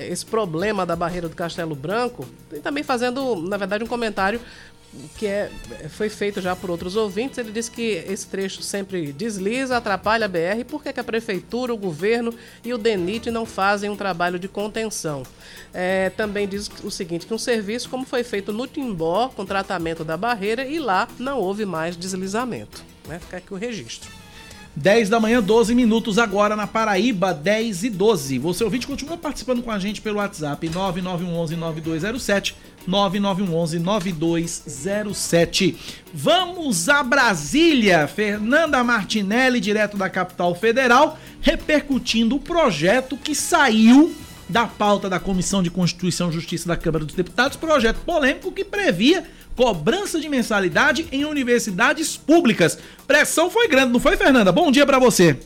esse 0.00 0.24
problema 0.24 0.86
da 0.86 0.96
barreira 0.96 1.28
do 1.28 1.36
Castelo 1.36 1.74
Branco, 1.74 2.26
e 2.50 2.58
também 2.58 2.82
fazendo, 2.82 3.36
na 3.36 3.58
verdade, 3.58 3.84
um 3.84 3.86
comentário 3.86 4.40
que 5.16 5.26
é, 5.26 5.50
foi 5.88 6.08
feito 6.08 6.40
já 6.40 6.54
por 6.54 6.70
outros 6.70 6.96
ouvintes. 6.96 7.38
Ele 7.38 7.52
disse 7.52 7.70
que 7.70 8.04
esse 8.08 8.26
trecho 8.26 8.62
sempre 8.62 9.12
desliza, 9.12 9.76
atrapalha 9.76 10.26
a 10.26 10.28
BR. 10.28 10.64
Por 10.68 10.82
que, 10.82 10.92
que 10.92 11.00
a 11.00 11.04
prefeitura, 11.04 11.72
o 11.72 11.76
governo 11.76 12.34
e 12.64 12.72
o 12.72 12.78
DENIT 12.78 13.30
não 13.30 13.46
fazem 13.46 13.90
um 13.90 13.96
trabalho 13.96 14.38
de 14.38 14.48
contenção? 14.48 15.22
É, 15.72 16.10
também 16.10 16.48
diz 16.48 16.70
o 16.82 16.90
seguinte: 16.90 17.26
que 17.26 17.34
um 17.34 17.38
serviço, 17.38 17.88
como 17.88 18.04
foi 18.04 18.24
feito 18.24 18.52
no 18.52 18.66
Timbó, 18.66 19.28
com 19.28 19.44
tratamento 19.44 20.04
da 20.04 20.16
barreira, 20.16 20.66
e 20.66 20.78
lá 20.78 21.08
não 21.18 21.38
houve 21.38 21.64
mais 21.64 21.96
deslizamento. 21.96 22.84
Né? 23.06 23.18
Fica 23.18 23.36
aqui 23.38 23.52
o 23.52 23.56
registro. 23.56 24.10
10 24.76 25.08
da 25.08 25.20
manhã, 25.20 25.40
12 25.40 25.72
minutos 25.72 26.18
agora 26.18 26.56
na 26.56 26.66
Paraíba, 26.66 27.32
10 27.32 27.84
e 27.84 27.90
12. 27.90 28.38
Você 28.40 28.64
ouvinte 28.64 28.88
continua 28.88 29.16
participando 29.16 29.62
com 29.62 29.70
a 29.70 29.78
gente 29.78 30.00
pelo 30.00 30.18
WhatsApp 30.18 30.68
9911 30.68 31.54
9207 31.54 32.56
9911 32.86 33.78
9207. 33.78 35.76
Vamos 36.12 36.88
a 36.88 37.02
Brasília. 37.02 38.06
Fernanda 38.06 38.84
Martinelli, 38.84 39.60
direto 39.60 39.96
da 39.96 40.10
capital 40.10 40.54
federal, 40.54 41.18
repercutindo 41.40 42.36
o 42.36 42.40
projeto 42.40 43.16
que 43.16 43.34
saiu 43.34 44.14
da 44.48 44.66
pauta 44.66 45.08
da 45.08 45.18
Comissão 45.18 45.62
de 45.62 45.70
Constituição 45.70 46.28
e 46.28 46.32
Justiça 46.32 46.68
da 46.68 46.76
Câmara 46.76 47.04
dos 47.04 47.14
Deputados, 47.14 47.56
projeto 47.56 48.00
polêmico 48.00 48.52
que 48.52 48.64
previa 48.64 49.24
cobrança 49.56 50.20
de 50.20 50.28
mensalidade 50.28 51.06
em 51.12 51.24
universidades 51.24 52.16
públicas. 52.16 52.78
Pressão 53.06 53.50
foi 53.50 53.68
grande, 53.68 53.92
não 53.92 54.00
foi, 54.00 54.16
Fernanda? 54.16 54.52
Bom 54.52 54.70
dia 54.70 54.84
para 54.84 54.98
você. 54.98 55.38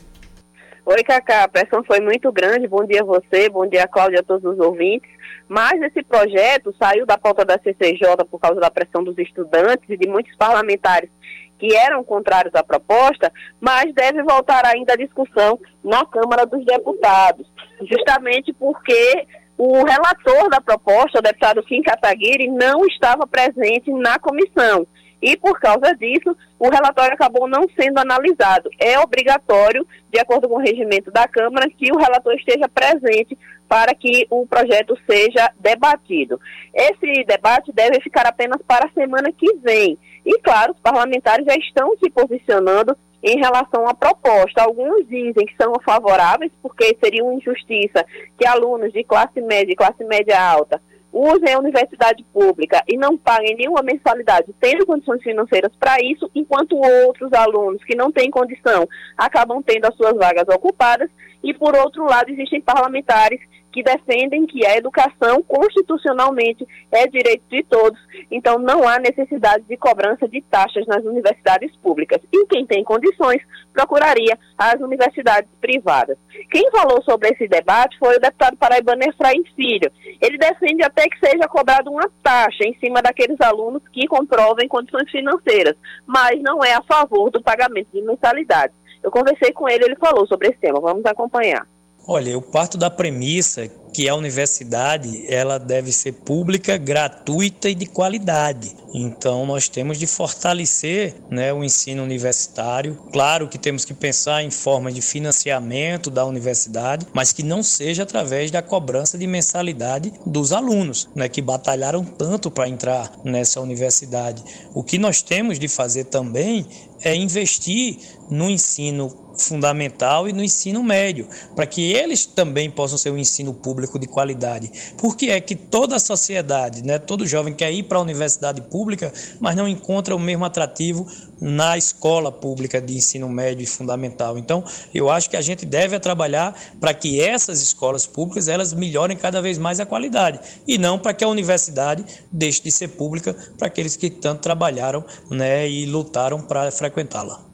Oi, 0.85 1.03
Cacá, 1.03 1.43
a 1.43 1.47
pressão 1.47 1.83
foi 1.83 1.99
muito 1.99 2.31
grande. 2.31 2.67
Bom 2.67 2.83
dia 2.83 3.01
a 3.01 3.05
você, 3.05 3.47
bom 3.47 3.67
dia, 3.67 3.87
Cláudia, 3.87 4.21
a 4.21 4.23
todos 4.23 4.51
os 4.51 4.59
ouvintes. 4.59 5.09
Mas 5.49 5.81
esse 5.81 6.03
projeto 6.03 6.73
saiu 6.79 7.07
da 7.07 7.17
pauta 7.17 7.43
da 7.43 7.57
CCJ 7.57 8.23
por 8.29 8.39
causa 8.39 8.59
da 8.59 8.69
pressão 8.69 9.03
dos 9.03 9.17
estudantes 9.17 9.89
e 9.89 9.97
de 9.97 10.07
muitos 10.07 10.35
parlamentares 10.37 11.09
que 11.57 11.75
eram 11.75 12.03
contrários 12.03 12.53
à 12.55 12.63
proposta, 12.63 13.33
mas 13.59 13.93
deve 13.93 14.21
voltar 14.23 14.65
ainda 14.65 14.93
à 14.93 14.95
discussão 14.95 15.59
na 15.83 16.05
Câmara 16.05 16.45
dos 16.45 16.63
Deputados, 16.63 17.51
justamente 17.81 18.53
porque 18.53 19.27
o 19.57 19.83
relator 19.83 20.49
da 20.49 20.61
proposta, 20.61 21.19
o 21.19 21.21
deputado 21.21 21.63
Kim 21.63 21.81
Kataguiri, 21.81 22.47
não 22.47 22.85
estava 22.85 23.27
presente 23.27 23.91
na 23.91 24.17
comissão. 24.17 24.87
E, 25.21 25.35
por 25.35 25.59
causa 25.59 25.93
disso, 25.95 26.33
o 26.57 26.69
relatório 26.69 27.13
acabou 27.13 27.45
não 27.45 27.65
sendo 27.77 27.99
analisado. 27.99 28.69
É 28.79 28.97
obrigatório, 28.99 29.85
de 30.09 30.17
acordo 30.17 30.47
com 30.47 30.55
o 30.55 30.61
regimento 30.61 31.11
da 31.11 31.27
Câmara, 31.27 31.69
que 31.69 31.91
o 31.91 31.97
relator 31.97 32.33
esteja 32.35 32.69
presente 32.69 33.37
para 33.69 33.93
que 33.93 34.25
o 34.31 34.47
projeto 34.47 34.97
seja 35.07 35.51
debatido. 35.59 36.41
Esse 36.73 37.23
debate 37.23 37.71
deve 37.71 38.01
ficar 38.01 38.25
apenas 38.25 38.59
para 38.67 38.87
a 38.87 38.91
semana 38.91 39.31
que 39.31 39.53
vem. 39.57 39.95
E, 40.25 40.39
claro, 40.39 40.73
os 40.73 40.79
parlamentares 40.79 41.45
já 41.45 41.55
estão 41.55 41.95
se 41.97 42.09
posicionando 42.09 42.97
em 43.21 43.37
relação 43.37 43.87
à 43.87 43.93
proposta. 43.93 44.63
Alguns 44.63 45.07
dizem 45.07 45.45
que 45.45 45.55
são 45.55 45.73
favoráveis, 45.85 46.51
porque 46.63 46.97
seria 47.01 47.23
uma 47.23 47.35
injustiça 47.35 48.03
que 48.37 48.47
alunos 48.47 48.91
de 48.91 49.03
classe 49.03 49.39
média 49.39 49.71
e 49.71 49.75
classe 49.75 50.03
média 50.03 50.41
alta 50.41 50.81
usem 51.11 51.53
a 51.53 51.59
universidade 51.59 52.23
pública 52.31 52.83
e 52.87 52.95
não 52.95 53.17
paguem 53.17 53.55
nenhuma 53.55 53.81
mensalidade, 53.81 54.53
tendo 54.59 54.85
condições 54.85 55.21
financeiras 55.23 55.71
para 55.79 55.97
isso, 56.03 56.29
enquanto 56.35 56.77
outros 56.77 57.33
alunos 57.33 57.83
que 57.83 57.95
não 57.95 58.11
têm 58.11 58.29
condição 58.29 58.87
acabam 59.17 59.61
tendo 59.61 59.85
as 59.85 59.95
suas 59.95 60.15
vagas 60.15 60.47
ocupadas, 60.47 61.09
e 61.43 61.53
por 61.53 61.75
outro 61.75 62.05
lado 62.05 62.29
existem 62.29 62.61
parlamentares 62.61 63.39
que 63.71 63.83
defendem 63.83 64.45
que 64.45 64.65
a 64.65 64.77
educação 64.77 65.41
constitucionalmente 65.43 66.67
é 66.91 67.07
direito 67.07 67.43
de 67.49 67.63
todos, 67.63 67.99
então 68.31 68.57
não 68.57 68.87
há 68.87 68.99
necessidade 68.99 69.63
de 69.65 69.77
cobrança 69.77 70.27
de 70.27 70.41
taxas 70.41 70.85
nas 70.87 71.03
universidades 71.03 71.75
públicas. 71.77 72.19
E 72.31 72.45
quem 72.47 72.65
tem 72.65 72.83
condições 72.83 73.41
procuraria 73.73 74.37
as 74.57 74.79
universidades 74.81 75.49
privadas. 75.61 76.17
Quem 76.51 76.69
falou 76.71 77.01
sobre 77.03 77.29
esse 77.29 77.47
debate 77.47 77.97
foi 77.97 78.17
o 78.17 78.19
deputado 78.19 78.57
paraibano 78.57 79.03
Efraim 79.03 79.43
Filho. 79.55 79.91
Ele 80.21 80.37
defende 80.37 80.83
até 80.83 81.07
que 81.07 81.19
seja 81.19 81.47
cobrada 81.47 81.89
uma 81.89 82.09
taxa 82.23 82.63
em 82.65 82.73
cima 82.79 83.01
daqueles 83.01 83.39
alunos 83.41 83.81
que 83.91 84.07
comprovem 84.07 84.67
condições 84.67 85.09
financeiras, 85.09 85.75
mas 86.05 86.41
não 86.41 86.63
é 86.63 86.73
a 86.73 86.81
favor 86.83 87.29
do 87.29 87.41
pagamento 87.41 87.89
de 87.93 88.01
mensalidades. 88.01 88.75
Eu 89.01 89.11
conversei 89.11 89.53
com 89.53 89.69
ele, 89.69 89.85
ele 89.85 89.95
falou 89.95 90.27
sobre 90.27 90.49
esse 90.49 90.59
tema. 90.59 90.79
Vamos 90.79 91.05
acompanhar. 91.05 91.65
Olha, 92.11 92.31
eu 92.31 92.41
parto 92.41 92.75
da 92.75 92.89
premissa 92.89 93.69
que 93.93 94.09
a 94.09 94.15
universidade 94.15 95.31
ela 95.31 95.59
deve 95.59 95.91
ser 95.91 96.11
pública, 96.11 96.75
gratuita 96.75 97.69
e 97.69 97.75
de 97.75 97.85
qualidade. 97.85 98.75
Então 98.91 99.45
nós 99.45 99.69
temos 99.69 99.99
de 99.99 100.07
fortalecer 100.07 101.13
né, 101.29 101.53
o 101.53 101.63
ensino 101.63 102.01
universitário. 102.01 102.95
Claro 103.13 103.47
que 103.47 103.59
temos 103.59 103.85
que 103.85 103.93
pensar 103.93 104.43
em 104.43 104.49
formas 104.49 104.95
de 104.95 105.03
financiamento 105.03 106.09
da 106.09 106.25
universidade, 106.25 107.05
mas 107.13 107.31
que 107.31 107.43
não 107.43 107.61
seja 107.61 108.01
através 108.01 108.49
da 108.49 108.63
cobrança 108.63 109.15
de 109.15 109.27
mensalidade 109.27 110.11
dos 110.25 110.51
alunos, 110.51 111.07
né, 111.13 111.29
que 111.29 111.43
batalharam 111.43 112.03
tanto 112.03 112.49
para 112.49 112.67
entrar 112.67 113.11
nessa 113.23 113.61
universidade. 113.61 114.43
O 114.73 114.81
que 114.83 114.97
nós 114.97 115.21
temos 115.21 115.59
de 115.59 115.67
fazer 115.67 116.05
também 116.05 116.65
é 117.03 117.15
investir 117.15 117.99
no 118.31 118.49
ensino 118.49 119.28
fundamental 119.43 120.27
e 120.27 120.33
no 120.33 120.43
ensino 120.43 120.83
médio, 120.83 121.27
para 121.55 121.65
que 121.65 121.91
eles 121.91 122.25
também 122.25 122.69
possam 122.69 122.97
ser 122.97 123.11
um 123.11 123.17
ensino 123.17 123.53
público 123.53 123.97
de 123.99 124.07
qualidade. 124.07 124.71
Porque 124.97 125.27
é 125.27 125.39
que 125.39 125.55
toda 125.55 125.95
a 125.95 125.99
sociedade, 125.99 126.83
né, 126.83 126.99
todo 126.99 127.27
jovem 127.27 127.53
quer 127.53 127.71
ir 127.71 127.83
para 127.83 127.97
a 127.97 128.01
universidade 128.01 128.61
pública, 128.61 129.11
mas 129.39 129.55
não 129.55 129.67
encontra 129.67 130.15
o 130.15 130.19
mesmo 130.19 130.45
atrativo 130.45 131.07
na 131.39 131.77
escola 131.77 132.31
pública 132.31 132.81
de 132.81 132.95
ensino 132.95 133.29
médio 133.29 133.63
e 133.63 133.67
fundamental. 133.67 134.37
Então, 134.37 134.63
eu 134.93 135.09
acho 135.09 135.29
que 135.29 135.37
a 135.37 135.41
gente 135.41 135.65
deve 135.65 135.99
trabalhar 135.99 136.53
para 136.79 136.93
que 136.93 137.21
essas 137.21 137.61
escolas 137.61 138.05
públicas 138.05 138.47
elas 138.47 138.73
melhorem 138.73 139.15
cada 139.15 139.41
vez 139.41 139.57
mais 139.57 139.79
a 139.79 139.85
qualidade 139.85 140.39
e 140.67 140.77
não 140.77 140.99
para 140.99 141.13
que 141.13 141.23
a 141.23 141.27
universidade 141.27 142.03
deixe 142.31 142.61
de 142.61 142.71
ser 142.71 142.89
pública 142.89 143.35
para 143.57 143.67
aqueles 143.67 143.95
que 143.95 144.09
tanto 144.09 144.41
trabalharam, 144.41 145.03
né, 145.29 145.69
e 145.69 145.85
lutaram 145.85 146.41
para 146.41 146.71
frequentá-la. 146.71 147.48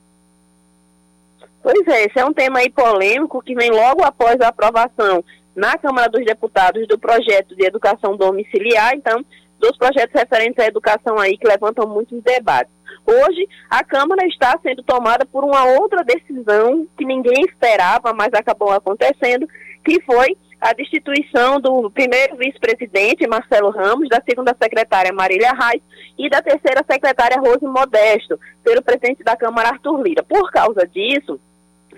Pois 1.65 1.87
é, 1.87 2.03
esse 2.03 2.19
é 2.19 2.23
um 2.23 2.31
tema 2.31 2.59
aí 2.59 2.69
polêmico 2.69 3.41
que 3.41 3.55
vem 3.55 3.71
logo 3.71 4.03
após 4.03 4.39
a 4.39 4.49
aprovação 4.49 5.25
na 5.55 5.75
Câmara 5.79 6.07
dos 6.07 6.23
Deputados 6.23 6.87
do 6.87 6.95
projeto 6.95 7.55
de 7.55 7.65
educação 7.65 8.15
domiciliar, 8.15 8.93
então, 8.93 9.25
dos 9.59 9.75
projetos 9.75 10.13
referentes 10.13 10.63
à 10.63 10.67
educação 10.67 11.17
aí 11.17 11.35
que 11.35 11.47
levantam 11.47 11.89
muitos 11.89 12.21
debates. 12.21 12.71
Hoje, 13.03 13.49
a 13.67 13.83
Câmara 13.83 14.27
está 14.27 14.55
sendo 14.61 14.83
tomada 14.83 15.25
por 15.25 15.43
uma 15.43 15.65
outra 15.79 16.03
decisão 16.03 16.87
que 16.95 17.03
ninguém 17.03 17.43
esperava, 17.49 18.13
mas 18.13 18.29
acabou 18.31 18.71
acontecendo, 18.71 19.47
que 19.83 19.99
foi 20.03 20.37
a 20.61 20.71
destituição 20.71 21.59
do 21.59 21.89
primeiro 21.89 22.37
vice-presidente, 22.37 23.27
Marcelo 23.27 23.71
Ramos, 23.71 24.07
da 24.07 24.21
segunda 24.21 24.55
secretária, 24.61 25.11
Marília 25.11 25.51
Reis, 25.51 25.81
e 26.15 26.29
da 26.29 26.43
terceira 26.43 26.85
secretária, 26.87 27.39
Rose 27.39 27.65
Modesto, 27.65 28.39
pelo 28.63 28.83
presidente 28.83 29.23
da 29.23 29.35
Câmara, 29.35 29.69
Arthur 29.69 29.99
Lira. 30.03 30.21
Por 30.21 30.51
causa 30.51 30.87
disso, 30.87 31.39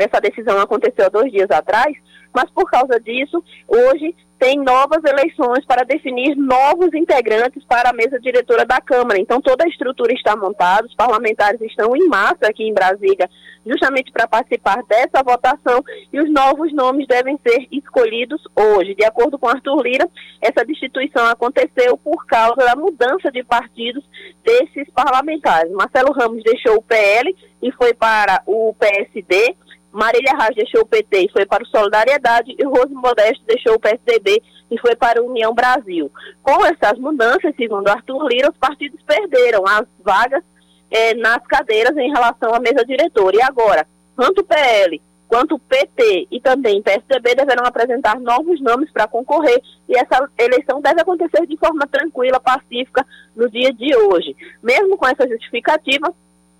essa 0.03 0.21
decisão 0.21 0.59
aconteceu 0.59 1.09
dois 1.09 1.31
dias 1.31 1.49
atrás, 1.49 1.95
mas 2.33 2.49
por 2.51 2.69
causa 2.69 2.99
disso, 2.99 3.43
hoje 3.67 4.15
tem 4.39 4.57
novas 4.59 5.03
eleições 5.03 5.65
para 5.65 5.83
definir 5.83 6.35
novos 6.35 6.93
integrantes 6.93 7.63
para 7.65 7.89
a 7.89 7.93
mesa 7.93 8.19
diretora 8.19 8.65
da 8.65 8.79
Câmara. 8.79 9.19
Então, 9.19 9.41
toda 9.41 9.65
a 9.65 9.67
estrutura 9.67 10.13
está 10.13 10.35
montada, 10.35 10.85
os 10.85 10.93
parlamentares 10.93 11.59
estão 11.61 11.95
em 11.95 12.07
massa 12.07 12.47
aqui 12.47 12.63
em 12.63 12.73
Brasília, 12.73 13.27
justamente 13.65 14.11
para 14.11 14.27
participar 14.27 14.83
dessa 14.83 15.23
votação, 15.23 15.83
e 16.13 16.19
os 16.19 16.31
novos 16.31 16.71
nomes 16.73 17.07
devem 17.07 17.39
ser 17.45 17.67
escolhidos 17.71 18.41
hoje. 18.55 18.93
De 18.93 19.03
acordo 19.03 19.39
com 19.39 19.49
Arthur 19.49 19.81
Lira, 19.81 20.07
essa 20.39 20.63
destituição 20.63 21.25
aconteceu 21.25 21.97
por 21.97 22.25
causa 22.27 22.57
da 22.57 22.75
mudança 22.75 23.31
de 23.31 23.43
partidos 23.43 24.03
desses 24.43 24.87
parlamentares. 24.93 25.71
Marcelo 25.71 26.13
Ramos 26.13 26.43
deixou 26.43 26.75
o 26.75 26.83
PL 26.83 27.35
e 27.61 27.71
foi 27.71 27.93
para 27.93 28.43
o 28.45 28.75
PSD. 28.79 29.55
Marília 29.91 30.33
Reis 30.37 30.55
deixou 30.55 30.81
o 30.81 30.85
PT 30.85 31.25
e 31.25 31.31
foi 31.31 31.45
para 31.45 31.63
o 31.63 31.67
Solidariedade 31.67 32.55
e 32.57 32.63
Rose 32.63 32.93
Modesto 32.93 33.43
deixou 33.45 33.75
o 33.75 33.79
PSDB 33.79 34.41
e 34.69 34.79
foi 34.79 34.95
para 34.95 35.19
a 35.19 35.23
União 35.23 35.53
Brasil. 35.53 36.11
Com 36.43 36.65
essas 36.65 36.99
mudanças, 36.99 37.55
segundo 37.55 37.87
Arthur 37.87 38.27
Lira, 38.27 38.49
os 38.49 38.57
partidos 38.57 39.01
perderam 39.03 39.63
as 39.65 39.87
vagas 40.03 40.43
eh, 40.91 41.13
nas 41.15 41.45
cadeiras 41.47 41.95
em 41.97 42.11
relação 42.11 42.53
à 42.53 42.59
mesa 42.59 42.85
diretora. 42.85 43.37
E 43.37 43.41
agora, 43.41 43.87
tanto 44.15 44.41
o 44.41 44.45
PL 44.45 45.01
quanto 45.27 45.55
o 45.55 45.59
PT 45.59 46.27
e 46.31 46.39
também 46.39 46.79
o 46.79 46.83
PSDB 46.83 47.35
deverão 47.35 47.65
apresentar 47.65 48.19
novos 48.19 48.61
nomes 48.61 48.89
para 48.91 49.07
concorrer 49.07 49.61
e 49.87 49.97
essa 49.97 50.29
eleição 50.37 50.81
deve 50.81 51.01
acontecer 51.01 51.45
de 51.45 51.57
forma 51.57 51.85
tranquila, 51.85 52.39
pacífica 52.39 53.05
no 53.35 53.49
dia 53.49 53.73
de 53.73 53.95
hoje. 53.95 54.35
Mesmo 54.63 54.97
com 54.97 55.05
essa 55.05 55.27
justificativa, 55.27 56.13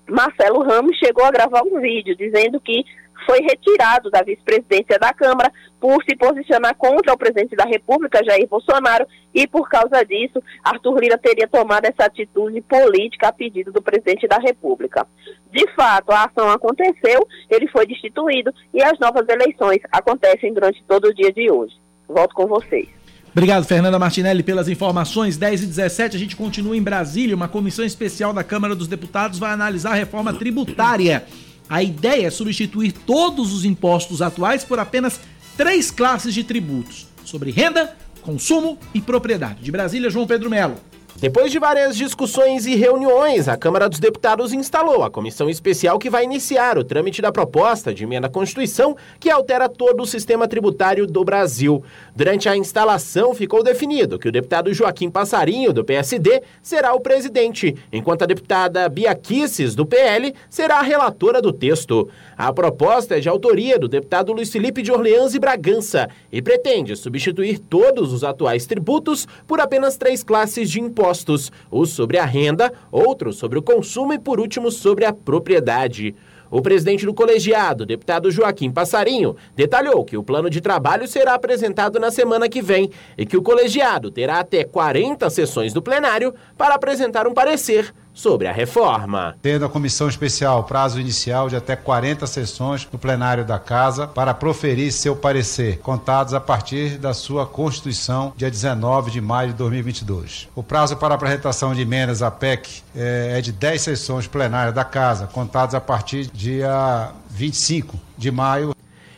Marcelo 0.09 0.63
Ramos 0.63 0.97
chegou 0.97 1.23
a 1.23 1.31
gravar 1.31 1.63
um 1.63 1.79
vídeo 1.79 2.15
dizendo 2.15 2.59
que 2.59 2.83
foi 3.27 3.41
retirado 3.41 4.09
da 4.09 4.23
vice-presidência 4.23 4.97
da 4.97 5.13
Câmara 5.13 5.51
por 5.81 6.01
se 6.03 6.15
posicionar 6.15 6.73
contra 6.75 7.13
o 7.13 7.17
presidente 7.17 7.55
da 7.57 7.65
República, 7.65 8.23
Jair 8.23 8.47
Bolsonaro, 8.47 9.05
e 9.35 9.45
por 9.45 9.69
causa 9.69 10.03
disso, 10.05 10.41
Arthur 10.63 10.99
Lira 10.99 11.17
teria 11.17 11.47
tomado 11.47 11.85
essa 11.85 12.05
atitude 12.05 12.61
política 12.61 13.27
a 13.27 13.33
pedido 13.33 13.71
do 13.71 13.81
presidente 13.81 14.27
da 14.27 14.37
República. 14.37 15.05
De 15.51 15.67
fato, 15.75 16.11
a 16.11 16.23
ação 16.23 16.49
aconteceu, 16.49 17.27
ele 17.49 17.67
foi 17.67 17.85
destituído 17.85 18.51
e 18.73 18.81
as 18.81 18.97
novas 18.97 19.27
eleições 19.27 19.81
acontecem 19.91 20.53
durante 20.53 20.81
todo 20.87 21.09
o 21.09 21.13
dia 21.13 21.31
de 21.31 21.51
hoje. 21.51 21.75
Volto 22.07 22.33
com 22.33 22.47
vocês. 22.47 22.87
Obrigado, 23.31 23.65
Fernanda 23.65 23.99
Martinelli, 23.99 24.41
pelas 24.41 24.67
informações. 24.67 25.37
10 25.37 25.61
e 25.61 25.65
17, 25.67 26.15
a 26.15 26.19
gente 26.19 26.35
continua 26.35 26.75
em 26.75 26.81
Brasília. 26.81 27.35
Uma 27.35 27.47
comissão 27.47 27.85
especial 27.85 28.33
da 28.33 28.43
Câmara 28.43 28.73
dos 28.73 28.87
Deputados 28.87 29.37
vai 29.37 29.51
analisar 29.51 29.91
a 29.91 29.95
reforma 29.95 30.33
tributária. 30.33 31.23
A 31.69 31.83
ideia 31.83 32.27
é 32.27 32.29
substituir 32.29 32.91
todos 32.91 33.53
os 33.53 33.65
impostos 33.65 34.21
atuais 34.21 34.63
por 34.63 34.79
apenas 34.79 35.19
três 35.57 35.91
classes 35.91 36.33
de 36.33 36.43
tributos: 36.43 37.07
sobre 37.25 37.51
renda, 37.51 37.95
consumo 38.21 38.77
e 38.93 39.01
propriedade. 39.01 39.61
De 39.61 39.71
Brasília, 39.71 40.09
João 40.09 40.27
Pedro 40.27 40.49
Melo. 40.49 40.77
Depois 41.19 41.51
de 41.51 41.57
várias 41.57 41.97
discussões 41.97 42.67
e 42.67 42.75
reuniões, 42.75 43.47
a 43.47 43.57
Câmara 43.57 43.89
dos 43.89 43.99
Deputados 43.99 44.53
instalou 44.53 45.01
a 45.01 45.09
comissão 45.09 45.49
especial 45.49 45.97
que 45.97 46.11
vai 46.11 46.23
iniciar 46.23 46.77
o 46.77 46.83
trâmite 46.83 47.23
da 47.23 47.31
proposta 47.31 47.91
de 47.91 48.03
emenda 48.03 48.27
à 48.27 48.29
Constituição 48.29 48.95
que 49.19 49.27
altera 49.27 49.67
todo 49.67 50.03
o 50.03 50.05
sistema 50.05 50.47
tributário 50.47 51.07
do 51.07 51.25
Brasil. 51.25 51.83
Durante 52.15 52.47
a 52.47 52.55
instalação, 52.55 53.33
ficou 53.33 53.63
definido 53.63 54.19
que 54.19 54.29
o 54.29 54.31
deputado 54.31 54.71
Joaquim 54.71 55.09
Passarinho, 55.09 55.73
do 55.73 55.83
PSD, 55.83 56.43
será 56.61 56.93
o 56.93 56.99
presidente, 56.99 57.75
enquanto 57.91 58.21
a 58.21 58.27
deputada 58.27 58.87
Bia 58.87 59.15
Kisses, 59.15 59.73
do 59.73 59.87
PL, 59.87 60.35
será 60.47 60.77
a 60.77 60.83
relatora 60.83 61.41
do 61.41 61.51
texto. 61.51 62.07
A 62.37 62.53
proposta 62.53 63.17
é 63.17 63.19
de 63.19 63.27
autoria 63.27 63.79
do 63.79 63.87
deputado 63.87 64.31
Luiz 64.31 64.51
Felipe 64.51 64.83
de 64.83 64.91
Orleans 64.91 65.33
e 65.33 65.39
Bragança 65.39 66.09
e 66.31 66.43
pretende 66.43 66.95
substituir 66.95 67.57
todos 67.57 68.13
os 68.13 68.23
atuais 68.23 68.67
tributos 68.67 69.27
por 69.47 69.59
apenas 69.59 69.97
três 69.97 70.21
classes 70.21 70.69
de 70.69 70.79
impostos 70.79 71.06
impostos, 71.07 71.51
os 71.71 71.89
sobre 71.91 72.17
a 72.17 72.25
renda, 72.25 72.71
outros 72.91 73.37
sobre 73.37 73.57
o 73.57 73.61
consumo 73.61 74.13
e, 74.13 74.19
por 74.19 74.39
último, 74.39 74.69
sobre 74.69 75.05
a 75.05 75.13
propriedade. 75.13 76.13
O 76.49 76.61
presidente 76.61 77.05
do 77.05 77.13
colegiado, 77.13 77.85
deputado 77.85 78.31
Joaquim 78.31 78.71
Passarinho, 78.71 79.35
detalhou 79.55 80.03
que 80.03 80.17
o 80.17 80.23
plano 80.23 80.49
de 80.49 80.61
trabalho 80.61 81.07
será 81.07 81.33
apresentado 81.33 81.99
na 81.99 82.09
semana 82.09 82.47
que 82.47 82.61
vem 82.61 82.89
e 83.17 83.25
que 83.25 83.35
o 83.35 83.41
colegiado 83.41 84.09
terá 84.11 84.39
até 84.39 84.63
40 84.63 85.29
sessões 85.29 85.73
do 85.73 85.81
plenário 85.81 86.33
para 86.57 86.75
apresentar 86.75 87.27
um 87.27 87.33
parecer 87.33 87.93
sobre 88.17 88.47
a 88.47 88.51
reforma. 88.51 89.37
Tendo 89.43 89.63
a 89.63 89.69
comissão 89.69 90.09
especial 90.09 90.63
prazo 90.63 90.99
inicial 90.99 91.47
de 91.47 91.55
até 91.55 91.75
40 91.75 92.25
sessões 92.25 92.87
no 92.91 92.97
plenário 92.97 93.45
da 93.45 93.59
Casa 93.59 94.07
para 94.07 94.33
proferir 94.33 94.91
seu 94.91 95.15
parecer, 95.15 95.77
contados 95.79 96.33
a 96.33 96.39
partir 96.39 96.97
da 96.97 97.13
sua 97.13 97.45
constituição, 97.45 98.33
dia 98.35 98.49
19 98.49 99.11
de 99.11 99.21
maio 99.21 99.49
de 99.49 99.55
2022. 99.55 100.49
O 100.55 100.63
prazo 100.63 100.97
para 100.97 101.13
apresentação 101.13 101.75
de 101.75 101.81
emendas 101.81 102.23
à 102.23 102.31
PEC 102.31 102.81
é, 102.95 103.35
é 103.37 103.41
de 103.41 103.51
10 103.51 103.81
sessões 103.81 104.25
plenárias 104.25 104.73
da 104.73 104.83
Casa, 104.83 105.27
contadas 105.27 105.75
a 105.75 105.79
partir 105.79 106.27
dia 106.33 107.11
25 107.29 107.99
de 108.17 108.31
maio 108.31 108.75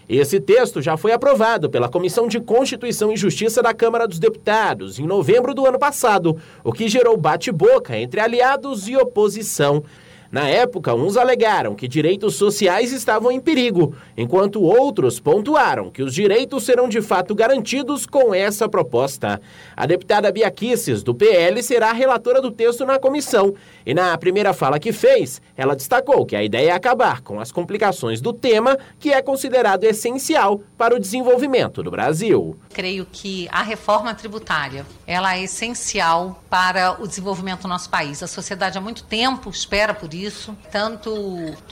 Esse 0.10 0.39
texto 0.39 0.82
já 0.82 0.97
foi 0.97 1.12
aprovado 1.12 1.70
pela 1.70 1.88
Comissão 1.88 2.28
de 2.28 2.39
Constituição 2.39 3.12
e 3.12 3.16
Justiça 3.16 3.62
da 3.62 3.76
Câmara 3.76 4.07
dos 4.07 4.18
Deputados 4.18 4.97
em 4.97 5.05
novembro 5.05 5.53
do 5.53 5.68
ano 5.68 5.78
passado, 5.78 6.36
o 6.64 6.74
que 6.74 6.89
gerou 6.89 7.16
bate-boca 7.16 7.95
entre 7.95 8.20
aliados 8.20 8.88
e 8.88 8.97
oposição. 8.97 9.84
Na 10.32 10.47
época, 10.47 10.93
uns 10.93 11.17
alegaram 11.17 11.73
que 11.73 11.88
direitos 11.88 12.36
sociais 12.36 12.91
estavam 12.93 13.32
em 13.32 13.39
perigo, 13.39 13.95
enquanto 14.15 14.61
outros 14.61 15.19
pontuaram 15.19 15.89
que 15.89 16.03
os 16.03 16.13
direitos 16.13 16.63
serão 16.63 16.88
de 16.88 17.01
fato 17.01 17.34
garantidos 17.34 18.05
com 18.05 18.32
essa 18.34 18.69
proposta. 18.69 19.41
A 19.75 19.88
deputada 19.88 20.32
Bia 20.32 20.51
Kicis, 20.51 21.01
do 21.01 21.15
PL, 21.15 21.63
será 21.63 21.89
a 21.89 21.93
relatora 21.93 22.39
do 22.41 22.51
texto 22.51 22.86
na 22.86 22.99
comissão. 22.99 23.55
E 23.84 23.91
na 23.91 24.15
primeira 24.19 24.53
fala 24.53 24.80
que 24.80 24.91
fez, 24.91 25.41
ela 25.57 25.75
destacou 25.75 26.23
que 26.27 26.36
a 26.36 26.43
ideia 26.43 26.69
é 26.69 26.73
acabar 26.73 27.21
com 27.21 27.39
as 27.39 27.51
complicações 27.51 28.21
do 28.21 28.32
tema, 28.32 28.77
que 28.99 29.11
é 29.11 29.23
considerado 29.23 29.84
essencial 29.84 30.61
para 30.77 30.95
o 30.95 30.99
desenvolvimento 30.99 31.82
do 31.82 31.89
Brasil. 31.89 32.55
Creio 32.71 33.07
que 33.11 33.47
a 33.51 33.63
reforma 33.63 34.13
tributária 34.13 34.86
ela 35.07 35.36
é 35.36 35.43
essencial 35.43 36.43
para 36.49 37.01
o 37.01 37.07
desenvolvimento 37.07 37.63
do 37.63 37.67
nosso 37.67 37.89
país. 37.89 38.21
A 38.21 38.27
sociedade 38.27 38.77
há 38.77 38.82
muito 38.82 39.03
tempo 39.03 39.49
espera 39.49 39.91
por 39.91 40.13
isso, 40.13 40.18
tanto 40.72 41.11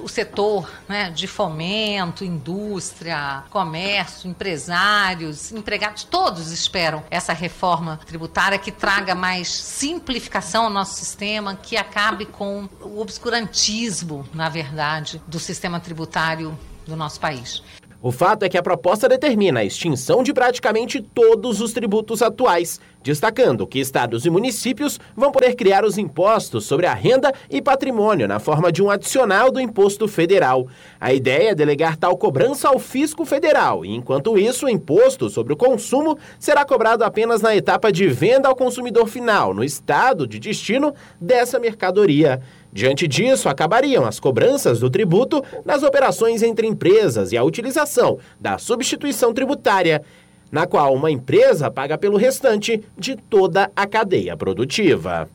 o 0.02 0.08
setor 0.08 0.70
né, 0.88 1.10
de 1.10 1.28
fomento, 1.28 2.24
indústria, 2.24 3.44
comércio, 3.50 4.30
empresários, 4.30 5.52
empregados, 5.52 6.04
todos 6.04 6.52
esperam 6.52 7.04
essa 7.10 7.34
reforma 7.34 8.00
tributária 8.06 8.58
que 8.58 8.72
traga 8.72 9.16
mais 9.16 9.50
simplificação 9.50 10.66
ao 10.66 10.70
nosso 10.70 10.96
sistema, 10.96 11.56
que 11.56 11.78
acabe 11.78 12.26
com 12.26 12.70
o 12.82 13.00
obscurantismo, 13.00 14.28
na 14.34 14.50
verdade, 14.50 15.22
do 15.28 15.40
sistema 15.40 15.80
tributário 15.80 16.58
do 16.86 16.96
nosso 16.96 17.20
país. 17.20 17.62
O 18.08 18.12
fato 18.14 18.44
é 18.44 18.48
que 18.48 18.58
a 18.58 18.64
proposta 18.64 19.10
determina 19.10 19.60
a 19.60 19.66
extinção 19.66 20.24
de 20.24 20.34
praticamente 20.34 21.02
todos 21.02 21.60
os 21.60 21.74
tributos 21.74 22.22
atuais, 22.22 22.80
destacando 23.04 23.68
que 23.68 23.80
estados 23.80 24.26
e 24.26 24.30
municípios 24.30 24.98
vão 25.14 25.30
poder 25.30 25.56
criar 25.56 25.84
os 25.84 25.98
impostos 25.98 26.64
sobre 26.64 26.86
a 26.86 26.94
renda 26.94 27.34
e 27.50 27.62
patrimônio 27.62 28.26
na 28.26 28.40
forma 28.40 28.72
de 28.72 28.82
um 28.82 28.90
adicional 28.90 29.52
do 29.52 29.60
imposto 29.60 30.08
federal. 30.08 30.70
A 31.02 31.14
ideia 31.14 31.50
é 31.50 31.56
delegar 31.56 31.98
tal 31.98 32.16
cobrança 32.16 32.70
ao 32.70 32.80
fisco 32.80 33.26
federal, 33.26 33.84
e 33.84 33.94
enquanto 33.94 34.38
isso, 34.38 34.68
o 34.68 34.70
imposto 34.70 35.30
sobre 35.30 35.52
o 35.52 35.58
consumo 35.58 36.18
será 36.40 36.64
cobrado 36.64 37.04
apenas 37.04 37.42
na 37.42 37.58
etapa 37.58 37.92
de 37.92 38.08
venda 38.08 38.48
ao 38.48 38.56
consumidor 38.56 39.08
final, 39.08 39.54
no 39.54 39.66
estado 39.66 40.26
de 40.26 40.40
destino 40.40 40.94
dessa 41.20 41.60
mercadoria. 41.60 42.42
Diante 42.78 43.08
disso, 43.08 43.50
acabariam 43.50 44.06
as 44.06 44.20
cobranças 44.20 44.80
do 44.80 44.88
tributo 44.88 45.44
nas 45.66 45.82
operações 45.82 46.44
entre 46.44 46.68
empresas 46.68 47.32
e 47.32 47.38
a 47.38 47.44
utilização 47.44 48.20
da 48.40 48.60
substituição 48.60 49.34
tributária, 49.34 50.04
na 50.52 50.68
qual 50.68 50.94
uma 50.94 51.10
empresa 51.10 51.72
paga 51.72 51.98
pelo 51.98 52.18
restante 52.18 52.84
de 52.96 53.16
toda 53.16 53.72
a 53.76 53.88
cadeia 53.88 54.38
produtiva. 54.38 55.28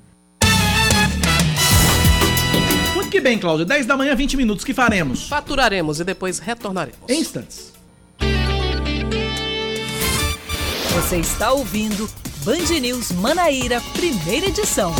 Muito 2.95 3.11
que 3.11 3.21
bem, 3.21 3.37
Cláudio. 3.41 3.67
10 3.67 3.87
da 3.87 3.97
manhã, 3.97 4.15
20 4.15 4.37
minutos. 4.37 4.65
que 4.65 4.73
faremos? 4.73 5.27
Faturaremos 5.27 5.99
e 5.99 6.05
depois 6.05 6.39
retornaremos. 6.39 7.01
Em 7.09 7.19
instantes. 7.19 7.73
Você 10.95 11.17
está 11.17 11.51
ouvindo 11.51 12.09
Band 12.45 12.79
News 12.81 13.11
Manaíra, 13.11 13.83
primeira 13.97 14.47
edição. 14.47 14.95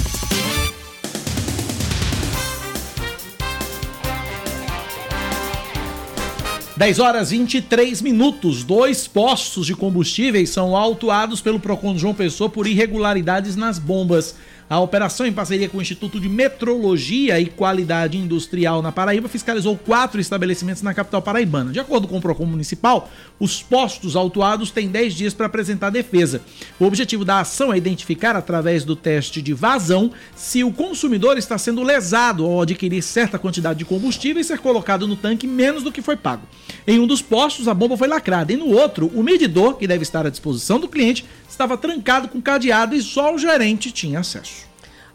10 6.83 6.99
horas 6.99 7.31
23 7.31 8.03
minutos. 8.03 8.65
Dois 8.65 9.07
postos 9.07 9.67
de 9.67 9.73
combustíveis 9.73 10.51
são 10.51 10.77
autuados 10.77 11.41
pelo 11.41 11.61
Procon 11.61 11.97
João 11.97 12.13
Pessoa 12.13 12.51
por 12.51 12.67
irregularidades 12.67 13.55
nas 13.55 13.79
bombas. 13.79 14.35
A 14.73 14.81
operação, 14.81 15.27
em 15.27 15.33
parceria 15.35 15.69
com 15.69 15.77
o 15.77 15.83
Instituto 15.83 16.19
de 16.19 16.31
Metrologia 16.31 17.39
e 17.39 17.45
Qualidade 17.45 18.17
Industrial 18.17 18.81
na 18.81 18.91
Paraíba, 18.91 19.29
fiscalizou 19.29 19.77
quatro 19.77 20.19
estabelecimentos 20.19 20.81
na 20.81 20.95
capital 20.95 21.21
paraibana. 21.21 21.71
De 21.71 21.79
acordo 21.79 22.09
com 22.09 22.17
o 22.17 22.21
PROCON 22.23 22.47
Municipal, 22.47 23.11
os 23.39 23.63
postos 23.63 24.17
autuados 24.17 24.71
têm 24.71 24.89
10 24.89 25.13
dias 25.13 25.35
para 25.35 25.45
apresentar 25.45 25.91
defesa. 25.91 26.41
O 26.81 26.87
objetivo 26.87 27.23
da 27.23 27.41
ação 27.41 27.71
é 27.71 27.77
identificar, 27.77 28.35
através 28.35 28.83
do 28.83 28.97
teste 28.97 29.43
de 29.43 29.53
vazão, 29.53 30.11
se 30.35 30.65
o 30.65 30.73
consumidor 30.73 31.37
está 31.37 31.59
sendo 31.59 31.83
lesado 31.83 32.47
ao 32.47 32.63
adquirir 32.63 33.03
certa 33.03 33.39
quantidade 33.39 33.81
de 33.81 33.85
combustível 33.85 34.41
e 34.41 34.45
ser 34.45 34.59
colocado 34.59 35.07
no 35.07 35.17
tanque 35.17 35.47
menos 35.47 35.83
do 35.83 35.93
que 35.93 36.01
foi 36.01 36.17
pago. 36.17 36.49
Em 36.87 36.99
um 36.99 37.07
dos 37.07 37.21
postos, 37.21 37.69
a 37.69 37.75
bomba 37.75 37.95
foi 37.99 38.09
lacrada, 38.09 38.55
e 38.55 38.57
no 38.57 38.71
outro, 38.71 39.13
o 39.15 39.23
medidor, 39.23 39.75
que 39.77 39.87
deve 39.87 40.03
estar 40.03 40.27
à 40.27 40.31
disposição 40.31 40.81
do 40.81 40.89
cliente, 40.89 41.27
estava 41.53 41.77
trancado 41.77 42.29
com 42.29 42.41
cadeado 42.41 42.95
e 42.95 43.03
só 43.03 43.35
o 43.35 43.39
gerente 43.39 43.93
tinha 43.93 44.21
acesso. 44.21 44.67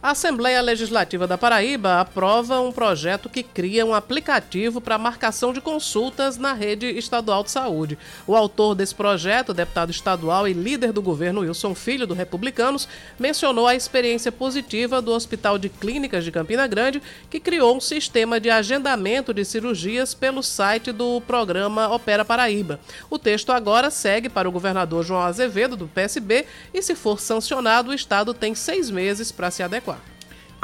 A 0.08 0.12
Assembleia 0.12 0.62
Legislativa 0.62 1.28
da 1.28 1.38
Paraíba 1.38 2.00
aprova 2.00 2.62
um 2.62 2.72
projeto 2.72 3.28
que 3.28 3.44
cria 3.44 3.86
um 3.86 3.94
aplicativo 3.94 4.80
para 4.80 4.98
marcação 4.98 5.52
de 5.52 5.60
consultas 5.60 6.38
na 6.38 6.54
rede 6.54 6.86
estadual 6.98 7.44
de 7.44 7.52
saúde. 7.52 7.98
O 8.26 8.34
autor 8.34 8.74
desse 8.74 8.96
projeto, 8.96 9.54
deputado 9.54 9.92
estadual 9.92 10.48
e 10.48 10.54
líder 10.54 10.94
do 10.94 11.02
governo 11.02 11.42
Wilson 11.42 11.76
Filho, 11.76 12.08
do 12.08 12.14
Republicanos, 12.14 12.88
mencionou 13.20 13.68
a 13.68 13.76
experiência 13.76 14.32
positiva 14.32 15.02
do 15.02 15.12
Hospital 15.12 15.58
de 15.58 15.68
Clínicas 15.68 16.24
de 16.24 16.32
Campina 16.32 16.66
Grande, 16.68 17.04
que 17.30 17.38
criou 17.38 17.76
um 17.76 17.82
sistema 17.82 18.40
de 18.40 18.50
agendamento 18.50 19.34
de 19.34 19.44
cirurgias 19.44 20.14
pelo 20.14 20.42
site 20.42 20.94
do 20.94 21.20
programa 21.20 21.94
Opera 21.94 22.24
Paraíba. 22.24 22.80
O 23.10 23.20
texto 23.20 23.52
agora 23.52 23.92
segue 23.92 24.30
para 24.30 24.48
o 24.48 24.54
governador 24.54 25.04
João 25.04 25.24
Azevedo, 25.24 25.76
do 25.76 25.86
PSB, 25.86 26.46
e 26.74 26.82
se 26.82 26.96
for 26.96 27.20
sancionado, 27.20 27.92
o 27.92 27.94
Estado 27.94 28.34
tem 28.34 28.56
seis 28.56 28.90
meses 28.90 29.34
para 29.34 29.52
se 29.52 29.62
adequar. 29.62 29.97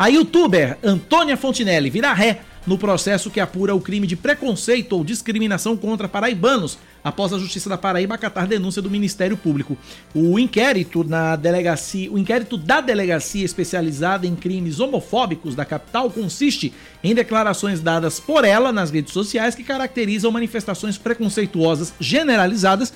A 0.03 0.09
youtuber 0.09 0.77
Antônia 0.83 1.37
Fontinelli 1.37 1.89
vira 1.89 2.11
ré 2.11 2.41
no 2.67 2.77
processo 2.77 3.31
que 3.31 3.39
apura 3.39 3.73
o 3.73 3.79
crime 3.79 4.05
de 4.05 4.17
preconceito 4.17 4.91
ou 4.91 5.03
discriminação 5.03 5.77
contra 5.77 6.09
paraibanos, 6.09 6.77
após 7.01 7.33
a 7.33 7.37
Justiça 7.37 7.69
da 7.69 7.77
Paraíba 7.77 8.15
acatar 8.15 8.47
denúncia 8.47 8.81
do 8.81 8.89
Ministério 8.89 9.35
Público. 9.35 9.77
O 10.13 10.39
inquérito 10.39 11.03
na 11.03 11.35
delegacia, 11.35 12.11
o 12.11 12.17
inquérito 12.17 12.57
da 12.57 12.79
delegacia 12.79 13.43
especializada 13.43 14.25
em 14.25 14.35
crimes 14.35 14.79
homofóbicos 14.79 15.55
da 15.55 15.65
capital 15.65 16.09
consiste 16.09 16.73
em 17.03 17.13
declarações 17.13 17.81
dadas 17.81 18.19
por 18.19 18.45
ela 18.45 18.71
nas 18.71 18.91
redes 18.91 19.13
sociais 19.13 19.55
que 19.55 19.63
caracterizam 19.63 20.31
manifestações 20.31 20.97
preconceituosas 20.97 21.93
generalizadas 21.99 22.93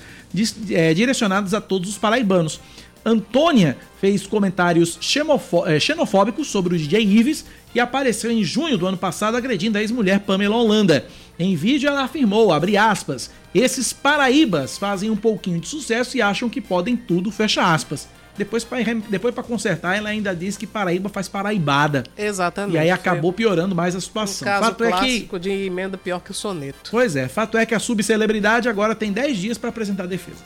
é, 0.70 0.94
direcionadas 0.94 1.52
a 1.52 1.60
todos 1.60 1.90
os 1.90 1.98
paraibanos. 1.98 2.60
Antônia 3.04 3.76
fez 4.00 4.26
comentários 4.26 4.98
eh, 5.66 5.80
xenofóbicos 5.80 6.48
sobre 6.48 6.74
o 6.74 6.78
DJ 6.78 7.02
Ives 7.02 7.44
e 7.74 7.80
apareceu 7.80 8.30
em 8.30 8.44
junho 8.44 8.78
do 8.78 8.86
ano 8.86 8.96
passado 8.96 9.36
agredindo 9.36 9.78
a 9.78 9.80
ex-mulher 9.80 10.20
Pamela 10.20 10.56
Holanda. 10.56 11.06
Em 11.38 11.54
vídeo 11.56 11.88
ela 11.88 12.02
afirmou, 12.02 12.50
aspas, 12.52 13.30
esses 13.54 13.92
paraíbas 13.92 14.78
fazem 14.78 15.10
um 15.10 15.16
pouquinho 15.16 15.60
de 15.60 15.68
sucesso 15.68 16.16
e 16.16 16.22
acham 16.22 16.48
que 16.48 16.60
podem 16.60 16.96
tudo, 16.96 17.30
fecha 17.30 17.72
aspas. 17.72 18.08
Depois 18.38 18.62
para 18.62 18.78
depois 19.10 19.34
consertar, 19.34 19.96
ela 19.96 20.10
ainda 20.10 20.34
diz 20.34 20.56
que 20.56 20.64
Paraíba 20.64 21.08
faz 21.08 21.28
paraibada. 21.28 22.04
Exatamente. 22.16 22.76
E 22.76 22.78
aí 22.78 22.88
acabou 22.88 23.32
piorando 23.32 23.74
mais 23.74 23.96
a 23.96 24.00
situação. 24.00 24.46
Um 24.46 24.50
caso 24.50 24.64
fato 24.64 24.84
clássico 24.84 25.36
é 25.36 25.38
que... 25.40 25.42
de 25.42 25.50
emenda 25.66 25.98
pior 25.98 26.20
que 26.20 26.30
o 26.30 26.34
soneto. 26.34 26.88
Pois 26.88 27.16
é, 27.16 27.26
fato 27.26 27.58
é 27.58 27.66
que 27.66 27.74
a 27.74 27.80
subcelebridade 27.80 28.68
agora 28.68 28.94
tem 28.94 29.12
10 29.12 29.36
dias 29.36 29.58
para 29.58 29.70
apresentar 29.70 30.06
defesa. 30.06 30.38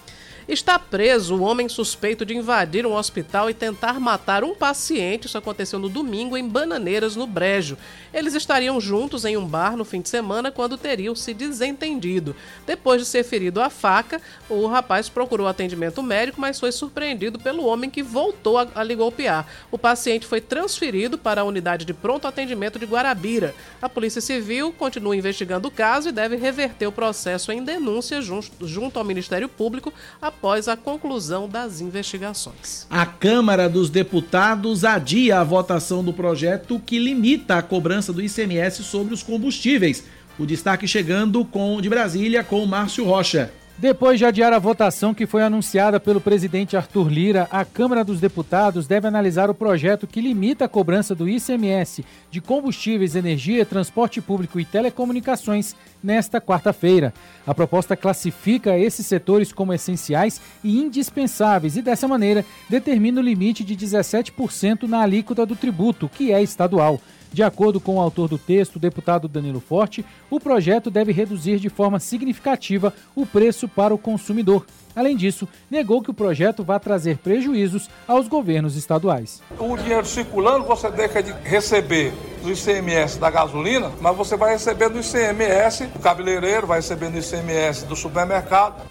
Está 0.49 0.79
preso 0.79 1.37
o 1.37 1.43
homem 1.43 1.69
suspeito 1.69 2.25
de 2.25 2.37
invadir 2.37 2.85
um 2.85 2.95
hospital 2.95 3.49
e 3.49 3.55
tentar 3.55 4.01
matar 4.01 4.43
um 4.43 4.55
paciente. 4.55 5.27
Isso 5.27 5.39
aconteceu 5.39 5.79
no 5.79 5.89
domingo 5.89 6.37
em 6.37 6.47
Bananeiras, 6.47 7.15
no 7.15 7.27
Brejo. 7.27 7.79
Eles 8.13 8.35
estariam 8.35 8.81
juntos 8.81 9.25
em 9.25 9.37
um 9.37 9.47
bar 9.47 9.77
no 9.77 9.85
fim 9.85 10.01
de 10.01 10.09
semana 10.09 10.51
quando 10.51 10.77
teriam 10.77 11.15
se 11.15 11.33
desentendido. 11.33 12.35
Depois 12.67 13.01
de 13.01 13.07
ser 13.07 13.23
ferido 13.25 13.61
à 13.61 13.71
faca, 13.71 14.21
o 14.49 14.67
rapaz 14.67 15.09
procurou 15.09 15.47
atendimento 15.47 16.03
médico, 16.03 16.41
mas 16.41 16.59
foi 16.59 16.73
surpreendido 16.73 17.39
pelo 17.39 17.65
homem 17.65 17.89
que 17.89 18.03
voltou 18.03 18.59
a, 18.59 18.67
a 18.75 18.83
lhe 18.83 18.95
golpear. 18.95 19.47
O 19.71 19.79
paciente 19.79 20.27
foi 20.27 20.41
transferido 20.41 21.17
para 21.17 21.43
a 21.43 21.45
unidade 21.45 21.85
de 21.85 21.95
pronto 21.95 22.27
atendimento 22.27 22.79
de 22.79 22.87
Guarabira. 22.87 23.55
A 23.81 23.89
Polícia 23.89 24.21
Civil 24.21 24.73
continua 24.73 25.17
investigando 25.17 25.69
o 25.69 25.71
caso 25.71 26.09
e 26.09 26.13
deve 26.13 26.37
reverter 26.37 26.87
o 26.87 26.93
processo 26.93 27.53
em 27.53 27.63
denúncia 27.63 28.21
junto, 28.21 28.67
junto 28.67 28.99
ao 28.99 29.05
Ministério 29.05 29.49
Público 29.49 29.93
após 30.37 30.67
a 30.67 30.77
conclusão 30.77 31.49
das 31.49 31.81
investigações. 31.81 32.87
A 32.91 33.07
Câmara 33.07 33.69
dos 33.69 33.91
Deputados 33.91 34.85
adia 34.85 35.39
a 35.39 35.45
votação 35.45 36.03
do 36.03 36.13
projeto 36.13 36.81
que 36.85 36.99
limita 36.99 37.57
a 37.57 37.63
cobrança 37.63 38.13
do 38.13 38.23
ICMS 38.23 38.83
sobre 38.83 39.15
os 39.15 39.23
combustíveis. 39.23 40.05
O 40.39 40.47
destaque 40.47 40.89
chegando 40.89 41.45
com 41.45 41.81
de 41.81 41.89
Brasília 41.89 42.43
com 42.43 42.65
Márcio 42.67 43.05
Rocha. 43.05 43.53
Depois 43.79 44.17
de 44.17 44.25
adiar 44.25 44.53
a 44.53 44.61
votação 44.61 45.13
que 45.13 45.27
foi 45.27 45.43
anunciada 45.43 45.99
pelo 45.99 46.21
presidente 46.21 46.77
Arthur 46.77 47.09
Lira, 47.09 47.49
a 47.51 47.65
Câmara 47.65 48.05
dos 48.05 48.21
Deputados 48.21 48.87
deve 48.87 49.09
analisar 49.09 49.51
o 49.51 49.55
projeto 49.55 50.07
que 50.07 50.21
limita 50.21 50.67
a 50.67 50.69
cobrança 50.69 51.15
do 51.15 51.29
ICMS 51.29 52.05
de 52.31 52.41
combustíveis, 52.41 53.17
energia, 53.17 53.67
transporte 53.67 54.21
público 54.21 54.61
e 54.61 54.65
telecomunicações 54.65 55.75
nesta 56.03 56.41
quarta-feira. 56.41 57.13
A 57.45 57.55
proposta 57.55 57.97
classifica 57.97 58.79
esses 58.79 59.07
setores 59.07 59.53
como 59.53 59.73
essenciais 59.73 60.41
e 60.63 60.79
indispensáveis 60.79 61.77
e, 61.77 61.83
dessa 61.83 62.07
maneira, 62.07 62.45
determina 62.69 63.21
o 63.21 63.25
limite 63.25 63.65
de 63.65 63.75
17% 63.75 64.85
na 64.85 65.01
alíquota 65.01 65.45
do 65.45 65.57
tributo, 65.57 66.09
que 66.09 66.31
é 66.31 66.41
estadual. 66.41 67.01
De 67.33 67.43
acordo 67.43 67.81
com 67.81 67.97
o 67.97 68.01
autor 68.01 68.29
do 68.29 68.37
texto, 68.37 68.77
o 68.77 68.81
deputado 68.81 69.27
Danilo 69.27 69.61
Forte, 69.61 70.05
o 70.31 70.39
projeto 70.39 70.91
deve 70.91 71.13
reduzir 71.13 71.59
de 71.59 71.71
forma 71.71 71.99
significativa 71.99 72.93
o 73.15 73.25
preço 73.25 73.67
para 73.67 73.95
o 73.95 73.99
consumidor. 73.99 74.67
Além 74.95 75.17
disso, 75.17 75.49
negou 75.71 76.03
que 76.03 76.11
o 76.11 76.15
projeto 76.15 76.63
vá 76.63 76.79
trazer 76.79 77.17
prejuízos 77.17 77.89
aos 78.07 78.29
governos 78.29 78.77
estaduais. 78.77 79.43
O 79.59 79.77
dinheiro 79.79 80.05
circulando, 80.05 80.67
você 80.67 80.91
deixa 80.91 81.23
de 81.23 81.33
receber 81.43 82.13
do 82.43 82.53
ICMS 82.53 83.19
da 83.19 83.31
gasolina, 83.31 83.91
mas 84.01 84.15
você 84.15 84.37
vai 84.37 84.53
receber 84.53 84.91
do 84.91 85.01
ICMS 85.01 85.87
do 85.87 85.99
cabeleireiro, 85.99 86.67
vai 86.67 86.81
receber 86.81 87.09
do 87.09 87.19
ICMS 87.19 87.87
do 87.87 87.97
supermercado. 87.97 88.83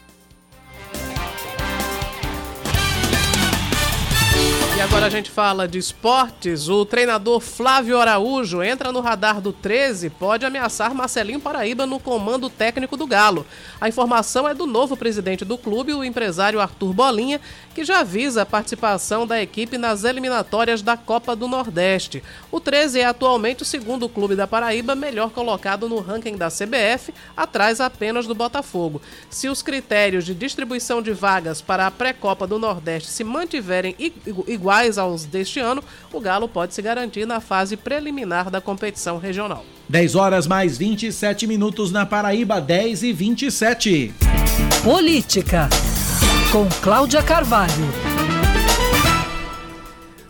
E 4.81 4.83
agora 4.83 5.05
a 5.05 5.09
gente 5.11 5.29
fala 5.29 5.67
de 5.67 5.77
esportes. 5.77 6.67
O 6.67 6.83
treinador 6.87 7.39
Flávio 7.39 7.99
Araújo 7.99 8.63
entra 8.63 8.91
no 8.91 8.99
radar 8.99 9.39
do 9.39 9.53
13 9.53 10.09
pode 10.09 10.43
ameaçar 10.43 10.91
Marcelinho 10.95 11.39
Paraíba 11.39 11.85
no 11.85 11.99
comando 11.99 12.49
técnico 12.49 12.97
do 12.97 13.05
Galo. 13.05 13.45
A 13.79 13.87
informação 13.87 14.49
é 14.49 14.55
do 14.55 14.65
novo 14.65 14.97
presidente 14.97 15.45
do 15.45 15.55
clube, 15.55 15.93
o 15.93 16.03
empresário 16.03 16.59
Arthur 16.59 16.93
Bolinha, 16.93 17.39
que 17.73 17.83
já 17.83 17.99
avisa 17.99 18.43
a 18.43 18.45
participação 18.45 19.25
da 19.25 19.41
equipe 19.41 19.77
nas 19.77 20.03
eliminatórias 20.03 20.81
da 20.81 20.95
Copa 20.95 21.35
do 21.35 21.47
Nordeste. 21.47 22.23
O 22.51 22.59
13 22.59 22.99
é 22.99 23.05
atualmente 23.05 23.63
o 23.63 23.65
segundo 23.65 24.07
clube 24.07 24.35
da 24.35 24.47
Paraíba 24.47 24.95
melhor 24.95 25.31
colocado 25.31 25.89
no 25.89 25.99
ranking 25.99 26.37
da 26.37 26.49
CBF, 26.49 27.13
atrás 27.35 27.79
apenas 27.81 28.27
do 28.27 28.35
Botafogo. 28.35 29.01
Se 29.29 29.49
os 29.49 29.61
critérios 29.61 30.25
de 30.25 30.33
distribuição 30.33 31.01
de 31.01 31.11
vagas 31.11 31.61
para 31.61 31.87
a 31.87 31.91
pré-Copa 31.91 32.45
do 32.45 32.59
Nordeste 32.59 33.09
se 33.09 33.23
mantiverem 33.23 33.95
iguais 34.47 34.81
iguais 34.91 34.97
aos 34.97 35.25
deste 35.25 35.59
ano, 35.59 35.83
o 36.11 36.19
Galo 36.19 36.47
pode 36.47 36.73
se 36.73 36.81
garantir 36.81 37.25
na 37.25 37.39
fase 37.39 37.75
preliminar 37.75 38.49
da 38.49 38.61
competição 38.61 39.17
regional. 39.17 39.65
10 39.89 40.15
horas 40.15 40.47
mais 40.47 40.77
27 40.77 41.45
minutos 41.47 41.91
na 41.91 42.05
Paraíba, 42.05 42.61
10 42.61 43.03
e 43.03 43.13
27. 43.13 44.13
Política, 44.83 45.69
com 46.51 46.67
Cláudia 46.81 47.21
Carvalho. 47.21 47.71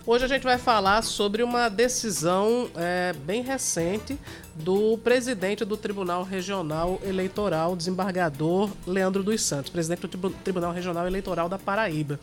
Hoje 0.05 0.25
a 0.25 0.27
gente 0.27 0.43
vai 0.43 0.57
falar 0.57 1.03
sobre 1.03 1.41
uma 1.41 1.69
decisão 1.69 2.69
é, 2.75 3.13
bem 3.25 3.41
recente 3.41 4.17
do 4.55 4.97
presidente 4.97 5.63
do 5.63 5.77
Tribunal 5.77 6.23
Regional 6.23 6.99
Eleitoral, 7.03 7.75
desembargador 7.75 8.69
Leandro 8.85 9.23
dos 9.23 9.41
Santos, 9.41 9.69
presidente 9.69 10.05
do 10.07 10.29
Tribunal 10.29 10.73
Regional 10.73 11.07
Eleitoral 11.07 11.47
da 11.47 11.57
Paraíba. 11.57 12.19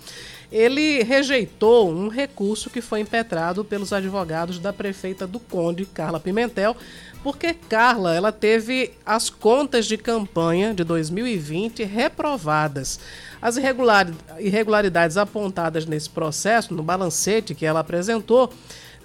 Ele 0.53 1.03
rejeitou 1.03 1.91
um 1.91 2.09
recurso 2.09 2.69
que 2.69 2.83
foi 2.83 3.01
impetrado 3.01 3.65
pelos 3.65 3.93
advogados 3.93 4.59
da 4.59 4.73
prefeita 4.73 5.27
do 5.27 5.41
Conde, 5.41 5.87
Carla 5.87 6.21
Pimentel, 6.21 6.77
porque 7.23 7.53
Carla 7.53 8.15
ela 8.15 8.33
teve 8.33 8.93
as 9.05 9.29
contas 9.29 9.87
de 9.87 9.97
campanha 9.97 10.73
de 10.73 10.85
2020 10.85 11.85
reprovadas. 11.85 13.01
As 13.41 13.57
irregularidades 13.57 15.17
apontadas 15.17 15.87
nesse 15.87 16.11
processo, 16.11 16.75
no 16.75 16.83
balancete 16.83 17.55
que 17.55 17.67
ela 17.67 17.81
apresentou, 17.81 18.53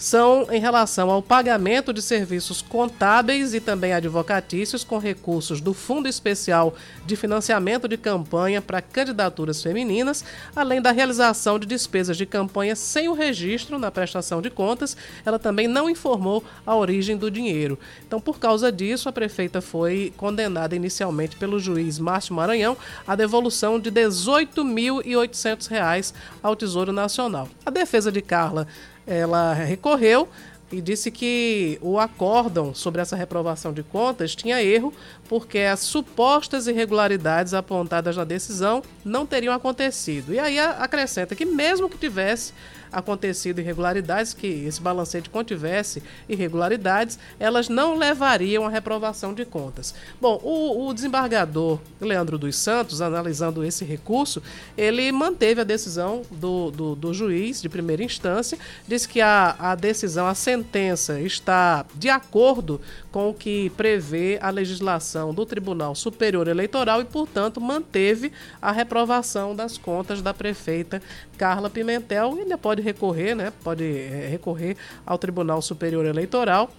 são 0.04 0.46
em 0.52 0.60
relação 0.60 1.10
ao 1.10 1.22
pagamento 1.22 1.94
de 1.94 2.02
serviços 2.02 2.62
contábeis 2.62 3.54
e 3.54 3.62
também 3.62 3.94
advocatícios 3.94 4.84
com 4.84 4.98
recursos 4.98 5.62
do 5.62 5.74
Fundo 5.74 6.10
Especial 6.10 6.76
de 7.06 7.16
Financiamento 7.16 7.88
de 7.88 7.96
Campanha 7.96 8.62
para 8.62 8.82
Candidaturas 8.82 9.64
Femininas, 9.64 10.26
além 10.54 10.82
da 10.82 10.92
realização 10.92 11.58
de 11.58 11.66
despesas 11.66 12.18
de 12.18 12.26
campanha 12.26 12.76
sem 12.76 13.08
o 13.08 13.14
registro 13.14 13.80
na 13.80 13.90
prestação 13.90 14.42
de 14.42 14.50
contas. 14.50 14.98
Ela 15.26 15.40
também 15.40 15.70
não 15.70 15.90
informou 15.90 16.44
a 16.66 16.76
origem 16.76 17.16
do 17.16 17.32
dinheiro. 17.32 17.80
Então, 18.06 18.20
por 18.20 18.40
causa 18.40 18.70
disso, 18.74 19.08
a 19.08 19.14
prefeita 19.14 19.62
foi 19.62 20.12
condenada 20.18 20.76
inicialmente 20.76 21.38
pelo 21.38 21.62
juiz 21.62 21.98
Márcio 21.98 22.36
Maranhão 22.36 22.76
à 23.08 23.16
devolução 23.16 23.80
de 23.80 23.90
R$ 23.90 24.08
18.800 24.08 26.14
ao 26.44 26.58
Tesouro 26.58 26.92
Nacional. 26.92 27.48
A 27.66 27.70
defesa 27.70 28.12
de 28.12 28.22
Carla 28.22 28.68
ela 29.06 29.54
recorreu 29.54 30.28
e 30.72 30.82
disse 30.82 31.12
que 31.12 31.78
o 31.82 32.00
acórdão 32.00 32.74
sobre 32.74 33.00
essa 33.00 33.16
reprovação 33.16 33.72
de 33.72 33.84
contas 33.84 34.36
tinha 34.36 34.62
erro 34.64 34.92
porque 35.30 35.60
as 35.60 35.82
supostas 35.82 36.66
irregularidades 36.66 37.54
apontadas 37.54 38.18
na 38.18 38.24
decisão 38.24 38.82
não 39.06 39.26
teriam 39.26 39.54
acontecido. 39.54 40.34
E 40.34 40.40
aí 40.40 40.58
acrescenta 40.58 41.36
que 41.36 41.46
mesmo 41.46 41.88
que 41.88 41.98
tivesse 41.98 42.54
acontecido 42.94 43.60
irregularidades, 43.60 44.34
que 44.34 44.48
esse 44.48 44.80
balancete 44.82 45.30
contivesse 45.30 46.02
irregularidades, 46.30 47.20
elas 47.40 47.68
não 47.68 47.98
levariam 47.98 48.66
à 48.66 48.70
reprovação 48.70 49.34
de 49.34 49.44
contas. 49.46 49.94
Bom, 50.22 50.40
o, 50.44 50.88
o 50.88 50.94
desembargador 50.94 51.80
Leandro 52.00 52.38
dos 52.38 52.56
Santos, 52.56 53.02
analisando 53.02 53.64
esse 53.64 53.84
recurso, 53.84 54.42
ele 54.78 55.12
manteve 55.12 55.62
a 55.62 55.64
decisão 55.64 56.22
do, 56.32 56.72
do, 56.72 56.96
do 56.96 57.14
juiz 57.14 57.62
de 57.62 57.70
primeira 57.70 58.04
instância, 58.04 58.58
disse 58.88 59.08
que 59.08 59.22
a, 59.22 59.56
a 59.58 59.76
decisão, 59.76 60.28
a 60.28 60.36
sentença 60.36 61.20
está 61.20 61.86
de 61.96 62.10
acordo 62.10 62.80
com 63.12 63.30
o 63.30 63.34
que 63.34 63.70
prevê 63.72 64.40
a 64.42 64.50
legislação 64.50 65.34
do 65.34 65.46
Tribunal 65.46 65.96
Superior 65.96 66.48
Eleitoral 66.48 67.02
e, 67.02 67.06
portanto, 67.06 67.62
manteve 67.62 68.32
a 68.62 68.72
reprovação 68.72 69.56
das 69.56 69.78
contas 69.78 70.22
da 70.22 70.34
prefeita 70.34 71.02
Carla 71.38 71.70
Pimentel. 71.70 72.36
Ainda 72.36 72.58
pode 72.58 72.82
recorrer, 72.82 73.36
né? 73.36 73.52
Pode 73.64 73.84
é, 73.84 74.28
recorrer 74.30 74.78
ao 75.06 75.18
Tribunal 75.18 75.62
Superior 75.62 76.06
Eleitoral 76.06 76.70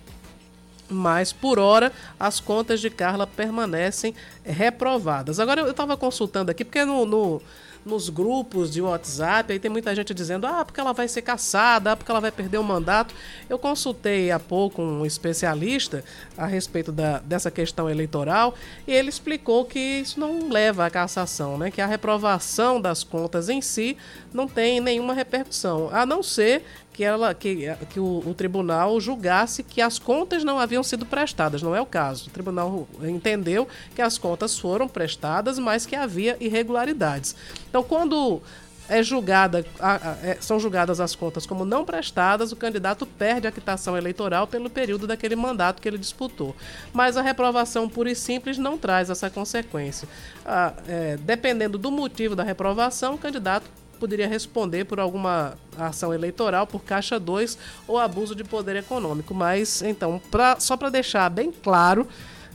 mas 0.86 1.32
por 1.32 1.58
hora 1.58 1.90
as 2.20 2.40
contas 2.40 2.78
de 2.80 2.90
Carla 2.90 3.26
permanecem 3.26 4.14
reprovadas. 4.44 5.40
Agora 5.40 5.62
eu 5.62 5.70
estava 5.70 5.96
consultando 5.96 6.50
aqui, 6.50 6.62
porque 6.62 6.84
no, 6.84 7.06
no, 7.06 7.42
nos 7.84 8.08
grupos 8.08 8.72
de 8.72 8.80
WhatsApp, 8.80 9.52
aí 9.52 9.58
tem 9.58 9.70
muita 9.70 9.94
gente 9.94 10.14
dizendo, 10.14 10.46
ah, 10.46 10.64
porque 10.64 10.80
ela 10.80 10.92
vai 10.92 11.06
ser 11.06 11.22
caçada, 11.22 11.92
ah, 11.92 11.96
porque 11.96 12.10
ela 12.10 12.20
vai 12.20 12.32
perder 12.32 12.58
o 12.58 12.64
mandato. 12.64 13.14
Eu 13.48 13.58
consultei 13.58 14.30
há 14.30 14.38
pouco 14.38 14.80
um 14.80 15.04
especialista 15.04 16.04
a 16.36 16.46
respeito 16.46 16.90
da, 16.90 17.18
dessa 17.18 17.50
questão 17.50 17.88
eleitoral 17.88 18.54
e 18.86 18.92
ele 18.92 19.08
explicou 19.08 19.64
que 19.64 19.78
isso 19.78 20.18
não 20.18 20.48
leva 20.48 20.86
à 20.86 20.90
cassação, 20.90 21.58
né? 21.58 21.70
que 21.70 21.80
a 21.80 21.86
reprovação 21.86 22.80
das 22.80 23.04
contas 23.04 23.48
em 23.48 23.60
si 23.60 23.96
não 24.32 24.48
tem 24.48 24.80
nenhuma 24.80 25.14
repercussão, 25.14 25.88
a 25.92 26.06
não 26.06 26.22
ser 26.22 26.64
que, 26.94 27.02
ela, 27.02 27.34
que, 27.34 27.74
que 27.90 27.98
o, 27.98 28.22
o, 28.24 28.32
tribunal 28.34 29.00
julgasse 29.00 29.64
que 29.64 29.82
as 29.82 29.98
contas 29.98 30.44
não 30.44 30.60
haviam 30.60 30.82
sido 30.82 31.04
prestadas. 31.04 31.60
Não 31.60 31.74
é 31.74 31.80
o 31.80 31.86
caso. 31.86 32.28
O 32.28 32.30
tribunal 32.30 32.88
entendeu 33.02 33.68
que 33.94 34.00
as 34.00 34.16
contas 34.16 34.56
foram 34.56 34.88
prestadas, 34.88 35.58
mas 35.58 35.84
que 35.84 35.96
havia 35.96 36.36
irregularidades. 36.40 37.34
Então, 37.68 37.82
quando 37.82 38.40
é 38.88 39.02
julgada, 39.02 39.66
é, 40.22 40.36
são 40.40 40.60
julgadas 40.60 41.00
as 41.00 41.16
contas 41.16 41.46
como 41.46 41.64
não 41.64 41.84
prestadas, 41.84 42.52
o 42.52 42.56
candidato 42.56 43.06
perde 43.06 43.48
a 43.48 43.52
quitação 43.52 43.96
eleitoral 43.96 44.46
pelo 44.46 44.70
período 44.70 45.06
daquele 45.06 45.34
mandato 45.34 45.82
que 45.82 45.88
ele 45.88 45.98
disputou. 45.98 46.54
Mas 46.92 47.16
a 47.16 47.22
reprovação 47.22 47.88
pura 47.88 48.12
e 48.12 48.14
simples 48.14 48.56
não 48.56 48.78
traz 48.78 49.10
essa 49.10 49.28
consequência. 49.28 50.06
Ah, 50.46 50.74
é, 50.86 51.16
dependendo 51.16 51.76
do 51.76 51.90
motivo 51.90 52.36
da 52.36 52.44
reprovação, 52.44 53.14
o 53.14 53.18
candidato 53.18 53.68
poderia 53.94 54.28
responder 54.28 54.84
por 54.84 55.00
alguma 55.00 55.54
ação 55.78 56.12
eleitoral, 56.12 56.66
por 56.66 56.82
caixa 56.82 57.18
2 57.18 57.58
ou 57.86 57.98
abuso 57.98 58.34
de 58.34 58.44
poder 58.44 58.76
econômico. 58.76 59.34
Mas, 59.34 59.82
então, 59.82 60.20
pra, 60.30 60.58
só 60.60 60.76
para 60.76 60.90
deixar 60.90 61.28
bem 61.30 61.50
claro, 61.50 62.06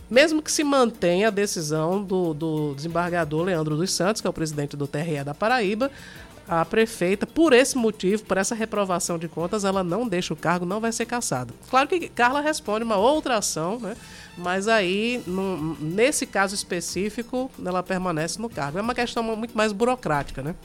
mesmo 0.10 0.42
que 0.42 0.52
se 0.52 0.64
mantenha 0.64 1.28
a 1.28 1.32
decisão 1.32 2.04
do, 2.04 2.34
do 2.34 2.74
desembargador 2.76 3.44
Leandro 3.44 3.78
dos 3.78 3.92
Santos, 3.92 4.22
que 4.22 4.28
é 4.28 4.30
o 4.30 4.34
presidente 4.34 4.76
do 4.76 4.88
TRE 4.88 5.24
da 5.24 5.34
Paraíba, 5.34 5.92
a 6.50 6.66
prefeita, 6.66 7.28
por 7.28 7.54
esse 7.54 7.78
motivo, 7.78 8.24
por 8.24 8.36
essa 8.36 8.56
reprovação 8.56 9.20
de 9.20 9.28
contas, 9.28 9.64
ela 9.64 9.84
não 9.84 10.08
deixa 10.08 10.34
o 10.34 10.38
cargo, 10.38 10.66
não 10.66 10.80
vai 10.80 10.92
ser 10.92 11.06
cassada. 11.06 11.54
Claro 11.70 11.88
que 11.88 12.10
Carla 12.10 12.42
responde 12.42 12.84
uma 12.84 12.98
outra 12.98 13.38
ação, 13.38 13.80
né? 13.80 13.96
mas 14.36 14.68
aí, 14.68 15.22
num, 15.28 15.76
nesse 15.80 16.26
caso 16.26 16.56
específico, 16.56 17.52
ela 17.64 17.84
permanece 17.84 18.42
no 18.42 18.50
cargo. 18.50 18.80
É 18.80 18.82
uma 18.82 18.96
questão 18.96 19.22
muito 19.22 19.56
mais 19.56 19.72
burocrática, 19.72 20.42
né? 20.42 20.56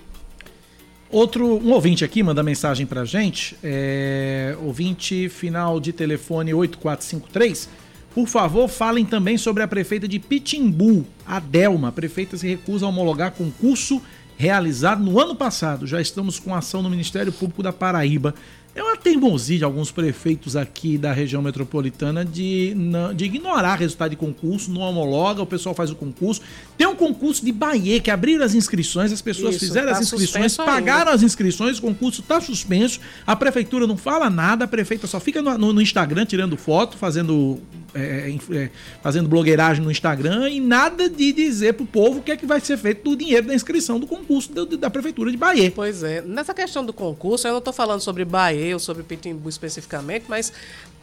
Outro, 1.11 1.59
um 1.59 1.72
ouvinte 1.72 2.05
aqui 2.05 2.22
manda 2.22 2.42
mensagem 2.42 2.86
pra 2.86 3.05
gente, 3.05 3.57
é, 3.62 4.57
ouvinte 4.62 5.28
final 5.28 5.78
de 5.78 5.92
telefone 5.92 6.52
8453, 6.52 7.68
Por 8.14 8.26
favor, 8.26 8.68
falem 8.68 9.05
também 9.05 9.36
sobre 9.36 9.62
a 9.62 9.68
prefeita 9.68 10.07
de 10.07 10.18
Pitimbu, 10.18 11.05
a 11.26 11.40
Delma. 11.40 11.88
A 11.88 11.92
prefeita 11.92 12.36
se 12.36 12.46
recusa 12.46 12.86
a 12.86 12.88
homologar 12.88 13.32
concurso 13.32 14.00
realizado 14.36 15.02
no 15.02 15.20
ano 15.20 15.34
passado. 15.34 15.86
Já 15.86 16.00
estamos 16.00 16.38
com 16.38 16.55
ação 16.55 16.82
no 16.82 16.90
Ministério 16.90 17.32
Público 17.32 17.62
da 17.62 17.72
Paraíba. 17.72 18.34
É 18.75 18.83
uma 18.83 18.97
teimosia 18.97 19.59
de 19.59 19.64
alguns 19.64 19.93
prefeitos 19.93 20.57
aqui 20.57 20.99
da 20.99 21.12
região 21.12 21.41
metropolitana 21.41 22.25
de, 22.25 22.75
de 23.14 23.25
ignorar 23.25 23.77
resultado 23.77 24.11
de 24.11 24.16
concurso, 24.16 24.70
não 24.72 24.83
homologa, 24.83 25.41
o 25.41 25.47
pessoal 25.47 25.77
faz 25.77 25.91
o 25.91 25.95
concurso. 25.95 26.43
Tem 26.77 26.85
um 26.85 26.97
concurso 26.97 27.45
de 27.45 27.53
Bahia 27.53 28.01
que 28.01 28.11
abriram 28.11 28.45
as 28.45 28.53
inscrições, 28.53 29.12
as 29.12 29.22
pessoas 29.22 29.55
Isso, 29.55 29.66
fizeram 29.66 29.93
tá 29.93 29.99
as 29.99 30.01
inscrições, 30.01 30.57
pagaram 30.57 31.12
as 31.12 31.22
inscrições, 31.22 31.79
o 31.79 31.83
concurso 31.83 32.20
está 32.20 32.41
suspenso, 32.41 32.99
a 33.25 33.37
prefeitura 33.37 33.87
não 33.87 33.97
fala 33.97 34.29
nada, 34.29 34.64
a 34.64 34.68
prefeita 34.68 35.07
só 35.07 35.20
fica 35.20 35.41
no, 35.41 35.57
no, 35.57 35.72
no 35.72 35.81
Instagram 35.81 36.27
tirando 36.27 36.57
foto, 36.57 36.97
fazendo 36.97 37.61
é, 37.95 38.36
é, 38.53 38.70
fazendo 39.03 39.28
blogueiragem 39.28 39.82
no 39.82 39.90
Instagram 39.90 40.49
e 40.49 40.61
nada 40.61 41.09
de 41.09 41.32
dizer 41.32 41.74
pro 41.74 41.86
povo 41.86 42.18
o 42.18 42.22
que 42.22 42.32
é 42.32 42.36
que 42.36 42.45
vai 42.45 42.61
ser 42.61 42.76
feito 42.76 43.09
do 43.09 43.16
dinheiro 43.16 43.47
da 43.47 43.55
inscrição 43.55 44.01
do 44.01 44.07
concurso 44.07 44.53
da, 44.53 44.90
Prefeitura 44.90 45.30
de 45.30 45.36
Bahia. 45.36 45.72
Pois 45.74 46.03
é. 46.03 46.20
Nessa 46.22 46.55
questão 46.55 46.84
do 46.84 46.92
concurso, 46.92 47.47
eu 47.47 47.53
não 47.53 47.59
estou 47.59 47.72
falando 47.72 48.01
sobre 48.01 48.24
Bahia 48.24 48.74
ou 48.74 48.80
sobre 48.80 49.03
Pitimbu 49.03 49.49
especificamente, 49.49 50.24
mas 50.28 50.53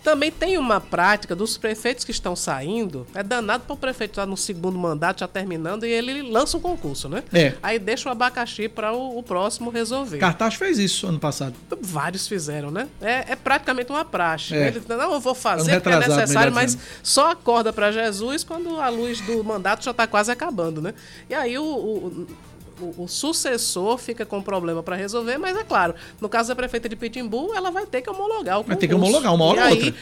também 0.03 0.31
tem 0.31 0.57
uma 0.57 0.81
prática 0.81 1.35
dos 1.35 1.57
prefeitos 1.57 2.03
que 2.03 2.11
estão 2.11 2.35
saindo. 2.35 3.05
É 3.13 3.23
danado 3.23 3.63
para 3.65 3.73
o 3.73 3.77
prefeito 3.77 4.11
estar 4.11 4.25
no 4.25 4.35
segundo 4.35 4.77
mandato, 4.77 5.19
já 5.19 5.27
terminando, 5.27 5.85
e 5.85 5.91
ele 5.91 6.21
lança 6.21 6.57
um 6.57 6.59
concurso, 6.59 7.07
né? 7.07 7.23
É. 7.33 7.53
Aí 7.61 7.77
deixa 7.77 8.09
o 8.09 8.11
abacaxi 8.11 8.67
para 8.67 8.93
o, 8.93 9.17
o, 9.17 9.23
próximo 9.23 9.69
resolver. 9.69 10.17
Cartaz 10.17 10.55
fez 10.55 10.79
isso 10.79 11.07
ano 11.07 11.19
passado. 11.19 11.55
Vários 11.81 12.27
fizeram, 12.27 12.71
né? 12.71 12.87
É, 13.01 13.31
é 13.31 13.35
praticamente 13.35 13.91
uma 13.91 14.03
praxe. 14.03 14.55
É. 14.55 14.67
Ele, 14.67 14.81
não, 14.87 15.13
eu 15.13 15.19
vou 15.19 15.35
fazer 15.35 15.79
porque 15.79 15.95
é 15.95 16.07
necessário, 16.07 16.53
mas 16.53 16.77
só 17.03 17.31
acorda 17.31 17.71
para 17.71 17.91
Jesus 17.91 18.43
quando 18.43 18.79
a 18.79 18.89
luz 18.89 19.21
do 19.21 19.43
mandato 19.43 19.83
já 19.83 19.91
está 19.91 20.07
quase 20.07 20.31
acabando, 20.31 20.81
né? 20.81 20.93
E 21.29 21.33
aí 21.33 21.57
o, 21.57 21.63
o 21.63 22.27
o, 22.81 23.03
o, 23.03 23.07
sucessor 23.07 23.97
fica 23.97 24.25
com 24.25 24.41
problema 24.41 24.81
para 24.81 24.95
resolver, 24.95 25.37
mas 25.37 25.55
é 25.57 25.63
claro, 25.63 25.95
no 26.19 26.27
caso 26.27 26.49
da 26.49 26.55
prefeita 26.55 26.89
de 26.89 26.95
Pitimbu, 26.95 27.53
ela 27.53 27.71
vai 27.71 27.85
ter 27.85 28.01
que 28.01 28.09
homologar 28.09 28.59
o 28.59 28.63
concurso. 28.63 28.67
Vai 28.67 28.77
ter 28.77 28.87
que 28.87 28.93
homologar 28.93 29.33
uma 29.33 29.45
hora 29.45 29.65
ou 29.65 29.69
outra 29.71 29.93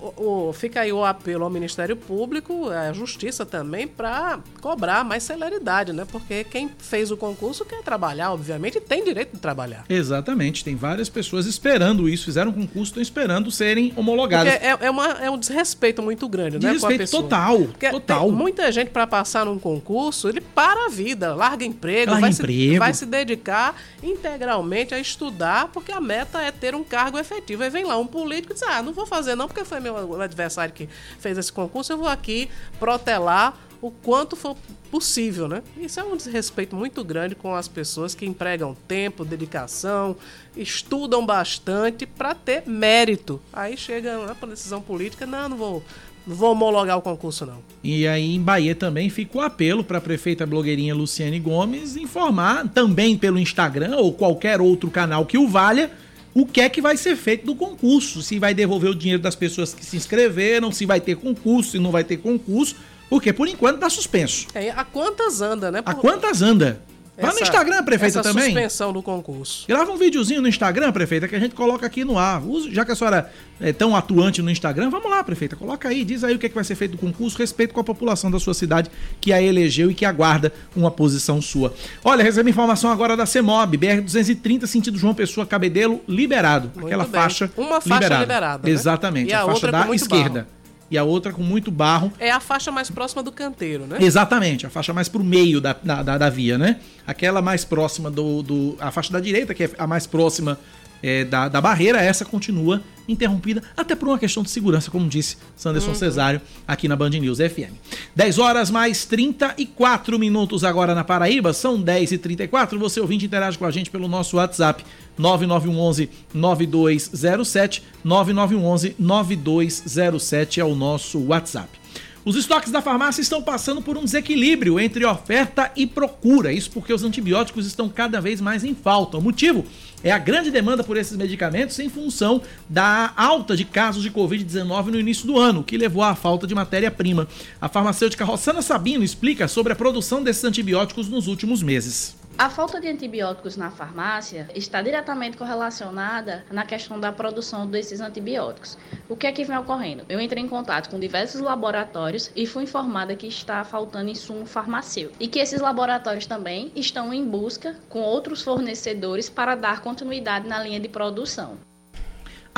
o, 0.00 0.48
o, 0.48 0.52
fica 0.52 0.80
aí 0.80 0.92
o 0.92 1.04
apelo 1.04 1.44
ao 1.44 1.50
Ministério 1.50 1.96
Público, 1.96 2.70
à 2.70 2.92
Justiça 2.92 3.44
também, 3.44 3.86
para 3.86 4.40
cobrar 4.60 5.04
mais 5.04 5.22
celeridade, 5.22 5.92
né? 5.92 6.06
Porque 6.10 6.44
quem 6.44 6.70
fez 6.78 7.10
o 7.10 7.16
concurso 7.16 7.64
quer 7.64 7.82
trabalhar, 7.82 8.32
obviamente, 8.32 8.78
e 8.78 8.80
tem 8.80 9.04
direito 9.04 9.34
de 9.34 9.38
trabalhar. 9.38 9.84
Exatamente, 9.88 10.64
tem 10.64 10.74
várias 10.74 11.08
pessoas 11.08 11.46
esperando 11.46 12.08
isso, 12.08 12.24
fizeram 12.24 12.50
um 12.50 12.54
concurso, 12.54 12.90
estão 12.90 13.02
esperando 13.02 13.50
serem 13.50 13.92
homologadas. 13.96 14.52
É, 14.54 14.76
é, 14.80 14.90
uma, 14.90 15.06
é 15.06 15.30
um 15.30 15.38
desrespeito 15.38 16.02
muito 16.02 16.28
grande, 16.28 16.58
né? 16.58 16.72
Desrespeito 16.72 17.10
total, 17.10 17.58
Porque 17.58 17.90
total. 17.90 18.30
muita 18.30 18.70
gente, 18.72 18.90
para 18.90 19.06
passar 19.06 19.44
num 19.44 19.58
concurso, 19.58 20.28
ele 20.28 20.40
para 20.40 20.86
a 20.86 20.88
vida, 20.88 21.34
larga 21.34 21.64
emprego, 21.64 22.12
larga 22.12 22.20
vai, 22.20 22.30
emprego. 22.30 22.72
Se, 22.72 22.78
vai 22.78 22.94
se 22.94 23.06
dedicar 23.06 23.74
integralmente 24.02 24.94
a 24.94 24.98
estudar, 24.98 25.68
porque 25.68 25.92
a 25.92 26.00
meta 26.00 26.40
é 26.40 26.50
ter 26.50 26.74
um 26.74 26.84
cargo 26.84 27.18
efetivo. 27.18 27.62
Aí 27.62 27.70
vem 27.70 27.84
lá 27.84 27.98
um 27.98 28.06
político 28.06 28.52
e 28.52 28.54
diz, 28.54 28.62
ah, 28.62 28.82
não 28.82 28.92
vou 28.92 29.06
fazer 29.06 29.34
não, 29.34 29.46
porque 29.46 29.64
foi 29.64 29.80
meu 29.80 29.89
meu 29.94 30.20
adversário 30.20 30.72
que 30.72 30.88
fez 31.18 31.36
esse 31.38 31.52
concurso, 31.52 31.92
eu 31.92 31.98
vou 31.98 32.08
aqui 32.08 32.48
protelar 32.78 33.56
o 33.82 33.90
quanto 33.90 34.36
for 34.36 34.56
possível, 34.90 35.48
né? 35.48 35.62
Isso 35.78 35.98
é 35.98 36.04
um 36.04 36.16
desrespeito 36.16 36.76
muito 36.76 37.02
grande 37.02 37.34
com 37.34 37.54
as 37.54 37.68
pessoas 37.68 38.14
que 38.14 38.26
empregam 38.26 38.76
tempo, 38.86 39.24
dedicação, 39.24 40.16
estudam 40.56 41.24
bastante 41.24 42.04
para 42.04 42.34
ter 42.34 42.64
mérito. 42.66 43.40
Aí 43.52 43.76
chega 43.76 44.18
na 44.18 44.34
decisão 44.46 44.82
política, 44.82 45.24
não, 45.24 45.48
não 45.48 45.56
vou, 45.56 45.84
não 46.26 46.36
vou 46.36 46.52
homologar 46.52 46.98
o 46.98 47.02
concurso 47.02 47.46
não. 47.46 47.62
E 47.82 48.06
aí 48.06 48.34
em 48.34 48.40
Bahia 48.40 48.74
também 48.74 49.08
fica 49.08 49.38
o 49.38 49.40
apelo 49.40 49.82
para 49.82 49.98
a 49.98 50.00
prefeita 50.00 50.44
blogueirinha 50.44 50.94
Luciane 50.94 51.38
Gomes 51.38 51.96
informar 51.96 52.68
também 52.68 53.16
pelo 53.16 53.38
Instagram 53.38 53.96
ou 53.96 54.12
qualquer 54.12 54.60
outro 54.60 54.90
canal 54.90 55.24
que 55.24 55.38
o 55.38 55.48
valha 55.48 55.90
o 56.34 56.46
que 56.46 56.60
é 56.60 56.68
que 56.68 56.80
vai 56.80 56.96
ser 56.96 57.16
feito 57.16 57.46
do 57.46 57.54
concurso, 57.54 58.22
se 58.22 58.38
vai 58.38 58.54
devolver 58.54 58.90
o 58.90 58.94
dinheiro 58.94 59.22
das 59.22 59.34
pessoas 59.34 59.74
que 59.74 59.84
se 59.84 59.96
inscreveram, 59.96 60.70
se 60.70 60.86
vai 60.86 61.00
ter 61.00 61.16
concurso, 61.16 61.72
se 61.72 61.78
não 61.78 61.90
vai 61.90 62.04
ter 62.04 62.18
concurso, 62.18 62.76
porque 63.08 63.32
por 63.32 63.48
enquanto 63.48 63.78
tá 63.78 63.90
suspenso. 63.90 64.46
É, 64.54 64.70
a 64.70 64.84
quantas 64.84 65.40
anda, 65.40 65.70
né? 65.70 65.82
Por... 65.82 65.90
A 65.90 65.94
quantas 65.94 66.42
anda? 66.42 66.80
Vai 67.20 67.32
no 67.34 67.40
Instagram, 67.40 67.82
prefeita, 67.84 68.20
essa 68.20 68.28
também. 68.28 68.46
suspensão 68.46 68.92
do 68.92 69.02
concurso. 69.02 69.66
Grava 69.68 69.90
um 69.92 69.96
videozinho 69.96 70.40
no 70.40 70.48
Instagram, 70.48 70.92
prefeita, 70.92 71.28
que 71.28 71.36
a 71.36 71.40
gente 71.40 71.54
coloca 71.54 71.86
aqui 71.86 72.04
no 72.04 72.18
ar. 72.18 72.42
Já 72.70 72.84
que 72.84 72.92
a 72.92 72.96
senhora 72.96 73.30
é 73.60 73.72
tão 73.72 73.94
atuante 73.94 74.40
no 74.42 74.50
Instagram, 74.50 74.90
vamos 74.90 75.10
lá, 75.10 75.22
prefeita. 75.22 75.56
Coloca 75.56 75.88
aí, 75.88 76.04
diz 76.04 76.24
aí 76.24 76.34
o 76.34 76.38
que, 76.38 76.46
é 76.46 76.48
que 76.48 76.54
vai 76.54 76.64
ser 76.64 76.74
feito 76.74 76.92
do 76.92 76.98
concurso, 76.98 77.36
respeito 77.38 77.74
com 77.74 77.80
a 77.80 77.84
população 77.84 78.30
da 78.30 78.38
sua 78.38 78.54
cidade 78.54 78.90
que 79.20 79.32
a 79.32 79.42
elegeu 79.42 79.90
e 79.90 79.94
que 79.94 80.04
aguarda 80.04 80.52
uma 80.74 80.90
posição 80.90 81.40
sua. 81.42 81.74
Olha, 82.04 82.22
recebe 82.22 82.50
informação 82.50 82.90
agora 82.90 83.16
da 83.16 83.26
CEMOB, 83.26 83.76
BR-230, 83.76 84.66
sentido 84.66 84.98
João 84.98 85.14
Pessoa 85.14 85.46
Cabedelo, 85.46 86.00
liberado. 86.08 86.70
Muito 86.74 86.86
Aquela 86.86 87.04
bem. 87.04 87.12
faixa 87.12 87.50
Uma 87.56 87.80
faixa 87.80 87.94
liberada. 87.94 88.20
liberada 88.22 88.68
né? 88.68 88.74
Exatamente, 88.74 89.32
a, 89.32 89.42
a 89.42 89.46
faixa 89.46 89.70
da 89.70 89.94
esquerda. 89.94 90.40
Barro 90.40 90.59
e 90.90 90.98
a 90.98 91.04
outra 91.04 91.32
com 91.32 91.42
muito 91.42 91.70
barro. 91.70 92.12
É 92.18 92.30
a 92.30 92.40
faixa 92.40 92.70
mais 92.72 92.90
próxima 92.90 93.22
do 93.22 93.30
canteiro, 93.30 93.86
né? 93.86 93.98
Exatamente, 94.00 94.66
a 94.66 94.70
faixa 94.70 94.92
mais 94.92 95.08
pro 95.08 95.22
meio 95.22 95.60
da, 95.60 95.74
da, 95.82 96.02
da, 96.02 96.18
da 96.18 96.30
via, 96.30 96.58
né? 96.58 96.80
Aquela 97.06 97.40
mais 97.40 97.64
próxima 97.64 98.10
do, 98.10 98.42
do. 98.42 98.76
A 98.80 98.90
faixa 98.90 99.12
da 99.12 99.20
direita, 99.20 99.54
que 99.54 99.64
é 99.64 99.70
a 99.78 99.86
mais 99.86 100.06
próxima 100.06 100.58
é, 101.02 101.24
da, 101.24 101.48
da 101.48 101.60
barreira, 101.60 102.00
essa 102.00 102.24
continua 102.24 102.82
interrompida, 103.08 103.62
até 103.76 103.94
por 103.94 104.08
uma 104.08 104.18
questão 104.18 104.42
de 104.42 104.50
segurança, 104.50 104.90
como 104.90 105.08
disse 105.08 105.36
Sanderson 105.56 105.88
uhum. 105.88 105.94
Cesário 105.94 106.40
aqui 106.66 106.86
na 106.86 106.94
Band 106.94 107.10
News 107.10 107.38
FM. 107.38 107.74
10 108.14 108.38
horas 108.38 108.70
mais 108.70 109.04
34 109.04 110.18
minutos 110.18 110.62
agora 110.62 110.94
na 110.94 111.02
Paraíba, 111.02 111.52
são 111.52 111.80
10 111.80 112.12
e 112.12 112.18
34 112.18 112.78
Você 112.78 113.00
ouvinte 113.00 113.26
interage 113.26 113.58
com 113.58 113.66
a 113.66 113.70
gente 113.70 113.90
pelo 113.90 114.06
nosso 114.06 114.36
WhatsApp 114.36 114.84
9911 115.18 116.08
9207 116.32 117.82
9911 118.04 118.94
9207 118.98 120.60
é 120.60 120.64
o 120.64 120.74
nosso 120.74 121.18
WhatsApp. 121.26 121.79
Os 122.22 122.36
estoques 122.36 122.70
da 122.70 122.82
farmácia 122.82 123.22
estão 123.22 123.42
passando 123.42 123.80
por 123.80 123.96
um 123.96 124.04
desequilíbrio 124.04 124.78
entre 124.78 125.06
oferta 125.06 125.72
e 125.74 125.86
procura. 125.86 126.52
Isso 126.52 126.70
porque 126.70 126.92
os 126.92 127.02
antibióticos 127.02 127.66
estão 127.66 127.88
cada 127.88 128.20
vez 128.20 128.42
mais 128.42 128.62
em 128.62 128.74
falta. 128.74 129.16
O 129.16 129.22
motivo 129.22 129.64
é 130.04 130.12
a 130.12 130.18
grande 130.18 130.50
demanda 130.50 130.84
por 130.84 130.98
esses 130.98 131.16
medicamentos 131.16 131.78
em 131.78 131.88
função 131.88 132.42
da 132.68 133.10
alta 133.16 133.56
de 133.56 133.64
casos 133.64 134.02
de 134.02 134.10
Covid-19 134.10 134.86
no 134.86 135.00
início 135.00 135.26
do 135.26 135.38
ano, 135.38 135.64
que 135.64 135.78
levou 135.78 136.02
à 136.02 136.14
falta 136.14 136.46
de 136.46 136.54
matéria-prima. 136.54 137.26
A 137.58 137.70
farmacêutica 137.70 138.22
Rossana 138.22 138.60
Sabino 138.60 139.02
explica 139.02 139.48
sobre 139.48 139.72
a 139.72 139.76
produção 139.76 140.22
desses 140.22 140.44
antibióticos 140.44 141.08
nos 141.08 141.26
últimos 141.26 141.62
meses. 141.62 142.19
A 142.40 142.48
falta 142.48 142.80
de 142.80 142.88
antibióticos 142.88 143.54
na 143.58 143.70
farmácia 143.70 144.48
está 144.54 144.80
diretamente 144.80 145.36
correlacionada 145.36 146.42
na 146.50 146.64
questão 146.64 146.98
da 146.98 147.12
produção 147.12 147.66
desses 147.66 148.00
antibióticos. 148.00 148.78
O 149.10 149.14
que 149.14 149.26
é 149.26 149.32
que 149.32 149.44
vem 149.44 149.58
ocorrendo? 149.58 150.06
Eu 150.08 150.18
entrei 150.18 150.42
em 150.42 150.48
contato 150.48 150.88
com 150.88 150.98
diversos 150.98 151.42
laboratórios 151.42 152.30
e 152.34 152.46
fui 152.46 152.62
informada 152.62 153.14
que 153.14 153.26
está 153.26 153.62
faltando 153.62 154.08
insumo 154.08 154.46
farmacêutico 154.46 155.22
e 155.22 155.28
que 155.28 155.38
esses 155.38 155.60
laboratórios 155.60 156.24
também 156.24 156.72
estão 156.74 157.12
em 157.12 157.26
busca 157.26 157.76
com 157.90 158.00
outros 158.00 158.40
fornecedores 158.40 159.28
para 159.28 159.54
dar 159.54 159.82
continuidade 159.82 160.48
na 160.48 160.62
linha 160.62 160.80
de 160.80 160.88
produção. 160.88 161.58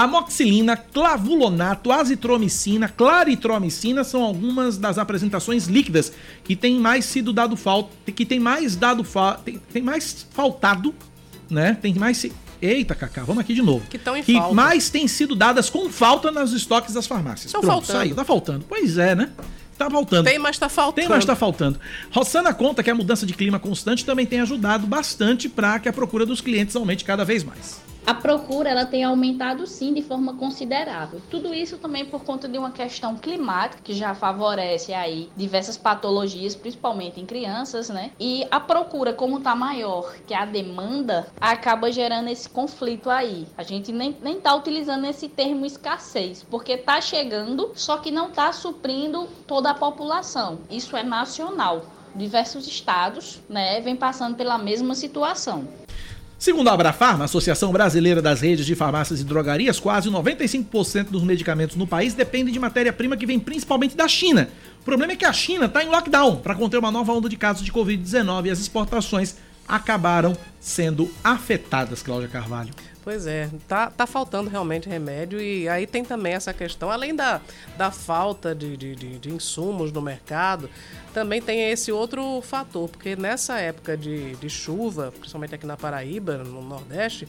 Amoxilina, 0.02 0.76
clavulonato, 0.76 1.92
azitromicina, 1.92 2.88
claritromicina 2.88 4.02
são 4.02 4.22
algumas 4.22 4.76
das 4.76 4.98
apresentações 4.98 5.66
líquidas 5.66 6.12
que 6.42 6.56
tem 6.56 6.78
mais 6.78 7.04
sido 7.04 7.32
dado 7.32 7.56
falta, 7.56 7.90
que 8.10 8.26
tem 8.26 8.40
mais 8.40 8.74
dado 8.74 9.04
fa 9.04 9.34
tem, 9.44 9.60
tem, 9.72 9.80
mais 9.80 10.26
faltado, 10.32 10.92
né? 11.48 11.78
Tem 11.80 11.94
mais 11.94 12.26
Eita, 12.60 12.94
Cacá, 12.94 13.22
vamos 13.22 13.40
aqui 13.40 13.54
de 13.54 13.62
novo. 13.62 13.86
Que 13.88 13.96
estão 13.96 14.16
em 14.16 14.22
que 14.22 14.34
falta. 14.34 14.54
mais 14.54 14.90
tem 14.90 15.06
sido 15.06 15.36
dadas 15.36 15.70
com 15.70 15.88
falta 15.88 16.30
nos 16.30 16.52
estoques 16.52 16.94
das 16.94 17.06
farmácias. 17.06 17.46
Estão 17.46 17.62
faltando. 17.62 17.98
Saiu, 17.98 18.14
tá 18.14 18.24
faltando. 18.24 18.64
Pois 18.68 18.98
é, 18.98 19.14
né? 19.14 19.30
Tá 19.78 19.90
faltando. 19.90 20.28
Tem, 20.28 20.38
mas 20.38 20.58
tá 20.58 20.68
faltando. 20.68 20.94
Tem, 20.94 21.08
mas 21.08 21.24
tá 21.24 21.34
faltando. 21.34 21.78
Rossana 22.12 22.52
conta 22.52 22.82
que 22.82 22.90
a 22.90 22.94
mudança 22.94 23.26
de 23.26 23.34
clima 23.34 23.58
constante 23.58 24.04
também 24.04 24.26
tem 24.26 24.40
ajudado 24.40 24.86
bastante 24.86 25.48
para 25.48 25.78
que 25.78 25.88
a 25.88 25.92
procura 25.92 26.24
dos 26.26 26.40
clientes 26.40 26.74
aumente 26.76 27.04
cada 27.04 27.24
vez 27.24 27.42
mais 27.42 27.91
a 28.04 28.14
procura 28.14 28.68
ela 28.68 28.84
tem 28.84 29.04
aumentado 29.04 29.66
sim 29.66 29.94
de 29.94 30.02
forma 30.02 30.34
considerável. 30.34 31.20
Tudo 31.30 31.54
isso 31.54 31.78
também 31.78 32.04
por 32.04 32.24
conta 32.24 32.48
de 32.48 32.58
uma 32.58 32.70
questão 32.70 33.16
climática 33.16 33.82
que 33.82 33.94
já 33.94 34.14
favorece 34.14 34.92
aí 34.92 35.30
diversas 35.36 35.76
patologias, 35.76 36.56
principalmente 36.56 37.20
em 37.20 37.26
crianças, 37.26 37.88
né? 37.88 38.10
E 38.18 38.46
a 38.50 38.58
procura 38.58 39.12
como 39.12 39.40
tá 39.40 39.54
maior 39.54 40.14
que 40.26 40.34
a 40.34 40.44
demanda, 40.44 41.28
acaba 41.40 41.92
gerando 41.92 42.28
esse 42.28 42.48
conflito 42.48 43.08
aí. 43.08 43.46
A 43.56 43.62
gente 43.62 43.92
nem, 43.92 44.16
nem 44.20 44.40
tá 44.40 44.54
utilizando 44.54 45.06
esse 45.06 45.28
termo 45.28 45.64
escassez, 45.64 46.44
porque 46.50 46.76
tá 46.76 47.00
chegando, 47.00 47.70
só 47.74 47.98
que 47.98 48.10
não 48.10 48.30
tá 48.30 48.52
suprindo 48.52 49.28
toda 49.46 49.70
a 49.70 49.74
população. 49.74 50.58
Isso 50.70 50.96
é 50.96 51.02
nacional. 51.02 51.82
Diversos 52.14 52.66
estados, 52.66 53.40
né, 53.48 53.80
vem 53.80 53.96
passando 53.96 54.36
pela 54.36 54.58
mesma 54.58 54.94
situação. 54.94 55.66
Segundo 56.42 56.66
a 56.66 56.72
Abrafarma, 56.72 57.26
Associação 57.26 57.70
Brasileira 57.70 58.20
das 58.20 58.40
Redes 58.40 58.66
de 58.66 58.74
Farmácias 58.74 59.20
e 59.20 59.24
Drogarias, 59.24 59.78
quase 59.78 60.10
95% 60.10 61.04
dos 61.04 61.22
medicamentos 61.22 61.76
no 61.76 61.86
país 61.86 62.14
dependem 62.14 62.52
de 62.52 62.58
matéria-prima 62.58 63.16
que 63.16 63.24
vem 63.24 63.38
principalmente 63.38 63.96
da 63.96 64.08
China. 64.08 64.48
O 64.80 64.84
problema 64.84 65.12
é 65.12 65.16
que 65.16 65.24
a 65.24 65.32
China 65.32 65.66
está 65.66 65.84
em 65.84 65.88
lockdown 65.88 66.38
para 66.38 66.56
conter 66.56 66.78
uma 66.78 66.90
nova 66.90 67.12
onda 67.12 67.28
de 67.28 67.36
casos 67.36 67.64
de 67.64 67.70
Covid-19 67.70 68.46
e 68.46 68.50
as 68.50 68.58
exportações 68.58 69.36
acabaram 69.66 70.36
sendo 70.60 71.10
afetadas, 71.22 72.02
Cláudia 72.02 72.28
Carvalho. 72.28 72.72
Pois 73.02 73.26
é, 73.26 73.50
tá, 73.66 73.90
tá 73.90 74.06
faltando 74.06 74.48
realmente 74.48 74.88
remédio 74.88 75.40
e 75.40 75.68
aí 75.68 75.88
tem 75.88 76.04
também 76.04 76.34
essa 76.34 76.54
questão, 76.54 76.88
além 76.88 77.16
da, 77.16 77.40
da 77.76 77.90
falta 77.90 78.54
de, 78.54 78.76
de, 78.76 78.94
de, 78.94 79.18
de 79.18 79.30
insumos 79.30 79.90
no 79.90 80.00
mercado, 80.00 80.70
também 81.12 81.42
tem 81.42 81.68
esse 81.70 81.90
outro 81.90 82.40
fator, 82.42 82.88
porque 82.88 83.16
nessa 83.16 83.58
época 83.58 83.96
de, 83.96 84.36
de 84.36 84.48
chuva, 84.48 85.12
principalmente 85.18 85.54
aqui 85.54 85.66
na 85.66 85.76
Paraíba, 85.76 86.38
no 86.38 86.62
Nordeste, 86.62 87.26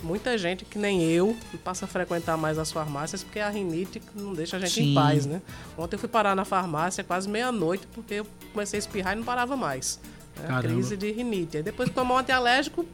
muita 0.00 0.38
gente 0.38 0.64
que 0.64 0.78
nem 0.78 1.02
eu 1.02 1.36
passa 1.64 1.86
a 1.86 1.88
frequentar 1.88 2.36
mais 2.36 2.56
as 2.56 2.70
farmácias 2.70 3.24
porque 3.24 3.40
a 3.40 3.48
rinite 3.48 4.00
não 4.14 4.32
deixa 4.32 4.56
a 4.56 4.60
gente 4.60 4.74
Sim. 4.74 4.92
em 4.92 4.94
paz, 4.94 5.26
né? 5.26 5.42
Ontem 5.76 5.96
eu 5.96 5.98
fui 5.98 6.08
parar 6.08 6.36
na 6.36 6.44
farmácia 6.44 7.02
quase 7.02 7.28
meia-noite 7.28 7.86
porque 7.92 8.14
eu 8.14 8.26
comecei 8.52 8.78
a 8.78 8.80
espirrar 8.80 9.14
e 9.14 9.16
não 9.16 9.24
parava 9.24 9.56
mais. 9.56 9.98
Né? 10.40 10.48
Caramba. 10.48 10.74
Crise 10.74 10.96
de 10.96 11.10
rinite. 11.12 11.56
Aí 11.58 11.62
depois 11.62 11.88
que 11.88 11.94
tomou 11.94 12.16
um 12.16 12.20
antialérgico, 12.20 12.84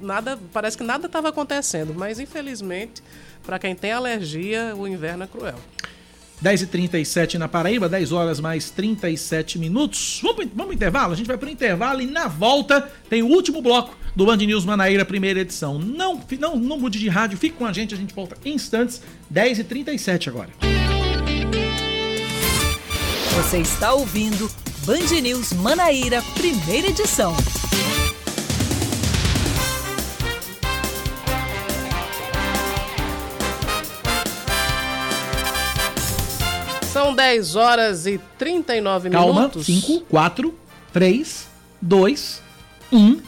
nada, 0.00 0.38
parece 0.52 0.76
que 0.76 0.84
nada 0.84 1.06
estava 1.06 1.28
acontecendo, 1.28 1.94
mas 1.94 2.18
infelizmente, 2.20 3.02
para 3.44 3.58
quem 3.58 3.74
tem 3.74 3.92
alergia, 3.92 4.74
o 4.76 4.86
inverno 4.88 5.24
é 5.24 5.26
cruel. 5.26 5.56
10h37 6.42 7.34
na 7.34 7.48
Paraíba, 7.48 7.88
10 7.88 8.12
horas 8.12 8.40
mais 8.40 8.68
37 8.68 9.58
minutos. 9.58 10.18
Vamos, 10.20 10.36
pro- 10.36 10.46
vamos 10.48 10.64
pro 10.66 10.74
intervalo? 10.74 11.12
A 11.12 11.16
gente 11.16 11.26
vai 11.26 11.38
pro 11.38 11.48
intervalo 11.48 12.02
e 12.02 12.06
na 12.06 12.26
volta 12.28 12.90
tem 13.08 13.22
o 13.22 13.26
último 13.28 13.62
bloco 13.62 13.96
do 14.14 14.26
Band 14.26 14.36
News 14.38 14.64
Manaíra, 14.64 15.04
primeira 15.04 15.40
edição. 15.40 15.78
Não, 15.78 16.20
não, 16.38 16.56
não 16.56 16.78
mude 16.78 16.98
de 16.98 17.08
rádio, 17.08 17.38
fique 17.38 17.56
com 17.56 17.64
a 17.64 17.72
gente, 17.72 17.94
a 17.94 17.96
gente 17.96 18.12
volta 18.14 18.36
em 18.44 18.54
instantes, 18.54 19.00
10h37 19.32 20.28
agora. 20.28 20.50
Você 23.36 23.58
está 23.58 23.92
ouvindo 23.94 24.50
Band 24.84 25.18
News 25.22 25.54
Manaíra, 25.54 26.22
primeira 26.34 26.88
edição. 26.88 27.34
São 36.92 37.14
10 37.14 37.56
horas 37.56 38.06
e 38.06 38.20
39 38.38 39.08
Calma, 39.08 39.32
minutos. 39.32 39.64
5, 39.64 40.00
4, 40.02 40.54
3, 40.92 41.46
2, 41.80 42.42
1. 42.92 43.20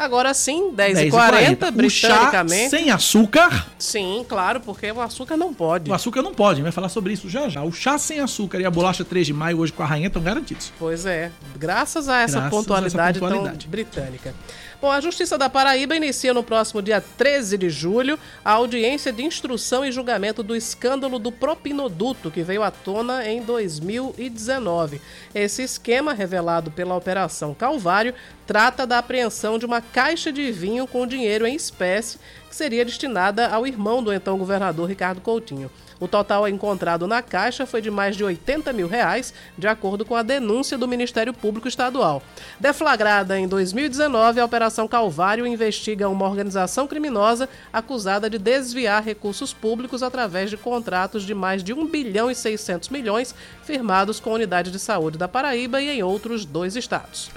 Agora 0.00 0.32
sim, 0.32 0.70
10 0.72 0.94
10 0.94 0.98
e 0.98 1.08
e 1.08 1.10
40, 1.10 1.56
40. 1.72 1.86
O 1.86 1.90
chá 1.90 2.08
britanicamente. 2.08 2.70
sem 2.70 2.90
açúcar. 2.90 3.66
Sim, 3.78 4.24
claro, 4.26 4.58
porque 4.58 4.90
o 4.90 4.98
açúcar 4.98 5.36
não 5.36 5.52
pode. 5.52 5.90
O 5.90 5.92
açúcar 5.94 6.22
não 6.22 6.32
pode, 6.32 6.52
a 6.52 6.54
gente 6.56 6.62
vai 6.62 6.72
falar 6.72 6.88
sobre 6.88 7.12
isso 7.12 7.28
já 7.28 7.50
já. 7.50 7.62
O 7.62 7.70
chá 7.70 7.98
sem 7.98 8.18
açúcar 8.18 8.58
e 8.60 8.64
a 8.64 8.70
bolacha 8.70 9.04
3 9.04 9.26
de 9.26 9.34
maio 9.34 9.58
hoje 9.58 9.74
com 9.74 9.82
a 9.82 9.86
rainha 9.86 10.06
estão 10.06 10.22
garantidos. 10.22 10.72
Pois 10.78 11.04
é, 11.04 11.30
graças 11.54 12.08
a 12.08 12.20
essa 12.20 12.32
Graças 12.32 12.36
a 12.36 12.46
essa 12.46 12.50
pontualidade, 12.50 13.20
pontualidade. 13.20 13.58
tão 13.66 13.70
britânica. 13.70 14.34
Bom, 14.80 14.90
a 14.90 14.98
Justiça 14.98 15.36
da 15.36 15.50
Paraíba 15.50 15.94
inicia 15.94 16.32
no 16.32 16.42
próximo 16.42 16.80
dia 16.80 17.02
13 17.02 17.58
de 17.58 17.68
julho 17.68 18.18
a 18.42 18.52
audiência 18.52 19.12
de 19.12 19.22
instrução 19.22 19.84
e 19.84 19.92
julgamento 19.92 20.42
do 20.42 20.56
escândalo 20.56 21.18
do 21.18 21.30
propinoduto 21.30 22.30
que 22.30 22.42
veio 22.42 22.62
à 22.62 22.70
tona 22.70 23.28
em 23.28 23.42
2019. 23.42 24.98
Esse 25.34 25.62
esquema, 25.62 26.14
revelado 26.14 26.70
pela 26.70 26.96
Operação 26.96 27.52
Calvário, 27.52 28.14
trata 28.46 28.86
da 28.86 28.96
apreensão 28.96 29.58
de 29.58 29.66
uma 29.66 29.82
caixa 29.82 30.32
de 30.32 30.50
vinho 30.50 30.86
com 30.86 31.06
dinheiro 31.06 31.46
em 31.46 31.54
espécie 31.54 32.18
que 32.48 32.56
seria 32.56 32.82
destinada 32.82 33.48
ao 33.48 33.66
irmão 33.66 34.02
do 34.02 34.10
então 34.10 34.38
governador 34.38 34.88
Ricardo 34.88 35.20
Coutinho. 35.20 35.70
O 36.00 36.08
total 36.08 36.48
encontrado 36.48 37.06
na 37.06 37.20
caixa 37.20 37.66
foi 37.66 37.82
de 37.82 37.90
mais 37.90 38.16
de 38.16 38.24
80 38.24 38.72
mil 38.72 38.88
reais, 38.88 39.34
de 39.56 39.68
acordo 39.68 40.02
com 40.02 40.16
a 40.16 40.22
denúncia 40.22 40.78
do 40.78 40.88
Ministério 40.88 41.34
Público 41.34 41.68
Estadual. 41.68 42.22
Deflagrada 42.58 43.38
em 43.38 43.46
2019, 43.46 44.40
a 44.40 44.44
Operação 44.44 44.88
Calvário 44.88 45.46
investiga 45.46 46.08
uma 46.08 46.26
organização 46.26 46.86
criminosa 46.86 47.50
acusada 47.70 48.30
de 48.30 48.38
desviar 48.38 49.04
recursos 49.04 49.52
públicos 49.52 50.02
através 50.02 50.48
de 50.48 50.56
contratos 50.56 51.24
de 51.24 51.34
mais 51.34 51.62
de 51.62 51.74
1 51.74 51.86
bilhão 51.86 52.30
e 52.30 52.34
600 52.34 52.88
milhões 52.88 53.34
firmados 53.62 54.18
com 54.18 54.30
a 54.30 54.34
Unidade 54.34 54.70
de 54.70 54.78
Saúde 54.78 55.18
da 55.18 55.28
Paraíba 55.28 55.82
e 55.82 55.90
em 55.90 56.02
outros 56.02 56.46
dois 56.46 56.76
estados. 56.76 57.30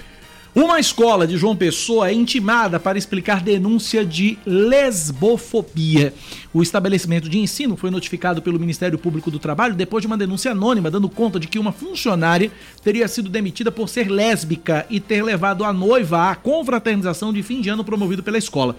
Uma 0.54 0.78
escola 0.78 1.26
de 1.26 1.36
João 1.36 1.56
Pessoa 1.56 2.08
é 2.08 2.12
intimada 2.12 2.78
para 2.78 2.96
explicar 2.96 3.42
denúncia 3.42 4.06
de 4.06 4.38
lesbofobia. 4.46 6.14
O 6.52 6.62
estabelecimento 6.62 7.28
de 7.28 7.40
ensino 7.40 7.76
foi 7.76 7.90
notificado 7.90 8.40
pelo 8.40 8.60
Ministério 8.60 8.96
Público 8.96 9.32
do 9.32 9.40
Trabalho 9.40 9.74
depois 9.74 10.02
de 10.02 10.06
uma 10.06 10.16
denúncia 10.16 10.52
anônima 10.52 10.92
dando 10.92 11.08
conta 11.08 11.40
de 11.40 11.48
que 11.48 11.58
uma 11.58 11.72
funcionária 11.72 12.52
teria 12.84 13.08
sido 13.08 13.28
demitida 13.28 13.72
por 13.72 13.88
ser 13.88 14.08
lésbica 14.08 14.86
e 14.88 15.00
ter 15.00 15.24
levado 15.24 15.64
a 15.64 15.72
noiva 15.72 16.30
à 16.30 16.36
confraternização 16.36 17.32
de 17.32 17.42
fim 17.42 17.60
de 17.60 17.68
ano 17.68 17.82
promovido 17.82 18.22
pela 18.22 18.38
escola. 18.38 18.76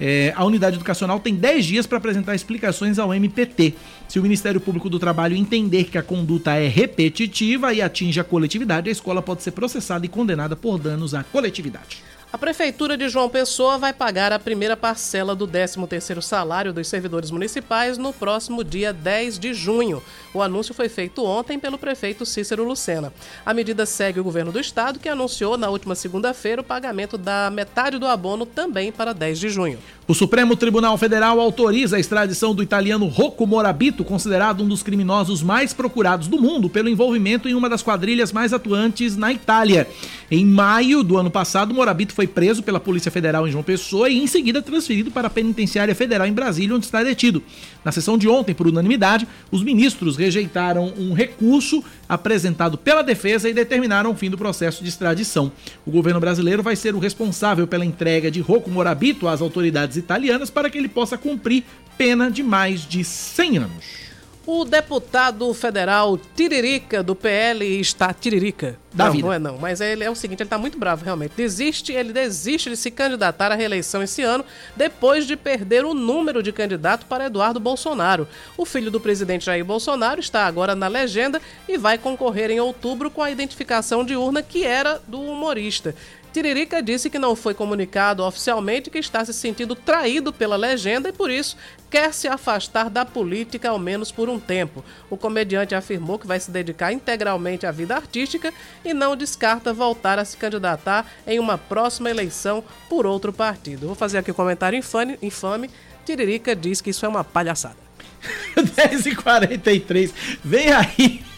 É, 0.00 0.32
a 0.36 0.44
unidade 0.44 0.76
educacional 0.76 1.18
tem 1.18 1.34
10 1.34 1.64
dias 1.64 1.86
para 1.86 1.98
apresentar 1.98 2.34
explicações 2.34 2.98
ao 2.98 3.12
MPT. 3.12 3.74
Se 4.08 4.18
o 4.18 4.22
Ministério 4.22 4.60
Público 4.60 4.88
do 4.88 4.98
Trabalho 4.98 5.36
entender 5.36 5.84
que 5.84 5.98
a 5.98 6.02
conduta 6.02 6.54
é 6.54 6.68
repetitiva 6.68 7.72
e 7.74 7.82
atinge 7.82 8.20
a 8.20 8.24
coletividade, 8.24 8.88
a 8.88 8.92
escola 8.92 9.20
pode 9.20 9.42
ser 9.42 9.50
processada 9.52 10.06
e 10.06 10.08
condenada 10.08 10.54
por 10.54 10.78
danos 10.78 11.14
à 11.14 11.24
coletividade. 11.24 12.02
A 12.30 12.36
Prefeitura 12.36 12.94
de 12.94 13.08
João 13.08 13.26
Pessoa 13.26 13.78
vai 13.78 13.90
pagar 13.90 14.32
a 14.34 14.38
primeira 14.38 14.76
parcela 14.76 15.34
do 15.34 15.48
13º 15.48 16.20
salário 16.20 16.74
dos 16.74 16.86
servidores 16.86 17.30
municipais 17.30 17.96
no 17.96 18.12
próximo 18.12 18.62
dia 18.62 18.92
10 18.92 19.38
de 19.38 19.54
junho. 19.54 20.02
O 20.34 20.42
anúncio 20.42 20.74
foi 20.74 20.90
feito 20.90 21.24
ontem 21.24 21.58
pelo 21.58 21.78
prefeito 21.78 22.26
Cícero 22.26 22.64
Lucena. 22.64 23.14
A 23.46 23.54
medida 23.54 23.86
segue 23.86 24.20
o 24.20 24.24
governo 24.24 24.52
do 24.52 24.60
estado, 24.60 24.98
que 24.98 25.08
anunciou 25.08 25.56
na 25.56 25.70
última 25.70 25.94
segunda-feira 25.94 26.60
o 26.60 26.64
pagamento 26.64 27.16
da 27.16 27.48
metade 27.48 27.96
do 27.96 28.06
abono 28.06 28.44
também 28.44 28.92
para 28.92 29.14
10 29.14 29.40
de 29.40 29.48
junho. 29.48 29.78
O 30.08 30.14
Supremo 30.14 30.56
Tribunal 30.56 30.96
Federal 30.96 31.38
autoriza 31.38 31.98
a 31.98 32.00
extradição 32.00 32.54
do 32.54 32.62
italiano 32.62 33.04
Rocco 33.08 33.46
Morabito, 33.46 34.02
considerado 34.02 34.64
um 34.64 34.66
dos 34.66 34.82
criminosos 34.82 35.42
mais 35.42 35.74
procurados 35.74 36.28
do 36.28 36.40
mundo 36.40 36.70
pelo 36.70 36.88
envolvimento 36.88 37.46
em 37.46 37.52
uma 37.52 37.68
das 37.68 37.82
quadrilhas 37.82 38.32
mais 38.32 38.54
atuantes 38.54 39.18
na 39.18 39.30
Itália. 39.30 39.86
Em 40.30 40.46
maio 40.46 41.02
do 41.02 41.18
ano 41.18 41.30
passado, 41.30 41.74
Morabito 41.74 42.14
foi 42.14 42.26
preso 42.26 42.62
pela 42.62 42.80
Polícia 42.80 43.10
Federal 43.10 43.46
em 43.46 43.50
João 43.50 43.62
Pessoa 43.62 44.08
e 44.08 44.16
em 44.16 44.26
seguida 44.26 44.62
transferido 44.62 45.10
para 45.10 45.26
a 45.26 45.30
Penitenciária 45.30 45.94
Federal 45.94 46.26
em 46.26 46.32
Brasília, 46.32 46.74
onde 46.74 46.86
está 46.86 47.02
detido. 47.04 47.42
Na 47.84 47.92
sessão 47.92 48.16
de 48.16 48.26
ontem, 48.26 48.54
por 48.54 48.66
unanimidade, 48.66 49.28
os 49.50 49.62
ministros 49.62 50.16
rejeitaram 50.16 50.90
um 50.96 51.12
recurso 51.12 51.84
apresentado 52.08 52.78
pela 52.78 53.02
defesa 53.02 53.46
e 53.46 53.52
determinaram 53.52 54.10
o 54.10 54.14
fim 54.14 54.30
do 54.30 54.38
processo 54.38 54.82
de 54.82 54.88
extradição. 54.88 55.52
O 55.84 55.90
governo 55.90 56.18
brasileiro 56.18 56.62
vai 56.62 56.76
ser 56.76 56.94
o 56.94 56.98
responsável 56.98 57.66
pela 57.66 57.84
entrega 57.84 58.30
de 58.30 58.40
Rocco 58.40 58.70
Morabito 58.70 59.28
às 59.28 59.42
autoridades 59.42 59.97
italianas 59.98 60.48
para 60.48 60.70
que 60.70 60.78
ele 60.78 60.88
possa 60.88 61.18
cumprir 61.18 61.64
pena 61.98 62.30
de 62.30 62.42
mais 62.42 62.86
de 62.86 63.04
100 63.04 63.58
anos. 63.58 64.08
O 64.50 64.64
deputado 64.64 65.52
federal 65.52 66.18
Tiririca 66.34 67.02
do 67.02 67.14
PL 67.14 67.62
está 67.80 68.14
Tiririca. 68.14 68.78
Da 68.94 69.04
não, 69.04 69.12
vida. 69.12 69.26
não 69.26 69.32
é 69.34 69.38
não, 69.38 69.58
mas 69.58 69.82
ele 69.82 70.02
é 70.02 70.10
o 70.10 70.14
seguinte, 70.14 70.40
ele 70.40 70.46
está 70.46 70.56
muito 70.56 70.78
bravo 70.78 71.04
realmente. 71.04 71.32
Desiste, 71.36 71.92
ele 71.92 72.14
desiste 72.14 72.70
de 72.70 72.76
se 72.78 72.90
candidatar 72.90 73.52
à 73.52 73.54
reeleição 73.54 74.02
esse 74.02 74.22
ano 74.22 74.42
depois 74.74 75.26
de 75.26 75.36
perder 75.36 75.84
o 75.84 75.92
número 75.92 76.42
de 76.42 76.50
candidato 76.50 77.04
para 77.04 77.26
Eduardo 77.26 77.60
Bolsonaro. 77.60 78.26
O 78.56 78.64
filho 78.64 78.90
do 78.90 78.98
presidente 78.98 79.44
Jair 79.44 79.62
Bolsonaro 79.62 80.18
está 80.18 80.46
agora 80.46 80.74
na 80.74 80.88
legenda 80.88 81.42
e 81.68 81.76
vai 81.76 81.98
concorrer 81.98 82.50
em 82.50 82.58
outubro 82.58 83.10
com 83.10 83.22
a 83.22 83.30
identificação 83.30 84.02
de 84.02 84.16
urna 84.16 84.42
que 84.42 84.64
era 84.64 84.98
do 85.06 85.20
humorista. 85.20 85.94
Tiririca 86.38 86.80
disse 86.80 87.10
que 87.10 87.18
não 87.18 87.34
foi 87.34 87.52
comunicado 87.52 88.22
oficialmente 88.22 88.90
que 88.90 88.98
está 88.98 89.24
se 89.24 89.34
sentindo 89.34 89.74
traído 89.74 90.32
pela 90.32 90.54
legenda 90.54 91.08
e 91.08 91.12
por 91.12 91.32
isso 91.32 91.56
quer 91.90 92.14
se 92.14 92.28
afastar 92.28 92.88
da 92.88 93.04
política 93.04 93.70
ao 93.70 93.78
menos 93.78 94.12
por 94.12 94.28
um 94.28 94.38
tempo. 94.38 94.84
O 95.10 95.16
comediante 95.16 95.74
afirmou 95.74 96.16
que 96.16 96.28
vai 96.28 96.38
se 96.38 96.52
dedicar 96.52 96.92
integralmente 96.92 97.66
à 97.66 97.72
vida 97.72 97.96
artística 97.96 98.54
e 98.84 98.94
não 98.94 99.16
descarta 99.16 99.72
voltar 99.72 100.16
a 100.20 100.24
se 100.24 100.36
candidatar 100.36 101.10
em 101.26 101.40
uma 101.40 101.58
próxima 101.58 102.08
eleição 102.08 102.62
por 102.88 103.04
outro 103.04 103.32
partido. 103.32 103.88
Vou 103.88 103.96
fazer 103.96 104.18
aqui 104.18 104.30
um 104.30 104.34
comentário 104.34 104.78
infame. 104.78 105.18
infame. 105.20 105.68
Tiririca 106.06 106.54
diz 106.54 106.80
que 106.80 106.90
isso 106.90 107.04
é 107.04 107.08
uma 107.08 107.24
palhaçada. 107.24 107.88
10h43, 108.54 110.12
vem 110.44 110.70
aí. 110.70 111.37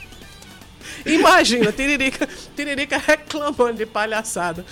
Imagina, 1.07 1.73
Tiririca, 1.73 2.29
Tiririca 2.55 2.99
reclamando 2.99 3.75
de 3.75 3.87
palhaçada. 3.87 4.65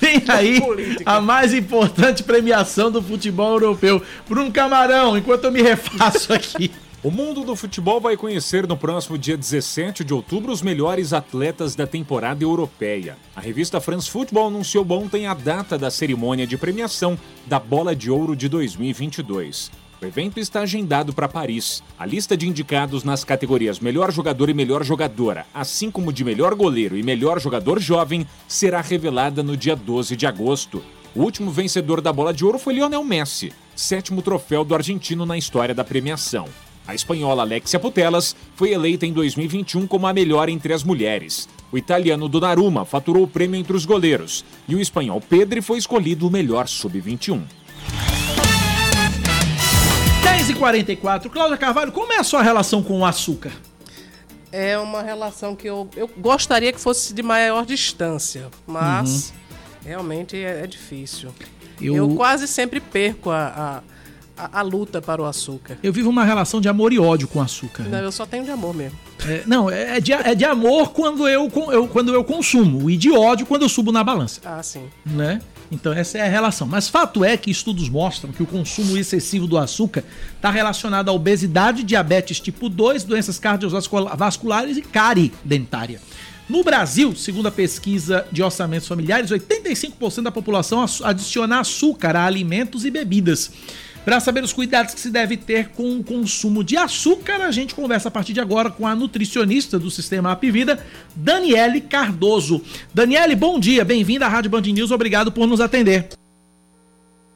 Vem 0.00 0.22
aí 0.28 0.60
Política. 0.60 1.10
a 1.10 1.20
mais 1.20 1.54
importante 1.54 2.22
premiação 2.22 2.90
do 2.90 3.02
futebol 3.02 3.52
europeu. 3.52 4.02
Bruno 4.28 4.50
Camarão, 4.50 5.16
enquanto 5.16 5.44
eu 5.44 5.52
me 5.52 5.62
refaço 5.62 6.32
aqui. 6.34 6.70
O 7.02 7.10
mundo 7.10 7.44
do 7.44 7.56
futebol 7.56 7.98
vai 7.98 8.14
conhecer 8.14 8.66
no 8.66 8.76
próximo 8.76 9.16
dia 9.16 9.34
17 9.34 10.04
de 10.04 10.12
outubro 10.12 10.52
os 10.52 10.60
melhores 10.60 11.14
atletas 11.14 11.74
da 11.74 11.86
temporada 11.86 12.44
europeia. 12.44 13.16
A 13.34 13.40
revista 13.40 13.80
France 13.80 14.10
Football 14.10 14.48
anunciou 14.48 14.86
ontem 14.90 15.26
a 15.26 15.32
data 15.32 15.78
da 15.78 15.90
cerimônia 15.90 16.46
de 16.46 16.58
premiação 16.58 17.18
da 17.46 17.58
Bola 17.58 17.96
de 17.96 18.10
Ouro 18.10 18.36
de 18.36 18.50
2022. 18.50 19.70
O 20.02 20.06
evento 20.06 20.40
está 20.40 20.60
agendado 20.60 21.12
para 21.12 21.28
Paris. 21.28 21.82
A 21.98 22.06
lista 22.06 22.34
de 22.34 22.48
indicados 22.48 23.04
nas 23.04 23.22
categorias 23.22 23.78
Melhor 23.80 24.10
Jogador 24.10 24.48
e 24.48 24.54
Melhor 24.54 24.82
Jogadora, 24.82 25.44
assim 25.52 25.90
como 25.90 26.10
de 26.10 26.24
Melhor 26.24 26.54
Goleiro 26.54 26.96
e 26.96 27.02
Melhor 27.02 27.38
Jogador 27.38 27.78
Jovem, 27.78 28.26
será 28.48 28.80
revelada 28.80 29.42
no 29.42 29.58
dia 29.58 29.76
12 29.76 30.16
de 30.16 30.26
agosto. 30.26 30.82
O 31.14 31.20
último 31.20 31.50
vencedor 31.50 32.00
da 32.00 32.14
Bola 32.14 32.32
de 32.32 32.46
Ouro 32.46 32.58
foi 32.58 32.74
Lionel 32.74 33.04
Messi, 33.04 33.52
sétimo 33.76 34.22
troféu 34.22 34.64
do 34.64 34.74
argentino 34.74 35.26
na 35.26 35.36
história 35.36 35.74
da 35.74 35.84
premiação. 35.84 36.48
A 36.88 36.94
espanhola 36.94 37.42
Alexia 37.42 37.78
Putellas 37.78 38.34
foi 38.56 38.72
eleita 38.72 39.04
em 39.04 39.12
2021 39.12 39.86
como 39.86 40.06
a 40.06 40.14
melhor 40.14 40.48
entre 40.48 40.72
as 40.72 40.82
mulheres. 40.82 41.46
O 41.70 41.76
italiano 41.76 42.26
Donnarumma 42.26 42.86
faturou 42.86 43.24
o 43.24 43.28
prêmio 43.28 43.60
entre 43.60 43.76
os 43.76 43.84
goleiros 43.84 44.46
e 44.66 44.74
o 44.74 44.80
espanhol 44.80 45.20
Pedri 45.20 45.60
foi 45.60 45.76
escolhido 45.76 46.26
o 46.26 46.30
melhor 46.30 46.66
sub-21. 46.66 47.42
10h44. 50.20 51.30
Cláudia 51.30 51.56
Carvalho, 51.56 51.92
como 51.92 52.12
é 52.12 52.18
a 52.18 52.24
sua 52.24 52.42
relação 52.42 52.82
com 52.82 53.00
o 53.00 53.04
açúcar? 53.04 53.52
É 54.52 54.78
uma 54.78 55.02
relação 55.02 55.54
que 55.54 55.68
eu, 55.68 55.88
eu 55.96 56.10
gostaria 56.18 56.72
que 56.72 56.80
fosse 56.80 57.14
de 57.14 57.22
maior 57.22 57.64
distância, 57.64 58.48
mas 58.66 59.30
uhum. 59.30 59.88
realmente 59.88 60.36
é, 60.36 60.64
é 60.64 60.66
difícil. 60.66 61.30
Eu... 61.80 61.94
eu... 61.94 62.08
quase 62.16 62.48
sempre 62.48 62.80
perco 62.80 63.30
a, 63.30 63.82
a, 64.36 64.44
a, 64.44 64.58
a, 64.58 64.62
luta 64.62 65.00
para 65.00 65.22
o 65.22 65.24
açúcar. 65.24 65.78
Eu 65.82 65.92
vivo 65.92 66.10
uma 66.10 66.24
relação 66.24 66.60
de 66.60 66.68
amor 66.68 66.92
e 66.92 66.98
ódio 66.98 67.28
com 67.28 67.38
o 67.38 67.42
açúcar. 67.42 67.84
Não, 67.84 67.90
né? 67.90 68.04
eu 68.04 68.12
só 68.12 68.26
tenho 68.26 68.44
de 68.44 68.50
amor 68.50 68.74
mesmo. 68.74 68.98
É, 69.26 69.42
não, 69.46 69.70
é, 69.70 69.98
é 69.98 70.00
de, 70.00 70.12
é 70.12 70.34
de 70.34 70.44
amor 70.44 70.90
quando 70.92 71.28
eu, 71.28 71.50
eu, 71.70 71.86
quando 71.86 72.12
eu 72.12 72.24
consumo 72.24 72.90
e 72.90 72.96
de 72.96 73.12
ódio 73.12 73.46
quando 73.46 73.62
eu 73.62 73.68
subo 73.68 73.92
na 73.92 74.02
balança. 74.02 74.40
Ah, 74.44 74.62
sim. 74.62 74.90
Né? 75.06 75.40
Então 75.70 75.92
essa 75.92 76.18
é 76.18 76.22
a 76.22 76.28
relação. 76.28 76.66
Mas 76.66 76.88
fato 76.88 77.24
é 77.24 77.36
que 77.36 77.50
estudos 77.50 77.88
mostram 77.88 78.32
que 78.32 78.42
o 78.42 78.46
consumo 78.46 78.98
excessivo 78.98 79.46
do 79.46 79.56
açúcar 79.56 80.04
está 80.34 80.50
relacionado 80.50 81.08
à 81.08 81.12
obesidade, 81.12 81.84
diabetes 81.84 82.40
tipo 82.40 82.68
2, 82.68 83.04
doenças 83.04 83.38
cardiovasculares 83.38 84.76
e 84.76 84.82
cárie 84.82 85.32
dentária. 85.44 86.00
No 86.48 86.64
Brasil, 86.64 87.14
segundo 87.14 87.46
a 87.46 87.52
pesquisa 87.52 88.26
de 88.32 88.42
orçamentos 88.42 88.88
familiares, 88.88 89.30
85% 89.30 90.22
da 90.22 90.32
população 90.32 90.84
adiciona 91.04 91.60
açúcar 91.60 92.16
a 92.16 92.26
alimentos 92.26 92.84
e 92.84 92.90
bebidas. 92.90 93.52
Para 94.04 94.18
saber 94.18 94.42
os 94.42 94.52
cuidados 94.52 94.94
que 94.94 95.00
se 95.00 95.10
deve 95.10 95.36
ter 95.36 95.68
com 95.68 95.98
o 95.98 96.02
consumo 96.02 96.64
de 96.64 96.76
açúcar, 96.76 97.42
a 97.42 97.50
gente 97.50 97.74
conversa 97.74 98.08
a 98.08 98.10
partir 98.10 98.32
de 98.32 98.40
agora 98.40 98.70
com 98.70 98.86
a 98.86 98.94
nutricionista 98.94 99.78
do 99.78 99.90
Sistema 99.90 100.32
Apivida, 100.32 100.82
Daniele 101.14 101.82
Cardoso. 101.82 102.62
Daniele, 102.94 103.34
bom 103.34 103.60
dia, 103.60 103.84
bem-vinda 103.84 104.24
à 104.24 104.28
Rádio 104.28 104.50
Band 104.50 104.62
News, 104.62 104.90
obrigado 104.90 105.30
por 105.30 105.46
nos 105.46 105.60
atender. 105.60 106.08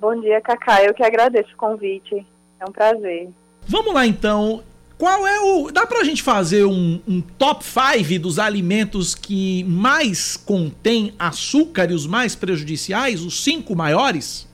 Bom 0.01 0.19
dia, 0.21 0.41
Cacá, 0.41 0.83
eu 0.83 0.95
que 0.95 1.03
agradeço 1.03 1.53
o 1.53 1.57
convite, 1.57 2.27
é 2.59 2.65
um 2.67 2.73
prazer. 2.73 3.29
Vamos 3.69 3.93
lá 3.93 4.07
então, 4.07 4.63
qual 4.97 5.27
é 5.27 5.41
o. 5.41 5.71
Dá 5.71 5.87
pra 5.87 6.03
gente 6.03 6.23
fazer 6.23 6.65
um, 6.65 7.01
um 7.07 7.21
top 7.21 7.63
5 7.63 8.19
dos 8.19 8.39
alimentos 8.39 9.15
que 9.15 9.65
mais 9.65 10.35
contém 10.37 11.13
açúcar 11.19 11.91
e 11.91 11.95
os 11.95 12.07
mais 12.07 12.35
prejudiciais, 12.35 13.21
os 13.21 13.43
cinco 13.43 13.77
maiores? 13.77 14.47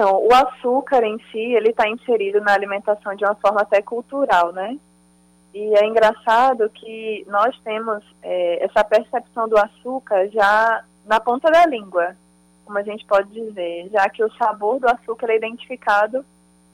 Então, 0.00 0.16
o 0.16 0.32
açúcar 0.32 1.04
em 1.04 1.18
si, 1.30 1.38
ele 1.38 1.68
está 1.68 1.86
inserido 1.86 2.40
na 2.40 2.54
alimentação 2.54 3.14
de 3.14 3.22
uma 3.22 3.34
forma 3.34 3.60
até 3.60 3.82
cultural, 3.82 4.50
né? 4.50 4.78
E 5.52 5.76
é 5.76 5.84
engraçado 5.84 6.70
que 6.70 7.22
nós 7.28 7.54
temos 7.62 8.02
é, 8.22 8.64
essa 8.64 8.82
percepção 8.82 9.46
do 9.46 9.58
açúcar 9.58 10.26
já 10.28 10.82
na 11.04 11.20
ponta 11.20 11.50
da 11.50 11.66
língua, 11.66 12.16
como 12.64 12.78
a 12.78 12.82
gente 12.82 13.04
pode 13.04 13.28
dizer, 13.28 13.90
já 13.92 14.08
que 14.08 14.24
o 14.24 14.32
sabor 14.36 14.80
do 14.80 14.88
açúcar 14.88 15.28
é 15.28 15.36
identificado 15.36 16.24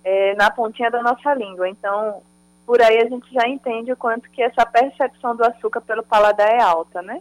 é, 0.05 0.37
na 0.37 0.49
pontinha 0.49 0.89
da 0.89 1.03
nossa 1.03 1.35
língua. 1.35 1.69
Então, 1.69 2.23
por 2.65 2.81
aí 2.81 2.99
a 2.99 3.09
gente 3.09 3.29
já 3.35 3.49
entende 3.49 3.91
o 3.91 3.97
quanto 3.97 4.31
que 4.31 4.41
essa 4.41 4.65
percepção 4.65 5.35
do 5.35 5.45
açúcar 5.45 5.81
pelo 5.81 6.05
paladar 6.05 6.49
é 6.49 6.63
alta, 6.63 7.03
né? 7.03 7.21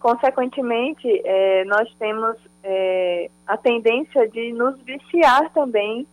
Consequentemente, 0.00 1.06
é, 1.26 1.62
nós 1.66 1.86
temos 1.98 2.34
é, 2.64 3.30
a 3.46 3.56
tendência 3.58 4.26
de 4.28 4.50
nos 4.54 4.80
viciar 4.80 5.52
também 5.52 6.06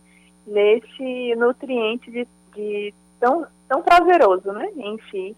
nesse 0.46 1.34
nutriente 1.36 2.10
de, 2.10 2.28
de 2.54 2.94
tão, 3.18 3.46
tão 3.66 3.80
prazeroso 3.80 4.52
né, 4.52 4.70
em 4.76 4.98
si, 5.10 5.34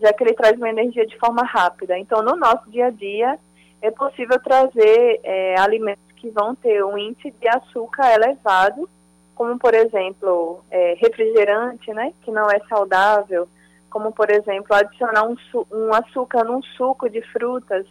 já 0.00 0.14
que 0.14 0.24
ele 0.24 0.32
traz 0.32 0.56
uma 0.56 0.70
energia 0.70 1.06
de 1.06 1.18
forma 1.18 1.42
rápida. 1.42 1.98
Então, 1.98 2.22
no 2.22 2.36
nosso 2.36 2.70
dia 2.70 2.86
a 2.86 2.90
dia, 2.90 3.38
é 3.82 3.90
possível 3.90 4.40
trazer 4.42 5.20
é, 5.22 5.60
alimentos 5.60 6.04
que 6.16 6.30
vão 6.30 6.54
ter 6.54 6.82
um 6.82 6.96
índice 6.96 7.30
de 7.30 7.48
açúcar 7.48 8.14
elevado, 8.14 8.88
como, 9.34 9.58
por 9.58 9.74
exemplo, 9.74 10.64
é, 10.70 10.94
refrigerante, 10.98 11.92
né, 11.92 12.14
que 12.22 12.30
não 12.30 12.46
é 12.50 12.60
saudável, 12.60 13.46
como 13.90 14.12
por 14.12 14.30
exemplo 14.30 14.74
adicionar 14.74 15.26
um, 15.26 15.36
um 15.70 15.92
açúcar 15.92 16.44
num 16.44 16.62
suco 16.62 17.10
de 17.10 17.20
frutas, 17.32 17.86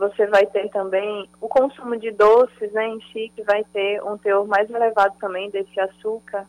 você 0.00 0.26
vai 0.26 0.46
ter 0.46 0.70
também 0.70 1.28
o 1.40 1.48
consumo 1.48 1.96
de 1.96 2.10
doces 2.10 2.72
né, 2.72 2.88
em 2.88 3.00
si, 3.12 3.30
que 3.36 3.42
vai 3.42 3.62
ter 3.64 4.02
um 4.02 4.16
teor 4.16 4.46
mais 4.46 4.70
elevado 4.70 5.14
também 5.20 5.50
desse 5.50 5.78
açúcar. 5.78 6.46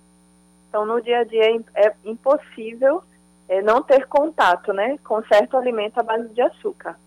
Então, 0.69 0.85
no 0.85 1.01
dia 1.01 1.19
a 1.19 1.23
dia 1.25 1.61
é, 1.75 1.88
é 1.88 1.93
impossível 2.05 3.03
é, 3.49 3.61
não 3.61 3.81
ter 3.81 4.07
contato 4.07 4.71
né, 4.71 4.97
com 5.03 5.21
certo 5.23 5.57
alimento 5.57 5.99
à 5.99 6.03
base 6.03 6.29
de 6.29 6.41
açúcar. 6.41 6.97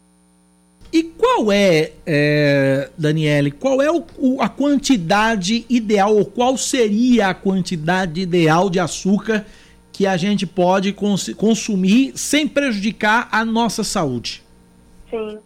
E 0.93 1.03
qual 1.03 1.51
é, 1.51 1.93
é 2.07 2.91
Daniele, 2.97 3.51
qual 3.51 3.81
é 3.81 3.91
o, 3.91 4.05
o, 4.19 4.43
a 4.43 4.49
quantidade 4.49 5.65
ideal, 5.69 6.15
ou 6.15 6.27
qual 6.27 6.57
seria 6.59 7.29
a 7.29 7.35
quantidade 7.35 8.21
ideal 8.21 8.69
de 8.69 8.79
açúcar 8.79 9.47
que 9.95 10.09
a 10.09 10.17
gente 10.17 10.45
pode 10.45 10.93
cons 10.93 11.33
consumir 11.35 12.19
sem 12.19 12.49
prejudicar 12.49 13.29
a 13.31 13.45
nossa 13.45 13.85
saúde. 13.85 14.43
Sim. 15.09 15.39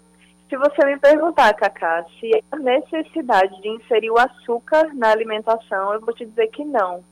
Se 0.48 0.56
você 0.56 0.86
me 0.86 0.98
perguntar, 0.98 1.52
Cacá, 1.52 2.02
se 2.18 2.30
há 2.50 2.56
necessidade 2.56 3.60
de 3.60 3.68
inserir 3.68 4.10
o 4.10 4.18
açúcar 4.18 4.88
na 4.94 5.10
alimentação, 5.10 5.92
eu 5.92 6.00
vou 6.00 6.14
te 6.14 6.24
dizer 6.24 6.46
que 6.46 6.64
não. 6.64 7.04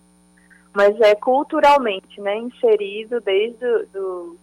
Mas 0.72 0.98
é 1.02 1.14
culturalmente, 1.14 2.18
né, 2.22 2.38
inserido 2.38 3.20
desde 3.20 3.58
do, 3.58 3.86
do, 3.92 4.36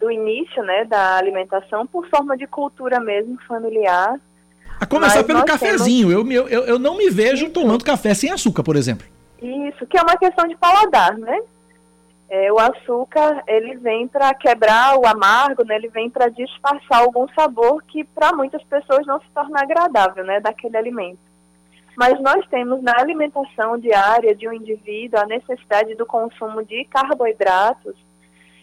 do 0.00 0.10
início, 0.10 0.62
né, 0.62 0.86
da 0.86 1.18
alimentação, 1.18 1.86
por 1.86 2.08
forma 2.08 2.34
de 2.34 2.46
cultura 2.46 2.98
mesmo, 2.98 3.38
familiar. 3.46 4.18
A 4.80 4.86
começar 4.86 5.22
pelo 5.24 5.44
cafezinho. 5.44 6.08
Temos... 6.08 6.34
Eu, 6.34 6.48
eu, 6.48 6.64
eu 6.64 6.78
não 6.78 6.96
me 6.96 7.10
vejo 7.10 7.44
Isso. 7.44 7.52
tomando 7.52 7.84
café 7.84 8.14
sem 8.14 8.30
açúcar, 8.30 8.62
por 8.62 8.74
exemplo. 8.74 9.06
Isso, 9.42 9.86
que 9.86 9.98
é 9.98 10.02
uma 10.02 10.16
questão 10.16 10.48
de 10.48 10.56
paladar, 10.56 11.18
né? 11.18 11.42
É, 12.30 12.52
o 12.52 12.58
açúcar 12.58 13.42
ele 13.46 13.76
vem 13.76 14.06
para 14.06 14.34
quebrar 14.34 14.98
o 14.98 15.06
amargo, 15.06 15.64
né? 15.64 15.76
ele 15.76 15.88
vem 15.88 16.10
para 16.10 16.28
disfarçar 16.28 17.00
algum 17.00 17.26
sabor 17.28 17.82
que 17.84 18.04
para 18.04 18.34
muitas 18.34 18.62
pessoas 18.64 19.06
não 19.06 19.18
se 19.20 19.26
torna 19.34 19.62
agradável, 19.62 20.24
né, 20.24 20.38
daquele 20.38 20.76
alimento. 20.76 21.18
Mas 21.96 22.20
nós 22.20 22.46
temos 22.48 22.82
na 22.82 22.92
alimentação 22.96 23.78
diária 23.78 24.34
de 24.34 24.46
um 24.46 24.52
indivíduo 24.52 25.18
a 25.18 25.26
necessidade 25.26 25.94
do 25.94 26.04
consumo 26.04 26.62
de 26.62 26.84
carboidratos, 26.84 27.96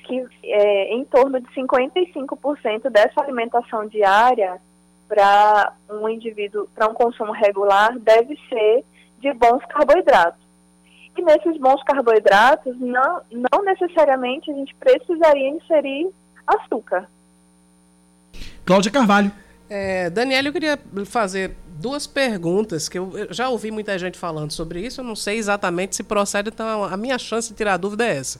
que 0.03 0.23
é, 0.43 0.93
em 0.93 1.03
torno 1.03 1.41
de 1.41 1.47
55% 1.47 2.89
dessa 2.89 3.19
alimentação 3.19 3.87
diária 3.87 4.61
para 5.07 5.73
um 5.89 6.07
indivíduo, 6.07 6.69
para 6.73 6.87
um 6.87 6.93
consumo 6.93 7.31
regular, 7.31 7.97
deve 7.97 8.39
ser 8.47 8.85
de 9.19 9.33
bons 9.33 9.65
carboidratos. 9.65 10.44
E 11.17 11.21
nesses 11.21 11.57
bons 11.59 11.81
carboidratos, 11.83 12.77
não, 12.79 13.21
não 13.31 13.63
necessariamente 13.63 14.51
a 14.51 14.53
gente 14.53 14.75
precisaria 14.75 15.49
inserir 15.49 16.09
açúcar. 16.45 17.09
Cláudia 18.65 18.91
Carvalho. 18.91 19.31
É, 19.69 20.09
Daniela, 20.09 20.47
eu 20.47 20.53
queria 20.53 20.77
fazer 21.05 21.55
duas 21.75 22.07
perguntas 22.07 22.87
que 22.87 22.97
eu, 22.97 23.27
já 23.29 23.49
ouvi 23.49 23.69
muita 23.69 23.97
gente 23.99 24.17
falando 24.17 24.51
sobre 24.51 24.79
isso, 24.81 25.01
eu 25.01 25.05
não 25.05 25.15
sei 25.15 25.37
exatamente 25.37 25.95
se 25.95 26.03
procede, 26.03 26.49
então 26.49 26.83
a 26.83 26.95
minha 26.95 27.17
chance 27.19 27.49
de 27.49 27.55
tirar 27.55 27.73
a 27.73 27.77
dúvida 27.77 28.05
é 28.05 28.17
essa. 28.17 28.39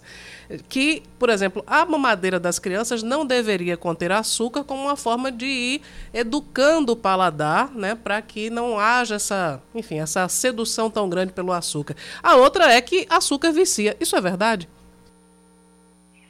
Que, 0.70 1.04
por 1.20 1.30
exemplo, 1.30 1.64
a 1.68 1.86
mamadeira 1.86 2.40
das 2.40 2.60
crianças 2.60 3.04
não 3.04 3.26
deveria 3.26 3.76
conter 3.76 4.12
açúcar 4.12 4.64
como 4.64 4.84
uma 4.84 4.96
forma 4.96 5.32
de 5.32 5.46
ir 5.46 5.82
educando 6.14 6.94
o 6.94 6.96
paladar, 6.96 7.70
né, 7.72 7.96
para 7.96 8.22
que 8.22 8.50
não 8.50 8.80
haja 8.80 9.16
essa, 9.16 9.62
enfim, 9.74 10.00
essa 10.00 10.28
sedução 10.30 10.90
tão 10.90 11.10
grande 11.10 11.34
pelo 11.34 11.52
açúcar. 11.52 11.96
A 12.24 12.36
outra 12.36 12.72
é 12.72 12.82
que 12.82 13.06
açúcar 13.10 13.52
vicia. 13.52 13.96
Isso 14.00 14.16
é 14.16 14.22
verdade? 14.22 14.70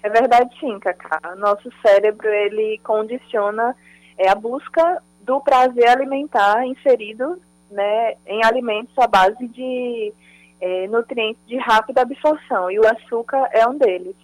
É 0.02 0.10
verdade 0.10 0.56
sim, 0.60 0.80
Cacá. 0.80 1.36
Nosso 1.36 1.70
cérebro, 1.82 2.28
ele 2.28 2.80
condiciona 2.84 3.76
é, 4.18 4.30
a 4.30 4.36
busca 4.36 5.02
do 5.26 5.42
prazer 5.42 5.90
alimentar 5.90 6.66
inserido 6.66 7.42
né, 7.70 8.14
em 8.28 8.44
alimentos 8.46 8.98
à 8.98 9.08
base 9.08 9.48
de 9.48 10.14
é, 10.62 10.88
nutrientes 10.88 11.42
de 11.48 11.58
rápida 11.58 12.02
absorção 12.02 12.70
e 12.70 12.80
o 12.80 12.88
açúcar 12.88 13.50
é 13.52 13.68
um 13.68 13.78
deles. 13.78 14.16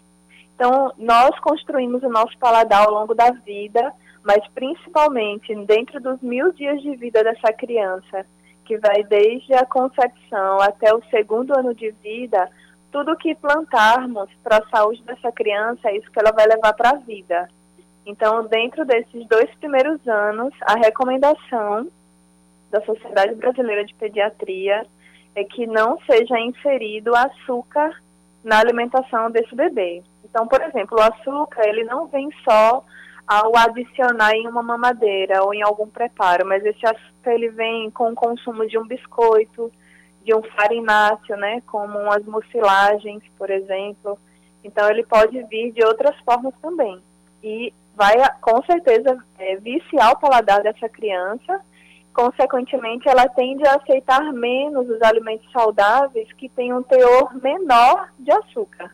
Então, 0.55 0.93
nós 0.97 1.37
construímos 1.39 2.03
o 2.03 2.09
nosso 2.09 2.37
paladar 2.37 2.85
ao 2.85 2.93
longo 2.93 3.15
da 3.15 3.31
vida, 3.31 3.91
mas 4.23 4.47
principalmente 4.53 5.53
dentro 5.65 5.99
dos 5.99 6.21
mil 6.21 6.53
dias 6.53 6.81
de 6.81 6.95
vida 6.95 7.23
dessa 7.23 7.51
criança, 7.51 8.25
que 8.63 8.77
vai 8.77 9.03
desde 9.03 9.53
a 9.55 9.65
concepção 9.65 10.61
até 10.61 10.93
o 10.93 11.01
segundo 11.09 11.57
ano 11.57 11.73
de 11.73 11.89
vida, 12.03 12.47
tudo 12.91 13.17
que 13.17 13.33
plantarmos 13.33 14.29
para 14.43 14.57
a 14.57 14.69
saúde 14.69 15.01
dessa 15.03 15.31
criança 15.31 15.89
é 15.89 15.97
isso 15.97 16.11
que 16.11 16.19
ela 16.19 16.31
vai 16.31 16.45
levar 16.45 16.73
para 16.73 16.91
a 16.91 16.95
vida. 16.95 17.49
Então, 18.05 18.45
dentro 18.45 18.85
desses 18.85 19.27
dois 19.27 19.49
primeiros 19.55 20.05
anos, 20.07 20.53
a 20.61 20.75
recomendação 20.75 21.87
da 22.69 22.81
Sociedade 22.81 23.35
Brasileira 23.35 23.85
de 23.85 23.93
Pediatria 23.93 24.85
é 25.35 25.43
que 25.43 25.67
não 25.67 25.99
seja 26.01 26.39
inserido 26.39 27.15
açúcar 27.15 28.01
na 28.43 28.59
alimentação 28.59 29.29
desse 29.29 29.53
bebê. 29.55 30.03
Então, 30.23 30.47
por 30.47 30.61
exemplo, 30.61 30.97
o 30.97 31.01
açúcar, 31.01 31.67
ele 31.67 31.83
não 31.83 32.07
vem 32.07 32.29
só 32.43 32.83
ao 33.27 33.55
adicionar 33.55 34.33
em 34.33 34.47
uma 34.47 34.63
mamadeira 34.63 35.43
ou 35.43 35.53
em 35.53 35.61
algum 35.61 35.87
preparo, 35.87 36.45
mas 36.45 36.65
esse 36.65 36.85
açúcar 36.85 37.33
ele 37.33 37.49
vem 37.49 37.91
com 37.91 38.11
o 38.11 38.15
consumo 38.15 38.67
de 38.67 38.77
um 38.77 38.85
biscoito, 38.85 39.71
de 40.23 40.33
um 40.33 40.41
farináceo, 40.43 41.35
né, 41.37 41.61
como 41.67 41.97
as 42.11 42.23
mucilagens, 42.25 43.23
por 43.37 43.49
exemplo. 43.49 44.17
Então, 44.63 44.89
ele 44.89 45.03
pode 45.03 45.41
vir 45.43 45.71
de 45.71 45.83
outras 45.83 46.15
formas 46.25 46.53
também. 46.61 47.01
E 47.43 47.73
vai, 48.01 48.15
com 48.41 48.63
certeza, 48.63 49.15
é, 49.37 49.57
viciar 49.57 50.13
o 50.13 50.19
paladar 50.19 50.63
dessa 50.63 50.89
criança 50.89 51.61
consequentemente, 52.13 53.07
ela 53.07 53.25
tende 53.29 53.65
a 53.65 53.75
aceitar 53.75 54.33
menos 54.33 54.89
os 54.89 55.01
alimentos 55.01 55.49
saudáveis 55.53 56.27
que 56.37 56.49
têm 56.49 56.73
um 56.73 56.83
teor 56.83 57.33
menor 57.41 58.09
de 58.19 58.29
açúcar. 58.31 58.91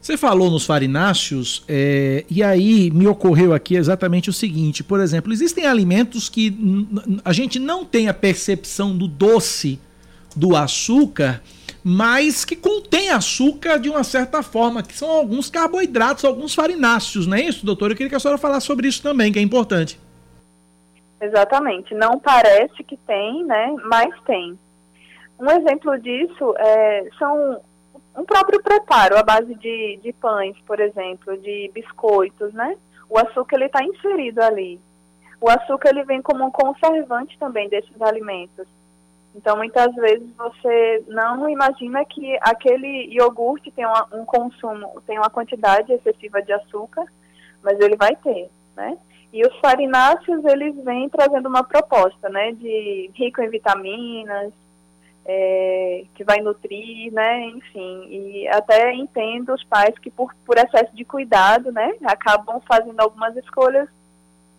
Você 0.00 0.16
falou 0.16 0.48
nos 0.48 0.64
farináceos, 0.64 1.64
é, 1.68 2.24
e 2.30 2.40
aí 2.40 2.92
me 2.92 3.08
ocorreu 3.08 3.52
aqui 3.52 3.74
exatamente 3.74 4.30
o 4.30 4.32
seguinte: 4.32 4.84
por 4.84 5.00
exemplo, 5.00 5.32
existem 5.32 5.66
alimentos 5.66 6.28
que 6.28 6.56
a 7.24 7.32
gente 7.32 7.58
não 7.58 7.84
tem 7.84 8.08
a 8.08 8.14
percepção 8.14 8.96
do 8.96 9.08
doce 9.08 9.80
do 10.36 10.54
açúcar, 10.54 11.42
mas 11.84 12.44
que 12.44 12.56
contém 12.56 13.10
açúcar 13.10 13.78
de 13.78 13.88
uma 13.88 14.04
certa 14.04 14.42
forma, 14.42 14.82
que 14.82 14.96
são 14.96 15.10
alguns 15.10 15.50
carboidratos, 15.50 16.24
alguns 16.24 16.54
farináceos, 16.54 17.26
não 17.26 17.36
é 17.36 17.42
isso, 17.42 17.64
doutor? 17.64 17.90
Eu 17.90 17.96
queria 17.96 18.10
que 18.10 18.16
a 18.16 18.20
senhora 18.20 18.38
falasse 18.38 18.66
sobre 18.66 18.88
isso 18.88 19.02
também, 19.02 19.32
que 19.32 19.38
é 19.38 19.42
importante. 19.42 19.98
Exatamente. 21.20 21.94
Não 21.94 22.18
parece 22.18 22.82
que 22.84 22.96
tem, 22.96 23.44
né? 23.44 23.74
Mas 23.84 24.14
tem. 24.22 24.58
Um 25.38 25.50
exemplo 25.50 25.98
disso 25.98 26.54
é, 26.58 27.08
são 27.18 27.60
um 28.16 28.24
próprio 28.24 28.62
preparo 28.62 29.16
à 29.16 29.22
base 29.22 29.54
de, 29.54 30.00
de 30.02 30.12
pães, 30.12 30.56
por 30.66 30.80
exemplo, 30.80 31.36
de 31.38 31.70
biscoitos, 31.72 32.52
né? 32.52 32.76
O 33.08 33.18
açúcar 33.18 33.56
ele 33.56 33.66
está 33.66 33.82
inserido 33.82 34.40
ali. 34.42 34.80
O 35.40 35.48
açúcar 35.48 35.90
ele 35.90 36.04
vem 36.04 36.20
como 36.20 36.44
um 36.44 36.50
conservante 36.50 37.38
também 37.38 37.68
desses 37.68 38.00
alimentos. 38.02 38.66
Então, 39.38 39.56
muitas 39.56 39.94
vezes 39.94 40.28
você 40.36 41.04
não 41.06 41.48
imagina 41.48 42.04
que 42.04 42.36
aquele 42.40 43.06
iogurte 43.14 43.70
tem 43.70 43.86
uma, 43.86 44.04
um 44.12 44.24
consumo, 44.24 45.00
tem 45.06 45.16
uma 45.16 45.30
quantidade 45.30 45.92
excessiva 45.92 46.42
de 46.42 46.52
açúcar, 46.52 47.04
mas 47.62 47.78
ele 47.78 47.94
vai 47.94 48.16
ter, 48.16 48.50
né? 48.76 48.98
E 49.32 49.46
os 49.46 49.56
farináceos, 49.60 50.44
eles 50.44 50.74
vêm 50.82 51.08
trazendo 51.08 51.48
uma 51.48 51.62
proposta, 51.62 52.28
né, 52.28 52.50
de 52.50 53.12
rico 53.14 53.40
em 53.40 53.48
vitaminas, 53.48 54.52
é, 55.24 56.02
que 56.16 56.24
vai 56.24 56.40
nutrir, 56.40 57.12
né, 57.12 57.44
enfim, 57.44 58.06
e 58.08 58.48
até 58.48 58.92
entendo 58.92 59.52
os 59.52 59.62
pais 59.62 59.96
que 59.98 60.10
por, 60.10 60.34
por 60.44 60.56
excesso 60.56 60.96
de 60.96 61.04
cuidado, 61.04 61.70
né, 61.70 61.92
acabam 62.04 62.60
fazendo 62.66 62.98
algumas 62.98 63.36
escolhas, 63.36 63.88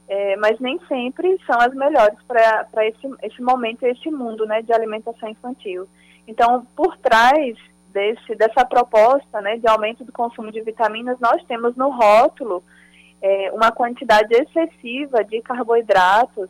é, 0.09 0.35
mas 0.37 0.59
nem 0.59 0.79
sempre 0.87 1.39
são 1.45 1.59
as 1.61 1.71
melhores 1.75 2.17
para 2.27 2.87
esse, 2.87 3.07
esse 3.21 3.41
momento, 3.43 3.83
esse 3.83 4.09
mundo, 4.09 4.43
né, 4.47 4.63
de 4.63 4.73
alimentação 4.73 5.29
infantil. 5.29 5.87
Então, 6.27 6.65
por 6.75 6.97
trás 6.97 7.55
desse, 7.93 8.33
dessa 8.33 8.65
proposta, 8.65 9.39
né, 9.39 9.57
de 9.57 9.67
aumento 9.67 10.03
do 10.03 10.11
consumo 10.11 10.51
de 10.51 10.61
vitaminas, 10.61 11.19
nós 11.19 11.43
temos 11.45 11.75
no 11.75 11.91
rótulo 11.91 12.63
é, 13.21 13.51
uma 13.53 13.71
quantidade 13.71 14.33
excessiva 14.33 15.23
de 15.23 15.43
carboidratos. 15.43 16.49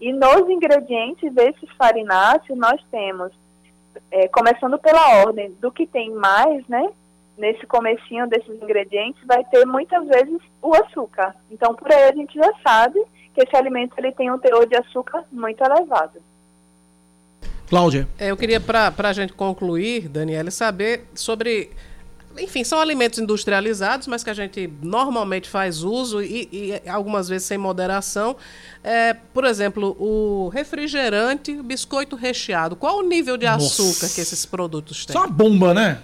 E 0.00 0.10
nos 0.10 0.48
ingredientes 0.48 1.30
desses 1.34 1.70
farináceos 1.76 2.58
nós 2.58 2.82
temos, 2.90 3.32
é, 4.10 4.28
começando 4.28 4.78
pela 4.78 5.24
ordem 5.26 5.52
do 5.60 5.70
que 5.70 5.86
tem 5.86 6.10
mais, 6.10 6.66
né? 6.68 6.90
Nesse 7.36 7.66
comecinho 7.66 8.28
desses 8.28 8.62
ingredientes 8.62 9.20
vai 9.26 9.44
ter 9.44 9.64
muitas 9.66 10.06
vezes 10.06 10.40
o 10.62 10.74
açúcar. 10.74 11.34
Então 11.50 11.74
por 11.74 11.92
aí 11.92 12.04
a 12.04 12.14
gente 12.14 12.34
já 12.34 12.52
sabe 12.66 13.00
que 13.34 13.42
esse 13.42 13.56
alimento 13.56 13.94
ele 13.98 14.12
tem 14.12 14.30
um 14.30 14.38
teor 14.38 14.66
de 14.66 14.76
açúcar 14.76 15.24
muito 15.32 15.62
elevado. 15.62 16.20
Cláudia. 17.68 18.06
É, 18.18 18.30
eu 18.30 18.36
queria, 18.36 18.60
para 18.60 18.92
a 18.96 19.12
gente 19.12 19.32
concluir, 19.32 20.08
Daniela, 20.08 20.50
saber 20.50 21.06
sobre 21.14 21.70
enfim, 22.38 22.64
são 22.64 22.80
alimentos 22.80 23.18
industrializados, 23.18 24.06
mas 24.06 24.24
que 24.24 24.30
a 24.30 24.34
gente 24.34 24.68
normalmente 24.82 25.48
faz 25.48 25.82
uso 25.82 26.20
e, 26.20 26.48
e 26.52 26.88
algumas 26.88 27.28
vezes 27.28 27.46
sem 27.46 27.56
moderação. 27.56 28.36
É, 28.82 29.14
por 29.14 29.44
exemplo, 29.44 29.96
o 29.98 30.48
refrigerante, 30.48 31.52
o 31.52 31.62
biscoito 31.62 32.16
recheado. 32.16 32.74
Qual 32.74 32.98
o 32.98 33.02
nível 33.02 33.36
de 33.36 33.46
Nossa. 33.46 33.66
açúcar 33.66 34.12
que 34.12 34.20
esses 34.20 34.44
produtos 34.44 35.06
têm? 35.06 35.12
Só 35.12 35.20
uma 35.20 35.28
bomba, 35.28 35.72
né? 35.72 36.00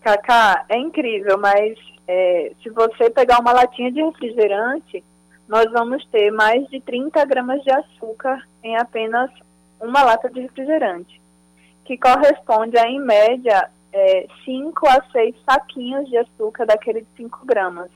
Cacá, 0.00 0.64
é 0.68 0.78
incrível, 0.78 1.38
mas 1.38 1.78
é, 2.08 2.52
se 2.62 2.70
você 2.70 3.10
pegar 3.10 3.40
uma 3.40 3.52
latinha 3.52 3.92
de 3.92 4.02
refrigerante, 4.02 5.04
nós 5.48 5.70
vamos 5.72 6.04
ter 6.06 6.30
mais 6.30 6.66
de 6.68 6.80
30 6.80 7.24
gramas 7.24 7.62
de 7.62 7.70
açúcar 7.70 8.46
em 8.62 8.76
apenas 8.76 9.30
uma 9.80 10.02
lata 10.02 10.30
de 10.30 10.40
refrigerante, 10.40 11.20
que 11.84 11.96
corresponde 11.96 12.78
a, 12.78 12.86
em 12.86 13.00
média, 13.00 13.68
é, 13.92 14.26
5 14.44 14.86
a 14.88 15.02
6 15.10 15.34
saquinhos 15.44 16.08
de 16.08 16.16
açúcar 16.16 16.66
daquele 16.66 17.00
de 17.00 17.08
5 17.16 17.44
gramas. 17.44 17.90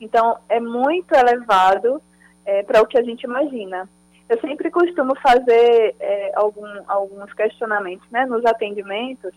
Então, 0.00 0.36
é 0.48 0.60
muito 0.60 1.14
elevado 1.14 2.02
é, 2.44 2.62
para 2.62 2.82
o 2.82 2.86
que 2.86 2.98
a 2.98 3.02
gente 3.02 3.22
imagina. 3.22 3.88
Eu 4.28 4.40
sempre 4.40 4.70
costumo 4.70 5.14
fazer 5.20 5.94
é, 6.00 6.32
algum, 6.34 6.66
alguns 6.88 7.32
questionamentos 7.34 8.08
né, 8.10 8.26
nos 8.26 8.44
atendimentos, 8.44 9.32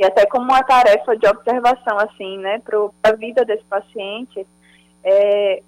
e 0.00 0.04
até 0.04 0.24
como 0.24 0.46
uma 0.46 0.62
tarefa 0.62 1.14
de 1.14 1.26
observação, 1.28 1.98
assim, 1.98 2.38
né, 2.38 2.58
para 2.64 2.78
a 3.02 3.12
vida 3.12 3.44
desse 3.44 3.64
paciente, 3.64 4.46
é, 5.04 5.62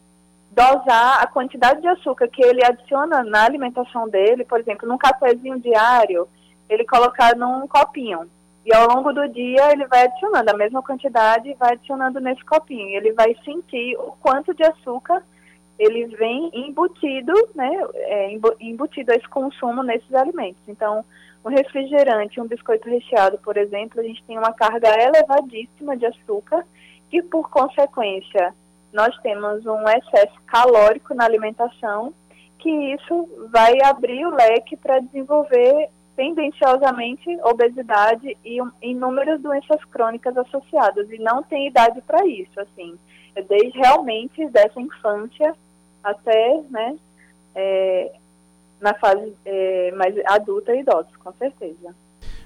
dosar 0.50 1.22
a 1.22 1.26
quantidade 1.26 1.82
de 1.82 1.88
açúcar 1.88 2.28
que 2.28 2.42
ele 2.42 2.64
adiciona 2.64 3.22
na 3.22 3.44
alimentação 3.44 4.08
dele, 4.08 4.42
por 4.46 4.58
exemplo, 4.58 4.88
num 4.88 4.96
cafezinho 4.96 5.60
diário, 5.60 6.26
ele 6.66 6.86
colocar 6.86 7.36
num 7.36 7.68
copinho. 7.68 8.26
E 8.64 8.74
ao 8.74 8.88
longo 8.88 9.12
do 9.12 9.28
dia 9.28 9.70
ele 9.70 9.84
vai 9.86 10.04
adicionando 10.04 10.50
a 10.50 10.56
mesma 10.56 10.82
quantidade 10.82 11.50
e 11.50 11.54
vai 11.54 11.72
adicionando 11.72 12.18
nesse 12.18 12.42
copinho. 12.46 12.88
E 12.88 12.96
ele 12.96 13.12
vai 13.12 13.36
sentir 13.44 13.96
o 13.98 14.12
quanto 14.22 14.54
de 14.54 14.62
açúcar 14.62 15.22
ele 15.78 16.06
vem 16.16 16.50
embutido, 16.54 17.34
né, 17.54 17.70
é, 17.94 18.38
embutido 18.60 19.12
esse 19.12 19.28
consumo 19.28 19.82
nesses 19.82 20.14
alimentos. 20.14 20.62
Então, 20.66 21.04
um 21.44 21.48
refrigerante, 21.48 22.40
um 22.40 22.46
biscoito 22.46 22.88
recheado, 22.88 23.38
por 23.38 23.56
exemplo, 23.56 24.00
a 24.00 24.04
gente 24.04 24.22
tem 24.24 24.38
uma 24.38 24.52
carga 24.52 24.88
elevadíssima 25.00 25.96
de 25.96 26.06
açúcar 26.06 26.64
e, 27.10 27.22
por 27.22 27.50
consequência, 27.50 28.54
nós 28.92 29.16
temos 29.18 29.66
um 29.66 29.88
excesso 29.88 30.40
calórico 30.46 31.14
na 31.14 31.24
alimentação, 31.24 32.12
que 32.58 32.70
isso 32.70 33.48
vai 33.50 33.82
abrir 33.82 34.24
o 34.24 34.34
leque 34.34 34.76
para 34.76 35.00
desenvolver 35.00 35.88
tendenciosamente 36.14 37.28
obesidade 37.42 38.36
e 38.44 38.58
inúmeras 38.82 39.40
doenças 39.40 39.82
crônicas 39.86 40.36
associadas. 40.36 41.10
E 41.10 41.18
não 41.18 41.42
tem 41.42 41.66
idade 41.66 42.00
para 42.02 42.24
isso, 42.26 42.60
assim, 42.60 42.96
é 43.34 43.42
desde 43.42 43.78
realmente 43.78 44.46
dessa 44.50 44.80
infância 44.80 45.54
até, 46.04 46.60
né, 46.70 46.96
é, 47.54 48.12
na 48.82 48.94
fase 48.94 49.32
é, 49.44 49.92
mais 49.96 50.14
adulta 50.26 50.74
e 50.74 50.80
idosa, 50.80 51.08
com 51.22 51.32
certeza. 51.38 51.94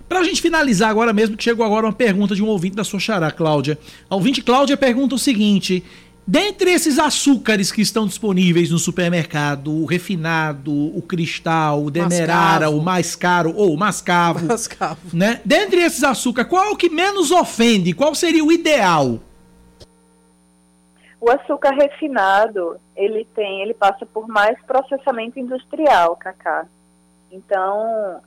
Para 0.08 0.20
a 0.20 0.22
gente 0.22 0.40
finalizar 0.40 0.88
agora 0.88 1.12
mesmo, 1.12 1.36
que 1.36 1.42
chegou 1.42 1.66
agora 1.66 1.86
uma 1.86 1.92
pergunta 1.92 2.34
de 2.34 2.42
um 2.42 2.46
ouvinte 2.46 2.76
da 2.76 2.84
sua 2.84 3.00
xará, 3.00 3.32
Cláudia. 3.32 3.76
A 4.08 4.14
ouvinte 4.14 4.42
Cláudia 4.42 4.76
pergunta 4.76 5.16
o 5.16 5.18
seguinte: 5.18 5.82
Dentre 6.28 6.70
esses 6.72 6.98
açúcares 6.98 7.70
que 7.70 7.80
estão 7.80 8.04
disponíveis 8.04 8.70
no 8.70 8.78
supermercado, 8.78 9.72
o 9.72 9.84
refinado, 9.84 10.72
o 10.72 11.00
cristal, 11.00 11.84
o 11.84 11.90
demerara, 11.90 12.66
mascavo. 12.66 12.76
o 12.76 12.82
mais 12.82 13.16
caro, 13.16 13.54
ou 13.56 13.72
o 13.72 13.76
mascavo, 13.76 14.44
mascavo, 14.44 14.98
né? 15.12 15.40
Dentre 15.44 15.80
esses 15.82 16.02
açúcares, 16.02 16.50
qual 16.50 16.64
é 16.64 16.70
o 16.70 16.76
que 16.76 16.88
menos 16.88 17.30
ofende? 17.30 17.92
Qual 17.92 18.12
seria 18.14 18.44
o 18.44 18.50
ideal? 18.50 19.20
O 21.20 21.30
açúcar 21.30 21.70
refinado, 21.70 22.78
ele 22.94 23.24
tem, 23.34 23.62
ele 23.62 23.74
passa 23.74 24.04
por 24.04 24.28
mais 24.28 24.60
processamento 24.62 25.38
industrial, 25.38 26.14
Cacá. 26.16 26.66
Então, 27.32 28.20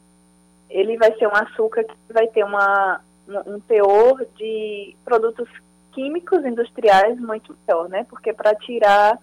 ele 0.69 0.97
vai 0.97 1.15
ser 1.17 1.27
um 1.27 1.35
açúcar 1.35 1.83
que 1.83 2.13
vai 2.13 2.27
ter 2.27 2.43
uma, 2.43 2.99
um, 3.45 3.59
teor 3.59 4.25
de 4.35 4.95
produtos 5.05 5.47
químicos 5.91 6.45
industriais 6.45 7.19
muito 7.19 7.55
maior, 7.67 7.89
né? 7.89 8.05
Porque 8.09 8.33
para 8.33 8.55
tirar, 8.55 9.17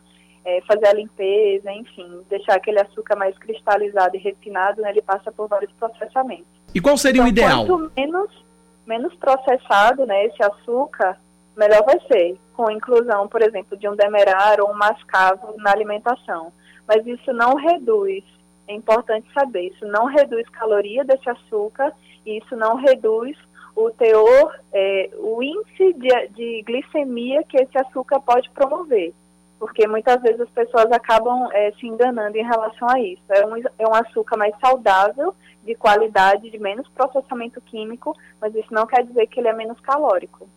é, 0.44 0.60
fazer 0.62 0.86
a 0.86 0.92
limpeza, 0.92 1.70
enfim, 1.72 2.20
deixar 2.28 2.54
aquele 2.54 2.80
açúcar 2.80 3.16
mais 3.16 3.36
cristalizado 3.38 4.16
e 4.16 4.20
refinado, 4.20 4.82
né, 4.82 4.90
ele 4.90 5.02
passa 5.02 5.32
por 5.32 5.48
vários 5.48 5.72
processamentos. 5.72 6.46
E 6.74 6.80
qual 6.80 6.96
seria 6.96 7.22
então, 7.22 7.26
o 7.26 7.28
ideal? 7.28 7.66
Quanto 7.66 7.92
menos, 7.96 8.44
menos 8.86 9.14
processado 9.14 10.06
né, 10.06 10.26
esse 10.26 10.42
açúcar, 10.42 11.18
melhor 11.56 11.84
vai 11.84 11.98
ser, 12.06 12.38
com 12.56 12.70
inclusão, 12.70 13.28
por 13.28 13.42
exemplo, 13.42 13.76
de 13.76 13.86
um 13.86 13.94
demerara 13.94 14.64
ou 14.64 14.70
um 14.70 14.76
mascavo 14.76 15.54
na 15.58 15.70
alimentação. 15.70 16.50
Mas 16.88 17.06
isso 17.06 17.32
não 17.32 17.54
reduz, 17.54 18.24
é 18.66 18.74
importante 18.74 19.30
saber, 19.32 19.68
isso 19.68 19.84
não 19.86 20.06
reduz 20.06 20.48
caloria 20.48 21.04
desse 21.04 21.28
açúcar 21.28 21.92
e 22.24 22.38
isso 22.38 22.56
não 22.56 22.76
reduz 22.76 23.36
o 23.76 23.90
teor, 23.90 24.58
é, 24.72 25.10
o 25.18 25.42
índice 25.42 25.92
de, 25.92 26.28
de, 26.28 26.62
glicemia 26.62 27.44
que 27.44 27.58
esse 27.58 27.76
açúcar 27.78 28.20
pode 28.20 28.48
promover. 28.50 29.12
Porque 29.58 29.86
muitas 29.86 30.20
vezes 30.22 30.40
as 30.40 30.50
pessoas 30.50 30.90
acabam 30.90 31.48
é, 31.52 31.70
se 31.72 31.86
enganando 31.86 32.36
em 32.36 32.44
relação 32.44 32.88
a 32.88 32.98
isso. 33.00 33.22
É 33.28 33.46
um, 33.46 33.56
é 33.56 33.86
um 33.86 33.94
açúcar 33.94 34.36
mais 34.38 34.54
saudável, 34.58 35.34
de 35.62 35.74
qualidade, 35.74 36.48
de 36.48 36.58
menos 36.58 36.88
processamento 36.88 37.60
químico, 37.60 38.16
mas 38.40 38.54
isso 38.54 38.72
não 38.72 38.86
quer 38.86 39.04
dizer 39.04 39.26
que 39.26 39.40
ele 39.40 39.48
é 39.48 39.52
menos 39.52 39.78
calórico. 39.80 40.48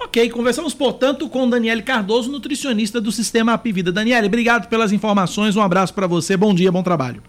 Ok, 0.00 0.30
conversamos, 0.30 0.74
portanto, 0.74 1.28
com 1.28 1.48
Daniele 1.48 1.82
Cardoso, 1.82 2.30
nutricionista 2.30 3.00
do 3.00 3.12
Sistema 3.12 3.52
Apivida. 3.52 3.92
Daniele, 3.92 4.26
obrigado 4.26 4.68
pelas 4.68 4.92
informações, 4.92 5.56
um 5.56 5.62
abraço 5.62 5.94
para 5.94 6.06
você, 6.06 6.36
bom 6.36 6.54
dia, 6.54 6.70
bom 6.70 6.82
trabalho. 6.82 7.22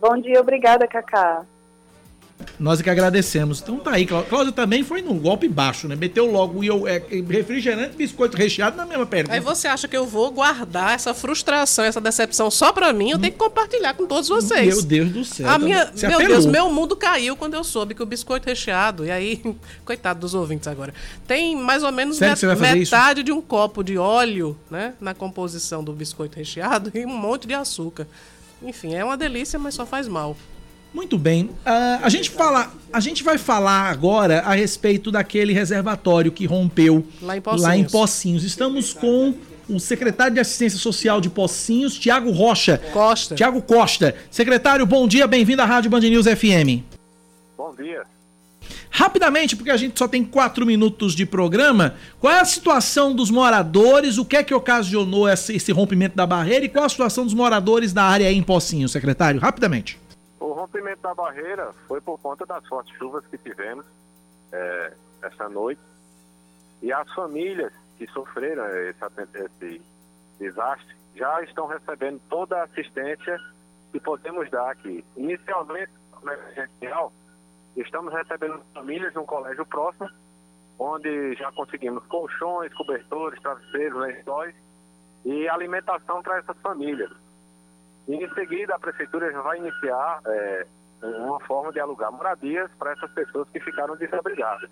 Bom 0.00 0.16
dia, 0.20 0.40
obrigada, 0.40 0.86
Cacá. 0.86 1.44
Nós 2.58 2.80
é 2.80 2.82
que 2.82 2.90
agradecemos. 2.90 3.60
Então 3.60 3.78
tá 3.78 3.92
aí, 3.92 4.06
Cláudia 4.06 4.52
também 4.52 4.82
foi 4.82 5.00
num 5.00 5.18
golpe 5.18 5.48
baixo, 5.48 5.86
né? 5.86 5.94
Meteu 5.94 6.26
logo 6.26 6.62
eu, 6.64 6.88
é, 6.88 7.02
refrigerante 7.28 7.96
biscoito 7.96 8.36
recheado 8.36 8.76
na 8.76 8.84
mesma 8.84 9.06
pergunta. 9.06 9.34
Aí 9.34 9.40
você 9.40 9.68
acha 9.68 9.86
que 9.86 9.96
eu 9.96 10.06
vou 10.06 10.30
guardar 10.30 10.94
essa 10.94 11.14
frustração, 11.14 11.84
essa 11.84 12.00
decepção 12.00 12.50
só 12.50 12.72
pra 12.72 12.92
mim? 12.92 13.10
Eu 13.10 13.18
tenho 13.18 13.32
que 13.32 13.38
compartilhar 13.38 13.94
com 13.94 14.06
todos 14.06 14.28
vocês. 14.28 14.74
Meu 14.74 14.82
Deus 14.82 15.10
do 15.10 15.24
céu. 15.24 15.48
A 15.48 15.58
minha, 15.58 15.90
meu 15.94 16.14
apelou. 16.14 16.26
Deus, 16.26 16.46
meu 16.46 16.70
mundo 16.70 16.96
caiu 16.96 17.36
quando 17.36 17.54
eu 17.54 17.62
soube 17.62 17.94
que 17.94 18.02
o 18.02 18.06
biscoito 18.06 18.48
recheado, 18.48 19.04
e 19.04 19.10
aí, 19.10 19.40
coitado 19.84 20.20
dos 20.20 20.34
ouvintes 20.34 20.66
agora, 20.66 20.92
tem 21.26 21.56
mais 21.56 21.82
ou 21.82 21.92
menos 21.92 22.18
met 22.18 22.44
metade 22.44 23.20
isso? 23.20 23.24
de 23.24 23.32
um 23.32 23.40
copo 23.40 23.84
de 23.84 23.96
óleo, 23.96 24.58
né? 24.70 24.94
Na 25.00 25.14
composição 25.14 25.82
do 25.84 25.92
biscoito 25.92 26.36
recheado 26.36 26.90
e 26.94 27.04
um 27.04 27.16
monte 27.16 27.46
de 27.46 27.54
açúcar. 27.54 28.06
Enfim, 28.60 28.94
é 28.94 29.04
uma 29.04 29.16
delícia, 29.16 29.58
mas 29.58 29.74
só 29.74 29.86
faz 29.86 30.08
mal. 30.08 30.36
Muito 30.92 31.18
bem. 31.18 31.44
Uh, 31.44 32.02
a, 32.02 32.08
gente 32.08 32.30
fala, 32.30 32.72
a 32.92 33.00
gente 33.00 33.22
vai 33.22 33.38
falar 33.38 33.90
agora 33.90 34.40
a 34.40 34.54
respeito 34.54 35.10
daquele 35.10 35.52
reservatório 35.52 36.32
que 36.32 36.46
rompeu 36.46 37.06
lá 37.20 37.36
em 37.36 37.40
Pocinhos. 37.40 37.62
Lá 37.62 37.76
em 37.76 37.84
Pocinhos. 37.84 38.44
Estamos 38.44 38.92
com 38.94 39.34
o 39.68 39.78
secretário 39.78 40.34
de 40.34 40.40
Assistência 40.40 40.78
Social 40.78 41.20
de 41.20 41.28
Pocinhos, 41.28 41.98
Tiago 41.98 42.30
Rocha. 42.30 42.80
Costa. 42.92 43.34
Tiago 43.34 43.60
Costa. 43.60 44.14
Secretário, 44.30 44.86
bom 44.86 45.06
dia, 45.06 45.26
bem-vindo 45.26 45.60
à 45.60 45.66
Rádio 45.66 45.90
Band 45.90 46.00
News 46.00 46.26
FM. 46.26 46.82
Bom 47.56 47.74
dia. 47.74 48.02
Rapidamente, 48.90 49.54
porque 49.54 49.70
a 49.70 49.76
gente 49.76 49.98
só 49.98 50.08
tem 50.08 50.24
quatro 50.24 50.64
minutos 50.64 51.14
de 51.14 51.26
programa, 51.26 51.94
qual 52.18 52.32
é 52.32 52.40
a 52.40 52.44
situação 52.44 53.14
dos 53.14 53.30
moradores, 53.30 54.16
o 54.16 54.24
que 54.24 54.36
é 54.36 54.42
que 54.42 54.54
ocasionou 54.54 55.28
esse, 55.28 55.54
esse 55.54 55.70
rompimento 55.70 56.16
da 56.16 56.26
barreira 56.26 56.64
e 56.64 56.68
qual 56.68 56.84
a 56.84 56.88
situação 56.88 57.24
dos 57.24 57.34
moradores 57.34 57.92
da 57.92 58.02
área 58.02 58.32
em 58.32 58.42
Pocinhos, 58.42 58.92
secretário? 58.92 59.38
Rapidamente. 59.38 59.98
O 60.40 60.52
rompimento 60.52 61.02
da 61.02 61.14
barreira 61.14 61.72
foi 61.86 62.00
por 62.00 62.18
conta 62.18 62.46
das 62.46 62.66
fortes 62.66 62.96
chuvas 62.96 63.26
que 63.26 63.38
tivemos 63.38 63.84
é, 64.52 64.92
essa 65.22 65.48
noite. 65.48 65.80
E 66.80 66.92
as 66.92 67.12
famílias 67.12 67.72
que 67.96 68.06
sofreram 68.08 68.64
esse, 68.66 69.04
esse 69.34 69.82
desastre 70.38 70.96
já 71.16 71.42
estão 71.42 71.66
recebendo 71.66 72.20
toda 72.28 72.60
a 72.60 72.64
assistência 72.64 73.38
que 73.90 73.98
podemos 73.98 74.48
dar 74.50 74.70
aqui. 74.70 75.04
Inicialmente, 75.16 75.92
no 76.22 76.32
emergencial, 76.32 77.12
estamos 77.76 78.12
recebendo 78.12 78.62
famílias 78.72 79.12
num 79.14 79.26
colégio 79.26 79.66
próximo, 79.66 80.08
onde 80.78 81.34
já 81.34 81.50
conseguimos 81.52 82.06
colchões, 82.06 82.72
cobertores, 82.74 83.40
travesseiros, 83.40 84.00
lençóis 84.00 84.54
e 85.24 85.48
alimentação 85.48 86.22
para 86.22 86.38
essas 86.38 86.56
famílias. 86.58 87.10
E 88.08 88.14
em 88.14 88.34
seguida 88.34 88.74
a 88.74 88.78
prefeitura 88.78 89.30
já 89.30 89.42
vai 89.42 89.58
iniciar 89.58 90.20
é, 90.26 90.66
uma 91.02 91.38
forma 91.40 91.70
de 91.70 91.78
alugar 91.78 92.10
moradias 92.10 92.70
para 92.78 92.92
essas 92.92 93.10
pessoas 93.12 93.46
que 93.52 93.60
ficaram 93.60 93.94
desabrigadas. 93.96 94.70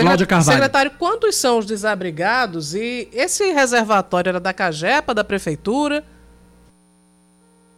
Cláudia 0.00 0.26
Carvalho. 0.26 0.52
Secretário, 0.52 0.90
quantos 0.92 1.36
são 1.36 1.58
os 1.58 1.66
desabrigados 1.66 2.74
e 2.74 3.08
esse 3.12 3.52
reservatório 3.52 4.30
era 4.30 4.40
da 4.40 4.52
Cagepa, 4.52 5.12
da 5.12 5.22
prefeitura? 5.22 6.04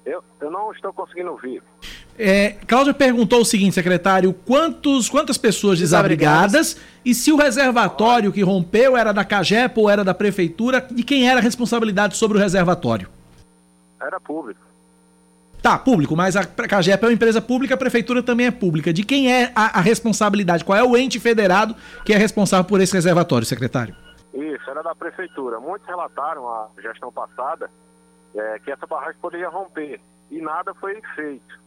Eu, 0.04 0.22
eu 0.40 0.50
não 0.50 0.72
estou 0.72 0.92
conseguindo 0.92 1.30
ouvir. 1.30 1.62
É, 2.18 2.56
Cláudia 2.66 2.92
perguntou 2.92 3.40
o 3.40 3.44
seguinte, 3.44 3.74
secretário, 3.74 4.32
quantos, 4.32 5.08
quantas 5.08 5.38
pessoas 5.38 5.78
desabrigadas, 5.78 6.74
desabrigadas 6.74 6.98
e 7.04 7.14
se 7.14 7.30
o 7.30 7.36
reservatório 7.36 8.32
que 8.32 8.42
rompeu 8.42 8.96
era 8.96 9.12
da 9.12 9.24
Cagepa 9.24 9.80
ou 9.80 9.88
era 9.88 10.02
da 10.02 10.14
prefeitura, 10.14 10.86
de 10.90 11.02
quem 11.02 11.28
era 11.28 11.40
a 11.40 11.42
responsabilidade 11.42 12.16
sobre 12.16 12.36
o 12.36 12.40
reservatório? 12.40 13.08
Era 14.00 14.20
público. 14.20 14.60
Tá, 15.62 15.76
público, 15.76 16.14
mas 16.16 16.36
a 16.36 16.46
Cagep 16.46 17.02
é 17.02 17.06
uma 17.08 17.12
empresa 17.12 17.42
pública, 17.42 17.74
a 17.74 17.78
prefeitura 17.78 18.22
também 18.22 18.46
é 18.46 18.50
pública. 18.50 18.92
De 18.92 19.02
quem 19.02 19.32
é 19.32 19.52
a, 19.56 19.78
a, 19.78 19.80
responsabilidade? 19.80 20.64
Qual 20.64 20.78
é 20.78 20.84
o 20.84 20.96
ente 20.96 21.18
federado 21.18 21.74
que 22.04 22.12
é 22.12 22.16
responsável 22.16 22.64
por 22.64 22.80
esse 22.80 22.94
reservatório, 22.94 23.44
secretário? 23.44 23.94
Isso, 24.32 24.70
era 24.70 24.82
da 24.82 24.94
prefeitura. 24.94 25.58
Muitos 25.58 25.86
relataram 25.88 26.48
a 26.48 26.68
gestão 26.80 27.12
passada 27.12 27.68
é, 28.34 28.58
que 28.60 28.70
essa 28.70 28.86
barragem 28.86 29.20
poderia 29.20 29.48
romper 29.48 30.00
e 30.30 30.40
nada 30.40 30.72
foi 30.74 31.00
feito. 31.16 31.58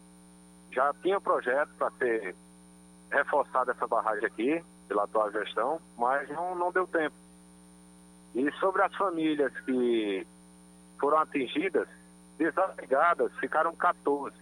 Já 0.71 0.93
tinha 1.01 1.19
projeto 1.19 1.69
para 1.77 1.91
ser 1.99 2.33
reforçada 3.11 3.71
essa 3.71 3.87
barragem 3.87 4.25
aqui, 4.25 4.63
pela 4.87 5.03
atual 5.03 5.31
gestão, 5.31 5.81
mas 5.97 6.29
não, 6.29 6.55
não 6.55 6.71
deu 6.71 6.87
tempo. 6.87 7.15
E 8.33 8.49
sobre 8.53 8.81
as 8.83 8.95
famílias 8.95 9.51
que 9.65 10.25
foram 10.97 11.19
atingidas, 11.19 11.87
desabrigadas 12.41 13.31
ficaram 13.39 13.75
14. 13.75 14.35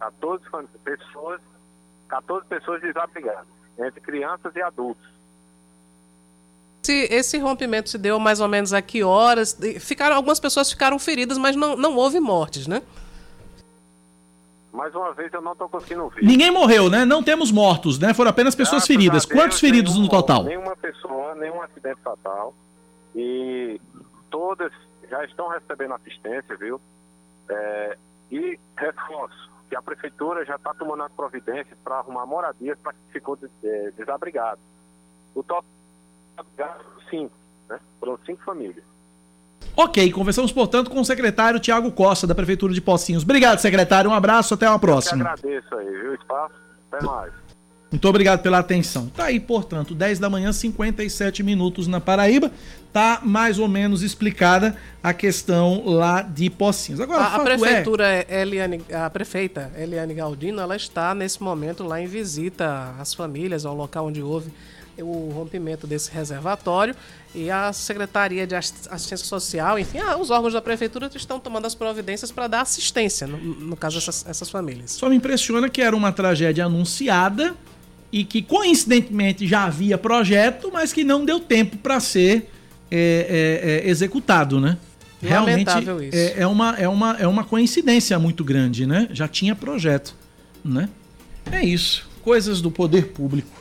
14 0.00 0.44
pessoas, 0.84 1.40
14 2.08 2.46
pessoas 2.46 2.80
desabrigadas, 2.80 3.46
entre 3.78 4.00
crianças 4.00 4.54
e 4.54 4.62
adultos. 4.62 5.06
Esse, 6.82 7.12
esse 7.12 7.38
rompimento 7.38 7.90
se 7.90 7.98
deu 7.98 8.18
mais 8.18 8.40
ou 8.40 8.48
menos 8.48 8.72
a 8.72 8.80
que 8.80 9.02
horas? 9.02 9.58
Ficaram, 9.80 10.16
algumas 10.16 10.40
pessoas 10.40 10.70
ficaram 10.70 10.98
feridas, 10.98 11.36
mas 11.36 11.54
não, 11.54 11.76
não 11.76 11.96
houve 11.96 12.18
mortes, 12.18 12.66
né? 12.66 12.82
Mais 14.72 14.94
uma 14.94 15.12
vez 15.12 15.32
eu 15.32 15.40
não 15.40 15.52
estou 15.52 15.68
conseguindo 15.68 16.04
ouvir. 16.04 16.24
Ninguém 16.24 16.50
morreu, 16.50 16.88
né? 16.88 17.04
Não 17.04 17.22
temos 17.22 17.50
mortos, 17.50 17.98
né? 17.98 18.14
Foram 18.14 18.30
apenas 18.30 18.54
pessoas 18.54 18.82
Graças 18.82 18.86
feridas. 18.86 19.26
Deus, 19.26 19.40
Quantos 19.40 19.60
feridos 19.60 19.96
no 19.96 20.08
total? 20.08 20.44
Nenhuma 20.44 20.76
pessoa, 20.76 21.34
nenhum 21.34 21.60
acidente 21.62 22.00
fatal. 22.00 22.54
E 23.14 23.80
todas 24.30 24.72
já 25.10 25.24
estão 25.24 25.48
recebendo 25.48 25.94
assistência, 25.94 26.56
viu? 26.56 26.80
É, 27.48 27.96
e 28.30 28.58
reforço 28.76 29.50
que 29.68 29.76
a 29.76 29.82
prefeitura 29.82 30.44
já 30.44 30.56
está 30.56 30.72
tomando 30.74 31.02
as 31.02 31.12
providências 31.12 31.78
para 31.84 31.98
arrumar 31.98 32.26
moradias 32.26 32.78
para 32.78 32.92
quem 32.92 33.02
ficou 33.12 33.38
é, 33.62 33.90
desabrigado. 33.96 34.60
O 35.34 35.42
total 35.42 35.64
cinco, 37.10 37.34
né? 37.68 37.78
Foram 37.98 38.18
cinco 38.24 38.42
famílias. 38.44 38.84
Ok, 39.76 40.10
conversamos, 40.12 40.50
portanto, 40.50 40.90
com 40.90 41.00
o 41.00 41.04
secretário 41.04 41.60
Tiago 41.60 41.92
Costa, 41.92 42.26
da 42.26 42.34
Prefeitura 42.34 42.72
de 42.72 42.80
Pocinhos. 42.80 43.22
Obrigado, 43.22 43.58
secretário. 43.58 44.10
Um 44.10 44.14
abraço, 44.14 44.54
até 44.54 44.68
uma 44.68 44.78
próxima. 44.78 45.22
Eu 45.22 45.28
agradeço 45.28 45.74
aí, 45.76 45.86
viu, 45.86 46.14
espaço? 46.14 46.54
Até 46.90 47.04
mais. 47.04 47.32
Muito 47.90 48.06
obrigado 48.06 48.42
pela 48.42 48.58
atenção. 48.58 49.08
Tá 49.08 49.24
aí, 49.24 49.40
portanto, 49.40 49.94
10 49.94 50.18
da 50.18 50.28
manhã, 50.28 50.52
57 50.52 51.42
minutos 51.42 51.86
na 51.86 52.00
Paraíba. 52.00 52.50
Tá 52.92 53.20
mais 53.24 53.58
ou 53.58 53.66
menos 53.66 54.02
explicada 54.02 54.76
a 55.02 55.14
questão 55.14 55.84
lá 55.86 56.20
de 56.20 56.50
Pocinhos. 56.50 57.00
Agora, 57.00 57.22
a, 57.22 57.36
a 57.36 57.40
prefeitura 57.40 58.06
é... 58.06 58.42
Eliane, 58.42 58.82
a 58.92 59.08
prefeita 59.08 59.72
Eliane 59.76 60.12
Galdino, 60.14 60.60
ela 60.60 60.76
está 60.76 61.14
nesse 61.14 61.42
momento 61.42 61.82
lá 61.82 62.00
em 62.00 62.06
visita 62.06 62.94
às 62.98 63.14
famílias, 63.14 63.64
ao 63.64 63.74
local 63.74 64.06
onde 64.06 64.22
houve 64.22 64.52
o 65.02 65.30
rompimento 65.30 65.86
desse 65.86 66.10
reservatório 66.10 66.94
e 67.34 67.50
a 67.50 67.72
Secretaria 67.72 68.46
de 68.46 68.54
Assistência 68.54 69.18
Social, 69.18 69.78
enfim, 69.78 69.98
ah, 69.98 70.16
os 70.16 70.30
órgãos 70.30 70.52
da 70.52 70.60
prefeitura 70.60 71.08
estão 71.14 71.38
tomando 71.38 71.66
as 71.66 71.74
providências 71.74 72.32
para 72.32 72.48
dar 72.48 72.62
assistência, 72.62 73.26
no, 73.26 73.38
no 73.38 73.76
caso, 73.76 73.98
essas 73.98 74.50
famílias. 74.50 74.92
Só 74.92 75.08
me 75.08 75.16
impressiona 75.16 75.68
que 75.68 75.80
era 75.80 75.94
uma 75.94 76.10
tragédia 76.10 76.64
anunciada 76.64 77.54
e 78.12 78.24
que 78.24 78.42
coincidentemente 78.42 79.46
já 79.46 79.64
havia 79.64 79.98
projeto, 79.98 80.70
mas 80.72 80.92
que 80.92 81.04
não 81.04 81.24
deu 81.24 81.40
tempo 81.40 81.76
para 81.76 82.00
ser 82.00 82.50
é, 82.90 83.80
é, 83.82 83.86
é, 83.86 83.90
executado, 83.90 84.60
né? 84.60 84.78
Realmente 85.20 85.70
é, 86.12 86.42
é, 86.42 86.46
uma, 86.46 86.76
é, 86.76 86.88
uma, 86.88 87.16
é 87.18 87.26
uma 87.26 87.44
coincidência 87.44 88.18
muito 88.18 88.44
grande, 88.44 88.86
né? 88.86 89.08
Já 89.12 89.26
tinha 89.26 89.54
projeto. 89.54 90.14
né? 90.64 90.88
É 91.50 91.64
isso. 91.64 92.08
Coisas 92.22 92.60
do 92.60 92.70
poder 92.70 93.08
público. 93.08 93.57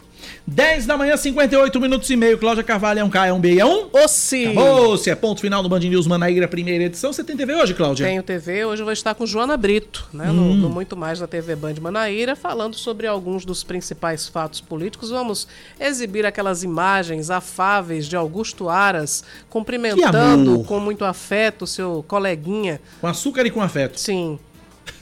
10 0.50 0.86
da 0.86 0.96
manhã, 0.98 1.18
58 1.18 1.78
minutos 1.82 2.10
e 2.10 2.16
meio. 2.16 2.38
Cláudia 2.38 2.64
Carvalho 2.64 3.02
é 3.02 3.04
um 3.04 3.10
K, 3.10 3.28
é 3.28 3.34
um 3.34 3.40
B, 3.40 3.60
é 3.60 3.66
um? 3.66 3.90
Ossi! 3.92 4.46
Acabou, 4.46 4.98
se 4.98 5.10
é 5.10 5.16
ponto 5.16 5.42
final 5.42 5.62
do 5.62 5.68
Band 5.68 5.80
News 5.82 6.08
Manaíra, 6.08 6.48
primeira 6.48 6.86
edição. 6.86 7.12
Você 7.12 7.22
tem 7.22 7.36
TV 7.36 7.54
hoje, 7.54 7.74
Cláudia? 7.74 8.08
Tenho 8.08 8.24
TV, 8.24 8.64
hoje 8.64 8.82
eu 8.82 8.86
vou 8.86 8.94
estar 8.94 9.14
com 9.14 9.26
Joana 9.26 9.58
Brito, 9.58 10.08
né, 10.14 10.28
no, 10.28 10.54
no 10.56 10.70
Muito 10.70 10.96
Mais 10.96 11.20
da 11.20 11.28
TV 11.28 11.54
Band 11.54 11.76
Manaíra, 11.82 12.34
falando 12.34 12.76
sobre 12.78 13.06
alguns 13.06 13.44
dos 13.44 13.62
principais 13.62 14.26
fatos 14.30 14.62
políticos. 14.62 15.10
Vamos 15.10 15.50
exibir 15.78 16.26
aquelas 16.26 16.64
imagens 16.64 17.30
afáveis 17.30 18.06
de 18.08 18.16
Augusto 18.16 18.70
Aras 18.70 19.26
cumprimentando 19.50 20.64
com 20.64 20.80
muito 20.80 21.04
afeto 21.04 21.68
seu 21.68 22.06
coleguinha. 22.08 22.80
Com 23.02 23.08
açúcar 23.08 23.46
e 23.46 23.52
com 23.52 23.62
afeto. 23.62 24.00
Sim. 24.00 24.40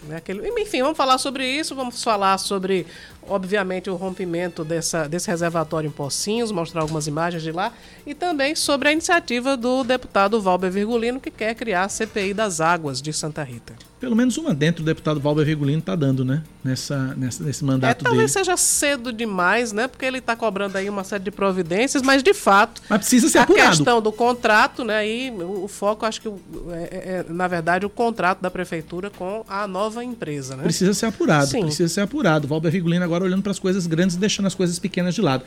Né, 0.07 0.17
aquele- 0.17 0.47
Enfim, 0.61 0.81
vamos 0.81 0.97
falar 0.97 1.17
sobre 1.19 1.47
isso, 1.47 1.75
vamos 1.75 2.03
falar 2.03 2.37
sobre, 2.39 2.85
obviamente, 3.29 3.89
o 3.89 3.95
rompimento 3.95 4.63
dessa, 4.63 5.07
desse 5.07 5.27
reservatório 5.29 5.87
em 5.87 5.91
Pocinhos, 5.91 6.51
mostrar 6.51 6.81
algumas 6.81 7.07
imagens 7.07 7.43
de 7.43 7.51
lá, 7.51 7.71
e 8.05 8.13
também 8.13 8.55
sobre 8.55 8.89
a 8.89 8.91
iniciativa 8.91 9.55
do 9.57 9.83
deputado 9.83 10.41
Valber 10.41 10.71
Virgulino, 10.71 11.19
que 11.19 11.31
quer 11.31 11.55
criar 11.55 11.83
a 11.83 11.89
CPI 11.89 12.33
das 12.33 12.61
águas 12.61 13.01
de 13.01 13.11
Santa 13.13 13.43
Rita. 13.43 13.73
Pelo 13.99 14.15
menos 14.15 14.37
uma 14.37 14.53
dentro 14.53 14.83
do 14.83 14.85
deputado 14.85 15.19
Valber 15.19 15.45
Virgulino 15.45 15.81
tá 15.81 15.95
dando, 15.95 16.23
né? 16.23 16.43
Nessa, 16.63 17.15
nessa, 17.15 17.43
nesse 17.43 17.63
É, 17.63 17.65
mandato 17.65 18.03
talvez 18.03 18.31
dele. 18.33 18.45
seja 18.45 18.57
cedo 18.57 19.11
demais, 19.11 19.71
né? 19.71 19.87
Porque 19.87 20.05
ele 20.05 20.17
está 20.19 20.35
cobrando 20.35 20.77
aí 20.77 20.89
uma 20.89 21.03
série 21.03 21.23
de 21.23 21.31
providências, 21.31 22.03
mas 22.03 22.21
de 22.21 22.33
fato. 22.33 22.81
Mas 22.89 22.99
precisa 22.99 23.29
ser 23.29 23.39
a 23.39 23.43
apurado. 23.43 23.69
questão 23.69 24.01
do 24.01 24.11
contrato, 24.11 24.83
né? 24.83 24.97
Aí 24.97 25.31
o, 25.31 25.67
foco, 25.67 26.05
acho 26.05 26.21
que 26.21 26.27
é, 26.27 26.31
é, 26.31 26.97
é, 27.19 27.25
na 27.29 27.47
verdade, 27.47 27.85
o 27.85 27.89
contrato 27.89 28.41
da 28.41 28.51
prefeitura 28.51 29.09
com 29.09 29.43
a 29.47 29.65
nova 29.65 30.03
empresa, 30.03 30.55
né? 30.55 30.63
Precisa 30.63 30.93
ser 30.93 31.07
apurado, 31.07 31.47
Sim. 31.47 31.61
precisa 31.61 31.89
ser 31.91 32.01
apurado. 32.01 32.47
Valber 32.47 32.71
Virgulino 32.71 33.03
agora 33.15 33.25
olhando 33.25 33.41
para 33.41 33.51
as 33.51 33.59
coisas 33.59 33.87
grandes 33.87 34.15
e 34.15 34.19
deixando 34.19 34.45
as 34.45 34.53
coisas 34.53 34.77
pequenas 34.77 35.15
de 35.15 35.21
lado. 35.21 35.43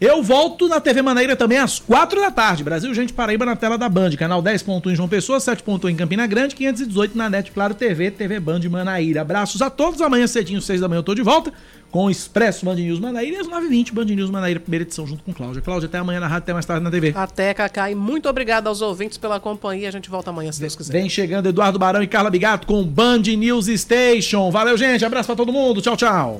Eu 0.00 0.22
volto 0.22 0.66
na 0.66 0.80
TV 0.80 1.02
Maneira 1.02 1.36
também 1.36 1.58
às 1.58 1.78
4 1.78 2.20
da 2.20 2.30
tarde. 2.30 2.64
Brasil 2.64 2.92
Gente 2.94 3.12
Paraíba 3.12 3.44
na 3.44 3.54
tela 3.54 3.76
da 3.76 3.88
Band. 3.88 4.10
Canal 4.16 4.42
10.1 4.42 4.92
em 4.92 4.96
João 4.96 5.08
Pessoa, 5.08 5.38
7.1 5.38 5.90
em 5.90 5.96
Campina 5.96 6.26
Grande, 6.26 6.54
518 6.54 7.16
na 7.16 7.28
NET 7.28 7.50
Claro 7.52 7.74
TV, 7.74 8.10
TV 8.10 8.40
Band 8.40 8.60
Manaíra. 8.70 9.20
Abraços 9.20 9.60
a 9.60 9.68
todos. 9.68 10.00
Amanhã 10.00 10.26
cedinho, 10.26 10.60
6 10.60 10.80
da 10.80 10.88
manhã, 10.88 11.00
eu 11.00 11.04
tô 11.04 11.14
de 11.14 11.22
volta 11.22 11.52
com 11.90 12.04
o 12.04 12.10
Expresso 12.10 12.64
Band 12.64 12.76
News 12.76 13.00
Manaíra 13.00 13.36
e 13.36 13.40
às 13.40 13.48
9h20 13.48 13.92
Band 13.92 14.04
News 14.04 14.30
Manaíra, 14.30 14.60
primeira 14.60 14.84
edição, 14.84 15.06
junto 15.06 15.24
com 15.24 15.32
Cláudia. 15.32 15.60
Cláudia, 15.60 15.88
até 15.88 15.98
amanhã 15.98 16.20
na 16.20 16.28
rádio, 16.28 16.44
até 16.44 16.52
mais 16.52 16.64
tarde 16.64 16.84
na 16.84 16.90
TV. 16.90 17.12
Até, 17.16 17.52
Cacá, 17.52 17.90
e 17.90 17.94
muito 17.94 18.28
obrigado 18.28 18.68
aos 18.68 18.80
ouvintes 18.80 19.18
pela 19.18 19.40
companhia. 19.40 19.88
A 19.88 19.92
gente 19.92 20.08
volta 20.08 20.30
amanhã, 20.30 20.52
se 20.52 20.60
Deus 20.60 20.76
quiser. 20.76 20.92
Vem 20.92 21.08
chegando 21.08 21.48
Eduardo 21.48 21.78
Barão 21.78 22.02
e 22.02 22.06
Carla 22.06 22.30
Bigato 22.30 22.66
com 22.66 22.84
Band 22.84 23.22
News 23.36 23.66
Station. 23.66 24.50
Valeu, 24.50 24.76
gente. 24.78 25.04
Abraço 25.04 25.26
pra 25.26 25.36
todo 25.36 25.52
mundo. 25.52 25.82
Tchau, 25.82 25.96
tchau. 25.96 26.38